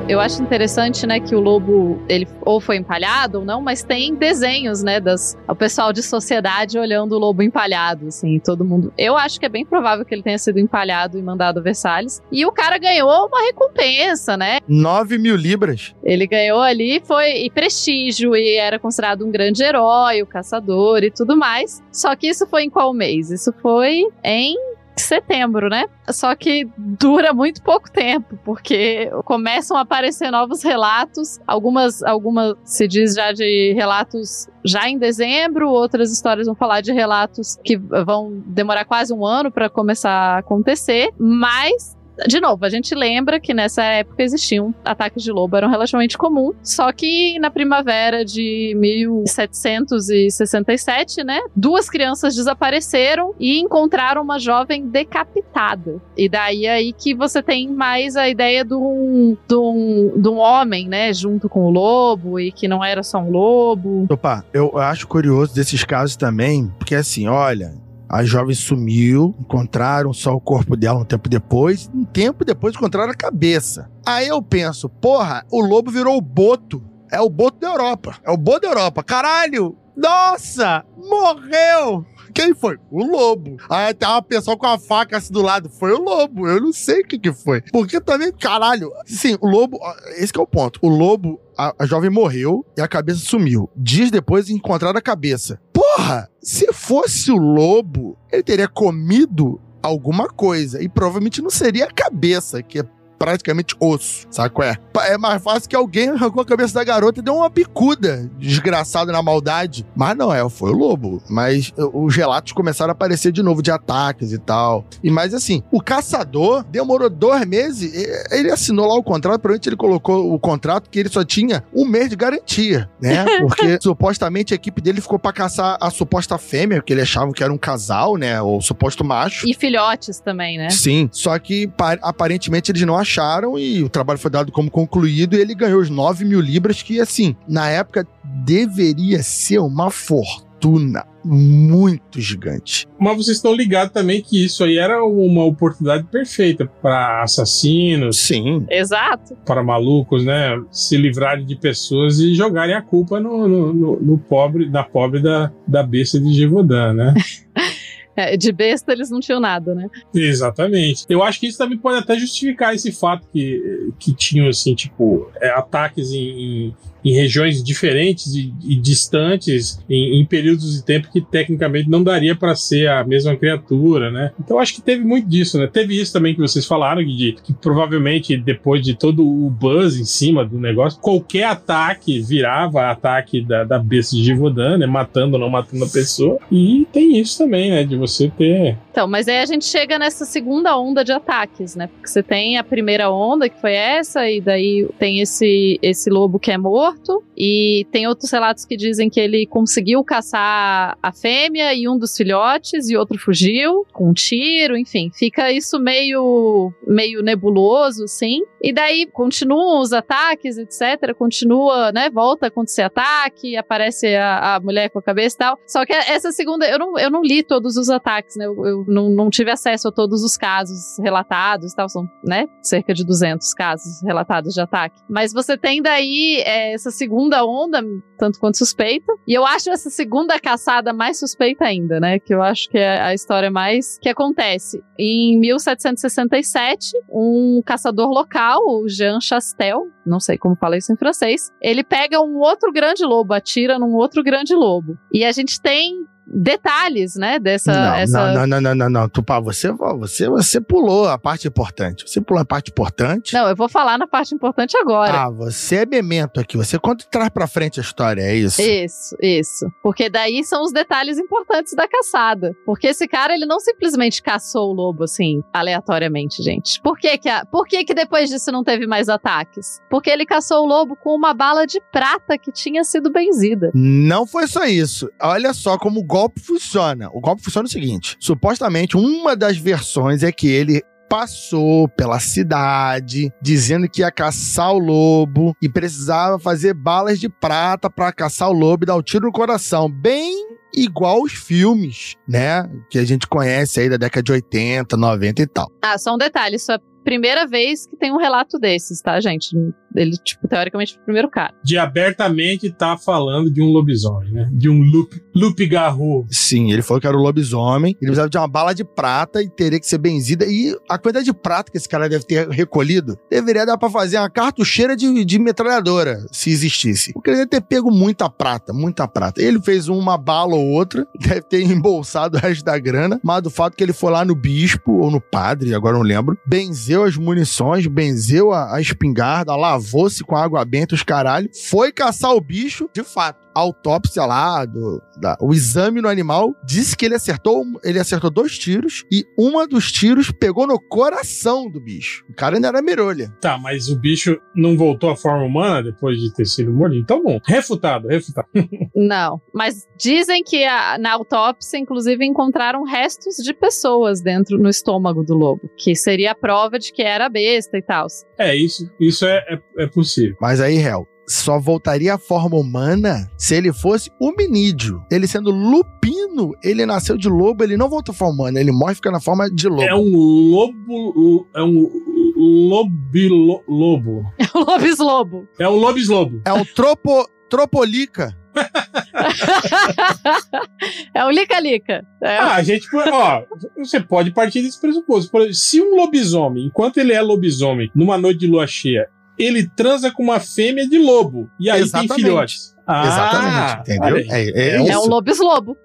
Eu 0.07 0.21
acho 0.21 0.43
interessante, 0.43 1.07
né, 1.07 1.19
que 1.19 1.35
o 1.35 1.41
lobo, 1.41 1.99
ele 2.11 2.29
ou 2.43 2.61
foi 2.61 2.77
empalhado 2.77 3.39
ou 3.39 3.45
não, 3.45 3.63
mas 3.63 3.83
tem 3.83 4.15
desenhos, 4.15 4.83
né, 4.83 5.01
das 5.01 5.35
o 5.49 5.55
pessoal 5.55 5.95
de 5.95 6.03
sociedade 6.03 6.79
olhando 6.79 7.13
o 7.13 7.19
lobo 7.19 7.43
empalhado, 7.43 8.09
assim, 8.09 8.39
todo 8.39 8.67
mundo. 8.67 8.93
Eu 8.99 9.17
acho 9.17 9.41
que 9.41 9.47
é 9.47 9.49
bem 9.49 9.65
provável 9.65 10.05
que 10.05 10.15
ele 10.15 10.23
tenha 10.23 10.39
sido 10.39 10.59
empalhado 10.59 11.19
e 11.19 11.23
mandado 11.23 11.59
a 11.59 11.63
Versalhes. 11.63 12.23
E 12.31 12.45
o 12.45 12.53
cara 12.53 12.77
ganhou 12.77 13.27
uma 13.27 13.47
recompensa, 13.47 14.37
né? 14.37 14.59
9 14.69 15.17
mil 15.17 15.37
libras. 15.37 15.95
Ele 16.05 16.27
ganhou 16.27 16.61
ali 16.61 17.01
foi 17.03 17.45
e 17.45 17.51
prestígio 17.51 18.37
e 18.37 18.57
era 18.57 18.79
considerado 18.79 19.27
um 19.27 19.31
grande 19.31 19.65
herói, 19.65 20.23
o 20.23 20.27
caçador 20.27 21.03
e 21.03 21.11
tudo 21.11 21.35
mais. 21.35 21.83
Só 21.91 22.15
que 22.15 22.29
isso 22.29 22.47
foi 22.47 22.65
em 22.65 22.71
qual 22.71 22.93
mês? 22.93 23.31
Isso 23.31 23.55
foi 23.63 24.03
em 24.23 24.74
setembro, 24.97 25.69
né? 25.69 25.87
Só 26.11 26.35
que 26.35 26.69
dura 26.77 27.33
muito 27.33 27.63
pouco 27.63 27.91
tempo, 27.91 28.39
porque 28.45 29.11
começam 29.25 29.77
a 29.77 29.81
aparecer 29.81 30.31
novos 30.31 30.63
relatos. 30.63 31.39
Algumas, 31.47 32.03
algumas 32.03 32.55
se 32.65 32.87
diz 32.87 33.15
já 33.15 33.33
de 33.33 33.73
relatos 33.75 34.49
já 34.65 34.89
em 34.89 34.99
dezembro, 34.99 35.69
outras 35.69 36.13
histórias 36.13 36.47
vão 36.47 36.55
falar 36.55 36.81
de 36.81 36.93
relatos 36.93 37.59
que 37.65 37.77
vão 37.77 38.43
demorar 38.47 38.85
quase 38.85 39.13
um 39.13 39.25
ano 39.25 39.51
para 39.51 39.69
começar 39.69 40.11
a 40.11 40.39
acontecer, 40.39 41.11
mas 41.19 41.97
de 42.27 42.41
novo, 42.41 42.65
a 42.65 42.69
gente 42.69 42.95
lembra 42.95 43.41
que 43.41 43.53
nessa 43.53 43.83
época 43.83 44.23
existiam 44.23 44.73
ataques 44.85 45.21
de 45.23 45.33
lobo, 45.33 45.57
eram 45.57 45.69
relativamente 45.69 46.17
comum, 46.17 46.53
só 46.63 46.93
que 46.93 47.39
na 47.39 47.51
primavera 47.51 48.25
de 48.25 48.73
1767, 48.77 51.25
né, 51.25 51.41
duas 51.55 51.91
crianças 51.91 52.35
desapareceram 52.35 53.35
e 53.39 53.61
encontraram 53.61 54.23
uma 54.23 54.39
jovem 54.39 54.89
decapitada. 54.89 56.01
E 56.17 56.27
daí 56.29 56.67
aí 56.67 56.93
que 56.93 57.15
você 57.15 57.43
tem 57.43 57.69
mais 57.69 58.17
a 58.17 58.29
ideia 58.29 58.65
de 58.65 58.75
um, 58.75 59.37
de 59.49 59.57
um, 59.57 60.13
de 60.17 60.29
um 60.29 60.39
homem, 60.39 60.89
né, 60.89 61.13
junto 61.13 61.49
com 61.49 61.65
o 61.65 61.71
lobo 61.71 62.39
e 62.39 62.53
que 62.53 62.69
não 62.69 62.85
era 62.85 63.03
só 63.03 63.19
um 63.19 63.31
lobo. 63.31 64.07
Opa, 64.09 64.45
eu 64.53 64.79
acho 64.79 65.09
curioso 65.09 65.53
desses 65.55 65.83
casos 65.85 66.17
também, 66.17 66.71
porque 66.79 66.95
assim, 66.95 67.27
olha, 67.27 67.73
a 68.15 68.25
jovem 68.25 68.55
sumiu, 68.55 69.35
encontraram 69.41 70.13
só 70.13 70.37
o 70.37 70.41
corpo 70.41 70.77
dela 70.77 71.01
um 71.01 71.05
tempo 71.05 71.29
depois. 71.29 71.91
Um 71.93 72.05
tempo 72.05 72.45
depois 72.45 72.73
encontraram 72.73 73.11
a 73.11 73.17
cabeça. 73.17 73.91
Aí 74.07 74.29
eu 74.29 74.41
penso, 74.41 74.89
porra, 74.89 75.45
o 75.51 75.61
lobo 75.61 75.91
virou 75.91 76.17
o 76.17 76.21
boto. 76.21 76.81
É 77.11 77.21
o 77.21 77.29
boto 77.29 77.59
da 77.59 77.67
Europa. 77.67 78.15
É 78.23 78.31
o 78.31 78.37
boto 78.37 78.61
da 78.61 78.69
Europa. 78.69 79.03
Caralho! 79.03 79.77
Nossa! 79.97 80.85
Morreu! 80.97 82.07
Quem 82.33 82.55
foi? 82.55 82.79
O 82.89 83.05
lobo. 83.05 83.57
Aí 83.69 83.93
tem 83.93 84.09
uma 84.09 84.23
pessoa 84.23 84.57
com 84.57 84.67
a 84.67 84.79
faca 84.79 85.17
assim 85.17 85.33
do 85.33 85.43
lado. 85.43 85.69
Foi 85.69 85.91
o 85.91 86.01
lobo. 86.01 86.47
Eu 86.47 86.61
não 86.61 86.73
sei 86.73 87.01
o 87.01 87.07
que 87.07 87.19
que 87.19 87.33
foi. 87.33 87.63
Porque 87.73 88.01
também, 88.01 88.31
caralho. 88.33 88.93
Sim, 89.07 89.37
o 89.41 89.49
lobo. 89.49 89.79
Esse 90.17 90.33
é 90.37 90.41
o 90.41 90.47
ponto. 90.47 90.79
O 90.83 90.89
lobo 90.89 91.41
a, 91.59 91.75
a, 91.81 91.87
jovem 91.87 92.11
morreu 92.11 92.65
e 92.77 92.81
a 92.81 92.89
cabeça 92.89 93.21
sumiu. 93.21 93.69
Dias 93.77 94.11
depois 94.11 94.49
encontraram 94.51 94.99
a 94.99 95.03
cabeça. 95.03 95.61
Porra! 95.95 96.29
Se 96.43 96.73
fosse 96.73 97.31
o 97.31 97.37
lobo, 97.37 98.19
ele 98.31 98.43
teria 98.43 98.69
comido 98.69 99.61
alguma 99.83 100.29
coisa. 100.29 100.83
E 100.83 100.89
provavelmente 100.89 101.41
não 101.41 101.51
seria 101.51 101.85
a 101.85 101.93
cabeça, 101.93 102.63
que 102.63 102.81
é 102.81 102.85
praticamente 103.19 103.75
osso, 103.81 104.27
sabe 104.31 104.51
qual 104.51 104.69
é? 104.69 104.77
É 105.07 105.19
mais 105.19 105.43
fácil 105.43 105.69
que 105.69 105.77
alguém 105.77 106.11
arrancou 106.11 106.43
a 106.43 106.45
cabeça 106.45 106.75
da 106.75 106.85
garota 106.85 107.21
e 107.21 107.23
deu 107.23 107.37
uma 107.37 107.49
bicuda, 107.49 108.31
desgraçado 108.39 109.11
na 109.11 109.23
maldade. 109.23 109.87
Mas 109.95 110.17
não 110.17 110.33
é, 110.33 110.49
foi 110.49 110.71
o 110.71 110.77
lobo. 110.77 111.23
Mas 111.29 111.73
os 111.93 112.15
relatos 112.15 112.53
começaram 112.53 112.91
a 112.91 112.93
aparecer 112.93 113.33
de 113.33 113.43
novo 113.43 113.63
de 113.63 113.71
ataques 113.71 114.33
e 114.33 114.39
tal. 114.39 114.85
E 115.03 115.11
mais 115.11 115.35
assim, 115.35 115.63
o 115.71 115.81
caçador 115.81 116.65
demorou 116.65 117.09
dois 117.09 117.45
meses, 117.47 117.93
ele 118.31 118.51
assinou 118.51 118.87
lá 118.87 118.95
o 118.95 119.03
contrato, 119.03 119.41
provavelmente 119.41 119.69
ele 119.69 119.77
colocou 119.77 120.33
o 120.33 120.39
contrato 120.39 120.91
que 120.91 120.99
ele 120.99 121.09
só 121.09 121.25
tinha 121.25 121.65
um 121.75 121.85
mês 121.87 122.11
de 122.11 122.17
garantia, 122.17 122.89
né? 123.01 123.25
Porque 123.41 123.79
supostamente 123.81 124.55
a 124.55 124.57
equipe 124.57 124.81
dele 124.81 125.01
ficou 125.01 125.19
para 125.19 125.33
caçar 125.33 125.77
a 125.81 125.91
suposta 125.91 126.39
fêmea, 126.39 126.83
que 126.83 126.93
ele 126.93 127.03
achava 127.03 127.33
que 127.33 127.43
era 127.43 127.53
um 127.53 127.59
casal, 127.59 128.17
né? 128.17 128.41
Ou 128.41 128.61
suposto 128.61 129.05
macho. 129.05 129.49
E 129.49 129.55
filhotes 129.55 130.21
também, 130.21 130.59
né? 130.59 130.71
Sim, 130.71 131.09
só 131.11 131.39
que 131.39 131.71
aparentemente 132.03 132.71
eles 132.71 132.83
não 132.83 132.97
acharam 132.97 133.04
acharam 133.05 133.59
e 133.59 133.83
o 133.83 133.89
trabalho 133.89 134.19
foi 134.19 134.31
dado 134.31 134.51
como 134.51 134.71
concluído 134.71 135.37
e 135.37 135.41
ele 135.41 135.55
ganhou 135.55 135.81
os 135.81 135.91
9 135.91 136.25
mil 136.25 136.41
libras, 136.41 136.83
que 136.83 137.01
assim, 137.01 137.37
na 137.47 137.69
época 137.69 138.07
deveria 138.25 139.23
ser 139.23 139.59
uma 139.59 139.91
fortuna 139.91 141.05
muito 141.25 142.21
gigante. 142.21 142.87
Mas 142.99 143.17
vocês 143.17 143.37
estão 143.37 143.55
ligados 143.55 143.93
também 143.93 144.23
que 144.23 144.45
isso 144.45 144.65
aí 144.65 144.79
era 144.79 145.05
uma 145.05 145.45
oportunidade 145.45 146.05
perfeita 146.05 146.67
para 146.81 147.23
assassinos. 147.23 148.19
Sim. 148.19 148.65
Exato. 148.71 149.37
Para 149.45 149.63
malucos, 149.63 150.25
né? 150.25 150.61
Se 150.71 150.97
livrarem 150.97 151.45
de 151.45 151.57
pessoas 151.57 152.19
e 152.19 152.35
jogarem 152.35 152.75
a 152.75 152.83
culpa 152.83 153.21
no, 153.21 153.47
no, 153.49 153.73
no, 153.73 154.01
no 154.01 154.19
pobre, 154.19 154.69
da 154.69 154.83
pobre 154.83 155.21
da, 155.21 155.53
da 155.67 155.83
besta 155.83 156.19
de 156.19 156.33
Givodan, 156.33 156.95
né? 156.95 157.15
É, 158.25 158.37
de 158.37 158.53
besta 158.53 158.93
eles 158.93 159.11
não 159.11 159.19
tinham 159.19 159.41
nada, 159.41 159.75
né? 159.75 159.89
Exatamente. 160.15 161.05
Eu 161.09 161.23
acho 161.23 161.41
que 161.41 161.49
isso 161.49 161.59
também 161.59 161.77
pode 161.77 161.99
até 161.99 162.17
justificar 162.17 162.73
esse 162.73 162.93
fato 162.93 163.27
que, 163.33 163.91
que 163.99 164.15
tinham, 164.15 164.49
assim, 164.49 164.73
tipo, 164.75 165.31
é, 165.41 165.51
ataques 165.51 166.13
em, 166.13 166.19
em 166.19 166.75
em 167.05 167.13
regiões 167.13 167.63
diferentes 167.63 168.35
e, 168.35 168.53
e 168.65 168.77
distantes, 168.77 169.79
em, 169.89 170.21
em, 170.21 170.25
períodos 170.25 170.75
de 170.75 170.83
tempo 170.83 171.13
que 171.13 171.21
tecnicamente 171.21 171.89
não 171.89 172.03
daria 172.03 172.35
para 172.35 172.57
ser 172.57 172.89
a 172.89 173.05
mesma 173.05 173.37
criatura, 173.37 174.11
né? 174.11 174.33
Então 174.41 174.59
acho 174.59 174.75
que 174.75 174.81
teve 174.81 175.05
muito 175.05 175.29
disso, 175.29 175.59
né? 175.59 175.67
Teve 175.67 176.01
isso 176.01 176.13
também 176.13 176.35
que 176.35 176.41
vocês 176.41 176.65
falaram, 176.65 177.05
de 177.05 177.37
que 177.45 177.53
provavelmente 177.53 178.37
depois 178.37 178.83
de 178.83 178.95
todo 178.95 179.23
o 179.23 179.51
buzz 179.51 179.97
em 179.97 180.05
cima 180.05 180.45
do 180.45 180.59
negócio, 180.59 180.99
qualquer 181.01 181.45
ataque 181.45 182.21
virava 182.21 182.91
ataque 182.91 183.43
da, 183.43 183.65
da 183.65 183.79
besta 183.79 184.17
de 184.17 184.25
Givodan, 184.25 184.79
né? 184.79 184.87
Matando 184.87 185.35
ou 185.35 185.41
não 185.41 185.51
matando 185.51 185.85
a 185.85 185.89
pessoa. 185.89 186.39
E 186.51 186.87
tem 186.91 187.19
isso 187.19 187.37
também, 187.37 187.71
né? 187.71 187.85
De 187.85 187.97
você 188.07 188.31
ter. 188.31 188.77
Então, 188.91 189.07
mas 189.07 189.29
aí 189.29 189.39
a 189.39 189.47
gente 189.47 189.65
chega 189.65 189.99
nessa 189.99 190.25
segunda 190.25 190.77
onda 190.79 191.05
de 191.05 191.13
ataques, 191.13 191.75
né? 191.75 191.89
Porque 191.89 192.09
você 192.09 192.23
tem 192.23 192.59
a 192.59 192.65
primeira 192.65 193.11
onda, 193.11 193.49
que 193.49 193.61
foi 193.61 193.73
essa, 193.73 194.29
e 194.31 194.41
daí 194.41 194.89
tem 194.99 195.21
esse, 195.21 195.79
esse 195.83 196.11
lobo 196.11 196.39
que 196.39 196.51
é 196.51 196.59
morto. 196.59 197.23
E 197.37 197.87
tem 197.91 198.07
outros 198.07 198.31
relatos 198.31 198.65
que 198.65 198.77
dizem 198.77 199.11
que 199.11 199.19
ele 199.19 199.47
conseguiu 199.47 200.05
caçar 200.05 200.97
a 201.03 201.13
fêmea 201.13 201.75
e 201.75 201.89
um 201.89 201.99
dos 201.99 202.17
filhotes, 202.17 202.89
e 202.89 202.97
outro 202.97 203.19
fugiu 203.19 203.87
com 203.93 204.11
um 204.11 204.13
tiro, 204.13 204.77
enfim. 204.77 205.11
Fica 205.13 205.51
isso 205.51 205.79
meio, 205.79 206.73
meio 206.87 207.23
nebuloso, 207.23 208.07
sim. 208.07 208.43
E 208.65 208.73
daí 208.73 209.07
continuam 209.13 209.83
os 209.83 209.93
ataques, 209.93 210.57
etc. 210.57 211.15
Continua, 211.15 211.93
né? 211.93 212.09
Volta 212.09 212.47
a 212.47 212.49
acontecer 212.49 212.81
ataque, 212.81 213.59
aparece 213.59 214.17
a, 214.17 214.55
a 214.55 214.61
mulher 214.61 214.89
com 214.89 214.99
a 214.99 215.03
cabeça 215.03 215.37
e 215.37 215.39
tal. 215.39 215.59
Só 215.67 215.85
que 215.85 215.93
essa 215.93 216.33
segunda, 216.33 216.67
eu 216.67 216.79
não, 216.79 216.99
eu 216.99 217.11
não 217.11 217.21
li 217.21 217.43
todos 217.43 217.77
os 217.77 217.91
ataques, 217.91 218.37
né? 218.37 218.47
Eu, 218.47 218.65
eu 218.65 218.85
não, 218.89 219.11
não 219.11 219.29
tive 219.29 219.51
acesso 219.51 219.89
a 219.89 219.93
todos 219.93 220.23
os 220.23 220.39
casos 220.39 220.99
relatados 220.99 221.73
e 221.73 221.77
tal. 221.77 221.91
São, 221.91 222.09
né? 222.25 222.47
Cerca 222.63 222.95
de 222.95 223.05
200 223.05 223.53
casos 223.53 224.03
relatados 224.03 224.55
de 224.55 224.61
ataque. 224.63 224.99
Mas 225.11 225.35
você 225.35 225.59
tem 225.59 225.83
daí 225.83 226.43
é, 226.47 226.73
essa 226.73 226.91
segunda 226.91 227.45
onda, 227.45 227.83
tanto 228.19 228.41
quanto 228.41 228.57
suspeita. 228.57 229.13
E 229.29 229.35
eu 229.35 229.45
acho 229.45 229.69
essa 229.69 229.91
segunda 229.91 230.41
caçada 230.41 230.91
mais 230.95 231.19
suspeita 231.19 231.67
ainda, 231.67 232.01
né? 232.01 232.19
Que 232.19 232.35
eu 232.35 232.41
acho 232.41 232.71
que 232.71 232.79
é 232.79 232.99
a 232.99 233.13
história 233.13 233.51
mais 233.51 233.99
que 233.99 234.09
acontece. 234.09 234.83
Em 234.99 235.39
1767, 235.39 236.93
um 237.11 237.61
caçador 237.63 238.09
local, 238.09 238.54
o 238.59 238.89
Jean 238.89 239.21
Chastel, 239.21 239.91
não 240.05 240.21
sei 240.21 240.37
como 240.39 240.57
fala 240.57 240.77
isso 240.77 240.93
em 240.93 240.97
francês, 240.97 241.53
ele 241.61 241.83
pega 241.83 242.21
um 242.21 242.39
outro 242.39 242.73
grande 242.73 243.05
lobo, 243.05 243.35
atira 243.35 243.79
num 243.79 243.95
outro 243.95 244.23
grande 244.23 244.55
lobo. 244.55 244.99
E 245.13 245.25
a 245.25 245.33
gente 245.33 245.61
tem 245.61 246.07
detalhes, 246.35 247.15
né, 247.15 247.39
dessa... 247.39 247.73
Não, 247.73 247.95
essa... 247.95 248.33
não, 248.33 248.47
não, 248.47 248.61
não, 248.61 248.75
não, 248.75 248.91
não, 248.91 249.09
Tupá, 249.09 249.39
você, 249.39 249.71
você, 249.71 250.29
você 250.29 250.61
pulou 250.61 251.09
a 251.09 251.19
parte 251.19 251.47
importante. 251.47 252.05
Você 252.07 252.21
pulou 252.21 252.43
a 252.43 252.45
parte 252.45 252.71
importante. 252.71 253.33
Não, 253.33 253.49
eu 253.49 253.57
vou 253.57 253.69
falar 253.69 253.97
na 253.97 254.07
parte 254.07 254.35
importante 254.35 254.77
agora. 254.77 255.23
Ah, 255.23 255.31
você 255.31 255.77
é 255.77 255.87
memento 255.87 256.41
aqui, 256.41 256.57
você 256.57 256.79
conta 256.79 257.05
traz 257.11 257.29
pra 257.29 257.47
frente 257.47 257.79
a 257.79 257.83
história, 257.83 258.23
é 258.23 258.35
isso? 258.35 258.61
Isso, 258.61 259.17
isso. 259.21 259.67
Porque 259.83 260.11
daí 260.11 260.43
são 260.45 260.63
os 260.63 260.73
detalhes 260.73 261.19
importantes 261.19 261.75
da 261.75 261.87
caçada. 261.87 262.53
Porque 262.67 262.89
esse 262.89 263.07
cara, 263.07 263.35
ele 263.35 263.47
não 263.47 263.61
simplesmente 263.61 264.23
caçou 264.23 264.71
o 264.71 264.75
lobo, 264.75 265.05
assim, 265.05 265.43
aleatoriamente, 265.53 266.43
gente. 266.43 266.81
Por 266.83 266.99
que 266.99 267.17
que, 267.19 267.29
a... 267.29 267.45
Por 267.45 267.67
que 267.67 267.85
que 267.85 267.95
depois 267.95 268.29
disso 268.29 268.51
não 268.51 268.65
teve 268.65 268.87
mais 268.87 269.09
ataques? 269.09 269.81
Porque 269.89 270.11
ele 270.11 270.27
caçou 270.27 270.65
o 270.65 270.67
lobo 270.67 270.97
com 270.97 271.15
uma 271.15 271.33
bala 271.33 271.67
de 271.67 271.81
prata 271.93 272.37
que 272.37 272.51
tinha 272.51 272.83
sido 272.83 273.13
benzida. 273.13 273.71
Não 273.75 274.27
foi 274.27 274.47
só 274.47 274.65
isso. 274.65 275.09
Olha 275.21 275.53
só 275.53 275.79
como 275.79 276.03
golpe 276.03 276.24
funciona. 276.41 277.09
O 277.13 277.21
golpe 277.21 277.43
funciona 277.43 277.67
o 277.67 277.71
seguinte: 277.71 278.17
supostamente, 278.19 278.97
uma 278.97 279.37
das 279.37 279.57
versões 279.57 280.23
é 280.23 280.33
que 280.33 280.49
ele 280.49 280.83
passou 281.09 281.89
pela 281.89 282.19
cidade 282.19 283.31
dizendo 283.41 283.89
que 283.89 284.01
ia 284.01 284.11
caçar 284.11 284.73
o 284.73 284.79
lobo 284.79 285.55
e 285.63 285.69
precisava 285.69 286.39
fazer 286.39 286.75
balas 286.75 287.21
de 287.21 287.29
prata 287.29 287.89
para 287.91 288.13
caçar 288.13 288.49
o 288.49 288.53
lobo 288.53 288.85
e 288.85 288.87
dar 288.87 288.97
um 288.97 289.03
tiro 289.03 289.27
no 289.27 289.33
coração, 289.33 289.89
bem 289.89 290.33
igual 290.75 291.23
os 291.23 291.33
filmes, 291.33 292.17
né, 292.29 292.69
que 292.91 292.99
a 292.99 293.05
gente 293.05 293.29
conhece 293.29 293.81
aí 293.81 293.89
da 293.89 293.97
década 293.97 294.23
de 294.25 294.33
80, 294.33 294.97
90 294.97 295.43
e 295.43 295.47
tal. 295.47 295.71
Ah, 295.83 295.97
só 295.97 296.15
um 296.15 296.19
detalhe, 296.19 296.57
isso 296.57 296.73
é 296.73 296.75
a 296.75 296.81
primeira 297.05 297.47
vez 297.47 297.87
que 297.87 297.97
tem 297.97 298.13
um 298.13 298.17
relato 298.17 298.59
desses, 298.59 299.01
tá, 299.01 299.21
gente? 299.21 299.55
Ele, 299.95 300.17
tipo, 300.17 300.49
teoricamente, 300.49 300.95
foi 300.95 301.03
o 301.03 301.05
primeiro 301.05 301.31
cara. 301.31 301.55
De 301.63 301.79
abertamente 301.79 302.71
tá 302.71 302.97
falando 302.99 303.51
de 303.51 303.63
um 303.63 303.71
lobisomem, 303.71 304.33
né? 304.33 304.49
De 304.53 304.69
um 304.69 304.83
loop, 304.83 305.23
loop 305.35 305.67
garro. 305.67 306.27
Sim, 306.29 306.73
ele 306.73 306.83
falou 306.83 307.01
que 307.01 307.07
era 307.07 307.17
o 307.17 307.21
um 307.21 307.23
lobisomem. 307.23 307.93
Ele 307.93 308.07
precisava 308.07 308.29
de 308.29 308.37
uma 308.37 308.49
bala 308.49 308.75
de 308.75 308.85
prata 308.85 309.41
e 309.41 309.49
teria 309.49 309.79
que 309.79 309.87
ser 309.87 309.99
benzida. 309.99 310.45
E 310.47 310.77
a 310.89 310.99
quantidade 310.99 311.27
de 311.27 311.33
prata 311.33 311.71
que 311.71 311.79
esse 311.79 311.89
cara 311.89 312.09
deve 312.09 312.25
ter 312.25 312.49
recolhido 312.49 313.17
deveria 313.31 313.65
dar 313.65 313.79
pra 313.79 313.89
fazer 313.89 314.19
uma 314.19 314.29
cartucheira 314.29 314.97
de, 314.97 315.25
de 315.25 315.39
metralhadora, 315.39 316.27
se 316.33 316.51
existisse. 316.51 317.13
Porque 317.13 317.31
ele 317.31 317.39
deve 317.39 317.51
ter 317.51 317.61
pego 317.61 317.91
muita 317.91 318.29
prata, 318.29 318.73
muita 318.73 319.07
prata. 319.07 319.41
Ele 319.41 319.61
fez 319.63 319.89
uma 319.89 320.19
bala 320.19 320.57
ou 320.57 320.67
outra, 320.71 321.07
deve 321.21 321.43
ter 321.43 321.63
embolsado 321.63 322.37
o 322.37 322.41
resto 322.41 322.65
da 322.65 322.79
grana, 322.79 323.21
mas 323.23 323.43
do 323.43 323.51
fato 323.51 323.77
que 323.77 323.83
ele 323.83 323.93
foi 323.93 324.11
lá 324.11 324.25
no 324.25 324.35
bispo 324.35 324.93
ou 325.01 325.11
no 325.11 325.21
padre, 325.21 325.75
agora 325.75 325.97
não 325.97 326.03
lembro, 326.03 326.37
benzeu 326.47 327.05
as 327.05 327.17
munições, 327.17 327.87
benzeu 327.87 328.53
a, 328.53 328.75
a 328.75 328.81
espingarda, 328.81 329.55
lavou 329.55 329.84
lavou-se 329.85 330.25
com 330.25 330.35
água 330.35 330.65
benta, 330.65 330.95
os 330.95 331.03
caralho, 331.03 331.51
foi 331.69 331.93
caçar 331.93 332.33
o 332.33 332.41
bicho, 332.41 332.89
de 332.93 333.05
fato. 333.05 333.44
A 333.55 333.61
autópsia 333.61 334.25
lá, 334.25 334.65
do, 334.65 335.01
da- 335.21 335.37
o 335.41 335.53
exame 335.53 336.01
no 336.01 336.09
animal, 336.09 336.55
disse 336.65 336.97
que 336.97 337.05
ele 337.05 337.15
acertou, 337.15 337.65
ele 337.83 337.99
acertou 337.99 338.31
dois 338.31 338.59
tiros 338.59 339.05
e 339.11 339.25
uma 339.39 339.67
dos 339.67 339.91
tiros 339.93 340.31
pegou 340.31 340.67
no 340.67 340.79
coração 340.81 341.71
do 341.71 341.81
bicho. 341.81 342.25
O 342.29 342.35
cara 342.35 342.57
ainda 342.57 342.69
era 342.69 342.83
merolha. 342.83 343.29
Tá, 343.41 343.57
mas 343.59 343.89
o 343.89 343.97
bicho 343.99 344.41
não 344.55 344.77
voltou 344.77 345.11
à 345.11 345.17
forma 345.17 345.45
humana 345.45 345.83
depois 345.83 346.19
de 346.21 346.33
ter 346.35 346.47
sido 346.47 346.73
mordido? 346.73 347.03
Então, 347.03 347.23
bom. 347.23 347.39
Refutado, 347.47 348.09
refutado. 348.09 348.49
Não, 348.95 349.41
mas 349.53 349.87
dizem 349.99 350.43
que 350.43 350.65
a- 350.65 350.97
na 350.99 351.13
autópsia, 351.13 351.79
inclusive, 351.79 352.25
encontraram 352.25 352.83
restos 352.85 353.37
de 353.37 353.53
pessoas 353.53 354.21
dentro 354.21 354.59
no 354.59 354.69
estômago 354.69 355.23
do 355.23 355.35
lobo, 355.35 355.69
que 355.77 355.95
seria 355.95 356.33
a 356.33 356.35
prova 356.35 356.79
de 356.79 356.93
que 356.93 357.03
era 357.03 357.29
besta 357.29 357.77
e 357.79 357.83
tal. 357.83 358.07
É, 358.39 358.55
isso, 358.57 358.91
isso 358.99 359.25
é, 359.27 359.39
é, 359.49 359.85
é 359.85 359.87
possível. 359.87 360.37
Mas 360.41 360.61
aí, 360.61 360.77
réu, 360.77 361.07
só 361.27 361.59
voltaria 361.59 362.15
à 362.15 362.19
forma 362.19 362.57
humana 362.57 363.31
se 363.37 363.55
ele 363.55 363.73
fosse 363.73 364.11
hominídeo. 364.21 365.03
Ele 365.11 365.27
sendo 365.27 365.51
lupino, 365.51 366.53
ele 366.63 366.87
nasceu 366.87 367.17
de 367.17 367.29
lobo, 367.29 367.65
ele 367.65 367.77
não 367.77 367.89
volta 367.89 368.13
à 368.13 368.15
forma 368.15 368.35
humana, 368.35 368.61
ele 368.61 368.73
morre 368.73 368.93
e 368.93 368.97
fica 368.97 369.11
na 369.11 369.21
forma 369.21 369.51
de 369.51 369.69
lobo. 369.69 369.83
É 369.83 369.95
um 369.95 370.17
lobo. 370.17 371.49
É 371.55 371.63
um 371.63 372.69
lobilo, 372.69 373.63
lobo. 373.69 374.25
O 374.55 374.59
lobis 374.61 374.99
lobo. 374.99 375.49
É 375.59 375.69
um 375.69 375.77
lobis 375.77 376.09
lobo. 376.09 376.41
É 376.45 376.53
um 376.53 376.65
tropo, 376.65 377.29
tropolica. 377.49 378.37
é 381.15 381.25
o 381.25 381.31
lica-lica. 381.31 382.05
É, 382.23 382.39
Ah, 382.39 382.55
a 382.57 382.63
gente, 382.63 382.87
ó, 382.95 383.43
você 383.77 384.01
pode 384.01 384.33
partir 384.33 384.63
desse 384.63 384.81
pressuposto. 384.81 385.37
Exemplo, 385.37 385.55
se 385.55 385.81
um 385.81 385.97
lobisomem, 385.97 386.67
enquanto 386.67 386.99
ele 386.99 387.13
é 387.13 387.21
lobisomem, 387.21 387.91
numa 387.95 388.19
noite 388.19 388.41
de 388.41 388.47
lua 388.47 388.67
cheia, 388.67 389.09
ele 389.39 389.69
transa 389.69 390.11
com 390.11 390.23
uma 390.23 390.41
fêmea 390.41 390.89
de 390.89 390.99
lobo. 390.99 391.51
E 391.59 391.71
aí 391.71 391.81
Exatamente. 391.81 392.15
tem 392.15 392.25
filhotes. 392.25 392.74
Ah, 392.87 393.07
Exatamente, 393.07 393.81
entendeu? 393.93 394.17
É, 394.31 394.51
é 394.51 394.77
É 394.77 394.81
um 394.81 394.89
é 394.89 394.99
um. 394.99 395.09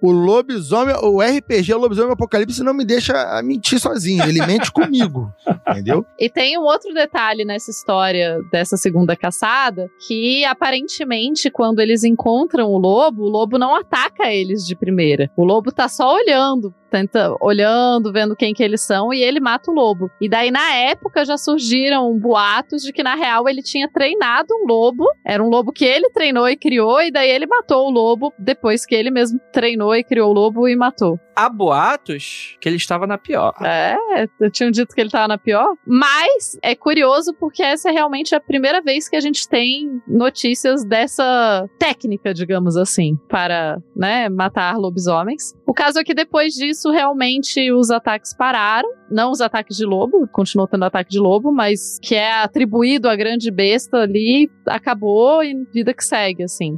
O 0.01 0.11
lobisomem, 0.11 0.95
o 1.01 1.21
RPG, 1.21 1.73
o 1.73 1.77
lobisomem 1.77 2.11
apocalipse 2.11 2.63
não 2.63 2.73
me 2.73 2.85
deixa 2.85 3.41
mentir 3.41 3.79
sozinho, 3.79 4.23
ele 4.23 4.45
mente 4.45 4.71
comigo, 4.73 5.31
entendeu? 5.69 6.05
E 6.19 6.29
tem 6.29 6.57
um 6.57 6.63
outro 6.63 6.93
detalhe 6.93 7.45
nessa 7.45 7.71
história 7.71 8.37
dessa 8.51 8.75
segunda 8.77 9.15
caçada, 9.15 9.89
que 10.07 10.43
aparentemente, 10.45 11.49
quando 11.49 11.79
eles 11.79 12.03
encontram 12.03 12.69
o 12.69 12.77
lobo, 12.77 13.23
o 13.23 13.29
lobo 13.29 13.57
não 13.57 13.75
ataca 13.75 14.31
eles 14.31 14.65
de 14.65 14.75
primeira. 14.75 15.29
O 15.37 15.43
lobo 15.43 15.71
tá 15.71 15.87
só 15.87 16.13
olhando, 16.15 16.73
tenta, 16.89 17.33
olhando, 17.39 18.11
vendo 18.11 18.35
quem 18.35 18.53
que 18.53 18.63
eles 18.63 18.81
são, 18.81 19.13
e 19.13 19.21
ele 19.21 19.39
mata 19.39 19.71
o 19.71 19.73
lobo. 19.73 20.09
E 20.19 20.27
daí, 20.27 20.51
na 20.51 20.73
época, 20.75 21.23
já 21.23 21.37
surgiram 21.37 22.17
boatos 22.17 22.81
de 22.81 22.91
que, 22.91 23.03
na 23.03 23.15
real, 23.15 23.47
ele 23.47 23.61
tinha 23.61 23.89
treinado 23.89 24.47
um 24.53 24.67
lobo. 24.67 25.05
Era 25.25 25.43
um 25.43 25.49
lobo 25.49 25.71
que 25.71 25.85
ele 25.85 26.09
treinou 26.09 26.47
e 26.49 26.57
criou, 26.57 26.88
e 27.01 27.11
daí 27.11 27.29
ele 27.29 27.45
matou 27.45 27.87
o 27.87 27.91
lobo 27.91 28.33
depois 28.37 28.85
que 28.85 28.95
ele 28.95 29.11
mesmo 29.11 29.39
treinou 29.51 29.95
e 29.95 30.03
criou 30.03 30.29
o 30.29 30.33
lobo 30.33 30.67
e 30.67 30.75
matou. 30.75 31.19
Há 31.35 31.47
boatos 31.47 32.57
que 32.59 32.67
ele 32.67 32.75
estava 32.75 33.07
na 33.07 33.17
pior. 33.17 33.53
É, 33.63 33.95
eu 34.41 34.51
tinha 34.51 34.69
dito 34.69 34.93
que 34.93 34.99
ele 34.99 35.09
tava 35.09 35.27
na 35.27 35.37
pior. 35.37 35.73
Mas 35.87 36.57
é 36.61 36.75
curioso 36.75 37.33
porque 37.39 37.63
essa 37.63 37.89
é 37.89 37.93
realmente 37.93 38.35
a 38.35 38.41
primeira 38.41 38.81
vez 38.81 39.07
que 39.07 39.15
a 39.15 39.21
gente 39.21 39.47
tem 39.47 40.01
notícias 40.05 40.83
dessa 40.83 41.65
técnica, 41.79 42.33
digamos 42.33 42.75
assim, 42.75 43.15
para, 43.29 43.77
né, 43.95 44.27
matar 44.27 44.77
lobisomens. 44.77 45.53
O 45.65 45.73
caso 45.73 45.99
é 45.99 46.03
que 46.03 46.13
depois 46.13 46.53
disso, 46.53 46.91
realmente, 46.91 47.71
os 47.71 47.89
ataques 47.89 48.33
pararam. 48.33 48.89
Não 49.11 49.31
os 49.31 49.41
ataques 49.41 49.75
de 49.75 49.85
lobo, 49.85 50.27
continuou 50.31 50.67
tendo 50.67 50.85
ataque 50.85 51.09
de 51.09 51.19
lobo, 51.19 51.51
mas 51.51 51.97
que 51.99 52.15
é 52.15 52.31
atribuído 52.31 53.09
à 53.09 53.15
grande 53.15 53.49
besta 53.49 53.97
ali, 53.97 54.49
acabou 54.67 55.43
e 55.43 55.55
vida 55.73 55.93
que 55.93 56.03
segue, 56.03 56.43
assim. 56.43 56.77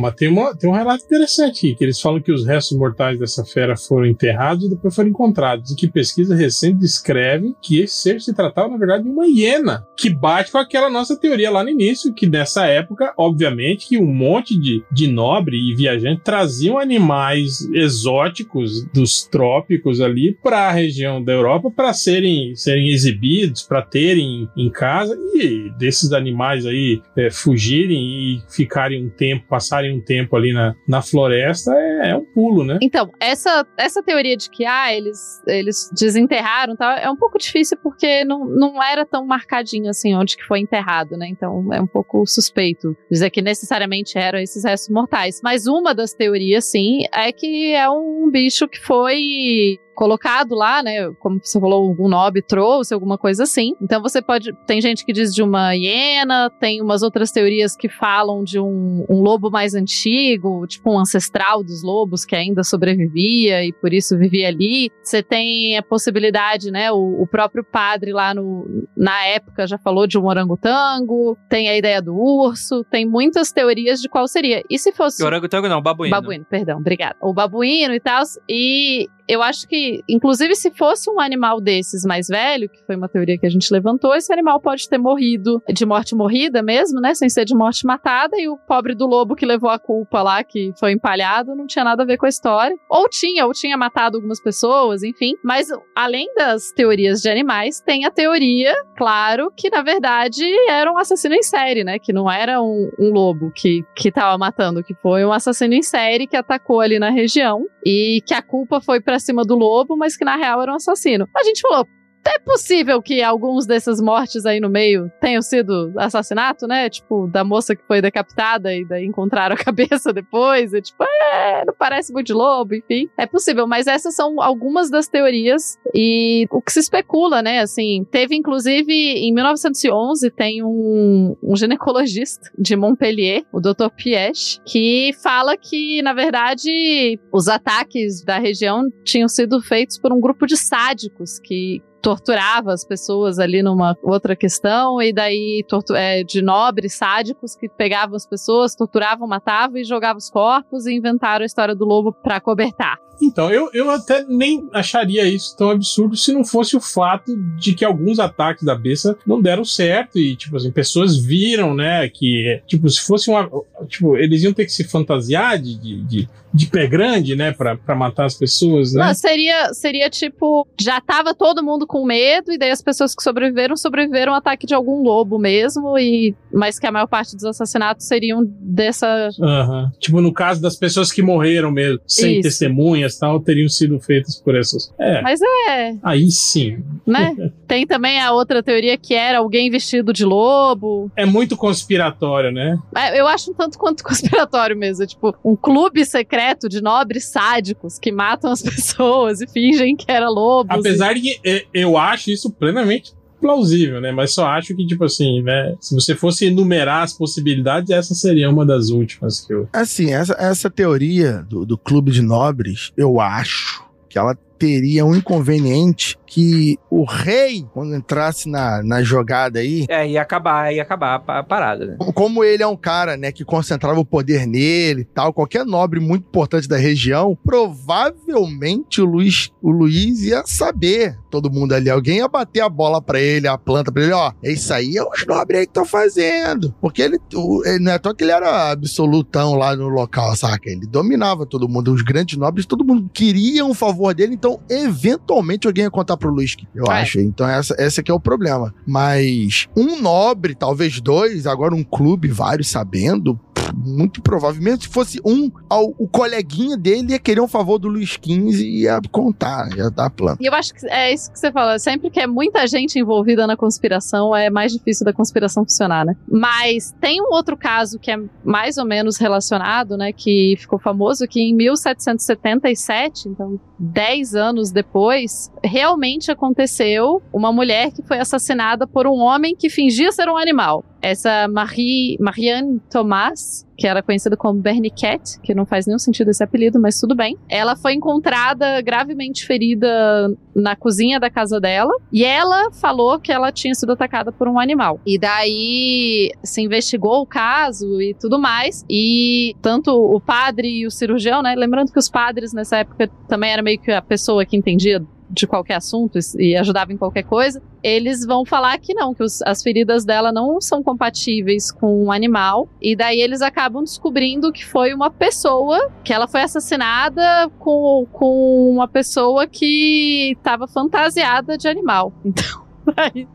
Mas 0.00 0.14
tem, 0.14 0.28
uma, 0.28 0.56
tem 0.56 0.70
um 0.70 0.72
relato 0.72 1.04
interessante 1.04 1.58
aqui, 1.58 1.74
que 1.76 1.84
eles 1.84 2.00
falam 2.00 2.20
que 2.20 2.32
os 2.32 2.46
restos 2.46 2.76
mortais 2.78 3.18
dessa 3.18 3.44
fera 3.44 3.76
foram 3.76 4.06
enterrados 4.06 4.64
e 4.64 4.70
depois 4.70 4.94
foram 4.94 5.10
encontrados, 5.10 5.70
e 5.70 5.76
que 5.76 5.86
pesquisa 5.86 6.34
recente 6.34 6.78
descreve 6.78 7.54
que 7.60 7.80
esse 7.80 7.94
ser 7.94 8.20
se 8.20 8.34
tratava, 8.34 8.68
na 8.68 8.78
verdade, 8.78 9.04
de 9.04 9.10
uma 9.10 9.26
hiena, 9.26 9.86
que 9.96 10.08
bate 10.08 10.50
com 10.50 10.58
aquela 10.58 10.88
nossa 10.88 11.16
teoria 11.18 11.50
lá 11.50 11.62
no 11.62 11.70
início, 11.70 12.14
que 12.14 12.26
nessa 12.26 12.66
época, 12.66 13.12
obviamente, 13.18 13.86
que 13.86 13.98
um 13.98 14.06
monte 14.06 14.58
de, 14.58 14.82
de 14.90 15.08
nobre 15.08 15.56
e 15.56 15.74
viajante 15.74 16.22
traziam 16.22 16.78
animais 16.78 17.60
exóticos 17.72 18.84
dos 18.92 19.24
trópicos 19.24 20.00
ali 20.00 20.36
para 20.42 20.68
a 20.68 20.72
região 20.72 21.22
da 21.22 21.32
Europa 21.32 21.70
para 21.70 21.92
serem, 21.92 22.54
serem 22.56 22.88
exibidos, 22.88 23.62
para 23.62 23.82
terem 23.82 24.48
em 24.56 24.70
casa, 24.70 25.18
e 25.34 25.70
desses 25.78 26.12
animais 26.12 26.64
aí 26.64 27.02
é, 27.16 27.30
fugirem 27.30 27.98
e 27.98 28.42
ficarem 28.48 29.04
um 29.04 29.10
tempo, 29.10 29.44
passarem 29.66 29.96
um 29.96 30.00
tempo 30.00 30.36
ali 30.36 30.52
na, 30.52 30.74
na 30.86 31.02
floresta, 31.02 31.72
é, 31.74 32.10
é 32.10 32.16
um 32.16 32.24
pulo, 32.24 32.64
né? 32.64 32.78
Então, 32.80 33.10
essa, 33.20 33.66
essa 33.76 34.02
teoria 34.02 34.36
de 34.36 34.48
que 34.48 34.64
ah, 34.64 34.94
eles, 34.94 35.42
eles 35.46 35.90
desenterraram 35.92 36.76
tal, 36.76 36.92
é 36.92 37.10
um 37.10 37.16
pouco 37.16 37.38
difícil 37.38 37.76
porque 37.82 38.24
não, 38.24 38.44
não 38.44 38.82
era 38.82 39.04
tão 39.04 39.26
marcadinho 39.26 39.90
assim 39.90 40.14
onde 40.14 40.36
que 40.36 40.44
foi 40.44 40.60
enterrado, 40.60 41.16
né? 41.16 41.28
Então 41.28 41.72
é 41.72 41.80
um 41.80 41.86
pouco 41.86 42.24
suspeito 42.26 42.96
dizer 43.10 43.30
que 43.30 43.42
necessariamente 43.42 44.16
eram 44.16 44.38
esses 44.38 44.64
restos 44.64 44.88
mortais. 44.88 45.40
Mas 45.42 45.66
uma 45.66 45.94
das 45.94 46.12
teorias, 46.12 46.64
sim, 46.64 47.00
é 47.12 47.32
que 47.32 47.72
é 47.72 47.88
um 47.90 48.30
bicho 48.30 48.68
que 48.68 48.80
foi 48.80 49.78
colocado 49.96 50.54
lá, 50.54 50.82
né? 50.82 51.10
Como 51.18 51.40
você 51.42 51.58
falou, 51.58 51.88
algum 51.88 52.06
nobre 52.06 52.42
trouxe, 52.42 52.92
alguma 52.92 53.16
coisa 53.16 53.44
assim. 53.44 53.74
Então 53.80 54.00
você 54.00 54.20
pode. 54.22 54.52
Tem 54.66 54.80
gente 54.80 55.04
que 55.04 55.12
diz 55.12 55.34
de 55.34 55.42
uma 55.42 55.72
hiena, 55.72 56.50
tem 56.60 56.82
umas 56.82 57.02
outras 57.02 57.32
teorias 57.32 57.74
que 57.74 57.88
falam 57.88 58.44
de 58.44 58.60
um, 58.60 59.06
um 59.08 59.20
lobo 59.22 59.50
mais 59.50 59.74
antigo, 59.74 60.66
tipo 60.66 60.92
um 60.92 60.98
ancestral 60.98 61.64
dos 61.64 61.82
lobos 61.82 62.24
que 62.24 62.36
ainda 62.36 62.62
sobrevivia 62.62 63.64
e 63.64 63.72
por 63.72 63.92
isso 63.92 64.16
vivia 64.18 64.48
ali. 64.48 64.90
Você 65.02 65.22
tem 65.22 65.76
a 65.78 65.82
possibilidade, 65.82 66.70
né? 66.70 66.92
O, 66.92 67.22
o 67.22 67.26
próprio 67.26 67.64
padre 67.64 68.12
lá 68.12 68.34
no, 68.34 68.86
na 68.96 69.24
época 69.26 69.66
já 69.66 69.78
falou 69.78 70.06
de 70.06 70.18
um 70.18 70.26
orangotango, 70.26 71.36
tem 71.48 71.68
a 71.70 71.76
ideia 71.76 72.02
do 72.02 72.14
urso, 72.14 72.84
tem 72.84 73.06
muitas 73.06 73.50
teorias 73.50 74.00
de 74.00 74.08
qual 74.08 74.28
seria. 74.28 74.62
E 74.68 74.78
se 74.78 74.92
fosse. 74.92 75.24
Orangotango 75.24 75.68
não, 75.68 75.80
babuíno. 75.80 76.14
Babuíno, 76.14 76.44
perdão, 76.44 76.78
obrigada. 76.78 77.16
O 77.22 77.32
babuíno 77.32 77.94
e 77.94 78.00
tal. 78.00 78.22
E 78.48 79.08
eu 79.28 79.42
acho 79.42 79.66
que, 79.66 79.85
inclusive, 80.08 80.54
se 80.54 80.70
fosse 80.70 81.10
um 81.10 81.20
animal 81.20 81.60
desses 81.60 82.04
mais 82.04 82.28
velho, 82.28 82.68
que 82.68 82.84
foi 82.84 82.96
uma 82.96 83.08
teoria 83.08 83.38
que 83.38 83.46
a 83.46 83.50
gente 83.50 83.72
levantou, 83.72 84.14
esse 84.14 84.32
animal 84.32 84.60
pode 84.60 84.88
ter 84.88 84.98
morrido 84.98 85.62
de 85.68 85.84
morte 85.84 86.14
morrida 86.14 86.62
mesmo, 86.62 87.00
né? 87.00 87.14
Sem 87.14 87.28
ser 87.28 87.44
de 87.44 87.54
morte 87.54 87.86
matada, 87.86 88.36
e 88.38 88.48
o 88.48 88.56
pobre 88.56 88.94
do 88.94 89.06
lobo 89.06 89.34
que 89.34 89.46
levou 89.46 89.70
a 89.70 89.78
culpa 89.78 90.22
lá, 90.22 90.42
que 90.42 90.72
foi 90.78 90.92
empalhado, 90.92 91.54
não 91.54 91.66
tinha 91.66 91.84
nada 91.84 92.02
a 92.02 92.06
ver 92.06 92.16
com 92.16 92.26
a 92.26 92.28
história. 92.28 92.76
Ou 92.88 93.08
tinha, 93.08 93.46
ou 93.46 93.52
tinha 93.52 93.76
matado 93.76 94.16
algumas 94.16 94.40
pessoas, 94.40 95.02
enfim. 95.02 95.34
Mas 95.44 95.68
além 95.94 96.32
das 96.34 96.70
teorias 96.72 97.20
de 97.20 97.28
animais, 97.28 97.80
tem 97.80 98.04
a 98.04 98.10
teoria, 98.10 98.74
claro, 98.96 99.52
que 99.56 99.70
na 99.70 99.82
verdade 99.82 100.44
era 100.68 100.90
um 100.90 100.98
assassino 100.98 101.34
em 101.34 101.42
série, 101.42 101.84
né? 101.84 101.98
Que 101.98 102.12
não 102.12 102.30
era 102.30 102.62
um, 102.62 102.90
um 102.98 103.10
lobo 103.12 103.50
que, 103.54 103.82
que 103.94 104.10
tava 104.10 104.36
matando, 104.38 104.82
que 104.82 104.94
foi 104.94 105.24
um 105.24 105.32
assassino 105.32 105.74
em 105.74 105.82
série 105.82 106.26
que 106.26 106.36
atacou 106.36 106.80
ali 106.80 106.98
na 106.98 107.10
região 107.10 107.64
e 107.84 108.20
que 108.26 108.34
a 108.34 108.42
culpa 108.42 108.80
foi 108.80 109.00
pra 109.00 109.18
cima 109.18 109.44
do 109.44 109.54
lobo, 109.54 109.75
mas 109.96 110.16
que 110.16 110.24
na 110.24 110.36
real 110.36 110.62
era 110.62 110.72
um 110.72 110.76
assassino. 110.76 111.28
A 111.36 111.42
gente 111.42 111.60
falou. 111.60 111.86
É 112.26 112.38
possível 112.40 113.00
que 113.00 113.22
alguns 113.22 113.66
dessas 113.66 114.00
mortes 114.00 114.44
aí 114.44 114.58
no 114.58 114.68
meio 114.68 115.10
tenham 115.20 115.40
sido 115.40 115.92
assassinato, 115.96 116.66
né? 116.66 116.90
Tipo, 116.90 117.28
da 117.28 117.44
moça 117.44 117.76
que 117.76 117.86
foi 117.86 118.02
decapitada 118.02 118.74
e 118.74 118.84
daí 118.84 119.04
encontraram 119.06 119.54
a 119.54 119.58
cabeça 119.64 120.12
depois. 120.12 120.72
E 120.72 120.82
tipo, 120.82 121.04
é, 121.04 121.64
não 121.64 121.74
parece 121.78 122.12
muito 122.12 122.26
de 122.26 122.32
lobo, 122.32 122.74
enfim. 122.74 123.08
É 123.16 123.26
possível, 123.26 123.66
mas 123.66 123.86
essas 123.86 124.14
são 124.14 124.40
algumas 124.40 124.90
das 124.90 125.06
teorias 125.08 125.78
e 125.94 126.46
o 126.50 126.60
que 126.60 126.72
se 126.72 126.80
especula, 126.80 127.42
né? 127.42 127.60
Assim, 127.60 128.04
teve 128.10 128.34
inclusive 128.34 128.92
em 128.92 129.32
1911 129.32 130.30
tem 130.30 130.62
um, 130.64 131.36
um 131.42 131.56
ginecologista 131.56 132.50
de 132.58 132.74
Montpellier, 132.76 133.44
o 133.52 133.60
Dr. 133.60 133.88
Piech, 133.96 134.60
que 134.66 135.12
fala 135.22 135.56
que, 135.56 136.02
na 136.02 136.12
verdade, 136.12 137.18
os 137.32 137.48
ataques 137.48 138.24
da 138.24 138.38
região 138.38 138.82
tinham 139.04 139.28
sido 139.28 139.60
feitos 139.60 139.98
por 139.98 140.12
um 140.12 140.20
grupo 140.20 140.46
de 140.46 140.56
sádicos 140.56 141.38
que 141.38 141.82
torturava 142.06 142.72
as 142.72 142.84
pessoas 142.84 143.40
ali 143.40 143.64
numa 143.64 143.98
outra 144.00 144.36
questão, 144.36 145.02
e 145.02 145.12
daí 145.12 145.64
é, 145.92 146.22
de 146.22 146.40
nobres 146.40 146.94
sádicos 146.94 147.56
que 147.56 147.68
pegavam 147.68 148.14
as 148.14 148.24
pessoas, 148.24 148.76
torturavam, 148.76 149.26
matavam 149.26 149.78
e 149.78 149.84
jogavam 149.84 150.18
os 150.18 150.30
corpos 150.30 150.86
e 150.86 150.94
inventaram 150.94 151.42
a 151.42 151.46
história 151.46 151.74
do 151.74 151.84
lobo 151.84 152.12
para 152.12 152.40
cobertar. 152.40 152.96
Então, 153.20 153.50
eu, 153.50 153.70
eu 153.72 153.90
até 153.90 154.24
nem 154.24 154.68
acharia 154.72 155.24
isso 155.24 155.56
tão 155.56 155.70
absurdo 155.70 156.16
se 156.16 156.32
não 156.32 156.44
fosse 156.44 156.76
o 156.76 156.80
fato 156.80 157.36
de 157.58 157.74
que 157.74 157.84
alguns 157.84 158.18
ataques 158.18 158.64
da 158.64 158.74
besta 158.74 159.16
não 159.26 159.40
deram 159.40 159.64
certo 159.64 160.18
e, 160.18 160.36
tipo 160.36 160.56
assim, 160.56 160.70
pessoas 160.70 161.16
viram, 161.16 161.74
né, 161.74 162.08
que, 162.08 162.60
tipo, 162.66 162.88
se 162.88 163.00
fosse 163.00 163.30
uma... 163.30 163.48
tipo, 163.88 164.16
eles 164.16 164.42
iam 164.42 164.52
ter 164.52 164.64
que 164.64 164.72
se 164.72 164.84
fantasiar 164.84 165.58
de, 165.58 165.78
de, 165.78 166.02
de, 166.04 166.28
de 166.52 166.66
pé 166.66 166.86
grande, 166.86 167.36
né? 167.36 167.52
Pra, 167.52 167.76
pra 167.76 167.94
matar 167.94 168.24
as 168.24 168.34
pessoas, 168.34 168.92
né? 168.92 169.06
Não, 169.06 169.14
seria, 169.14 169.72
seria 169.74 170.08
tipo, 170.08 170.66
já 170.80 171.00
tava 171.00 171.34
todo 171.34 171.62
mundo 171.62 171.86
com 171.86 172.04
medo, 172.04 172.52
e 172.52 172.58
daí 172.58 172.70
as 172.70 172.82
pessoas 172.82 173.14
que 173.14 173.22
sobreviveram, 173.22 173.76
sobreviveram 173.76 174.32
ao 174.32 174.38
ataque 174.38 174.66
de 174.66 174.74
algum 174.74 175.02
lobo 175.02 175.38
mesmo, 175.38 175.98
e 175.98 176.34
mas 176.52 176.78
que 176.78 176.86
a 176.86 176.92
maior 176.92 177.06
parte 177.06 177.34
dos 177.36 177.44
assassinatos 177.44 178.06
seriam 178.06 178.42
dessa. 178.44 179.28
Aham. 179.40 179.92
Tipo, 179.98 180.20
no 180.20 180.32
caso 180.32 180.60
das 180.60 180.76
pessoas 180.76 181.12
que 181.12 181.22
morreram 181.22 181.70
mesmo, 181.70 182.00
sem 182.06 182.34
Isso. 182.34 182.42
testemunhas 182.42 183.05
e 183.14 183.18
tal, 183.18 183.40
teriam 183.40 183.68
sido 183.68 183.98
feitas 184.00 184.36
por 184.40 184.54
essas. 184.56 184.92
É. 184.98 185.20
Mas 185.22 185.40
é, 185.68 185.96
Aí 186.02 186.30
sim. 186.30 186.82
né? 187.06 187.34
Tem 187.66 187.86
também 187.86 188.20
a 188.20 188.32
outra 188.32 188.62
teoria 188.62 188.96
que 188.96 189.14
era 189.14 189.38
alguém 189.38 189.70
vestido 189.70 190.12
de 190.12 190.24
lobo. 190.24 191.10
É 191.16 191.26
muito 191.26 191.56
conspiratório, 191.56 192.50
né? 192.52 192.78
É, 192.94 193.18
Eu 193.20 193.26
acho 193.26 193.50
um 193.50 193.54
tanto 193.54 193.78
quanto 193.78 194.02
conspiratório 194.04 194.76
mesmo. 194.76 195.04
É 195.04 195.06
tipo 195.06 195.34
um 195.44 195.56
clube 195.56 196.04
secreto 196.04 196.68
de 196.68 196.80
nobres 196.80 197.24
sádicos 197.26 197.98
que 197.98 198.12
matam 198.12 198.50
as 198.50 198.62
pessoas 198.62 199.40
e 199.40 199.46
fingem 199.46 199.96
que 199.96 200.10
era 200.10 200.28
lobos. 200.28 200.76
Apesar 200.76 201.14
de 201.14 201.20
que 201.20 201.40
é, 201.44 201.64
eu 201.72 201.96
acho 201.96 202.30
isso 202.30 202.50
plenamente 202.50 203.12
plausível, 203.46 204.00
né? 204.00 204.10
Mas 204.10 204.34
só 204.34 204.46
acho 204.46 204.74
que, 204.74 204.84
tipo 204.84 205.04
assim, 205.04 205.40
né? 205.42 205.74
Se 205.80 205.94
você 205.94 206.14
fosse 206.14 206.46
enumerar 206.46 207.04
as 207.04 207.12
possibilidades, 207.12 207.90
essa 207.90 208.14
seria 208.14 208.50
uma 208.50 208.66
das 208.66 208.88
últimas 208.88 209.40
que 209.40 209.54
eu. 209.54 209.68
Assim, 209.72 210.12
essa, 210.12 210.34
essa 210.38 210.68
teoria 210.68 211.46
do, 211.48 211.64
do 211.64 211.78
clube 211.78 212.10
de 212.10 212.22
nobres, 212.22 212.92
eu 212.96 213.20
acho 213.20 213.84
que 214.08 214.18
ela 214.18 214.36
teria 214.58 215.04
um 215.04 215.14
inconveniente 215.14 216.18
que 216.26 216.76
o 216.90 217.04
rei, 217.04 217.64
quando 217.72 217.94
entrasse 217.94 218.48
na, 218.48 218.82
na 218.82 219.02
jogada 219.02 219.60
aí, 219.60 219.86
É, 219.88 220.06
ia 220.08 220.20
acabar, 220.20 220.74
ia 220.74 220.82
acabar 220.82 221.22
a 221.26 221.42
parada, 221.42 221.86
né? 221.86 221.96
como 222.14 222.42
ele 222.42 222.62
é 222.62 222.66
um 222.66 222.76
cara, 222.76 223.16
né, 223.16 223.30
que 223.30 223.44
concentrava 223.44 224.00
o 224.00 224.04
poder 224.04 224.46
nele 224.46 225.02
e 225.02 225.04
tal, 225.04 225.32
qualquer 225.32 225.64
nobre 225.64 226.00
muito 226.00 226.24
importante 226.24 226.68
da 226.68 226.76
região, 226.76 227.38
provavelmente 227.44 229.00
o 229.00 229.04
Luiz, 229.04 229.50
o 229.62 229.70
Luiz 229.70 230.22
ia 230.22 230.42
saber 230.46 231.16
todo 231.30 231.50
mundo 231.50 231.74
ali. 231.74 231.90
Alguém 231.90 232.18
ia 232.18 232.28
bater 232.28 232.60
a 232.60 232.68
bola 232.68 233.00
pra 233.00 233.20
ele, 233.20 233.46
a 233.46 233.56
planta 233.56 233.92
pra 233.92 234.02
ele, 234.02 234.12
ó, 234.12 234.32
é 234.42 234.52
isso 234.52 234.72
aí, 234.72 234.96
é 234.96 235.02
os 235.02 235.26
nobres 235.26 235.60
aí 235.60 235.66
que 235.66 235.70
estão 235.70 235.84
fazendo. 235.84 236.74
Porque 236.80 237.02
ele, 237.02 237.18
o, 237.34 237.62
ele 237.64 237.78
não 237.80 237.92
é 237.92 238.00
só 238.02 238.12
que 238.12 238.24
ele 238.24 238.32
era 238.32 238.70
absolutão 238.70 239.54
lá 239.54 239.76
no 239.76 239.88
local, 239.88 240.34
saca? 240.34 240.70
Ele 240.70 240.86
dominava 240.86 241.46
todo 241.46 241.68
mundo, 241.68 241.92
os 241.92 242.02
grandes 242.02 242.36
nobres, 242.36 242.66
todo 242.66 242.84
mundo 242.84 243.10
queria 243.12 243.64
um 243.64 243.74
favor 243.74 244.14
dele, 244.14 244.34
então 244.34 244.45
eventualmente 244.68 245.66
alguém 245.66 245.84
ia 245.84 245.90
contar 245.90 246.16
pro 246.16 246.30
Luiz, 246.30 246.56
eu 246.74 246.84
É. 246.90 247.02
acho. 247.02 247.20
Então 247.20 247.48
essa, 247.48 247.74
esse 247.78 248.00
aqui 248.00 248.10
é 248.10 248.14
o 248.14 248.20
problema. 248.20 248.74
Mas 248.86 249.68
um 249.76 250.00
nobre, 250.00 250.54
talvez 250.54 251.00
dois, 251.00 251.46
agora 251.46 251.74
um 251.74 251.84
clube, 251.84 252.28
vários 252.28 252.68
sabendo, 252.68 253.38
muito 253.74 254.22
provavelmente 254.22 254.84
se 254.84 254.88
fosse 254.88 255.20
um, 255.24 255.50
ao- 255.68 255.92
o 255.98 256.06
coleguinha 256.06 256.76
dele 256.76 257.12
ia 257.12 257.18
querer 257.18 257.40
um 257.40 257.48
favor 257.48 257.78
do 257.78 257.88
Luiz 257.88 258.10
XV 258.10 258.62
e 258.62 258.82
ia 258.82 259.00
contar, 259.10 259.68
ia 259.76 259.90
dar 259.90 260.08
plano. 260.08 260.38
E 260.40 260.46
eu 260.46 260.54
acho 260.54 260.72
que 260.72 260.86
é 260.86 261.12
isso 261.12 261.30
que 261.32 261.38
você 261.38 261.50
fala. 261.50 261.78
Sempre 261.78 262.08
que 262.10 262.20
é 262.20 262.26
muita 262.26 262.66
gente 262.66 262.98
envolvida 262.98 263.46
na 263.46 263.56
conspiração, 263.56 264.34
é 264.34 264.48
mais 264.50 264.72
difícil 264.72 265.04
da 265.04 265.12
conspiração 265.12 265.64
funcionar, 265.64 266.04
né? 266.06 266.14
Mas 266.30 266.94
tem 267.00 267.20
um 267.20 267.32
outro 267.32 267.56
caso 267.56 267.98
que 267.98 268.10
é 268.10 268.16
mais 268.44 268.78
ou 268.78 268.84
menos 268.86 269.16
relacionado, 269.16 269.96
né? 269.96 270.12
Que 270.12 270.54
ficou 270.58 270.78
famoso 270.78 271.26
que 271.26 271.40
em 271.40 271.54
1777, 271.54 273.28
então 273.28 273.58
10 273.78 274.34
anos 274.36 274.70
depois, 274.70 275.50
realmente 275.64 276.30
aconteceu 276.30 277.22
uma 277.32 277.52
mulher 277.52 277.90
que 277.90 278.02
foi 278.02 278.18
assassinada 278.18 278.86
por 278.86 279.06
um 279.06 279.18
homem 279.18 279.56
que 279.56 279.68
fingia 279.68 280.12
ser 280.12 280.28
um 280.28 280.36
animal. 280.36 280.84
Essa 281.06 281.46
Marie, 281.46 282.16
Marianne 282.18 282.80
Thomas, 282.90 283.64
que 283.78 283.86
era 283.86 284.02
conhecida 284.02 284.36
como 284.36 284.60
Bernie 284.60 284.90
Cat, 284.90 285.38
que 285.40 285.54
não 285.54 285.64
faz 285.64 285.86
nenhum 285.86 286.00
sentido 286.00 286.32
esse 286.32 286.42
apelido, 286.42 286.80
mas 286.80 286.98
tudo 286.98 287.14
bem. 287.14 287.38
Ela 287.48 287.76
foi 287.76 287.92
encontrada 287.92 288.80
gravemente 288.80 289.46
ferida 289.46 290.36
na 290.52 290.74
cozinha 290.74 291.20
da 291.20 291.30
casa 291.30 291.60
dela 291.60 291.92
e 292.12 292.24
ela 292.24 292.72
falou 292.72 293.20
que 293.20 293.30
ela 293.30 293.52
tinha 293.52 293.72
sido 293.72 293.92
atacada 293.92 294.32
por 294.32 294.48
um 294.48 294.58
animal. 294.58 295.00
E 295.06 295.16
daí 295.16 296.32
se 296.42 296.60
investigou 296.60 297.20
o 297.20 297.26
caso 297.26 298.02
e 298.02 298.12
tudo 298.14 298.36
mais. 298.36 298.84
E 298.90 299.54
tanto 299.62 299.92
o 299.92 300.20
padre 300.20 300.80
e 300.80 300.86
o 300.88 300.90
cirurgião, 300.90 301.40
né? 301.40 301.54
Lembrando 301.54 301.92
que 301.92 302.00
os 302.00 302.08
padres 302.08 302.52
nessa 302.52 302.78
época 302.78 303.08
também 303.28 303.52
era 303.52 303.62
meio 303.62 303.78
que 303.78 303.92
a 303.92 304.02
pessoa 304.02 304.44
que 304.44 304.56
entendia 304.56 305.00
de 305.28 305.46
qualquer 305.46 305.74
assunto 305.74 306.18
e 306.38 306.56
ajudava 306.56 306.92
em 306.92 306.96
qualquer 306.96 307.22
coisa, 307.24 307.60
eles 307.82 308.24
vão 308.24 308.44
falar 308.44 308.78
que 308.78 308.94
não, 308.94 309.14
que 309.14 309.22
os- 309.22 309.42
as 309.42 309.62
feridas 309.62 310.04
dela 310.04 310.32
não 310.32 310.60
são 310.60 310.82
compatíveis 310.82 311.70
com 311.70 312.04
um 312.04 312.12
animal, 312.12 312.68
e 312.80 312.94
daí 312.96 313.20
eles 313.20 313.42
acabam 313.42 313.82
descobrindo 313.82 314.52
que 314.52 314.64
foi 314.64 314.94
uma 314.94 315.10
pessoa, 315.10 315.90
que 316.04 316.12
ela 316.12 316.26
foi 316.28 316.42
assassinada 316.42 317.50
com, 317.58 318.06
com 318.12 318.70
uma 318.70 318.86
pessoa 318.88 319.46
que 319.46 320.32
estava 320.36 320.66
fantasiada 320.66 321.56
de 321.58 321.68
animal. 321.68 322.12
Então. 322.24 322.65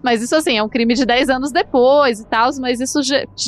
Mas 0.03 0.21
isso 0.21 0.35
assim, 0.35 0.57
é 0.57 0.63
um 0.63 0.69
crime 0.69 0.93
de 0.93 1.05
10 1.05 1.29
anos 1.29 1.51
depois 1.51 2.19
e 2.19 2.25
tal, 2.27 2.49
mas 2.59 2.79
isso 2.79 2.99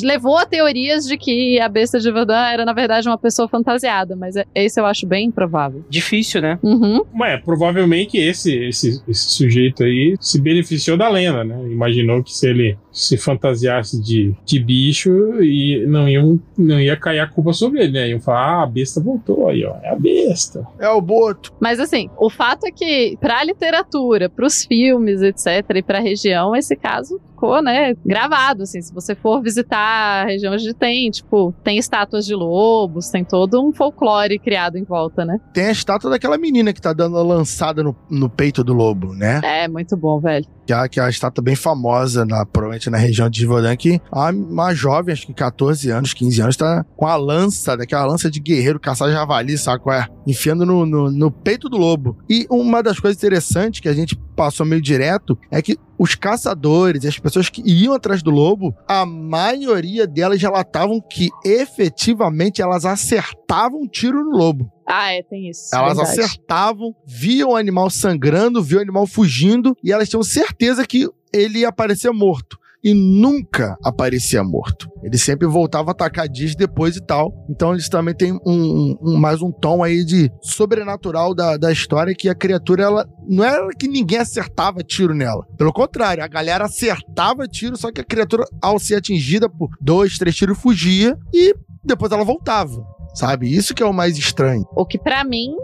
levou 0.02 0.36
a 0.38 0.46
teorias 0.46 1.06
de 1.06 1.16
que 1.16 1.60
a 1.60 1.68
besta 1.68 1.98
de 1.98 2.10
Verdun 2.10 2.32
era, 2.34 2.64
na 2.64 2.72
verdade, 2.72 3.08
uma 3.08 3.18
pessoa 3.18 3.48
fantasiada. 3.48 4.16
Mas 4.16 4.36
é- 4.36 4.46
esse 4.54 4.80
eu 4.80 4.86
acho 4.86 5.06
bem 5.06 5.26
improvável. 5.26 5.84
Difícil, 5.88 6.40
né? 6.40 6.58
Uhum. 6.62 7.02
Mas 7.12 7.42
provavelmente 7.42 8.16
esse, 8.16 8.54
esse, 8.54 9.02
esse 9.08 9.30
sujeito 9.30 9.82
aí 9.84 10.14
se 10.20 10.40
beneficiou 10.40 10.96
da 10.96 11.08
lenda, 11.08 11.44
né? 11.44 11.56
Imaginou 11.70 12.22
que 12.22 12.32
se 12.32 12.48
ele 12.48 12.76
se 12.94 13.16
fantasiasse 13.18 14.00
de, 14.00 14.32
de 14.44 14.60
bicho 14.60 15.42
e 15.42 15.84
não, 15.86 16.08
iam, 16.08 16.40
não 16.56 16.80
ia 16.80 16.96
cair 16.96 17.18
a 17.18 17.26
culpa 17.26 17.52
sobre 17.52 17.82
ele, 17.82 17.92
né? 17.92 18.08
Iam 18.08 18.20
falar, 18.20 18.60
ah, 18.60 18.62
a 18.62 18.66
besta 18.66 19.00
voltou 19.00 19.48
aí, 19.48 19.64
ó. 19.64 19.74
É 19.82 19.90
a 19.90 19.96
besta. 19.96 20.64
É 20.78 20.88
o 20.88 21.00
Boto. 21.00 21.52
Mas 21.58 21.80
assim, 21.80 22.08
o 22.16 22.30
fato 22.30 22.66
é 22.66 22.70
que 22.70 23.18
pra 23.20 23.42
literatura, 23.42 24.28
pros 24.28 24.64
filmes, 24.64 25.20
etc, 25.20 25.68
e 25.74 25.82
pra 25.82 25.98
região, 25.98 26.54
esse 26.54 26.76
caso 26.76 27.20
ficou, 27.44 27.62
né, 27.62 27.94
gravado, 28.04 28.62
assim, 28.62 28.80
se 28.80 28.92
você 28.92 29.14
for 29.14 29.42
visitar 29.42 29.78
a 29.78 30.24
região 30.24 30.54
onde 30.54 30.72
tem, 30.72 31.10
tipo, 31.10 31.54
tem 31.62 31.76
estátuas 31.76 32.24
de 32.24 32.34
lobos, 32.34 33.10
tem 33.10 33.22
todo 33.22 33.62
um 33.62 33.72
folclore 33.72 34.38
criado 34.38 34.78
em 34.78 34.84
volta, 34.84 35.24
né? 35.24 35.38
Tem 35.52 35.66
a 35.66 35.70
estátua 35.70 36.10
daquela 36.10 36.38
menina 36.38 36.72
que 36.72 36.80
tá 36.80 36.92
dando 36.92 37.18
a 37.18 37.22
lançada 37.22 37.82
no, 37.82 37.94
no 38.10 38.30
peito 38.30 38.64
do 38.64 38.72
lobo, 38.72 39.14
né? 39.14 39.40
É, 39.44 39.68
muito 39.68 39.96
bom, 39.96 40.18
velho. 40.18 40.46
Que 40.66 40.72
é, 40.72 40.88
que 40.88 40.98
é 40.98 41.02
uma 41.02 41.10
estátua 41.10 41.44
bem 41.44 41.54
famosa, 41.54 42.24
na, 42.24 42.46
provavelmente 42.46 42.88
na 42.88 42.96
região 42.96 43.28
de 43.28 43.40
Givaudan, 43.40 43.76
que 43.76 44.00
uma, 44.10 44.30
uma 44.30 44.74
jovem, 44.74 45.12
acho 45.12 45.26
que 45.26 45.34
14 45.34 45.90
anos, 45.90 46.14
15 46.14 46.40
anos, 46.40 46.56
tá 46.56 46.84
com 46.96 47.06
a 47.06 47.16
lança, 47.16 47.76
daquela 47.76 48.06
lança 48.06 48.30
de 48.30 48.40
guerreiro, 48.40 48.80
caçar 48.80 49.10
javali, 49.10 49.58
sabe 49.58 49.82
qual 49.82 49.96
é? 49.96 50.06
Enfiando 50.26 50.64
no, 50.64 50.86
no, 50.86 51.10
no 51.10 51.30
peito 51.30 51.68
do 51.68 51.76
lobo. 51.76 52.16
E 52.28 52.46
uma 52.48 52.82
das 52.82 52.98
coisas 52.98 53.18
interessantes 53.18 53.80
que 53.80 53.88
a 53.88 53.92
gente 53.92 54.16
passou 54.34 54.64
meio 54.64 54.80
direto 54.80 55.38
é 55.50 55.60
que 55.60 55.78
os 55.98 56.14
caçadores 56.14 57.04
e 57.04 57.08
as 57.08 57.18
pessoas 57.18 57.48
que 57.48 57.62
iam 57.64 57.94
atrás 57.94 58.22
do 58.22 58.30
lobo, 58.30 58.74
a 58.88 59.06
maioria 59.06 60.06
delas 60.06 60.40
relatavam 60.40 61.00
que 61.00 61.28
efetivamente 61.44 62.60
elas 62.60 62.84
acertavam 62.84 63.82
um 63.82 63.88
tiro 63.88 64.24
no 64.24 64.36
lobo. 64.36 64.70
Ah, 64.86 65.12
é, 65.12 65.22
tem 65.22 65.48
isso. 65.48 65.74
Elas 65.74 65.96
verdade. 65.96 66.20
acertavam, 66.20 66.94
viam 67.06 67.50
o 67.50 67.56
animal 67.56 67.88
sangrando, 67.88 68.62
viam 68.62 68.78
o 68.78 68.82
animal 68.82 69.06
fugindo 69.06 69.76
e 69.82 69.92
elas 69.92 70.08
tinham 70.08 70.22
certeza 70.22 70.86
que 70.86 71.08
ele 71.32 71.60
ia 71.60 71.68
aparecer 71.68 72.10
morto. 72.12 72.58
E 72.84 72.92
nunca 72.92 73.78
aparecia 73.82 74.44
morto. 74.44 74.86
Ele 75.02 75.16
sempre 75.16 75.46
voltava 75.48 75.90
a 75.90 75.92
atacar 75.92 76.28
dias 76.28 76.54
depois 76.54 76.96
e 76.96 77.00
tal. 77.00 77.32
Então 77.48 77.72
eles 77.72 77.88
também 77.88 78.14
têm 78.14 78.32
um, 78.32 78.38
um- 78.46 78.96
um- 79.02 79.16
mais 79.16 79.40
um 79.40 79.50
tom 79.50 79.82
aí 79.82 80.04
de 80.04 80.30
sobrenatural 80.42 81.34
da, 81.34 81.56
da 81.56 81.72
história 81.72 82.14
que 82.14 82.28
a 82.28 82.34
criatura, 82.34 82.82
ela 82.84 83.06
não 83.26 83.42
era 83.42 83.66
que 83.78 83.88
ninguém 83.88 84.18
acertava 84.18 84.82
tiro 84.82 85.14
nela. 85.14 85.46
Pelo 85.56 85.72
contrário, 85.72 86.22
a 86.22 86.28
galera 86.28 86.64
acertava 86.66 87.46
tiro, 87.48 87.76
só 87.76 87.90
que 87.90 88.00
a 88.00 88.04
criatura, 88.04 88.44
ao 88.62 88.78
ser 88.78 88.96
atingida 88.96 89.48
por 89.48 89.70
dois, 89.80 90.18
três 90.18 90.36
tiros, 90.36 90.58
fugia 90.58 91.16
e 91.32 91.54
depois 91.82 92.12
ela 92.12 92.24
voltava. 92.24 92.84
Sabe? 93.14 93.48
Isso 93.54 93.74
que 93.74 93.82
é 93.82 93.86
o 93.86 93.92
mais 93.94 94.18
estranho. 94.18 94.64
O 94.76 94.84
que 94.84 94.98
pra 94.98 95.22
mim 95.24 95.54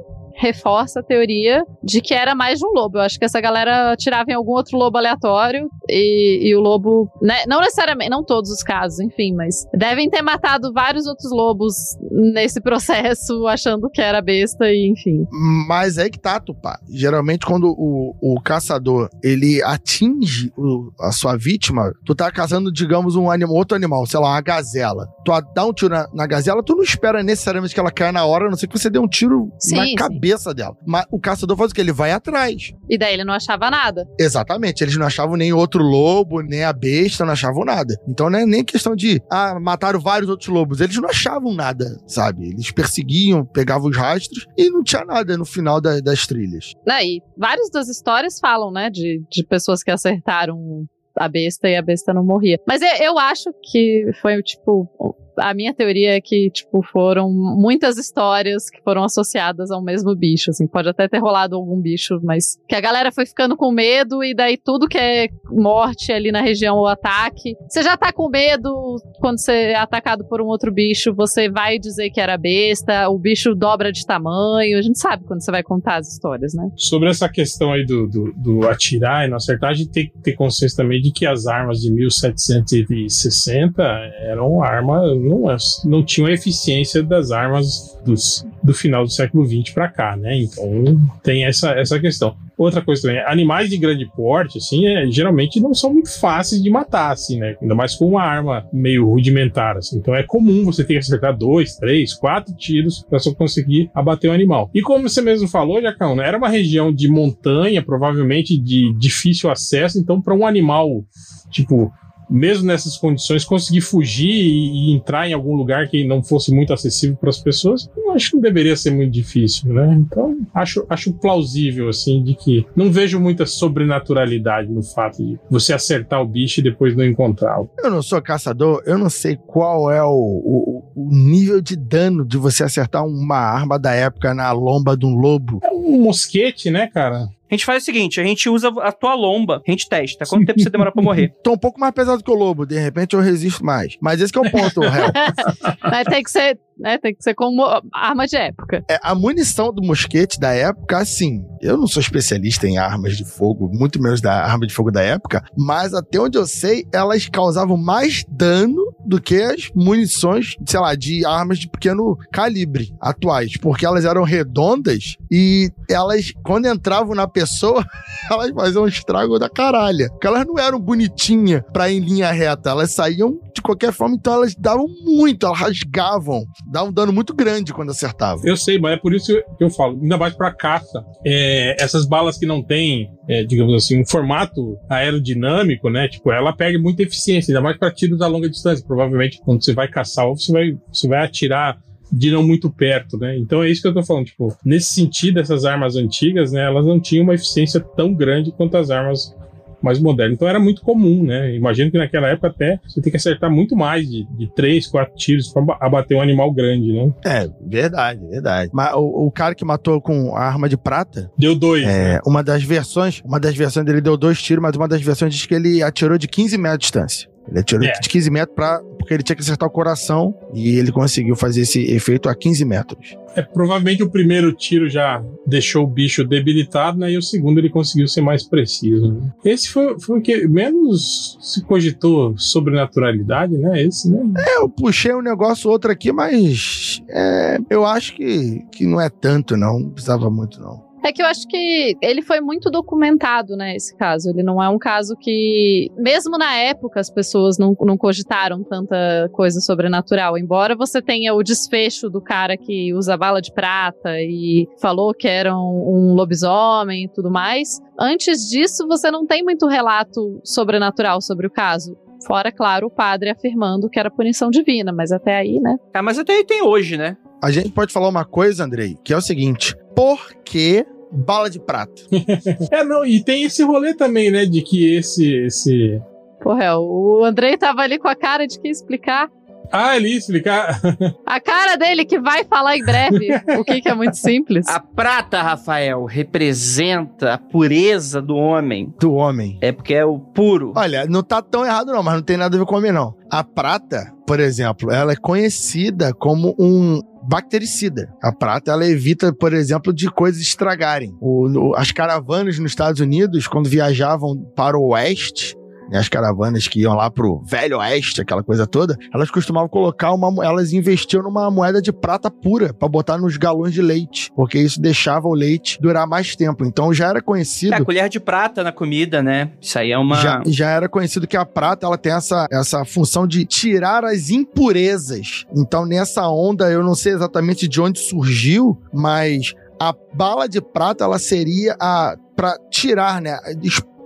reforça 0.41 1.01
a 1.01 1.03
teoria 1.03 1.63
de 1.85 2.01
que 2.01 2.15
era 2.15 2.35
mais 2.35 2.59
de 2.59 2.67
um 2.67 2.71
lobo. 2.73 2.97
Eu 2.99 3.03
acho 3.03 3.19
que 3.19 3.25
essa 3.25 3.41
galera 3.41 3.95
tirava 3.97 4.31
em 4.31 4.35
algum 4.35 4.53
outro 4.53 4.79
lobo 4.79 4.97
aleatório 4.97 5.69
e, 5.89 6.49
e 6.49 6.57
o 6.57 6.61
lobo, 6.61 7.11
né, 7.21 7.45
não 7.47 7.61
necessariamente, 7.61 8.11
não 8.11 8.25
todos 8.25 8.51
os 8.51 8.63
casos, 8.63 8.99
enfim, 9.01 9.35
mas 9.35 9.67
devem 9.75 10.09
ter 10.09 10.23
matado 10.23 10.73
vários 10.73 11.07
outros 11.07 11.31
lobos 11.31 11.75
nesse 12.11 12.59
processo, 12.63 13.47
achando 13.47 13.91
que 13.91 14.01
era 14.01 14.21
besta 14.23 14.65
e 14.73 14.91
enfim. 14.91 15.27
Mas 15.69 15.99
é 15.99 16.09
que 16.09 16.19
tá, 16.19 16.41
Tupá. 16.41 16.79
Geralmente, 16.89 17.45
quando 17.45 17.69
o, 17.77 18.15
o 18.21 18.41
caçador 18.41 19.11
ele 19.23 19.63
atinge 19.63 20.51
o- 20.57 20.91
a 21.01 21.13
sua 21.13 21.37
vítima, 21.37 21.93
tu 22.07 22.15
tá 22.15 22.31
caçando, 22.33 22.73
digamos, 22.73 23.15
um 23.15 23.31
animal, 23.31 23.55
outro 23.57 23.77
animal, 23.77 24.07
sei 24.07 24.19
lá, 24.21 24.31
uma 24.31 24.41
gazela. 24.41 25.07
Tu 25.25 25.33
dá 25.55 25.67
um 25.67 25.73
tiro 25.73 25.91
na, 25.95 26.07
na 26.15 26.27
gazela, 26.27 26.63
tu 26.63 26.75
não 26.75 26.83
espera 26.83 27.23
necessariamente 27.23 27.75
que 27.75 27.81
ela 27.81 27.91
caia 27.91 28.13
na 28.13 28.25
hora, 28.25 28.47
a 28.47 28.51
não 28.51 28.57
ser 28.57 28.67
que 28.67 28.79
você 28.79 28.89
dê 28.89 28.99
um 28.99 29.09
tiro 29.09 29.51
Sim, 29.59 29.77
na 29.77 29.85
sim. 29.85 29.95
cabeça 29.95 30.30
cabeça 30.31 30.55
dela. 30.55 30.77
Mas 30.87 31.05
o 31.11 31.19
caçador 31.19 31.57
faz 31.57 31.71
o 31.71 31.75
que? 31.75 31.81
Ele 31.81 31.93
vai 31.93 32.13
atrás. 32.13 32.73
E 32.89 32.97
daí 32.99 33.15
ele 33.15 33.25
não 33.25 33.35
achava 33.35 33.71
nada. 33.71 34.07
Exatamente. 34.19 34.83
Eles 34.83 34.97
não 34.97 35.07
achavam 35.07 35.37
nem 35.37 35.53
outro 35.53 35.83
lobo, 35.83 36.41
nem 36.41 36.65
a 36.65 36.73
besta, 36.73 37.25
não 37.25 37.33
achavam 37.33 37.65
nada. 37.65 37.95
Então 38.09 38.31
não 38.31 38.39
é 38.39 38.47
nem 38.47 38.65
questão 38.65 38.95
de, 38.95 39.21
ah, 39.31 39.59
mataram 39.61 40.01
vários 40.01 40.29
outros 40.31 40.49
lobos. 40.49 40.81
Eles 40.81 40.97
não 40.97 41.09
achavam 41.09 41.55
nada, 41.55 42.01
sabe? 42.07 42.49
Eles 42.49 42.71
perseguiam, 42.71 43.45
pegavam 43.45 43.91
os 43.91 43.97
rastros 43.97 44.47
e 44.57 44.71
não 44.71 44.83
tinha 44.83 45.05
nada 45.05 45.37
no 45.37 45.45
final 45.45 45.81
da- 45.81 46.01
das 46.01 46.27
trilhas. 46.27 46.73
Né, 46.87 47.05
e 47.05 47.23
várias 47.37 47.71
das 47.71 47.89
histórias 47.89 48.39
falam, 48.39 48.71
né, 48.71 48.91
de, 48.91 49.23
de 49.31 49.45
pessoas 49.45 49.83
que 49.83 49.91
acertaram 49.91 50.85
a 51.17 51.29
besta 51.29 51.69
e 51.69 51.77
a 51.77 51.83
besta 51.83 52.15
não 52.15 52.25
morria. 52.25 52.59
Mas 52.67 52.81
eu, 52.81 52.89
eu 53.05 53.19
acho 53.19 53.51
que 53.71 54.11
foi, 54.23 54.41
tipo, 54.43 54.89
a 55.37 55.55
minha 55.55 55.75
teoria 55.75 56.17
é 56.17 56.21
que, 56.21 56.51
tipo, 56.51 56.83
foram 56.83 57.31
muitas 57.31 57.97
histórias 57.97 58.69
que 58.71 58.83
foram 58.83 59.05
associadas 59.05 59.71
ao 59.71 59.83
mesmo 59.83 60.15
bicho, 60.15 60.51
assim. 60.51 60.67
Pode 60.67 60.89
até 60.89 61.09
ter 61.09 61.19
rolado 61.19 61.57
algum 61.57 61.81
bicho, 61.81 62.21
mas 62.23 62.59
que 62.69 62.75
a 62.75 62.81
galera 62.81 63.13
foi 63.13 63.27
ficando 63.27 63.57
com 63.57 63.71
medo 63.71 64.23
e 64.23 64.35
daí 64.35 64.57
tudo 64.57 64.89
que 64.89 64.99
é 64.99 65.29
morte 65.51 66.13
ali 66.13 66.33
na 66.33 66.41
região 66.41 66.77
ou 66.77 66.87
ataque. 66.87 67.55
Você 67.69 67.83
já 67.83 67.97
tá 67.97 68.13
com 68.13 68.29
medo 68.29 68.97
quando 69.21 69.39
você 69.39 69.53
é 69.53 69.77
atacado 69.77 70.25
por 70.25 70.41
um 70.41 70.47
outro 70.47 70.73
bicho, 70.73 71.15
você 71.15 71.51
vai 71.51 71.79
dizer 71.79 72.11
que 72.11 72.21
era 72.21 72.37
besta, 72.37 73.09
o 73.09 73.19
bicho 73.19 73.55
dobra 73.55 73.93
de 73.93 74.05
tamanho. 74.05 74.79
A 74.79 74.83
gente 74.83 74.99
sabe 74.99 75.25
quando 75.25 75.43
você 75.43 75.51
vai 75.51 75.63
contar 75.63 75.97
as 75.97 76.13
histórias, 76.13 76.55
né? 76.55 76.69
Sobre 76.77 77.09
essa 77.09 77.29
questão 77.29 77.73
aí 77.73 77.85
do, 77.85 78.07
do, 78.09 78.33
do 78.37 78.69
atirar 78.69 79.27
e 79.27 79.31
não 79.31 79.37
acertar, 79.37 79.71
a 79.71 79.75
gente 79.75 79.91
tem 79.91 80.09
que 80.09 80.19
ter 80.19 80.35
consciência 80.35 80.77
também 80.83 81.01
de 81.01 81.13
que 81.13 81.27
as 81.27 81.47
armas 81.47 81.81
de 81.81 81.93
1760 81.93 83.83
eram 84.23 84.63
armas, 84.63 85.03
não, 85.31 85.57
não 85.85 86.05
tinham 86.05 86.29
a 86.29 86.33
eficiência 86.33 87.03
das 87.03 87.31
armas 87.31 87.99
dos, 88.05 88.47
do 88.63 88.75
final 88.75 89.05
do 89.05 89.11
século 89.11 89.47
XX 89.47 89.73
para 89.73 89.89
cá, 89.89 90.17
né? 90.17 90.37
Então 90.37 91.01
tem 91.23 91.45
essa, 91.45 91.71
essa 91.73 91.99
questão. 91.99 92.37
Outra 92.57 92.83
coisa 92.83 93.03
também, 93.03 93.21
animais 93.21 93.71
de 93.71 93.79
grande 93.79 94.07
porte, 94.15 94.59
assim, 94.59 94.87
é, 94.87 95.11
geralmente 95.11 95.59
não 95.59 95.73
são 95.73 95.95
muito 95.95 96.11
fáceis 96.21 96.63
de 96.63 96.69
matar, 96.69 97.13
assim, 97.13 97.39
né? 97.39 97.57
Ainda 97.61 97.75
mais 97.75 97.95
com 97.95 98.07
uma 98.07 98.23
arma 98.23 98.67
meio 98.71 99.07
rudimentar, 99.07 99.79
assim. 99.79 99.97
Então 99.97 100.15
é 100.15 100.23
comum 100.23 100.65
você 100.67 100.85
ter 100.85 100.95
que 100.95 100.99
acertar 100.99 101.35
dois, 101.35 101.77
três, 101.77 102.13
quatro 102.13 102.55
tiros 102.55 103.03
para 103.09 103.19
só 103.19 103.33
conseguir 103.33 103.91
abater 103.95 104.31
o 104.31 104.35
animal. 104.35 104.71
E 104.75 104.83
como 104.83 105.09
você 105.09 105.23
mesmo 105.23 105.49
falou, 105.49 105.81
Jacão, 105.81 106.15
né? 106.15 106.29
era 106.29 106.37
uma 106.37 106.51
região 106.51 106.93
de 106.93 107.09
montanha, 107.09 107.83
provavelmente 107.83 108.59
de 108.59 108.93
difícil 108.99 109.51
acesso, 109.51 109.99
então 109.99 110.21
para 110.21 110.35
um 110.35 110.47
animal, 110.47 111.03
tipo, 111.51 111.91
mesmo 112.31 112.67
nessas 112.67 112.97
condições, 112.97 113.45
conseguir 113.45 113.81
fugir 113.81 114.31
e, 114.31 114.91
e 114.91 114.95
entrar 114.95 115.29
em 115.29 115.33
algum 115.33 115.55
lugar 115.55 115.89
que 115.89 116.07
não 116.07 116.23
fosse 116.23 116.55
muito 116.55 116.73
acessível 116.73 117.17
para 117.17 117.31
as 117.31 117.39
pessoas, 117.39 117.91
eu 117.97 118.13
acho 118.13 118.31
que 118.31 118.37
não 118.37 118.43
deveria 118.43 118.77
ser 118.77 118.91
muito 118.91 119.11
difícil, 119.11 119.73
né? 119.73 119.95
Então, 119.99 120.37
acho, 120.55 120.85
acho 120.89 121.13
plausível, 121.13 121.89
assim, 121.89 122.23
de 122.23 122.35
que 122.35 122.67
não 122.75 122.91
vejo 122.91 123.19
muita 123.19 123.47
sobrenaturalidade 123.47 124.71
no 124.71 124.83
fato 124.83 125.25
de 125.25 125.39
você 125.51 125.73
acertar 125.73 126.21
o 126.23 126.27
bicho 126.27 126.61
e 126.61 126.63
depois 126.63 126.97
não 126.97 127.05
encontrá-lo. 127.05 127.71
Eu 127.79 127.91
não 127.91 128.03
sou 128.03 128.21
caçador, 128.23 128.83
eu 128.87 128.99
não 128.99 129.11
sei 129.11 129.37
qual 129.37 129.91
é 129.91 130.03
o, 130.03 130.09
o, 130.09 130.85
o 130.95 131.09
nível 131.11 131.61
de 131.61 131.77
dano 131.77 132.25
de 132.25 132.37
você 132.37 132.63
acertar 132.65 133.05
uma 133.05 133.37
arma 133.37 133.79
da 133.79 133.93
época 133.93 134.35
na 134.35 134.51
lomba 134.53 134.97
de 134.97 135.07
um 135.07 135.15
lobo. 135.15 135.61
É 135.63 135.71
um 135.71 136.01
mosquete, 136.03 136.71
né, 136.71 136.87
cara? 136.87 137.29
A 137.51 137.55
gente 137.55 137.65
faz 137.65 137.83
o 137.83 137.87
seguinte, 137.87 138.21
a 138.21 138.25
gente 138.25 138.49
usa 138.49 138.69
a 138.81 138.93
tua 138.93 139.15
lomba, 139.15 139.61
a 139.67 139.71
gente 139.71 139.89
testa. 139.89 140.25
Quanto 140.25 140.47
tempo 140.47 140.61
você 140.61 140.71
demora 140.71 140.93
pra 140.93 141.03
morrer? 141.03 141.35
Tô 141.43 141.53
um 141.53 141.59
pouco 141.59 141.81
mais 141.81 141.93
pesado 141.93 142.23
que 142.23 142.31
o 142.31 142.35
lobo, 142.35 142.65
de 142.65 142.79
repente 142.79 143.17
eu 143.17 143.21
resisto 143.21 143.65
mais. 143.65 143.97
Mas 144.01 144.21
esse 144.21 144.33
que 144.33 144.39
é 144.39 144.43
o 144.43 144.51
ponto, 144.51 144.81
réu. 144.81 145.11
Mas 145.83 146.05
tem 146.05 146.23
que 146.23 146.31
ser, 146.31 146.59
né, 146.81 146.99
tem 146.99 147.15
que 147.15 147.23
ser 147.23 147.35
como 147.35 147.63
arma 147.93 148.27
de 148.27 148.37
época. 148.37 148.85
É, 148.89 148.99
a 149.03 149.15
munição 149.15 149.73
do 149.73 149.83
mosquete 149.83 150.41
da 150.41 150.53
época, 150.53 150.99
assim, 150.99 151.45
eu 151.61 151.77
não 151.77 151.87
sou 151.87 152.01
especialista 152.01 152.67
em 152.67 152.79
armas 152.79 153.17
de 153.17 153.25
fogo, 153.25 153.71
muito 153.73 154.01
menos 154.03 154.21
da 154.21 154.33
arma 154.45 154.67
de 154.67 154.73
fogo 154.73 154.91
da 154.91 155.03
época, 155.03 155.45
mas 155.57 155.93
até 155.93 156.19
onde 156.19 156.39
eu 156.39 156.47
sei, 156.47 156.85
elas 156.93 157.29
causavam 157.29 157.77
mais 157.77 158.25
dano 158.29 158.91
do 159.05 159.21
que 159.21 159.43
as 159.43 159.71
munições, 159.75 160.55
sei 160.67 160.81
lá, 160.81 160.95
de 160.95 161.25
armas 161.27 161.59
de 161.59 161.69
pequeno 161.69 162.17
calibre 162.33 162.93
atuais, 163.01 163.57
porque 163.57 163.85
elas 163.85 164.05
eram 164.05 164.23
redondas 164.23 165.17
e 165.31 165.71
elas, 165.89 166.33
quando 166.45 166.67
entravam 166.67 167.15
na 167.15 167.27
pessoa, 167.27 167.85
elas 168.31 168.51
faziam 168.51 168.85
um 168.85 168.89
estrago 168.89 169.39
da 169.39 169.49
caralha. 169.49 170.09
Porque 170.11 170.27
elas 170.27 170.47
não 170.47 170.59
eram 170.59 170.81
bonitinhas 170.81 171.63
pra 171.73 171.91
ir 171.91 171.99
em 171.99 172.01
linha 172.01 172.31
reta, 172.31 172.71
elas 172.71 172.93
saíam 172.93 173.39
de 173.55 173.61
qualquer 173.63 173.93
forma, 173.93 174.15
então 174.15 174.35
elas 174.35 174.55
davam 174.55 174.87
muito, 175.05 175.47
elas 175.47 175.59
rasgavam, 175.59 176.45
davam 176.71 176.91
um 176.91 176.93
dano 176.93 177.13
muito 177.13 177.35
grande 177.35 177.73
quando 177.73 177.91
acertavam. 177.91 178.45
Eu 178.45 178.57
sei, 178.57 178.79
mas 178.79 178.93
é 178.93 178.97
por 178.97 179.13
isso 179.13 179.43
que 179.59 179.65
eu 179.65 179.71
falo, 179.71 179.99
ainda 180.01 180.17
mais 180.17 180.35
pra 180.35 180.53
caça. 180.53 181.05
É, 181.27 181.77
essas 181.83 182.07
balas 182.07 182.39
que 182.39 182.47
não 182.47 182.63
têm, 182.63 183.11
é, 183.29 183.43
digamos 183.45 183.75
assim, 183.75 184.01
um 184.01 184.07
formato 184.07 184.79
aerodinâmico, 184.89 185.91
né? 185.91 186.09
Tipo, 186.09 186.31
ela 186.31 186.53
perde 186.53 186.79
muita 186.79 187.03
eficiência, 187.03 187.53
ainda 187.53 187.61
mais 187.61 187.77
pra 187.77 187.91
tiros 187.91 188.23
a 188.23 188.27
longa 188.29 188.49
distância. 188.49 188.85
Provavelmente, 188.87 189.41
quando 189.45 189.65
você 189.65 189.75
vai 189.75 189.89
caçar, 189.89 190.27
você 190.29 190.53
vai, 190.53 190.79
você 190.93 191.09
vai 191.09 191.25
atirar 191.25 191.79
de 192.13 192.31
não 192.31 192.43
muito 192.43 192.71
perto, 192.71 193.19
né? 193.19 193.37
Então 193.37 193.63
é 193.63 193.69
isso 193.69 193.83
que 193.83 193.89
eu 193.89 193.95
tô 193.95 194.03
falando, 194.03 194.27
tipo, 194.27 194.57
nesse 194.65 194.95
sentido, 194.95 195.39
essas 195.39 195.65
armas 195.65 195.97
antigas, 195.97 196.53
né, 196.53 196.63
elas 196.65 196.85
não 196.85 196.99
tinham 196.99 197.23
uma 197.23 197.35
eficiência 197.35 197.81
tão 197.81 198.13
grande 198.13 198.51
quanto 198.51 198.77
as 198.77 198.91
armas 198.91 199.33
mais 199.83 199.99
modernas. 200.01 200.35
Então 200.35 200.49
era 200.49 200.59
muito 200.59 200.83
comum, 200.83 201.25
né? 201.25 201.55
Imagino 201.55 201.91
que 201.91 201.99
naquela 201.99 202.29
época 202.29 202.49
até 202.49 202.81
você 202.87 203.01
tem 203.01 203.11
que 203.11 203.17
acertar 203.17 203.51
muito 203.51 203.77
mais 203.77 204.09
de, 204.09 204.27
de 204.37 204.53
três, 204.55 204.87
quatro 204.87 205.15
tiros 205.17 205.49
para 205.53 205.77
abater 205.81 206.17
um 206.17 206.21
animal 206.21 206.53
grande, 206.53 206.93
né? 206.93 207.13
É, 207.25 207.49
verdade, 207.67 208.21
verdade. 208.27 208.71
Mas 208.73 208.93
o, 208.95 209.27
o 209.27 209.31
cara 209.31 209.55
que 209.55 209.65
matou 209.65 210.01
com 210.01 210.35
a 210.37 210.43
arma 210.43 210.69
de 210.69 210.77
prata, 210.77 211.31
Deu 211.37 211.55
dois. 211.55 211.85
né? 211.85 212.15
é, 212.17 212.21
uma 212.27 212.43
das 212.43 212.63
versões, 212.63 213.23
uma 213.25 213.41
das 213.41 213.55
versões 213.57 213.85
dele 213.87 214.01
deu 214.01 214.17
dois 214.17 214.41
tiros, 214.43 214.63
mas 214.63 214.77
uma 214.77 214.89
das 214.89 215.01
versões 215.03 215.35
diz 215.35 215.47
que 215.47 215.55
ele 215.55 215.83
atirou 215.83 216.19
de 216.19 216.29
15 216.29 216.57
metros 216.59 216.79
de 216.79 216.83
distância. 216.83 217.29
Ele 217.51 217.59
atirou 217.61 217.85
É. 217.85 217.93
de 217.93 218.09
15 218.09 218.31
metros 218.31 218.55
pra, 218.55 218.81
porque 218.99 219.13
ele 219.15 219.23
tinha 219.23 219.35
que 219.37 219.43
acertar 219.43 219.69
o 219.69 219.73
coração 219.73 220.35
e 220.55 220.79
ele 220.79 220.93
conseguiu 220.93 221.35
fazer 221.37 221.63
esse 221.63 221.83
efeito 221.93 222.29
a 222.29 222.35
15 222.35 222.65
metros. 222.65 223.17
É, 223.37 223.43
provavelmente 223.43 224.03
o 224.03 224.11
primeiro 224.11 224.53
tiro 224.53 224.89
já 224.89 225.23
deixou 225.47 225.85
o 225.85 225.87
bicho 225.87 226.25
debilitado, 226.25 226.99
né? 226.99 227.13
E 227.13 227.17
o 227.19 227.23
segundo 227.23 227.59
ele 227.59 227.71
conseguiu 227.71 228.09
ser 228.09 228.21
mais 228.23 228.43
preciso. 228.49 229.13
né? 229.13 229.33
Esse 229.45 229.69
foi, 229.69 229.99
foi 230.01 230.19
o 230.19 230.23
que 230.23 230.47
menos 230.49 231.39
se 231.41 231.63
cogitou 231.65 232.35
sobrenaturalidade, 232.37 233.57
né? 233.57 233.83
Esse, 233.83 234.11
né? 234.11 234.21
É, 234.39 234.59
eu 234.59 234.69
puxei 234.69 235.15
um 235.15 235.23
negócio 235.23 235.71
outro 235.71 235.91
aqui, 235.91 236.13
mas 236.13 237.03
é, 237.09 237.59
eu 237.69 237.85
acho 237.85 238.15
que, 238.17 238.65
que 238.73 238.87
não 238.87 239.01
é 239.01 239.09
tanto, 239.09 239.57
não. 239.57 239.79
Não 239.81 239.91
precisava 239.91 240.29
muito, 240.31 240.61
não. 240.61 240.90
É 241.03 241.13
que 241.13 241.23
eu 241.23 241.27
acho 241.27 241.47
que 241.49 241.97
ele 242.03 242.23
foi 242.23 242.41
muito 242.41 242.71
documentado, 242.71 243.57
né, 243.57 243.75
esse 243.75 243.97
caso. 243.97 244.31
Ele 244.31 244.43
não 244.43 244.63
é 244.63 244.69
um 244.69 244.79
caso 244.79 245.17
que, 245.17 245.91
mesmo 245.97 246.37
na 246.37 246.55
época, 246.57 247.01
as 247.01 247.11
pessoas 247.11 247.59
não, 247.59 247.75
não 247.81 247.97
cogitaram 247.97 248.63
tanta 248.63 249.29
coisa 249.33 249.61
sobrenatural. 249.61 250.37
Embora 250.37 250.77
você 250.77 251.01
tenha 251.01 251.35
o 251.35 251.43
desfecho 251.43 252.11
do 252.11 252.21
cara 252.21 252.57
que 252.57 252.93
usa 252.95 253.17
bala 253.17 253.41
de 253.41 253.53
prata 253.53 254.21
e 254.21 254.69
falou 254.81 255.15
que 255.15 255.27
era 255.27 255.57
um, 255.57 256.11
um 256.11 256.15
lobisomem 256.15 257.05
e 257.05 257.09
tudo 257.09 257.31
mais. 257.31 257.81
Antes 257.99 258.49
disso, 258.49 258.87
você 258.87 259.11
não 259.11 259.27
tem 259.27 259.43
muito 259.43 259.67
relato 259.67 260.41
sobrenatural 260.45 261.21
sobre 261.21 261.47
o 261.47 261.51
caso. 261.51 261.97
Fora, 262.27 262.53
claro, 262.53 262.87
o 262.87 262.91
padre 262.91 263.31
afirmando 263.31 263.89
que 263.89 263.99
era 263.99 264.11
punição 264.11 264.51
divina, 264.51 264.93
mas 264.93 265.11
até 265.11 265.37
aí, 265.37 265.59
né? 265.59 265.77
Ah, 265.95 266.03
mas 266.03 266.19
até 266.19 266.35
aí 266.35 266.45
tem 266.45 266.63
hoje, 266.63 266.97
né? 266.97 267.17
A 267.43 267.51
gente 267.51 267.71
pode 267.71 267.93
falar 267.93 268.09
uma 268.09 268.25
coisa, 268.25 268.65
Andrei, 268.65 268.99
que 269.03 269.15
é 269.15 269.17
o 269.17 269.23
seguinte: 269.23 269.75
por 269.95 270.35
que 270.45 270.87
bala 271.13 271.51
de 271.51 271.59
prata? 271.59 272.03
É, 272.71 272.85
não, 272.85 273.05
e 273.05 273.23
tem 273.23 273.45
esse 273.45 273.63
rolê 273.63 273.95
também, 273.95 274.31
né? 274.31 274.45
De 274.45 274.63
que 274.63 274.95
esse. 274.97 275.35
esse... 275.45 276.01
Porra, 276.41 276.79
o 276.79 277.25
Andrei 277.25 277.57
tava 277.57 277.83
ali 277.83 277.99
com 277.99 278.09
a 278.09 278.15
cara 278.15 278.47
de 278.47 278.59
que 278.59 278.69
explicar. 278.69 279.29
Ah, 279.73 279.97
ele 279.97 280.09
ia 280.09 280.19
explicar. 280.19 280.81
A 281.25 281.41
cara 281.41 281.77
dele 281.77 282.05
que 282.05 282.19
vai 282.19 282.45
falar 282.45 282.77
em 282.77 282.85
breve. 282.85 283.29
o 283.57 283.65
que, 283.65 283.81
que 283.81 283.89
é 283.89 283.95
muito 283.95 284.17
simples. 284.17 284.67
A 284.67 284.81
prata, 284.81 285.41
Rafael, 285.41 286.05
representa 286.05 287.35
a 287.35 287.39
pureza 287.39 288.21
do 288.21 288.35
homem. 288.35 288.93
Do 288.99 289.13
homem. 289.13 289.59
É 289.61 289.71
porque 289.71 289.95
é 289.95 290.05
o 290.05 290.19
puro. 290.19 290.73
Olha, 290.75 291.07
não 291.07 291.23
tá 291.23 291.41
tão 291.41 291.65
errado, 291.65 291.93
não, 291.93 292.03
mas 292.03 292.15
não 292.15 292.23
tem 292.23 292.37
nada 292.37 292.57
a 292.57 292.59
ver 292.59 292.67
com 292.67 292.77
homem, 292.77 292.91
não. 292.91 293.15
A 293.31 293.45
prata, 293.45 294.13
por 294.27 294.41
exemplo, 294.41 294.91
ela 294.91 295.13
é 295.13 295.17
conhecida 295.17 296.13
como 296.13 296.55
um 296.59 297.01
bactericida. 297.31 298.13
A 298.21 298.33
prata, 298.33 298.73
ela 298.73 298.85
evita, 298.85 299.33
por 299.33 299.55
exemplo, 299.55 299.93
de 299.93 300.11
coisas 300.11 300.43
estragarem. 300.43 301.17
O- 301.21 301.75
as 301.77 301.93
caravanas 301.93 302.59
nos 302.59 302.73
Estados 302.73 303.01
Unidos, 303.01 303.47
quando 303.47 303.69
viajavam 303.69 304.37
para 304.57 304.77
o 304.77 304.89
oeste, 304.89 305.55
né, 305.91 305.99
as 305.99 306.09
caravanas 306.09 306.69
que 306.69 306.81
iam 306.81 306.95
lá 306.95 307.11
pro 307.11 307.43
velho 307.45 307.79
oeste, 307.79 308.21
aquela 308.21 308.43
coisa 308.43 308.67
toda, 308.67 308.97
elas 309.13 309.31
costumavam 309.31 309.69
colocar 309.69 310.13
uma, 310.13 310.45
elas 310.45 310.73
investiam 310.73 311.23
numa 311.23 311.51
moeda 311.51 311.83
de 311.83 311.93
prata 311.93 312.31
pura 312.31 312.73
pra 312.73 312.89
botar 312.89 313.19
nos 313.19 313.37
galões 313.37 313.75
de 313.75 313.83
leite, 313.83 314.31
porque 314.35 314.59
isso 314.59 314.81
deixava 314.81 315.29
o 315.29 315.35
leite 315.35 315.79
durar 315.81 316.07
mais 316.07 316.37
tempo. 316.37 316.65
Então 316.65 316.93
já 316.95 317.09
era 317.09 317.21
conhecido 317.21 317.75
É, 317.75 317.79
a 317.79 317.85
colher 317.85 318.09
de 318.09 318.21
prata 318.21 318.63
na 318.63 318.73
comida, 318.73 319.23
né? 319.23 319.51
Isso 319.61 319.79
aí 319.79 319.91
é 319.91 319.99
uma. 319.99 320.17
já, 320.17 320.43
já 320.47 320.71
era 320.71 320.89
conhecido 320.89 321.27
que 321.27 321.37
a 321.37 321.45
prata 321.45 321.87
ela 321.87 321.99
tem 321.99 322.13
essa, 322.13 322.47
essa 322.51 322.85
função 322.85 323.27
de 323.27 323.45
tirar 323.45 324.05
as 324.05 324.31
impurezas. 324.31 325.45
Então, 325.57 325.85
nessa 325.87 326.29
onda, 326.29 326.71
eu 326.71 326.83
não 326.83 326.95
sei 326.95 327.13
exatamente 327.13 327.67
de 327.67 327.81
onde 327.81 327.99
surgiu, 327.99 328.81
mas 328.93 329.55
a 329.81 329.95
bala 330.13 330.49
de 330.49 330.61
prata 330.61 331.05
ela 331.05 331.19
seria 331.19 331.77
a 331.81 332.17
para 332.37 332.57
tirar, 332.71 333.21
né, 333.21 333.37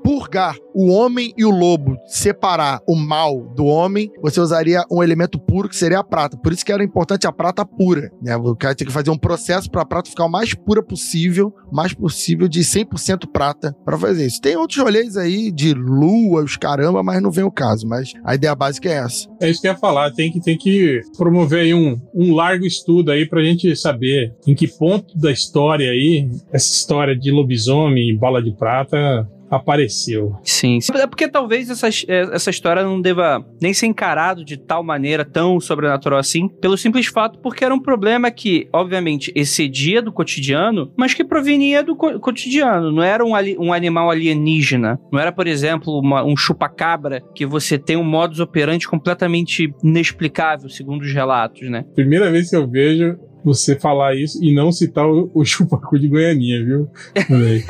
expurgar 0.04 0.54
o 0.74 0.90
homem 0.90 1.32
e 1.36 1.44
o 1.44 1.50
lobo, 1.50 1.96
separar 2.06 2.80
o 2.86 2.94
mal 2.94 3.54
do 3.54 3.64
homem, 3.64 4.10
você 4.20 4.40
usaria 4.40 4.84
um 4.90 5.02
elemento 5.02 5.38
puro 5.38 5.68
que 5.68 5.76
seria 5.76 6.00
a 6.00 6.04
prata. 6.04 6.36
Por 6.36 6.52
isso 6.52 6.64
que 6.64 6.72
era 6.72 6.84
importante 6.84 7.26
a 7.26 7.32
prata 7.32 7.64
pura, 7.64 8.10
né? 8.20 8.36
O 8.36 8.54
cara 8.54 8.74
tinha 8.74 8.86
que 8.86 8.92
fazer 8.92 9.10
um 9.10 9.16
processo 9.16 9.70
para 9.70 9.82
a 9.82 9.86
prata 9.86 10.10
ficar 10.10 10.26
o 10.26 10.30
mais 10.30 10.52
pura 10.52 10.82
possível, 10.82 11.54
mais 11.72 11.94
possível 11.94 12.48
de 12.48 12.60
100% 12.60 13.30
prata 13.32 13.74
para 13.84 13.96
fazer 13.96 14.26
isso. 14.26 14.40
Tem 14.40 14.56
outros 14.56 14.78
rolês 14.78 15.16
aí 15.16 15.50
de 15.50 15.72
lua, 15.72 16.42
os 16.42 16.56
caramba, 16.56 17.02
mas 17.02 17.22
não 17.22 17.30
vem 17.30 17.44
o 17.44 17.50
caso, 17.50 17.86
mas 17.86 18.12
a 18.24 18.34
ideia 18.34 18.54
básica 18.54 18.88
é 18.88 18.96
essa. 18.96 19.28
É 19.40 19.48
isso 19.48 19.60
que 19.60 19.68
eu 19.68 19.72
ia 19.72 19.78
falar, 19.78 20.10
tem 20.10 20.30
que, 20.30 20.40
tem 20.40 20.58
que 20.58 21.00
promover 21.16 21.60
aí 21.60 21.74
um, 21.74 21.98
um 22.14 22.34
largo 22.34 22.66
estudo 22.66 23.10
aí 23.10 23.26
pra 23.26 23.42
gente 23.42 23.74
saber 23.76 24.34
em 24.46 24.54
que 24.54 24.66
ponto 24.66 25.16
da 25.16 25.30
história 25.30 25.90
aí, 25.90 26.28
essa 26.52 26.72
história 26.72 27.16
de 27.16 27.30
lobisomem 27.30 28.10
e 28.10 28.16
bala 28.16 28.42
de 28.42 28.52
prata 28.52 29.28
apareceu. 29.50 30.36
Sim, 30.42 30.80
sim. 30.80 30.92
É 30.94 31.06
porque 31.06 31.28
talvez 31.28 31.70
essa, 31.70 31.88
essa 32.08 32.50
história 32.50 32.82
não 32.82 33.00
deva 33.00 33.44
nem 33.60 33.72
ser 33.72 33.86
encarado 33.86 34.44
de 34.44 34.56
tal 34.56 34.82
maneira 34.82 35.24
tão 35.24 35.60
sobrenatural 35.60 36.18
assim, 36.18 36.48
pelo 36.48 36.76
simples 36.76 37.06
fato 37.06 37.38
porque 37.38 37.64
era 37.64 37.74
um 37.74 37.80
problema 37.80 38.30
que, 38.30 38.68
obviamente, 38.72 39.32
excedia 39.34 40.00
do 40.00 40.12
cotidiano, 40.12 40.92
mas 40.96 41.14
que 41.14 41.24
provinia 41.24 41.82
do 41.82 41.96
co 41.96 42.18
cotidiano. 42.20 42.90
Não 42.90 43.02
era 43.02 43.24
um, 43.24 43.32
um, 43.58 43.72
animal 43.72 44.10
alienígena. 44.10 44.98
Não 45.12 45.18
era, 45.18 45.32
por 45.32 45.46
exemplo, 45.46 45.98
uma, 45.98 46.24
um 46.24 46.36
chupacabra 46.36 47.22
que 47.34 47.44
você 47.44 47.78
tem 47.78 47.96
um 47.96 48.04
modus 48.04 48.40
operandi 48.40 48.88
completamente 48.88 49.72
inexplicável, 49.82 50.68
segundo 50.68 51.02
os 51.02 51.12
relatos, 51.12 51.68
né? 51.70 51.84
Primeira 51.94 52.30
vez 52.30 52.50
que 52.50 52.56
eu 52.56 52.68
vejo 52.68 53.18
você 53.44 53.78
falar 53.78 54.16
isso 54.16 54.42
e 54.42 54.54
não 54.54 54.72
citar 54.72 55.06
o, 55.06 55.30
o 55.34 55.44
chupacu 55.44 55.98
de 55.98 56.08
Goianinha, 56.08 56.64
viu? 56.64 56.88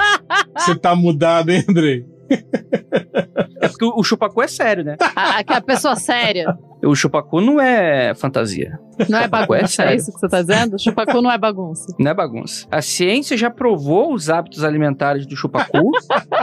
Você 0.56 0.76
tá 0.76 0.94
mudado, 0.94 1.50
hein, 1.50 1.64
Andrei? 1.68 2.06
É 3.64 3.68
porque 3.68 3.84
o 3.84 4.02
chupacu 4.02 4.42
é 4.42 4.48
sério, 4.48 4.84
né? 4.84 4.96
A, 5.14 5.40
a 5.40 5.60
pessoa 5.60 5.96
séria. 5.96 6.56
O 6.82 6.94
chupacu 6.94 7.40
não 7.40 7.60
é 7.60 8.14
fantasia. 8.14 8.78
Não 9.08 9.18
é 9.18 9.26
bagunça, 9.26 9.82
é, 9.82 9.92
é, 9.92 9.96
isso 9.96 10.12
que 10.12 10.20
você 10.20 10.28
tá 10.28 10.40
dizendo? 10.40 10.76
O 10.76 10.78
chupacu 10.78 11.20
não 11.20 11.30
é 11.30 11.36
bagunça. 11.36 11.92
Não 11.98 12.10
é 12.10 12.14
bagunça. 12.14 12.66
A 12.70 12.80
ciência 12.80 13.36
já 13.36 13.50
provou 13.50 14.14
os 14.14 14.30
hábitos 14.30 14.62
alimentares 14.62 15.26
do 15.26 15.34
chupacu. 15.34 15.90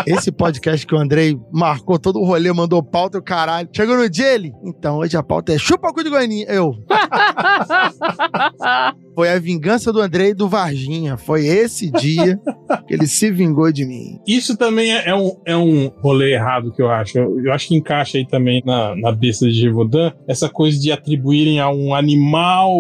Esse 0.06 0.32
podcast 0.32 0.86
que 0.86 0.94
o 0.94 0.98
Andrei 0.98 1.40
marcou 1.52 1.98
todo 1.98 2.20
o 2.20 2.26
rolê, 2.26 2.52
mandou 2.52 2.84
pauta 2.84 3.20
o 3.20 3.24
caralho. 3.24 3.70
Chegou 3.74 3.96
no 3.96 4.10
dia 4.10 4.34
ele. 4.34 4.54
Então, 4.64 4.98
hoje 4.98 5.16
a 5.16 5.24
pauta 5.24 5.54
é 5.54 5.58
chupacu 5.58 6.04
de 6.04 6.10
Goianinha. 6.10 6.46
Eu. 6.48 6.74
Foi 9.16 9.30
a 9.30 9.40
vingança 9.40 9.92
do 9.92 10.02
Andrei 10.02 10.30
e 10.30 10.34
do 10.34 10.48
Varginha. 10.48 11.18
Foi 11.18 11.46
esse 11.46 11.92
dia 11.92 12.40
que 12.88 12.94
ele 12.94 13.08
se 13.08 13.32
vingou 13.32 13.72
de 13.72 13.86
mim. 13.86 14.20
Isso 14.28 14.58
também 14.58 14.94
é, 14.94 15.10
é 15.10 15.16
um, 15.16 15.32
é 15.46 15.56
um 15.56 15.88
rolê 16.02 16.34
errado 16.34 16.72
que 16.74 16.82
eu 16.82 16.90
acho. 16.90 17.11
Eu, 17.18 17.40
eu 17.46 17.54
acho 17.54 17.68
que 17.68 17.76
encaixa 17.76 18.18
aí 18.18 18.26
também 18.26 18.62
na, 18.66 18.96
na 18.96 19.12
besta 19.12 19.48
de 19.48 19.54
Gevodan 19.54 20.12
essa 20.28 20.50
coisa 20.50 20.80
de 20.80 20.92
atribuírem 20.92 21.60
a 21.60 21.70
um 21.70 21.94
animal 21.94 22.72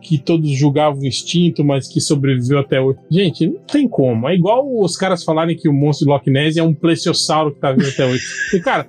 que 0.00 0.18
todos 0.18 0.50
julgavam 0.50 1.02
extinto, 1.04 1.64
mas 1.64 1.88
que 1.88 2.00
sobreviveu 2.00 2.58
até 2.58 2.80
hoje. 2.80 2.98
Gente, 3.10 3.46
não 3.46 3.60
tem 3.60 3.88
como. 3.88 4.28
É 4.28 4.34
igual 4.34 4.64
os 4.80 4.96
caras 4.96 5.24
falarem 5.24 5.56
que 5.56 5.68
o 5.68 5.72
monstro 5.72 6.06
de 6.06 6.12
Loch 6.12 6.30
Ness 6.30 6.56
é 6.56 6.62
um 6.62 6.74
plesiosauro 6.74 7.54
que 7.54 7.60
tá 7.60 7.72
vivo 7.72 7.88
até 7.88 8.04
hoje. 8.04 8.24
E, 8.54 8.60
cara, 8.60 8.86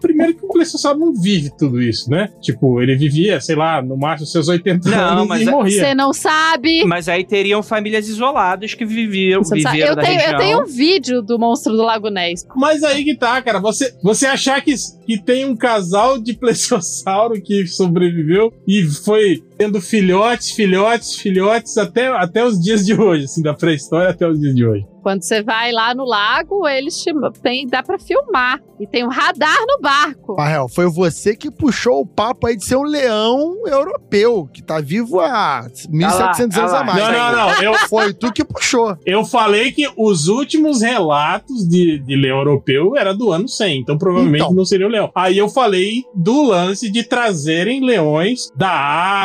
Primeiro 0.00 0.34
que 0.34 0.44
o 0.44 0.48
Plesiosauro 0.48 0.98
não 0.98 1.12
vive 1.14 1.50
tudo 1.56 1.80
isso, 1.80 2.10
né? 2.10 2.30
Tipo, 2.40 2.80
ele 2.80 2.96
vivia, 2.96 3.40
sei 3.40 3.56
lá, 3.56 3.82
no 3.82 3.96
máximo 3.96 4.26
seus 4.26 4.48
80 4.48 4.88
não, 4.88 4.98
anos 4.98 5.28
mas 5.28 5.42
e 5.42 5.44
morria. 5.46 5.84
Você 5.84 5.94
não 5.94 6.12
sabe. 6.12 6.84
Mas 6.84 7.08
aí 7.08 7.24
teriam 7.24 7.62
famílias 7.62 8.08
isoladas 8.08 8.74
que 8.74 8.84
viviam, 8.84 9.42
viveram 9.42 9.90
eu 9.90 9.96
da 9.96 10.02
tenho, 10.02 10.18
região. 10.18 10.32
Eu 10.32 10.38
tenho 10.38 10.62
um 10.62 10.66
vídeo 10.66 11.22
do 11.22 11.38
monstro 11.38 11.76
do 11.76 11.82
Lago 11.82 12.08
Ness. 12.08 12.46
Mas 12.56 12.82
aí 12.82 13.04
que 13.04 13.16
tá, 13.16 13.40
cara. 13.42 13.58
Você, 13.60 13.94
você 14.02 14.26
achar 14.26 14.60
que, 14.62 14.74
que 15.06 15.22
tem 15.22 15.44
um 15.44 15.56
casal 15.56 16.18
de 16.18 16.34
plesiosauro 16.34 17.40
que 17.40 17.66
sobreviveu 17.66 18.52
e 18.66 18.82
foi 18.84 19.42
tendo 19.62 19.80
filhotes, 19.80 20.50
filhotes, 20.50 21.14
filhotes 21.14 21.78
até, 21.78 22.08
até 22.08 22.44
os 22.44 22.60
dias 22.60 22.84
de 22.84 22.94
hoje, 22.94 23.26
assim, 23.26 23.42
da 23.42 23.54
pré-história 23.54 24.10
até 24.10 24.26
os 24.26 24.40
dias 24.40 24.56
de 24.56 24.66
hoje. 24.66 24.84
Quando 25.02 25.22
você 25.22 25.42
vai 25.42 25.72
lá 25.72 25.94
no 25.94 26.04
lago, 26.04 26.66
eles 26.68 26.96
te, 26.96 27.12
tem, 27.42 27.66
dá 27.66 27.82
para 27.82 27.98
filmar. 27.98 28.60
E 28.78 28.86
tem 28.86 29.04
um 29.04 29.08
radar 29.08 29.58
no 29.66 29.80
barco. 29.80 30.34
Rael, 30.34 30.68
foi 30.68 30.88
você 30.88 31.36
que 31.36 31.50
puxou 31.50 32.00
o 32.00 32.06
papo 32.06 32.48
aí 32.48 32.56
de 32.56 32.64
ser 32.64 32.76
um 32.76 32.82
leão 32.82 33.62
europeu, 33.66 34.48
que 34.52 34.60
tá 34.60 34.80
vivo 34.80 35.20
há 35.20 35.68
1700 35.88 36.58
anos 36.58 36.72
a 36.72 36.82
mais. 36.82 36.98
Não, 36.98 37.12
não, 37.12 37.32
não. 37.32 37.62
Eu, 37.62 37.74
foi 37.88 38.12
tu 38.12 38.32
que 38.32 38.44
puxou. 38.44 38.96
Eu 39.06 39.24
falei 39.24 39.70
que 39.70 39.88
os 39.96 40.26
últimos 40.26 40.82
relatos 40.82 41.68
de, 41.68 42.00
de 42.00 42.16
leão 42.16 42.38
europeu 42.38 42.96
era 42.96 43.14
do 43.14 43.30
ano 43.30 43.48
100, 43.48 43.80
então 43.80 43.96
provavelmente 43.96 44.42
então. 44.42 44.54
não 44.54 44.64
seria 44.64 44.86
o 44.86 44.90
leão. 44.90 45.12
Aí 45.14 45.38
eu 45.38 45.48
falei 45.48 46.02
do 46.12 46.42
lance 46.42 46.90
de 46.90 47.04
trazerem 47.04 47.84
leões 47.84 48.50
da 48.56 48.72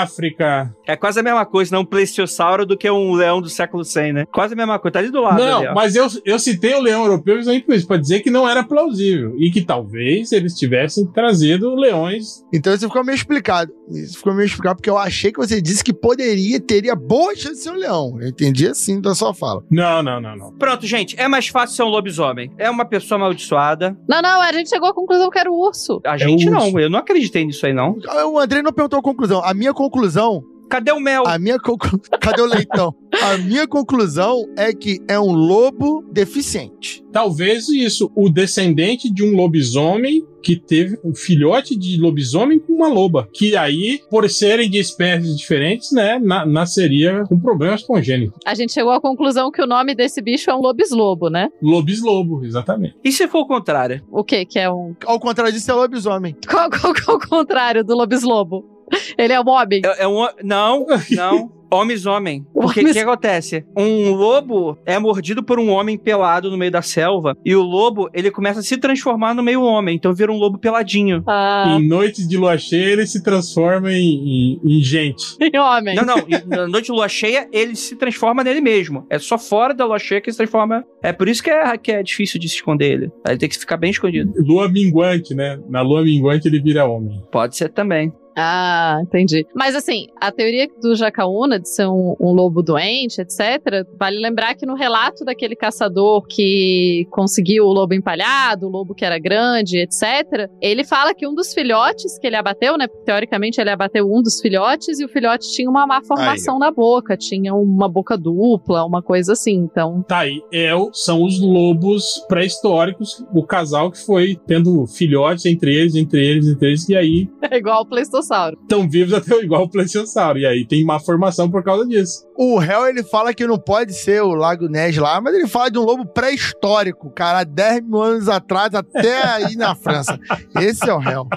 África. 0.01 0.26
África 0.27 0.76
É 0.87 0.95
quase 0.95 1.19
a 1.19 1.23
mesma 1.23 1.45
coisa, 1.45 1.75
não 1.75 1.81
um 1.81 1.85
plesiosauro 1.85 2.65
do 2.65 2.77
que 2.77 2.89
um 2.89 3.13
leão 3.13 3.41
do 3.41 3.49
século 3.49 3.83
100, 3.83 4.13
né? 4.13 4.25
Quase 4.31 4.53
a 4.53 4.57
mesma 4.57 4.79
coisa, 4.79 4.93
tá 4.93 4.99
ali 4.99 5.11
do 5.11 5.21
lado. 5.21 5.37
Não, 5.37 5.59
ali, 5.59 5.75
mas 5.75 5.95
eu, 5.95 6.07
eu 6.25 6.39
citei 6.39 6.73
o 6.73 6.81
leão 6.81 7.03
europeu 7.03 7.37
exatamente 7.37 7.65
isso, 7.75 7.87
pra 7.87 7.97
dizer 7.97 8.21
que 8.21 8.31
não 8.31 8.47
era 8.47 8.63
plausível 8.63 9.35
e 9.37 9.51
que 9.51 9.61
talvez 9.61 10.31
eles 10.31 10.53
tivessem 10.53 11.05
trazido 11.07 11.75
leões. 11.75 12.43
Então 12.53 12.73
isso 12.73 12.87
ficou 12.87 13.03
meio 13.03 13.15
explicado. 13.15 13.71
Isso 13.89 14.17
ficou 14.17 14.33
meio 14.33 14.45
explicado 14.45 14.77
porque 14.77 14.89
eu 14.89 14.97
achei 14.97 15.31
que 15.31 15.37
você 15.37 15.61
disse 15.61 15.83
que 15.83 15.93
poderia, 15.93 16.59
teria 16.59 16.95
boa 16.95 17.35
chance 17.35 17.55
de 17.55 17.63
ser 17.63 17.71
um 17.71 17.75
leão. 17.75 18.17
Eu 18.21 18.29
entendi 18.29 18.67
assim 18.67 19.01
da 19.01 19.13
sua 19.13 19.33
fala. 19.33 19.63
Não, 19.69 20.01
não, 20.01 20.21
não, 20.21 20.35
não. 20.37 20.51
Pronto, 20.53 20.85
gente, 20.85 21.19
é 21.19 21.27
mais 21.27 21.47
fácil 21.47 21.75
ser 21.75 21.83
um 21.83 21.87
lobisomem. 21.87 22.51
É 22.57 22.69
uma 22.69 22.85
pessoa 22.85 23.17
amaldiçoada. 23.17 23.97
Não, 24.07 24.21
não, 24.21 24.41
a 24.41 24.53
gente 24.53 24.69
chegou 24.69 24.87
à 24.87 24.93
conclusão 24.93 25.29
que 25.29 25.39
era 25.39 25.51
o 25.51 25.55
urso. 25.55 26.01
A 26.05 26.15
é 26.15 26.19
gente 26.19 26.49
não, 26.49 26.79
eu 26.79 26.89
não 26.89 26.99
acreditei 26.99 27.45
nisso 27.45 27.65
aí, 27.65 27.73
não. 27.73 27.97
O 28.31 28.39
André 28.39 28.61
não 28.61 28.71
perguntou 28.71 28.99
a 28.99 29.03
conclusão. 29.03 29.43
A 29.43 29.53
minha 29.53 29.73
conclusão 29.73 30.43
Cadê 30.69 30.91
o 30.91 30.99
mel? 30.99 31.23
A 31.25 31.39
minha 31.39 31.57
conclu... 31.57 31.99
Cadê 32.19 32.41
o 32.41 32.45
leitão? 32.45 32.93
A 33.21 33.37
minha 33.37 33.67
conclusão 33.67 34.45
é 34.57 34.73
que 34.73 34.99
é 35.07 35.19
um 35.19 35.31
lobo 35.31 36.03
deficiente. 36.11 37.03
Talvez 37.11 37.69
isso, 37.69 38.11
o 38.15 38.29
descendente 38.29 39.11
de 39.11 39.23
um 39.23 39.35
lobisomem 39.35 40.25
que 40.43 40.55
teve 40.55 40.97
um 41.03 41.13
filhote 41.13 41.75
de 41.75 41.97
lobisomem 41.97 42.59
com 42.59 42.73
uma 42.73 42.87
loba, 42.87 43.27
que 43.33 43.55
aí, 43.55 43.99
por 44.09 44.29
serem 44.29 44.69
de 44.69 44.77
espécies 44.77 45.37
diferentes, 45.37 45.91
né, 45.91 46.19
na, 46.19 46.45
nasceria 46.45 47.23
com 47.27 47.39
problemas 47.39 47.83
congênitos. 47.83 48.39
A 48.45 48.53
gente 48.53 48.71
chegou 48.71 48.91
à 48.91 49.01
conclusão 49.01 49.51
que 49.51 49.61
o 49.61 49.67
nome 49.67 49.93
desse 49.95 50.21
bicho 50.21 50.49
é 50.49 50.55
um 50.55 50.61
lobislobo, 50.61 51.29
né? 51.29 51.49
Lobislobo, 51.61 52.45
exatamente. 52.45 52.95
E 53.03 53.11
se 53.11 53.27
for 53.27 53.39
o 53.39 53.47
contrário? 53.47 54.01
O 54.09 54.23
que 54.23 54.45
que 54.45 54.59
é 54.59 54.71
um... 54.71 54.95
Ao 55.05 55.19
contrário 55.19 55.51
disso 55.51 55.71
é 55.71 55.73
lobisomem. 55.73 56.35
Qual, 56.47 56.69
qual, 56.69 56.93
qual 56.93 57.17
é 57.19 57.25
o 57.25 57.27
contrário 57.27 57.83
do 57.83 57.95
lobislobo? 57.95 58.76
Ele 59.17 59.33
é 59.33 59.39
um 59.39 59.49
homem? 59.49 59.81
É, 59.83 60.03
é 60.03 60.07
um... 60.07 60.27
Não, 60.43 60.85
não. 61.11 61.57
Homens-homem. 61.69 62.45
Porque 62.53 62.81
o 62.81 62.93
que 62.93 62.99
acontece? 62.99 63.65
Um 63.75 64.11
lobo 64.11 64.77
é 64.85 64.97
mordido 64.97 65.43
por 65.43 65.59
um 65.59 65.69
homem 65.69 65.97
pelado 65.97 66.49
no 66.49 66.57
meio 66.57 66.71
da 66.71 66.81
selva 66.81 67.37
e 67.45 67.55
o 67.55 67.61
lobo, 67.61 68.09
ele 68.13 68.31
começa 68.31 68.61
a 68.61 68.63
se 68.63 68.77
transformar 68.77 69.33
no 69.33 69.43
meio 69.43 69.61
homem, 69.61 69.95
então 69.95 70.13
vira 70.13 70.31
um 70.31 70.37
lobo 70.37 70.57
peladinho. 70.57 71.23
Ah. 71.27 71.77
Em 71.77 71.87
noites 71.87 72.27
de 72.27 72.37
lua 72.37 72.57
cheia, 72.57 72.93
ele 72.93 73.05
se 73.05 73.21
transforma 73.21 73.91
em, 73.91 74.59
em, 74.63 74.77
em 74.77 74.81
gente. 74.81 75.35
Em 75.47 75.59
homem. 75.59 75.95
Não, 75.95 76.05
não. 76.05 76.17
Na 76.45 76.67
noite 76.67 76.85
de 76.85 76.91
lua 76.91 77.07
cheia, 77.07 77.47
ele 77.51 77.75
se 77.75 77.95
transforma 77.95 78.43
nele 78.43 78.59
mesmo. 78.59 79.05
É 79.09 79.17
só 79.17 79.37
fora 79.37 79.73
da 79.73 79.85
lua 79.85 79.99
cheia 79.99 80.19
que 80.19 80.29
ele 80.29 80.33
se 80.33 80.37
transforma. 80.37 80.83
É 81.01 81.13
por 81.13 81.27
isso 81.27 81.41
que 81.41 81.49
é, 81.49 81.77
que 81.77 81.91
é 81.91 82.03
difícil 82.03 82.39
de 82.39 82.49
se 82.49 82.55
esconder 82.55 82.91
ele. 82.91 83.11
Ele 83.27 83.37
tem 83.37 83.49
que 83.49 83.57
ficar 83.57 83.77
bem 83.77 83.91
escondido. 83.91 84.33
Lua 84.37 84.67
minguante, 84.69 85.33
né? 85.33 85.59
Na 85.69 85.81
lua 85.81 86.03
minguante 86.03 86.47
ele 86.47 86.61
vira 86.61 86.85
homem. 86.85 87.21
Pode 87.31 87.55
ser 87.55 87.69
também. 87.69 88.11
Ah, 88.39 88.99
entendi. 89.01 89.47
Mas 89.55 89.75
assim, 89.75 90.07
a 90.21 90.31
teoria 90.31 90.67
do 90.79 90.95
Jacaúna 90.95 91.59
de 91.59 91.67
ser 91.67 91.87
um, 91.87 92.15
um, 92.19 92.31
lobo 92.31 92.61
doente, 92.61 93.19
etc., 93.19 93.83
vale 93.99 94.19
lembrar 94.19 94.53
que 94.53 94.63
no 94.63 94.75
relato 94.75 95.25
daquele 95.25 95.55
caçador 95.55 96.21
que 96.27 97.07
conseguiu 97.09 97.65
o 97.65 97.73
lobo 97.73 97.95
empalhado, 97.95 98.67
o 98.67 98.69
lobo 98.69 98.93
que 98.93 99.03
era 99.03 99.17
grande, 99.17 99.79
etc., 99.79 100.47
ele 100.61 100.83
fala 100.83 101.15
que 101.15 101.25
um 101.25 101.33
dos 101.33 101.51
filhotes 101.51 102.19
que 102.19 102.27
ele 102.27 102.35
abateu, 102.35 102.77
né? 102.77 102.87
Teoricamente 103.05 103.59
ele 103.59 103.71
abateu 103.71 104.05
um 104.05 104.21
dos 104.21 104.39
filhotes 104.39 104.99
e 104.99 105.05
o 105.05 105.09
filhote 105.09 105.51
tinha 105.51 105.67
uma 105.67 105.87
má 105.87 106.03
formação 106.03 106.55
aí. 106.55 106.59
na 106.59 106.71
boca, 106.71 107.17
tinha 107.17 107.55
uma 107.55 107.89
boca 107.89 108.15
dupla, 108.15 108.85
uma 108.85 109.01
coisa 109.01 109.33
assim. 109.33 109.55
Então. 109.55 110.03
Tá 110.07 110.19
aí. 110.19 110.43
É, 110.53 110.69
são 110.93 111.23
os 111.23 111.41
lobos 111.41 112.23
pré-históricos, 112.27 113.25
o 113.33 113.43
casal 113.43 113.89
que 113.89 114.05
foi 114.05 114.39
tendo 114.45 114.85
filhotes 114.85 115.45
entre 115.45 115.73
eles, 115.73 115.95
entre 115.95 116.23
eles, 116.23 116.47
entre 116.47 116.67
eles, 116.67 116.87
e 116.87 116.95
aí. 116.95 117.27
É 117.49 117.55
igual 117.55 117.81
o 117.81 117.85
PlayStation 117.85 118.26
plesiosauro. 118.27 118.57
Estão 118.61 118.89
vivos 118.89 119.13
até 119.13 119.35
igual 119.41 119.63
o 119.63 119.69
plesiosauro. 119.69 120.37
E 120.39 120.45
aí 120.45 120.65
tem 120.65 120.83
má 120.83 120.99
formação 120.99 121.49
por 121.49 121.63
causa 121.63 121.85
disso. 121.87 122.27
O 122.35 122.57
réu, 122.57 122.85
ele 122.87 123.03
fala 123.03 123.33
que 123.33 123.47
não 123.47 123.57
pode 123.57 123.93
ser 123.93 124.21
o 124.21 124.35
Lago 124.35 124.67
Ness 124.67 124.97
lá, 124.97 125.19
mas 125.19 125.33
ele 125.33 125.47
fala 125.47 125.71
de 125.71 125.79
um 125.79 125.83
lobo 125.83 126.05
pré-histórico, 126.05 127.09
cara, 127.09 127.39
há 127.39 127.43
10 127.43 127.83
mil 127.83 128.01
anos 128.01 128.29
atrás, 128.29 128.73
até 128.75 129.23
aí 129.23 129.55
na 129.55 129.73
França. 129.73 130.19
Esse 130.61 130.87
é 130.89 130.93
o 130.93 130.99
réu. 130.99 131.27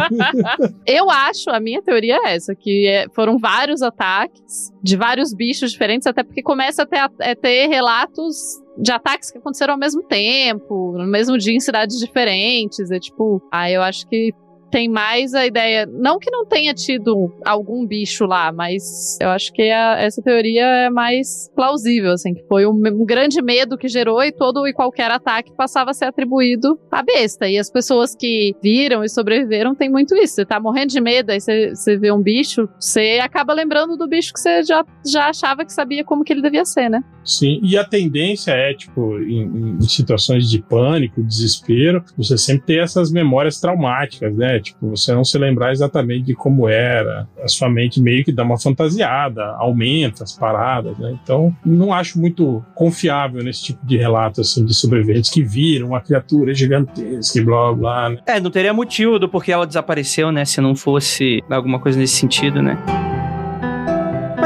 Eu 0.84 1.10
acho, 1.10 1.50
a 1.50 1.60
minha 1.60 1.80
teoria 1.82 2.18
é 2.24 2.34
essa, 2.34 2.54
que 2.54 2.86
é- 2.86 3.06
foram 3.14 3.38
vários 3.38 3.80
ataques 3.82 4.72
de 4.82 4.96
vários 4.96 5.32
bichos 5.32 5.72
diferentes, 5.72 6.06
até 6.06 6.22
porque 6.22 6.42
começa 6.42 6.82
a 6.82 6.86
ter, 6.86 6.98
a 6.98 7.10
ter 7.34 7.66
relatos 7.68 8.36
de 8.78 8.92
ataques 8.92 9.30
que 9.30 9.38
aconteceram 9.38 9.74
ao 9.74 9.80
mesmo 9.80 10.02
tempo, 10.02 10.94
no 10.98 11.06
mesmo 11.06 11.38
dia 11.38 11.54
em 11.54 11.60
cidades 11.60 11.98
diferentes. 11.98 12.90
É 12.90 12.98
tipo, 12.98 13.42
ah, 13.50 13.70
eu 13.70 13.82
acho 13.82 14.06
que 14.06 14.32
tem 14.76 14.90
mais 14.90 15.32
a 15.32 15.46
ideia. 15.46 15.86
Não 15.90 16.18
que 16.18 16.30
não 16.30 16.44
tenha 16.44 16.74
tido 16.74 17.32
algum 17.46 17.86
bicho 17.86 18.26
lá, 18.26 18.52
mas 18.52 19.16
eu 19.22 19.30
acho 19.30 19.50
que 19.54 19.70
a- 19.70 19.96
essa 19.98 20.20
teoria 20.20 20.66
é 20.66 20.90
mais 20.90 21.50
plausível, 21.56 22.12
assim, 22.12 22.34
que 22.34 22.44
foi 22.46 22.66
um, 22.66 22.72
um 22.72 23.06
grande 23.06 23.40
medo 23.40 23.78
que 23.78 23.88
gerou 23.88 24.22
e 24.22 24.30
todo 24.30 24.68
e 24.68 24.74
qualquer 24.74 25.10
ataque 25.10 25.50
passava 25.56 25.92
a 25.92 25.94
ser 25.94 26.04
atribuído 26.04 26.78
à 26.90 27.02
besta. 27.02 27.48
E 27.48 27.56
as 27.58 27.70
pessoas 27.70 28.14
que 28.14 28.54
viram 28.62 29.02
e 29.02 29.08
sobreviveram 29.08 29.74
têm 29.74 29.88
muito 29.88 30.14
isso. 30.14 30.34
Você 30.34 30.44
tá 30.44 30.60
morrendo 30.60 30.88
de 30.92 31.00
medo, 31.00 31.30
aí 31.30 31.40
você, 31.40 31.70
você 31.74 31.96
vê 31.96 32.12
um 32.12 32.20
bicho, 32.20 32.68
você 32.78 33.18
acaba 33.22 33.54
lembrando 33.54 33.96
do 33.96 34.06
bicho 34.06 34.30
que 34.34 34.38
você 34.40 34.62
já, 34.62 34.84
já 35.06 35.30
achava 35.30 35.64
que 35.64 35.72
sabia 35.72 36.04
como 36.04 36.22
que 36.22 36.34
ele 36.34 36.42
devia 36.42 36.66
ser, 36.66 36.90
né? 36.90 37.00
Sim, 37.26 37.58
e 37.60 37.76
a 37.76 37.84
tendência 37.84 38.52
é, 38.52 38.72
tipo, 38.72 39.18
em, 39.18 39.76
em 39.78 39.80
situações 39.80 40.48
de 40.48 40.62
pânico, 40.62 41.22
desespero, 41.22 42.04
você 42.16 42.38
sempre 42.38 42.66
ter 42.66 42.82
essas 42.82 43.10
memórias 43.10 43.58
traumáticas, 43.58 44.34
né? 44.34 44.60
Tipo, 44.60 44.90
você 44.90 45.12
não 45.12 45.24
se 45.24 45.36
lembrar 45.36 45.72
exatamente 45.72 46.26
de 46.26 46.34
como 46.34 46.68
era. 46.68 47.28
A 47.42 47.48
sua 47.48 47.68
mente 47.68 48.00
meio 48.00 48.24
que 48.24 48.32
dá 48.32 48.44
uma 48.44 48.58
fantasiada, 48.58 49.44
aumenta 49.58 50.22
as 50.22 50.32
paradas, 50.32 50.96
né? 50.98 51.18
Então, 51.22 51.54
não 51.64 51.92
acho 51.92 52.20
muito 52.20 52.64
confiável 52.74 53.42
nesse 53.42 53.64
tipo 53.64 53.84
de 53.84 53.96
relato, 53.96 54.40
assim, 54.40 54.64
de 54.64 54.74
sobreviventes 54.74 55.30
que 55.30 55.42
viram 55.42 55.88
uma 55.88 56.00
criatura 56.00 56.54
gigantesca 56.54 57.38
e 57.38 57.44
blá 57.44 57.72
blá. 57.72 58.10
Né? 58.10 58.18
É, 58.26 58.40
não 58.40 58.50
teria 58.50 58.72
motivo 58.72 59.18
do 59.18 59.28
porquê 59.28 59.50
ela 59.50 59.66
desapareceu, 59.66 60.30
né? 60.30 60.44
Se 60.44 60.60
não 60.60 60.76
fosse 60.76 61.42
alguma 61.50 61.80
coisa 61.80 61.98
nesse 61.98 62.14
sentido, 62.14 62.62
né? 62.62 62.76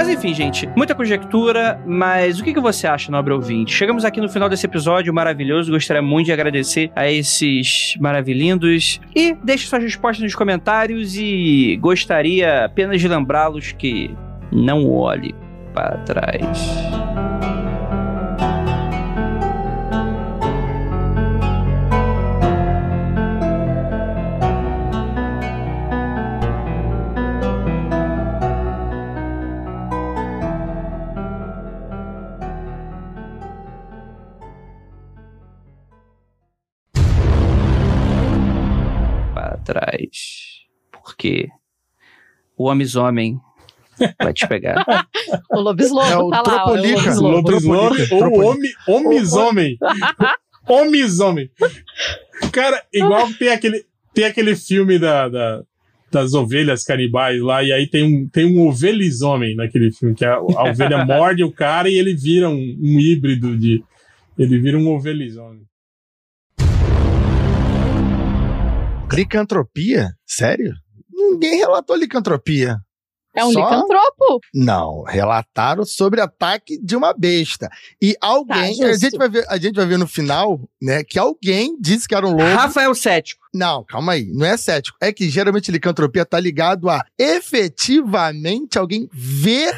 Mas 0.01 0.09
enfim, 0.09 0.33
gente, 0.33 0.67
muita 0.75 0.95
conjectura, 0.95 1.79
mas 1.87 2.41
o 2.41 2.43
que, 2.43 2.55
que 2.55 2.61
você 2.61 2.87
acha, 2.87 3.13
nobre 3.13 3.35
ouvinte? 3.35 3.75
Chegamos 3.75 4.03
aqui 4.03 4.19
no 4.19 4.31
final 4.31 4.49
desse 4.49 4.65
episódio 4.65 5.13
maravilhoso, 5.13 5.71
gostaria 5.71 6.01
muito 6.01 6.25
de 6.25 6.33
agradecer 6.33 6.91
a 6.97 7.07
esses 7.11 7.99
maravilhindos. 8.01 8.99
E 9.15 9.35
deixe 9.45 9.67
suas 9.67 9.83
respostas 9.83 10.25
nos 10.25 10.35
comentários 10.35 11.17
e 11.19 11.77
gostaria 11.83 12.65
apenas 12.65 12.99
de 12.99 13.09
lembrá-los 13.09 13.73
que 13.73 14.17
não 14.51 14.89
olhe 14.89 15.35
para 15.75 15.99
trás. 15.99 16.73
Para 39.73 39.81
trás. 39.81 40.09
Porque 40.93 41.49
o 42.57 42.65
homem-homem 42.69 43.39
vai 44.23 44.33
te 44.33 44.47
pegar. 44.47 44.85
O 45.53 45.61
lobislobo 45.61 46.09
É 46.11 46.17
o 46.17 46.31
tá 46.31 46.37
lá, 46.37 46.43
é 46.43 46.43
o 46.43 46.65
Tropolica. 46.65 47.01
lobislobo. 47.21 47.51
Lobisomem 47.51 48.09
ou 48.11 48.51
homi- 48.51 48.73
homem-homem. 48.89 49.79
Homem-homem. 50.69 51.51
Cara, 52.53 52.83
igual 52.93 53.33
tem 53.35 53.49
aquele, 53.49 53.85
tem 54.15 54.25
aquele 54.25 54.55
filme 54.57 54.99
da, 54.99 55.29
da- 55.29 55.63
das 56.13 56.35
ovelhas 56.35 56.85
canibais 56.85 57.41
lá, 57.41 57.63
e 57.63 57.73
aí 57.73 57.87
tem 57.89 58.03
um, 58.05 58.29
tem 58.29 58.45
um 58.45 58.67
ovelhizomem 58.69 59.55
naquele 59.57 59.93
filme, 59.93 60.15
que 60.15 60.25
a, 60.25 60.35
a 60.35 60.71
ovelha 60.71 61.05
morde 61.07 61.43
o 61.45 61.53
cara 61.53 61.89
e 61.89 61.95
ele 61.95 62.15
vira 62.15 62.49
um, 62.49 62.55
um 62.81 62.99
híbrido 63.01 63.57
de. 63.57 63.83
Ele 64.39 64.59
vira 64.59 64.77
um 64.79 64.89
ovelizomem. 64.95 65.63
Licantropia? 69.17 70.13
Sério? 70.27 70.73
Ninguém 71.13 71.59
relatou 71.59 71.97
licantropia. 71.97 72.79
É 73.35 73.45
um 73.45 73.53
Só- 73.53 73.61
licantropo. 73.61 74.41
Não, 74.53 75.03
relataram 75.05 75.85
sobre 75.85 76.21
ataque 76.21 76.77
de 76.83 76.97
uma 76.97 77.13
besta. 77.15 77.69
E 78.03 78.17
alguém, 78.21 78.77
Tá, 78.77 78.87
a, 78.89 78.93
gente 78.97 79.17
vai 79.17 79.29
ver, 79.29 79.45
a 79.49 79.57
gente 79.57 79.77
vai 79.77 79.87
ver 79.87 79.99
no 79.99 80.07
final, 80.09 80.61
né, 80.83 81.05
que 81.05 81.17
alguém 81.17 81.77
disse 81.81 82.09
que 82.09 82.15
era 82.15 82.27
um 82.27 82.31
lobo. 82.33 82.43
Rafael 82.43 82.93
Cético. 82.95 83.41
Não, 83.55 83.85
calma 83.85 84.13
aí, 84.13 84.27
não 84.33 84.45
é 84.47 84.57
cético. 84.57 84.97
É 85.01 85.13
que 85.13 85.29
geralmente 85.29 85.71
licantropia 85.71 86.25
tá 86.27 86.41
ligado 86.41 86.89
a 86.91 87.05
efetivamente 87.19 88.79
alguém 88.79 89.09
ver 89.13 89.77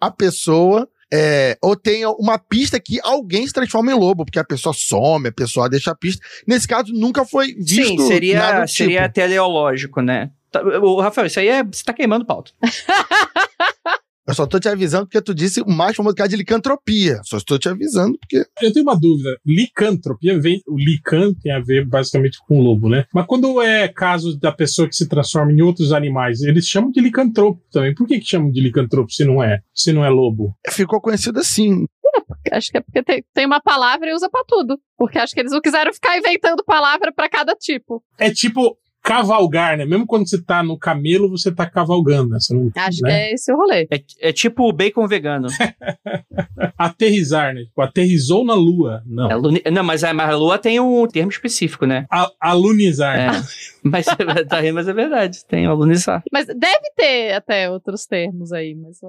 a 0.00 0.10
pessoa 0.10 0.88
é, 1.12 1.56
ou 1.62 1.76
tenha 1.76 2.10
uma 2.10 2.38
pista 2.38 2.80
que 2.80 2.98
alguém 3.02 3.46
se 3.46 3.52
transforma 3.52 3.92
em 3.92 3.94
lobo, 3.94 4.24
porque 4.24 4.38
a 4.38 4.44
pessoa 4.44 4.74
some, 4.74 5.28
a 5.28 5.32
pessoa 5.32 5.68
deixa 5.68 5.90
a 5.90 5.94
pista. 5.94 6.24
Nesse 6.46 6.66
caso, 6.66 6.92
nunca 6.92 7.24
foi 7.24 7.54
visto 7.54 7.86
Sim, 7.86 7.96
nada 7.96 8.06
seria, 8.06 8.60
do 8.60 8.68
seria 8.68 9.02
tipo. 9.02 9.14
teleológico, 9.14 10.00
né? 10.00 10.30
Tá, 10.50 10.62
Ô, 10.62 11.00
Rafael, 11.00 11.26
isso 11.26 11.40
aí 11.40 11.48
é. 11.48 11.64
Você 11.64 11.82
tá 11.82 11.92
queimando 11.92 12.24
pauta. 12.24 12.52
Eu 14.26 14.34
só 14.34 14.46
tô 14.46 14.58
te 14.58 14.68
avisando 14.68 15.06
porque 15.06 15.20
tu 15.20 15.34
disse 15.34 15.60
o 15.60 15.68
mais 15.68 15.94
famoso 15.94 16.16
caso 16.16 16.30
de 16.30 16.36
licantropia. 16.36 17.20
Só 17.24 17.36
estou 17.36 17.58
te 17.58 17.68
avisando 17.68 18.18
porque 18.18 18.46
Eu 18.62 18.72
tenho 18.72 18.84
uma 18.84 18.98
dúvida. 18.98 19.38
Licantropia 19.44 20.40
vem. 20.40 20.62
O 20.66 20.78
lican 20.78 21.34
tem 21.34 21.52
a 21.52 21.60
ver 21.60 21.86
basicamente 21.86 22.38
com 22.46 22.58
o 22.58 22.62
lobo, 22.62 22.88
né? 22.88 23.04
Mas 23.12 23.26
quando 23.26 23.60
é 23.60 23.86
caso 23.86 24.38
da 24.38 24.50
pessoa 24.50 24.88
que 24.88 24.96
se 24.96 25.08
transforma 25.08 25.52
em 25.52 25.60
outros 25.60 25.92
animais, 25.92 26.40
eles 26.40 26.66
chamam 26.66 26.90
de 26.90 27.00
licantropo 27.00 27.60
também. 27.70 27.94
Por 27.94 28.06
que, 28.06 28.18
que 28.18 28.26
chamam 28.26 28.50
de 28.50 28.60
licantropo 28.60 29.10
se 29.12 29.24
não 29.24 29.42
é? 29.42 29.60
Se 29.74 29.92
não 29.92 30.04
é 30.04 30.08
lobo? 30.08 30.56
ficou 30.70 31.00
conhecido 31.00 31.38
assim. 31.38 31.84
Acho 32.50 32.70
que 32.70 32.78
é 32.78 32.80
porque 32.80 33.02
tem, 33.02 33.24
tem 33.34 33.46
uma 33.46 33.60
palavra 33.60 34.08
e 34.08 34.14
usa 34.14 34.30
pra 34.30 34.42
tudo. 34.46 34.78
Porque 34.96 35.18
acho 35.18 35.34
que 35.34 35.40
eles 35.40 35.52
não 35.52 35.60
quiseram 35.60 35.92
ficar 35.92 36.16
inventando 36.16 36.64
palavra 36.64 37.12
pra 37.12 37.28
cada 37.28 37.54
tipo. 37.54 38.02
É 38.18 38.30
tipo 38.30 38.78
cavalgar, 39.04 39.76
né? 39.76 39.84
Mesmo 39.84 40.06
quando 40.06 40.26
você 40.26 40.42
tá 40.42 40.62
no 40.62 40.78
camelo, 40.78 41.28
você 41.28 41.54
tá 41.54 41.68
cavalgando, 41.68 42.30
né? 42.30 42.38
Não, 42.50 42.70
Acho 42.74 43.02
né? 43.02 43.10
que 43.10 43.14
é 43.14 43.32
esse 43.34 43.52
o 43.52 43.56
rolê. 43.56 43.86
É, 43.90 44.00
é 44.30 44.32
tipo 44.32 44.66
o 44.66 44.72
bacon 44.72 45.06
vegano. 45.06 45.46
Aterrizar, 46.78 47.54
né? 47.54 47.64
Tipo, 47.64 47.82
aterrizou 47.82 48.44
na 48.44 48.54
lua. 48.54 49.02
Não. 49.06 49.30
É 49.30 49.34
luni- 49.36 49.62
Não, 49.70 49.84
mas 49.84 50.02
a, 50.02 50.14
mas 50.14 50.30
a 50.30 50.36
lua 50.36 50.58
tem 50.58 50.80
um 50.80 51.06
termo 51.06 51.30
específico, 51.30 51.84
né? 51.84 52.06
A- 52.10 52.30
alunizar. 52.40 53.18
É. 53.18 53.28
Mas, 53.86 54.06
tá 54.06 54.16
mas 54.72 54.88
é 54.88 54.94
verdade. 54.94 55.44
Tem 55.46 55.66
alunizar. 55.66 56.22
Mas 56.32 56.46
deve 56.46 56.90
ter 56.96 57.34
até 57.34 57.70
outros 57.70 58.06
termos 58.06 58.50
aí, 58.50 58.74
mas 58.74 58.96
só. 58.98 59.08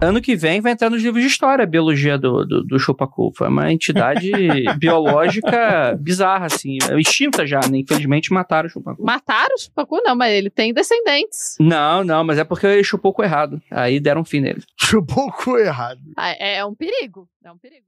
Ano 0.00 0.20
que 0.20 0.36
vem 0.36 0.60
vai 0.60 0.72
entrar 0.72 0.88
nos 0.90 1.02
livros 1.02 1.20
de 1.20 1.28
história 1.28 1.64
a 1.64 1.66
biologia 1.66 2.16
do, 2.16 2.44
do, 2.44 2.62
do 2.62 2.78
chupacu. 2.78 3.32
Foi 3.36 3.48
uma 3.48 3.72
entidade 3.72 4.30
biológica 4.78 5.96
bizarra, 6.00 6.46
assim. 6.46 6.78
Extinta 6.96 7.44
já, 7.44 7.58
né? 7.68 7.78
Infelizmente 7.78 8.32
mataram 8.32 8.68
o 8.68 8.70
chupacu. 8.70 9.02
Mataram 9.04 9.56
o 9.56 9.58
Chupacu? 9.60 10.00
Não, 10.04 10.14
mas 10.14 10.32
ele 10.32 10.50
tem 10.50 10.72
descendentes. 10.72 11.56
Não, 11.58 12.04
não, 12.04 12.22
mas 12.22 12.38
é 12.38 12.44
porque 12.44 12.66
ele 12.66 12.84
chupou 12.84 13.12
com 13.12 13.24
errado. 13.24 13.60
Aí 13.72 13.98
deram 13.98 14.20
um 14.20 14.24
fim 14.24 14.40
nele. 14.40 14.62
Um 14.94 15.04
pouco 15.04 15.58
errado. 15.58 16.00
Ah, 16.16 16.30
É, 16.30 16.58
é 16.58 16.64
um 16.64 16.74
perigo. 16.76 17.28
É 17.44 17.50
um 17.50 17.58
perigo. 17.58 17.87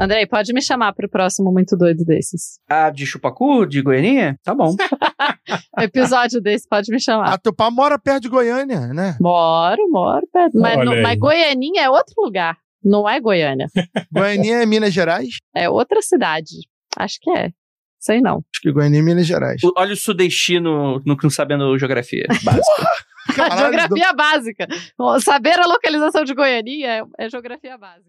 Andrei, 0.00 0.26
pode 0.26 0.52
me 0.54 0.62
chamar 0.62 0.94
pro 0.94 1.10
próximo 1.10 1.52
muito 1.52 1.76
doido 1.76 2.06
desses. 2.06 2.58
Ah, 2.66 2.88
de 2.88 3.04
chupacu? 3.04 3.66
De 3.66 3.82
Goianinha? 3.82 4.38
Tá 4.42 4.54
bom. 4.54 4.74
Episódio 5.78 6.40
desse, 6.40 6.66
pode 6.66 6.90
me 6.90 6.98
chamar. 6.98 7.34
A 7.34 7.36
Tupá 7.38 7.70
mora 7.70 7.98
perto 7.98 8.22
de 8.22 8.28
Goiânia, 8.30 8.88
né? 8.94 9.16
Moro, 9.20 9.86
moro. 9.90 10.26
perto. 10.32 10.58
Mas, 10.58 10.78
Olha 10.78 10.92
aí. 10.92 11.02
mas 11.02 11.18
Goianinha 11.18 11.82
é 11.82 11.90
outro 11.90 12.14
lugar. 12.18 12.56
Não 12.82 13.06
é 13.06 13.20
Goiânia. 13.20 13.66
Goiânia 14.10 14.62
é 14.62 14.66
Minas 14.66 14.94
Gerais? 14.94 15.36
É 15.54 15.68
outra 15.68 16.00
cidade. 16.00 16.66
Acho 16.96 17.18
que 17.20 17.30
é. 17.30 17.50
Sei 17.98 18.22
não. 18.22 18.36
Acho 18.36 18.62
que 18.62 18.72
Goiânia 18.72 19.00
é 19.00 19.02
Minas 19.02 19.26
Gerais. 19.26 19.62
O- 19.62 19.74
Olha 19.76 19.92
o 19.92 19.96
sudestino 19.96 21.02
no, 21.04 21.14
não 21.22 21.28
sabendo 21.30 21.78
geografia 21.78 22.24
básica. 22.42 22.88
Caralho, 23.36 23.60
geografia 23.76 24.12
básica. 24.14 24.66
Saber 25.22 25.60
a 25.60 25.66
localização 25.66 26.24
de 26.24 26.32
Goianinha 26.32 26.88
é, 27.18 27.26
é 27.26 27.28
geografia 27.28 27.76
básica. 27.76 28.08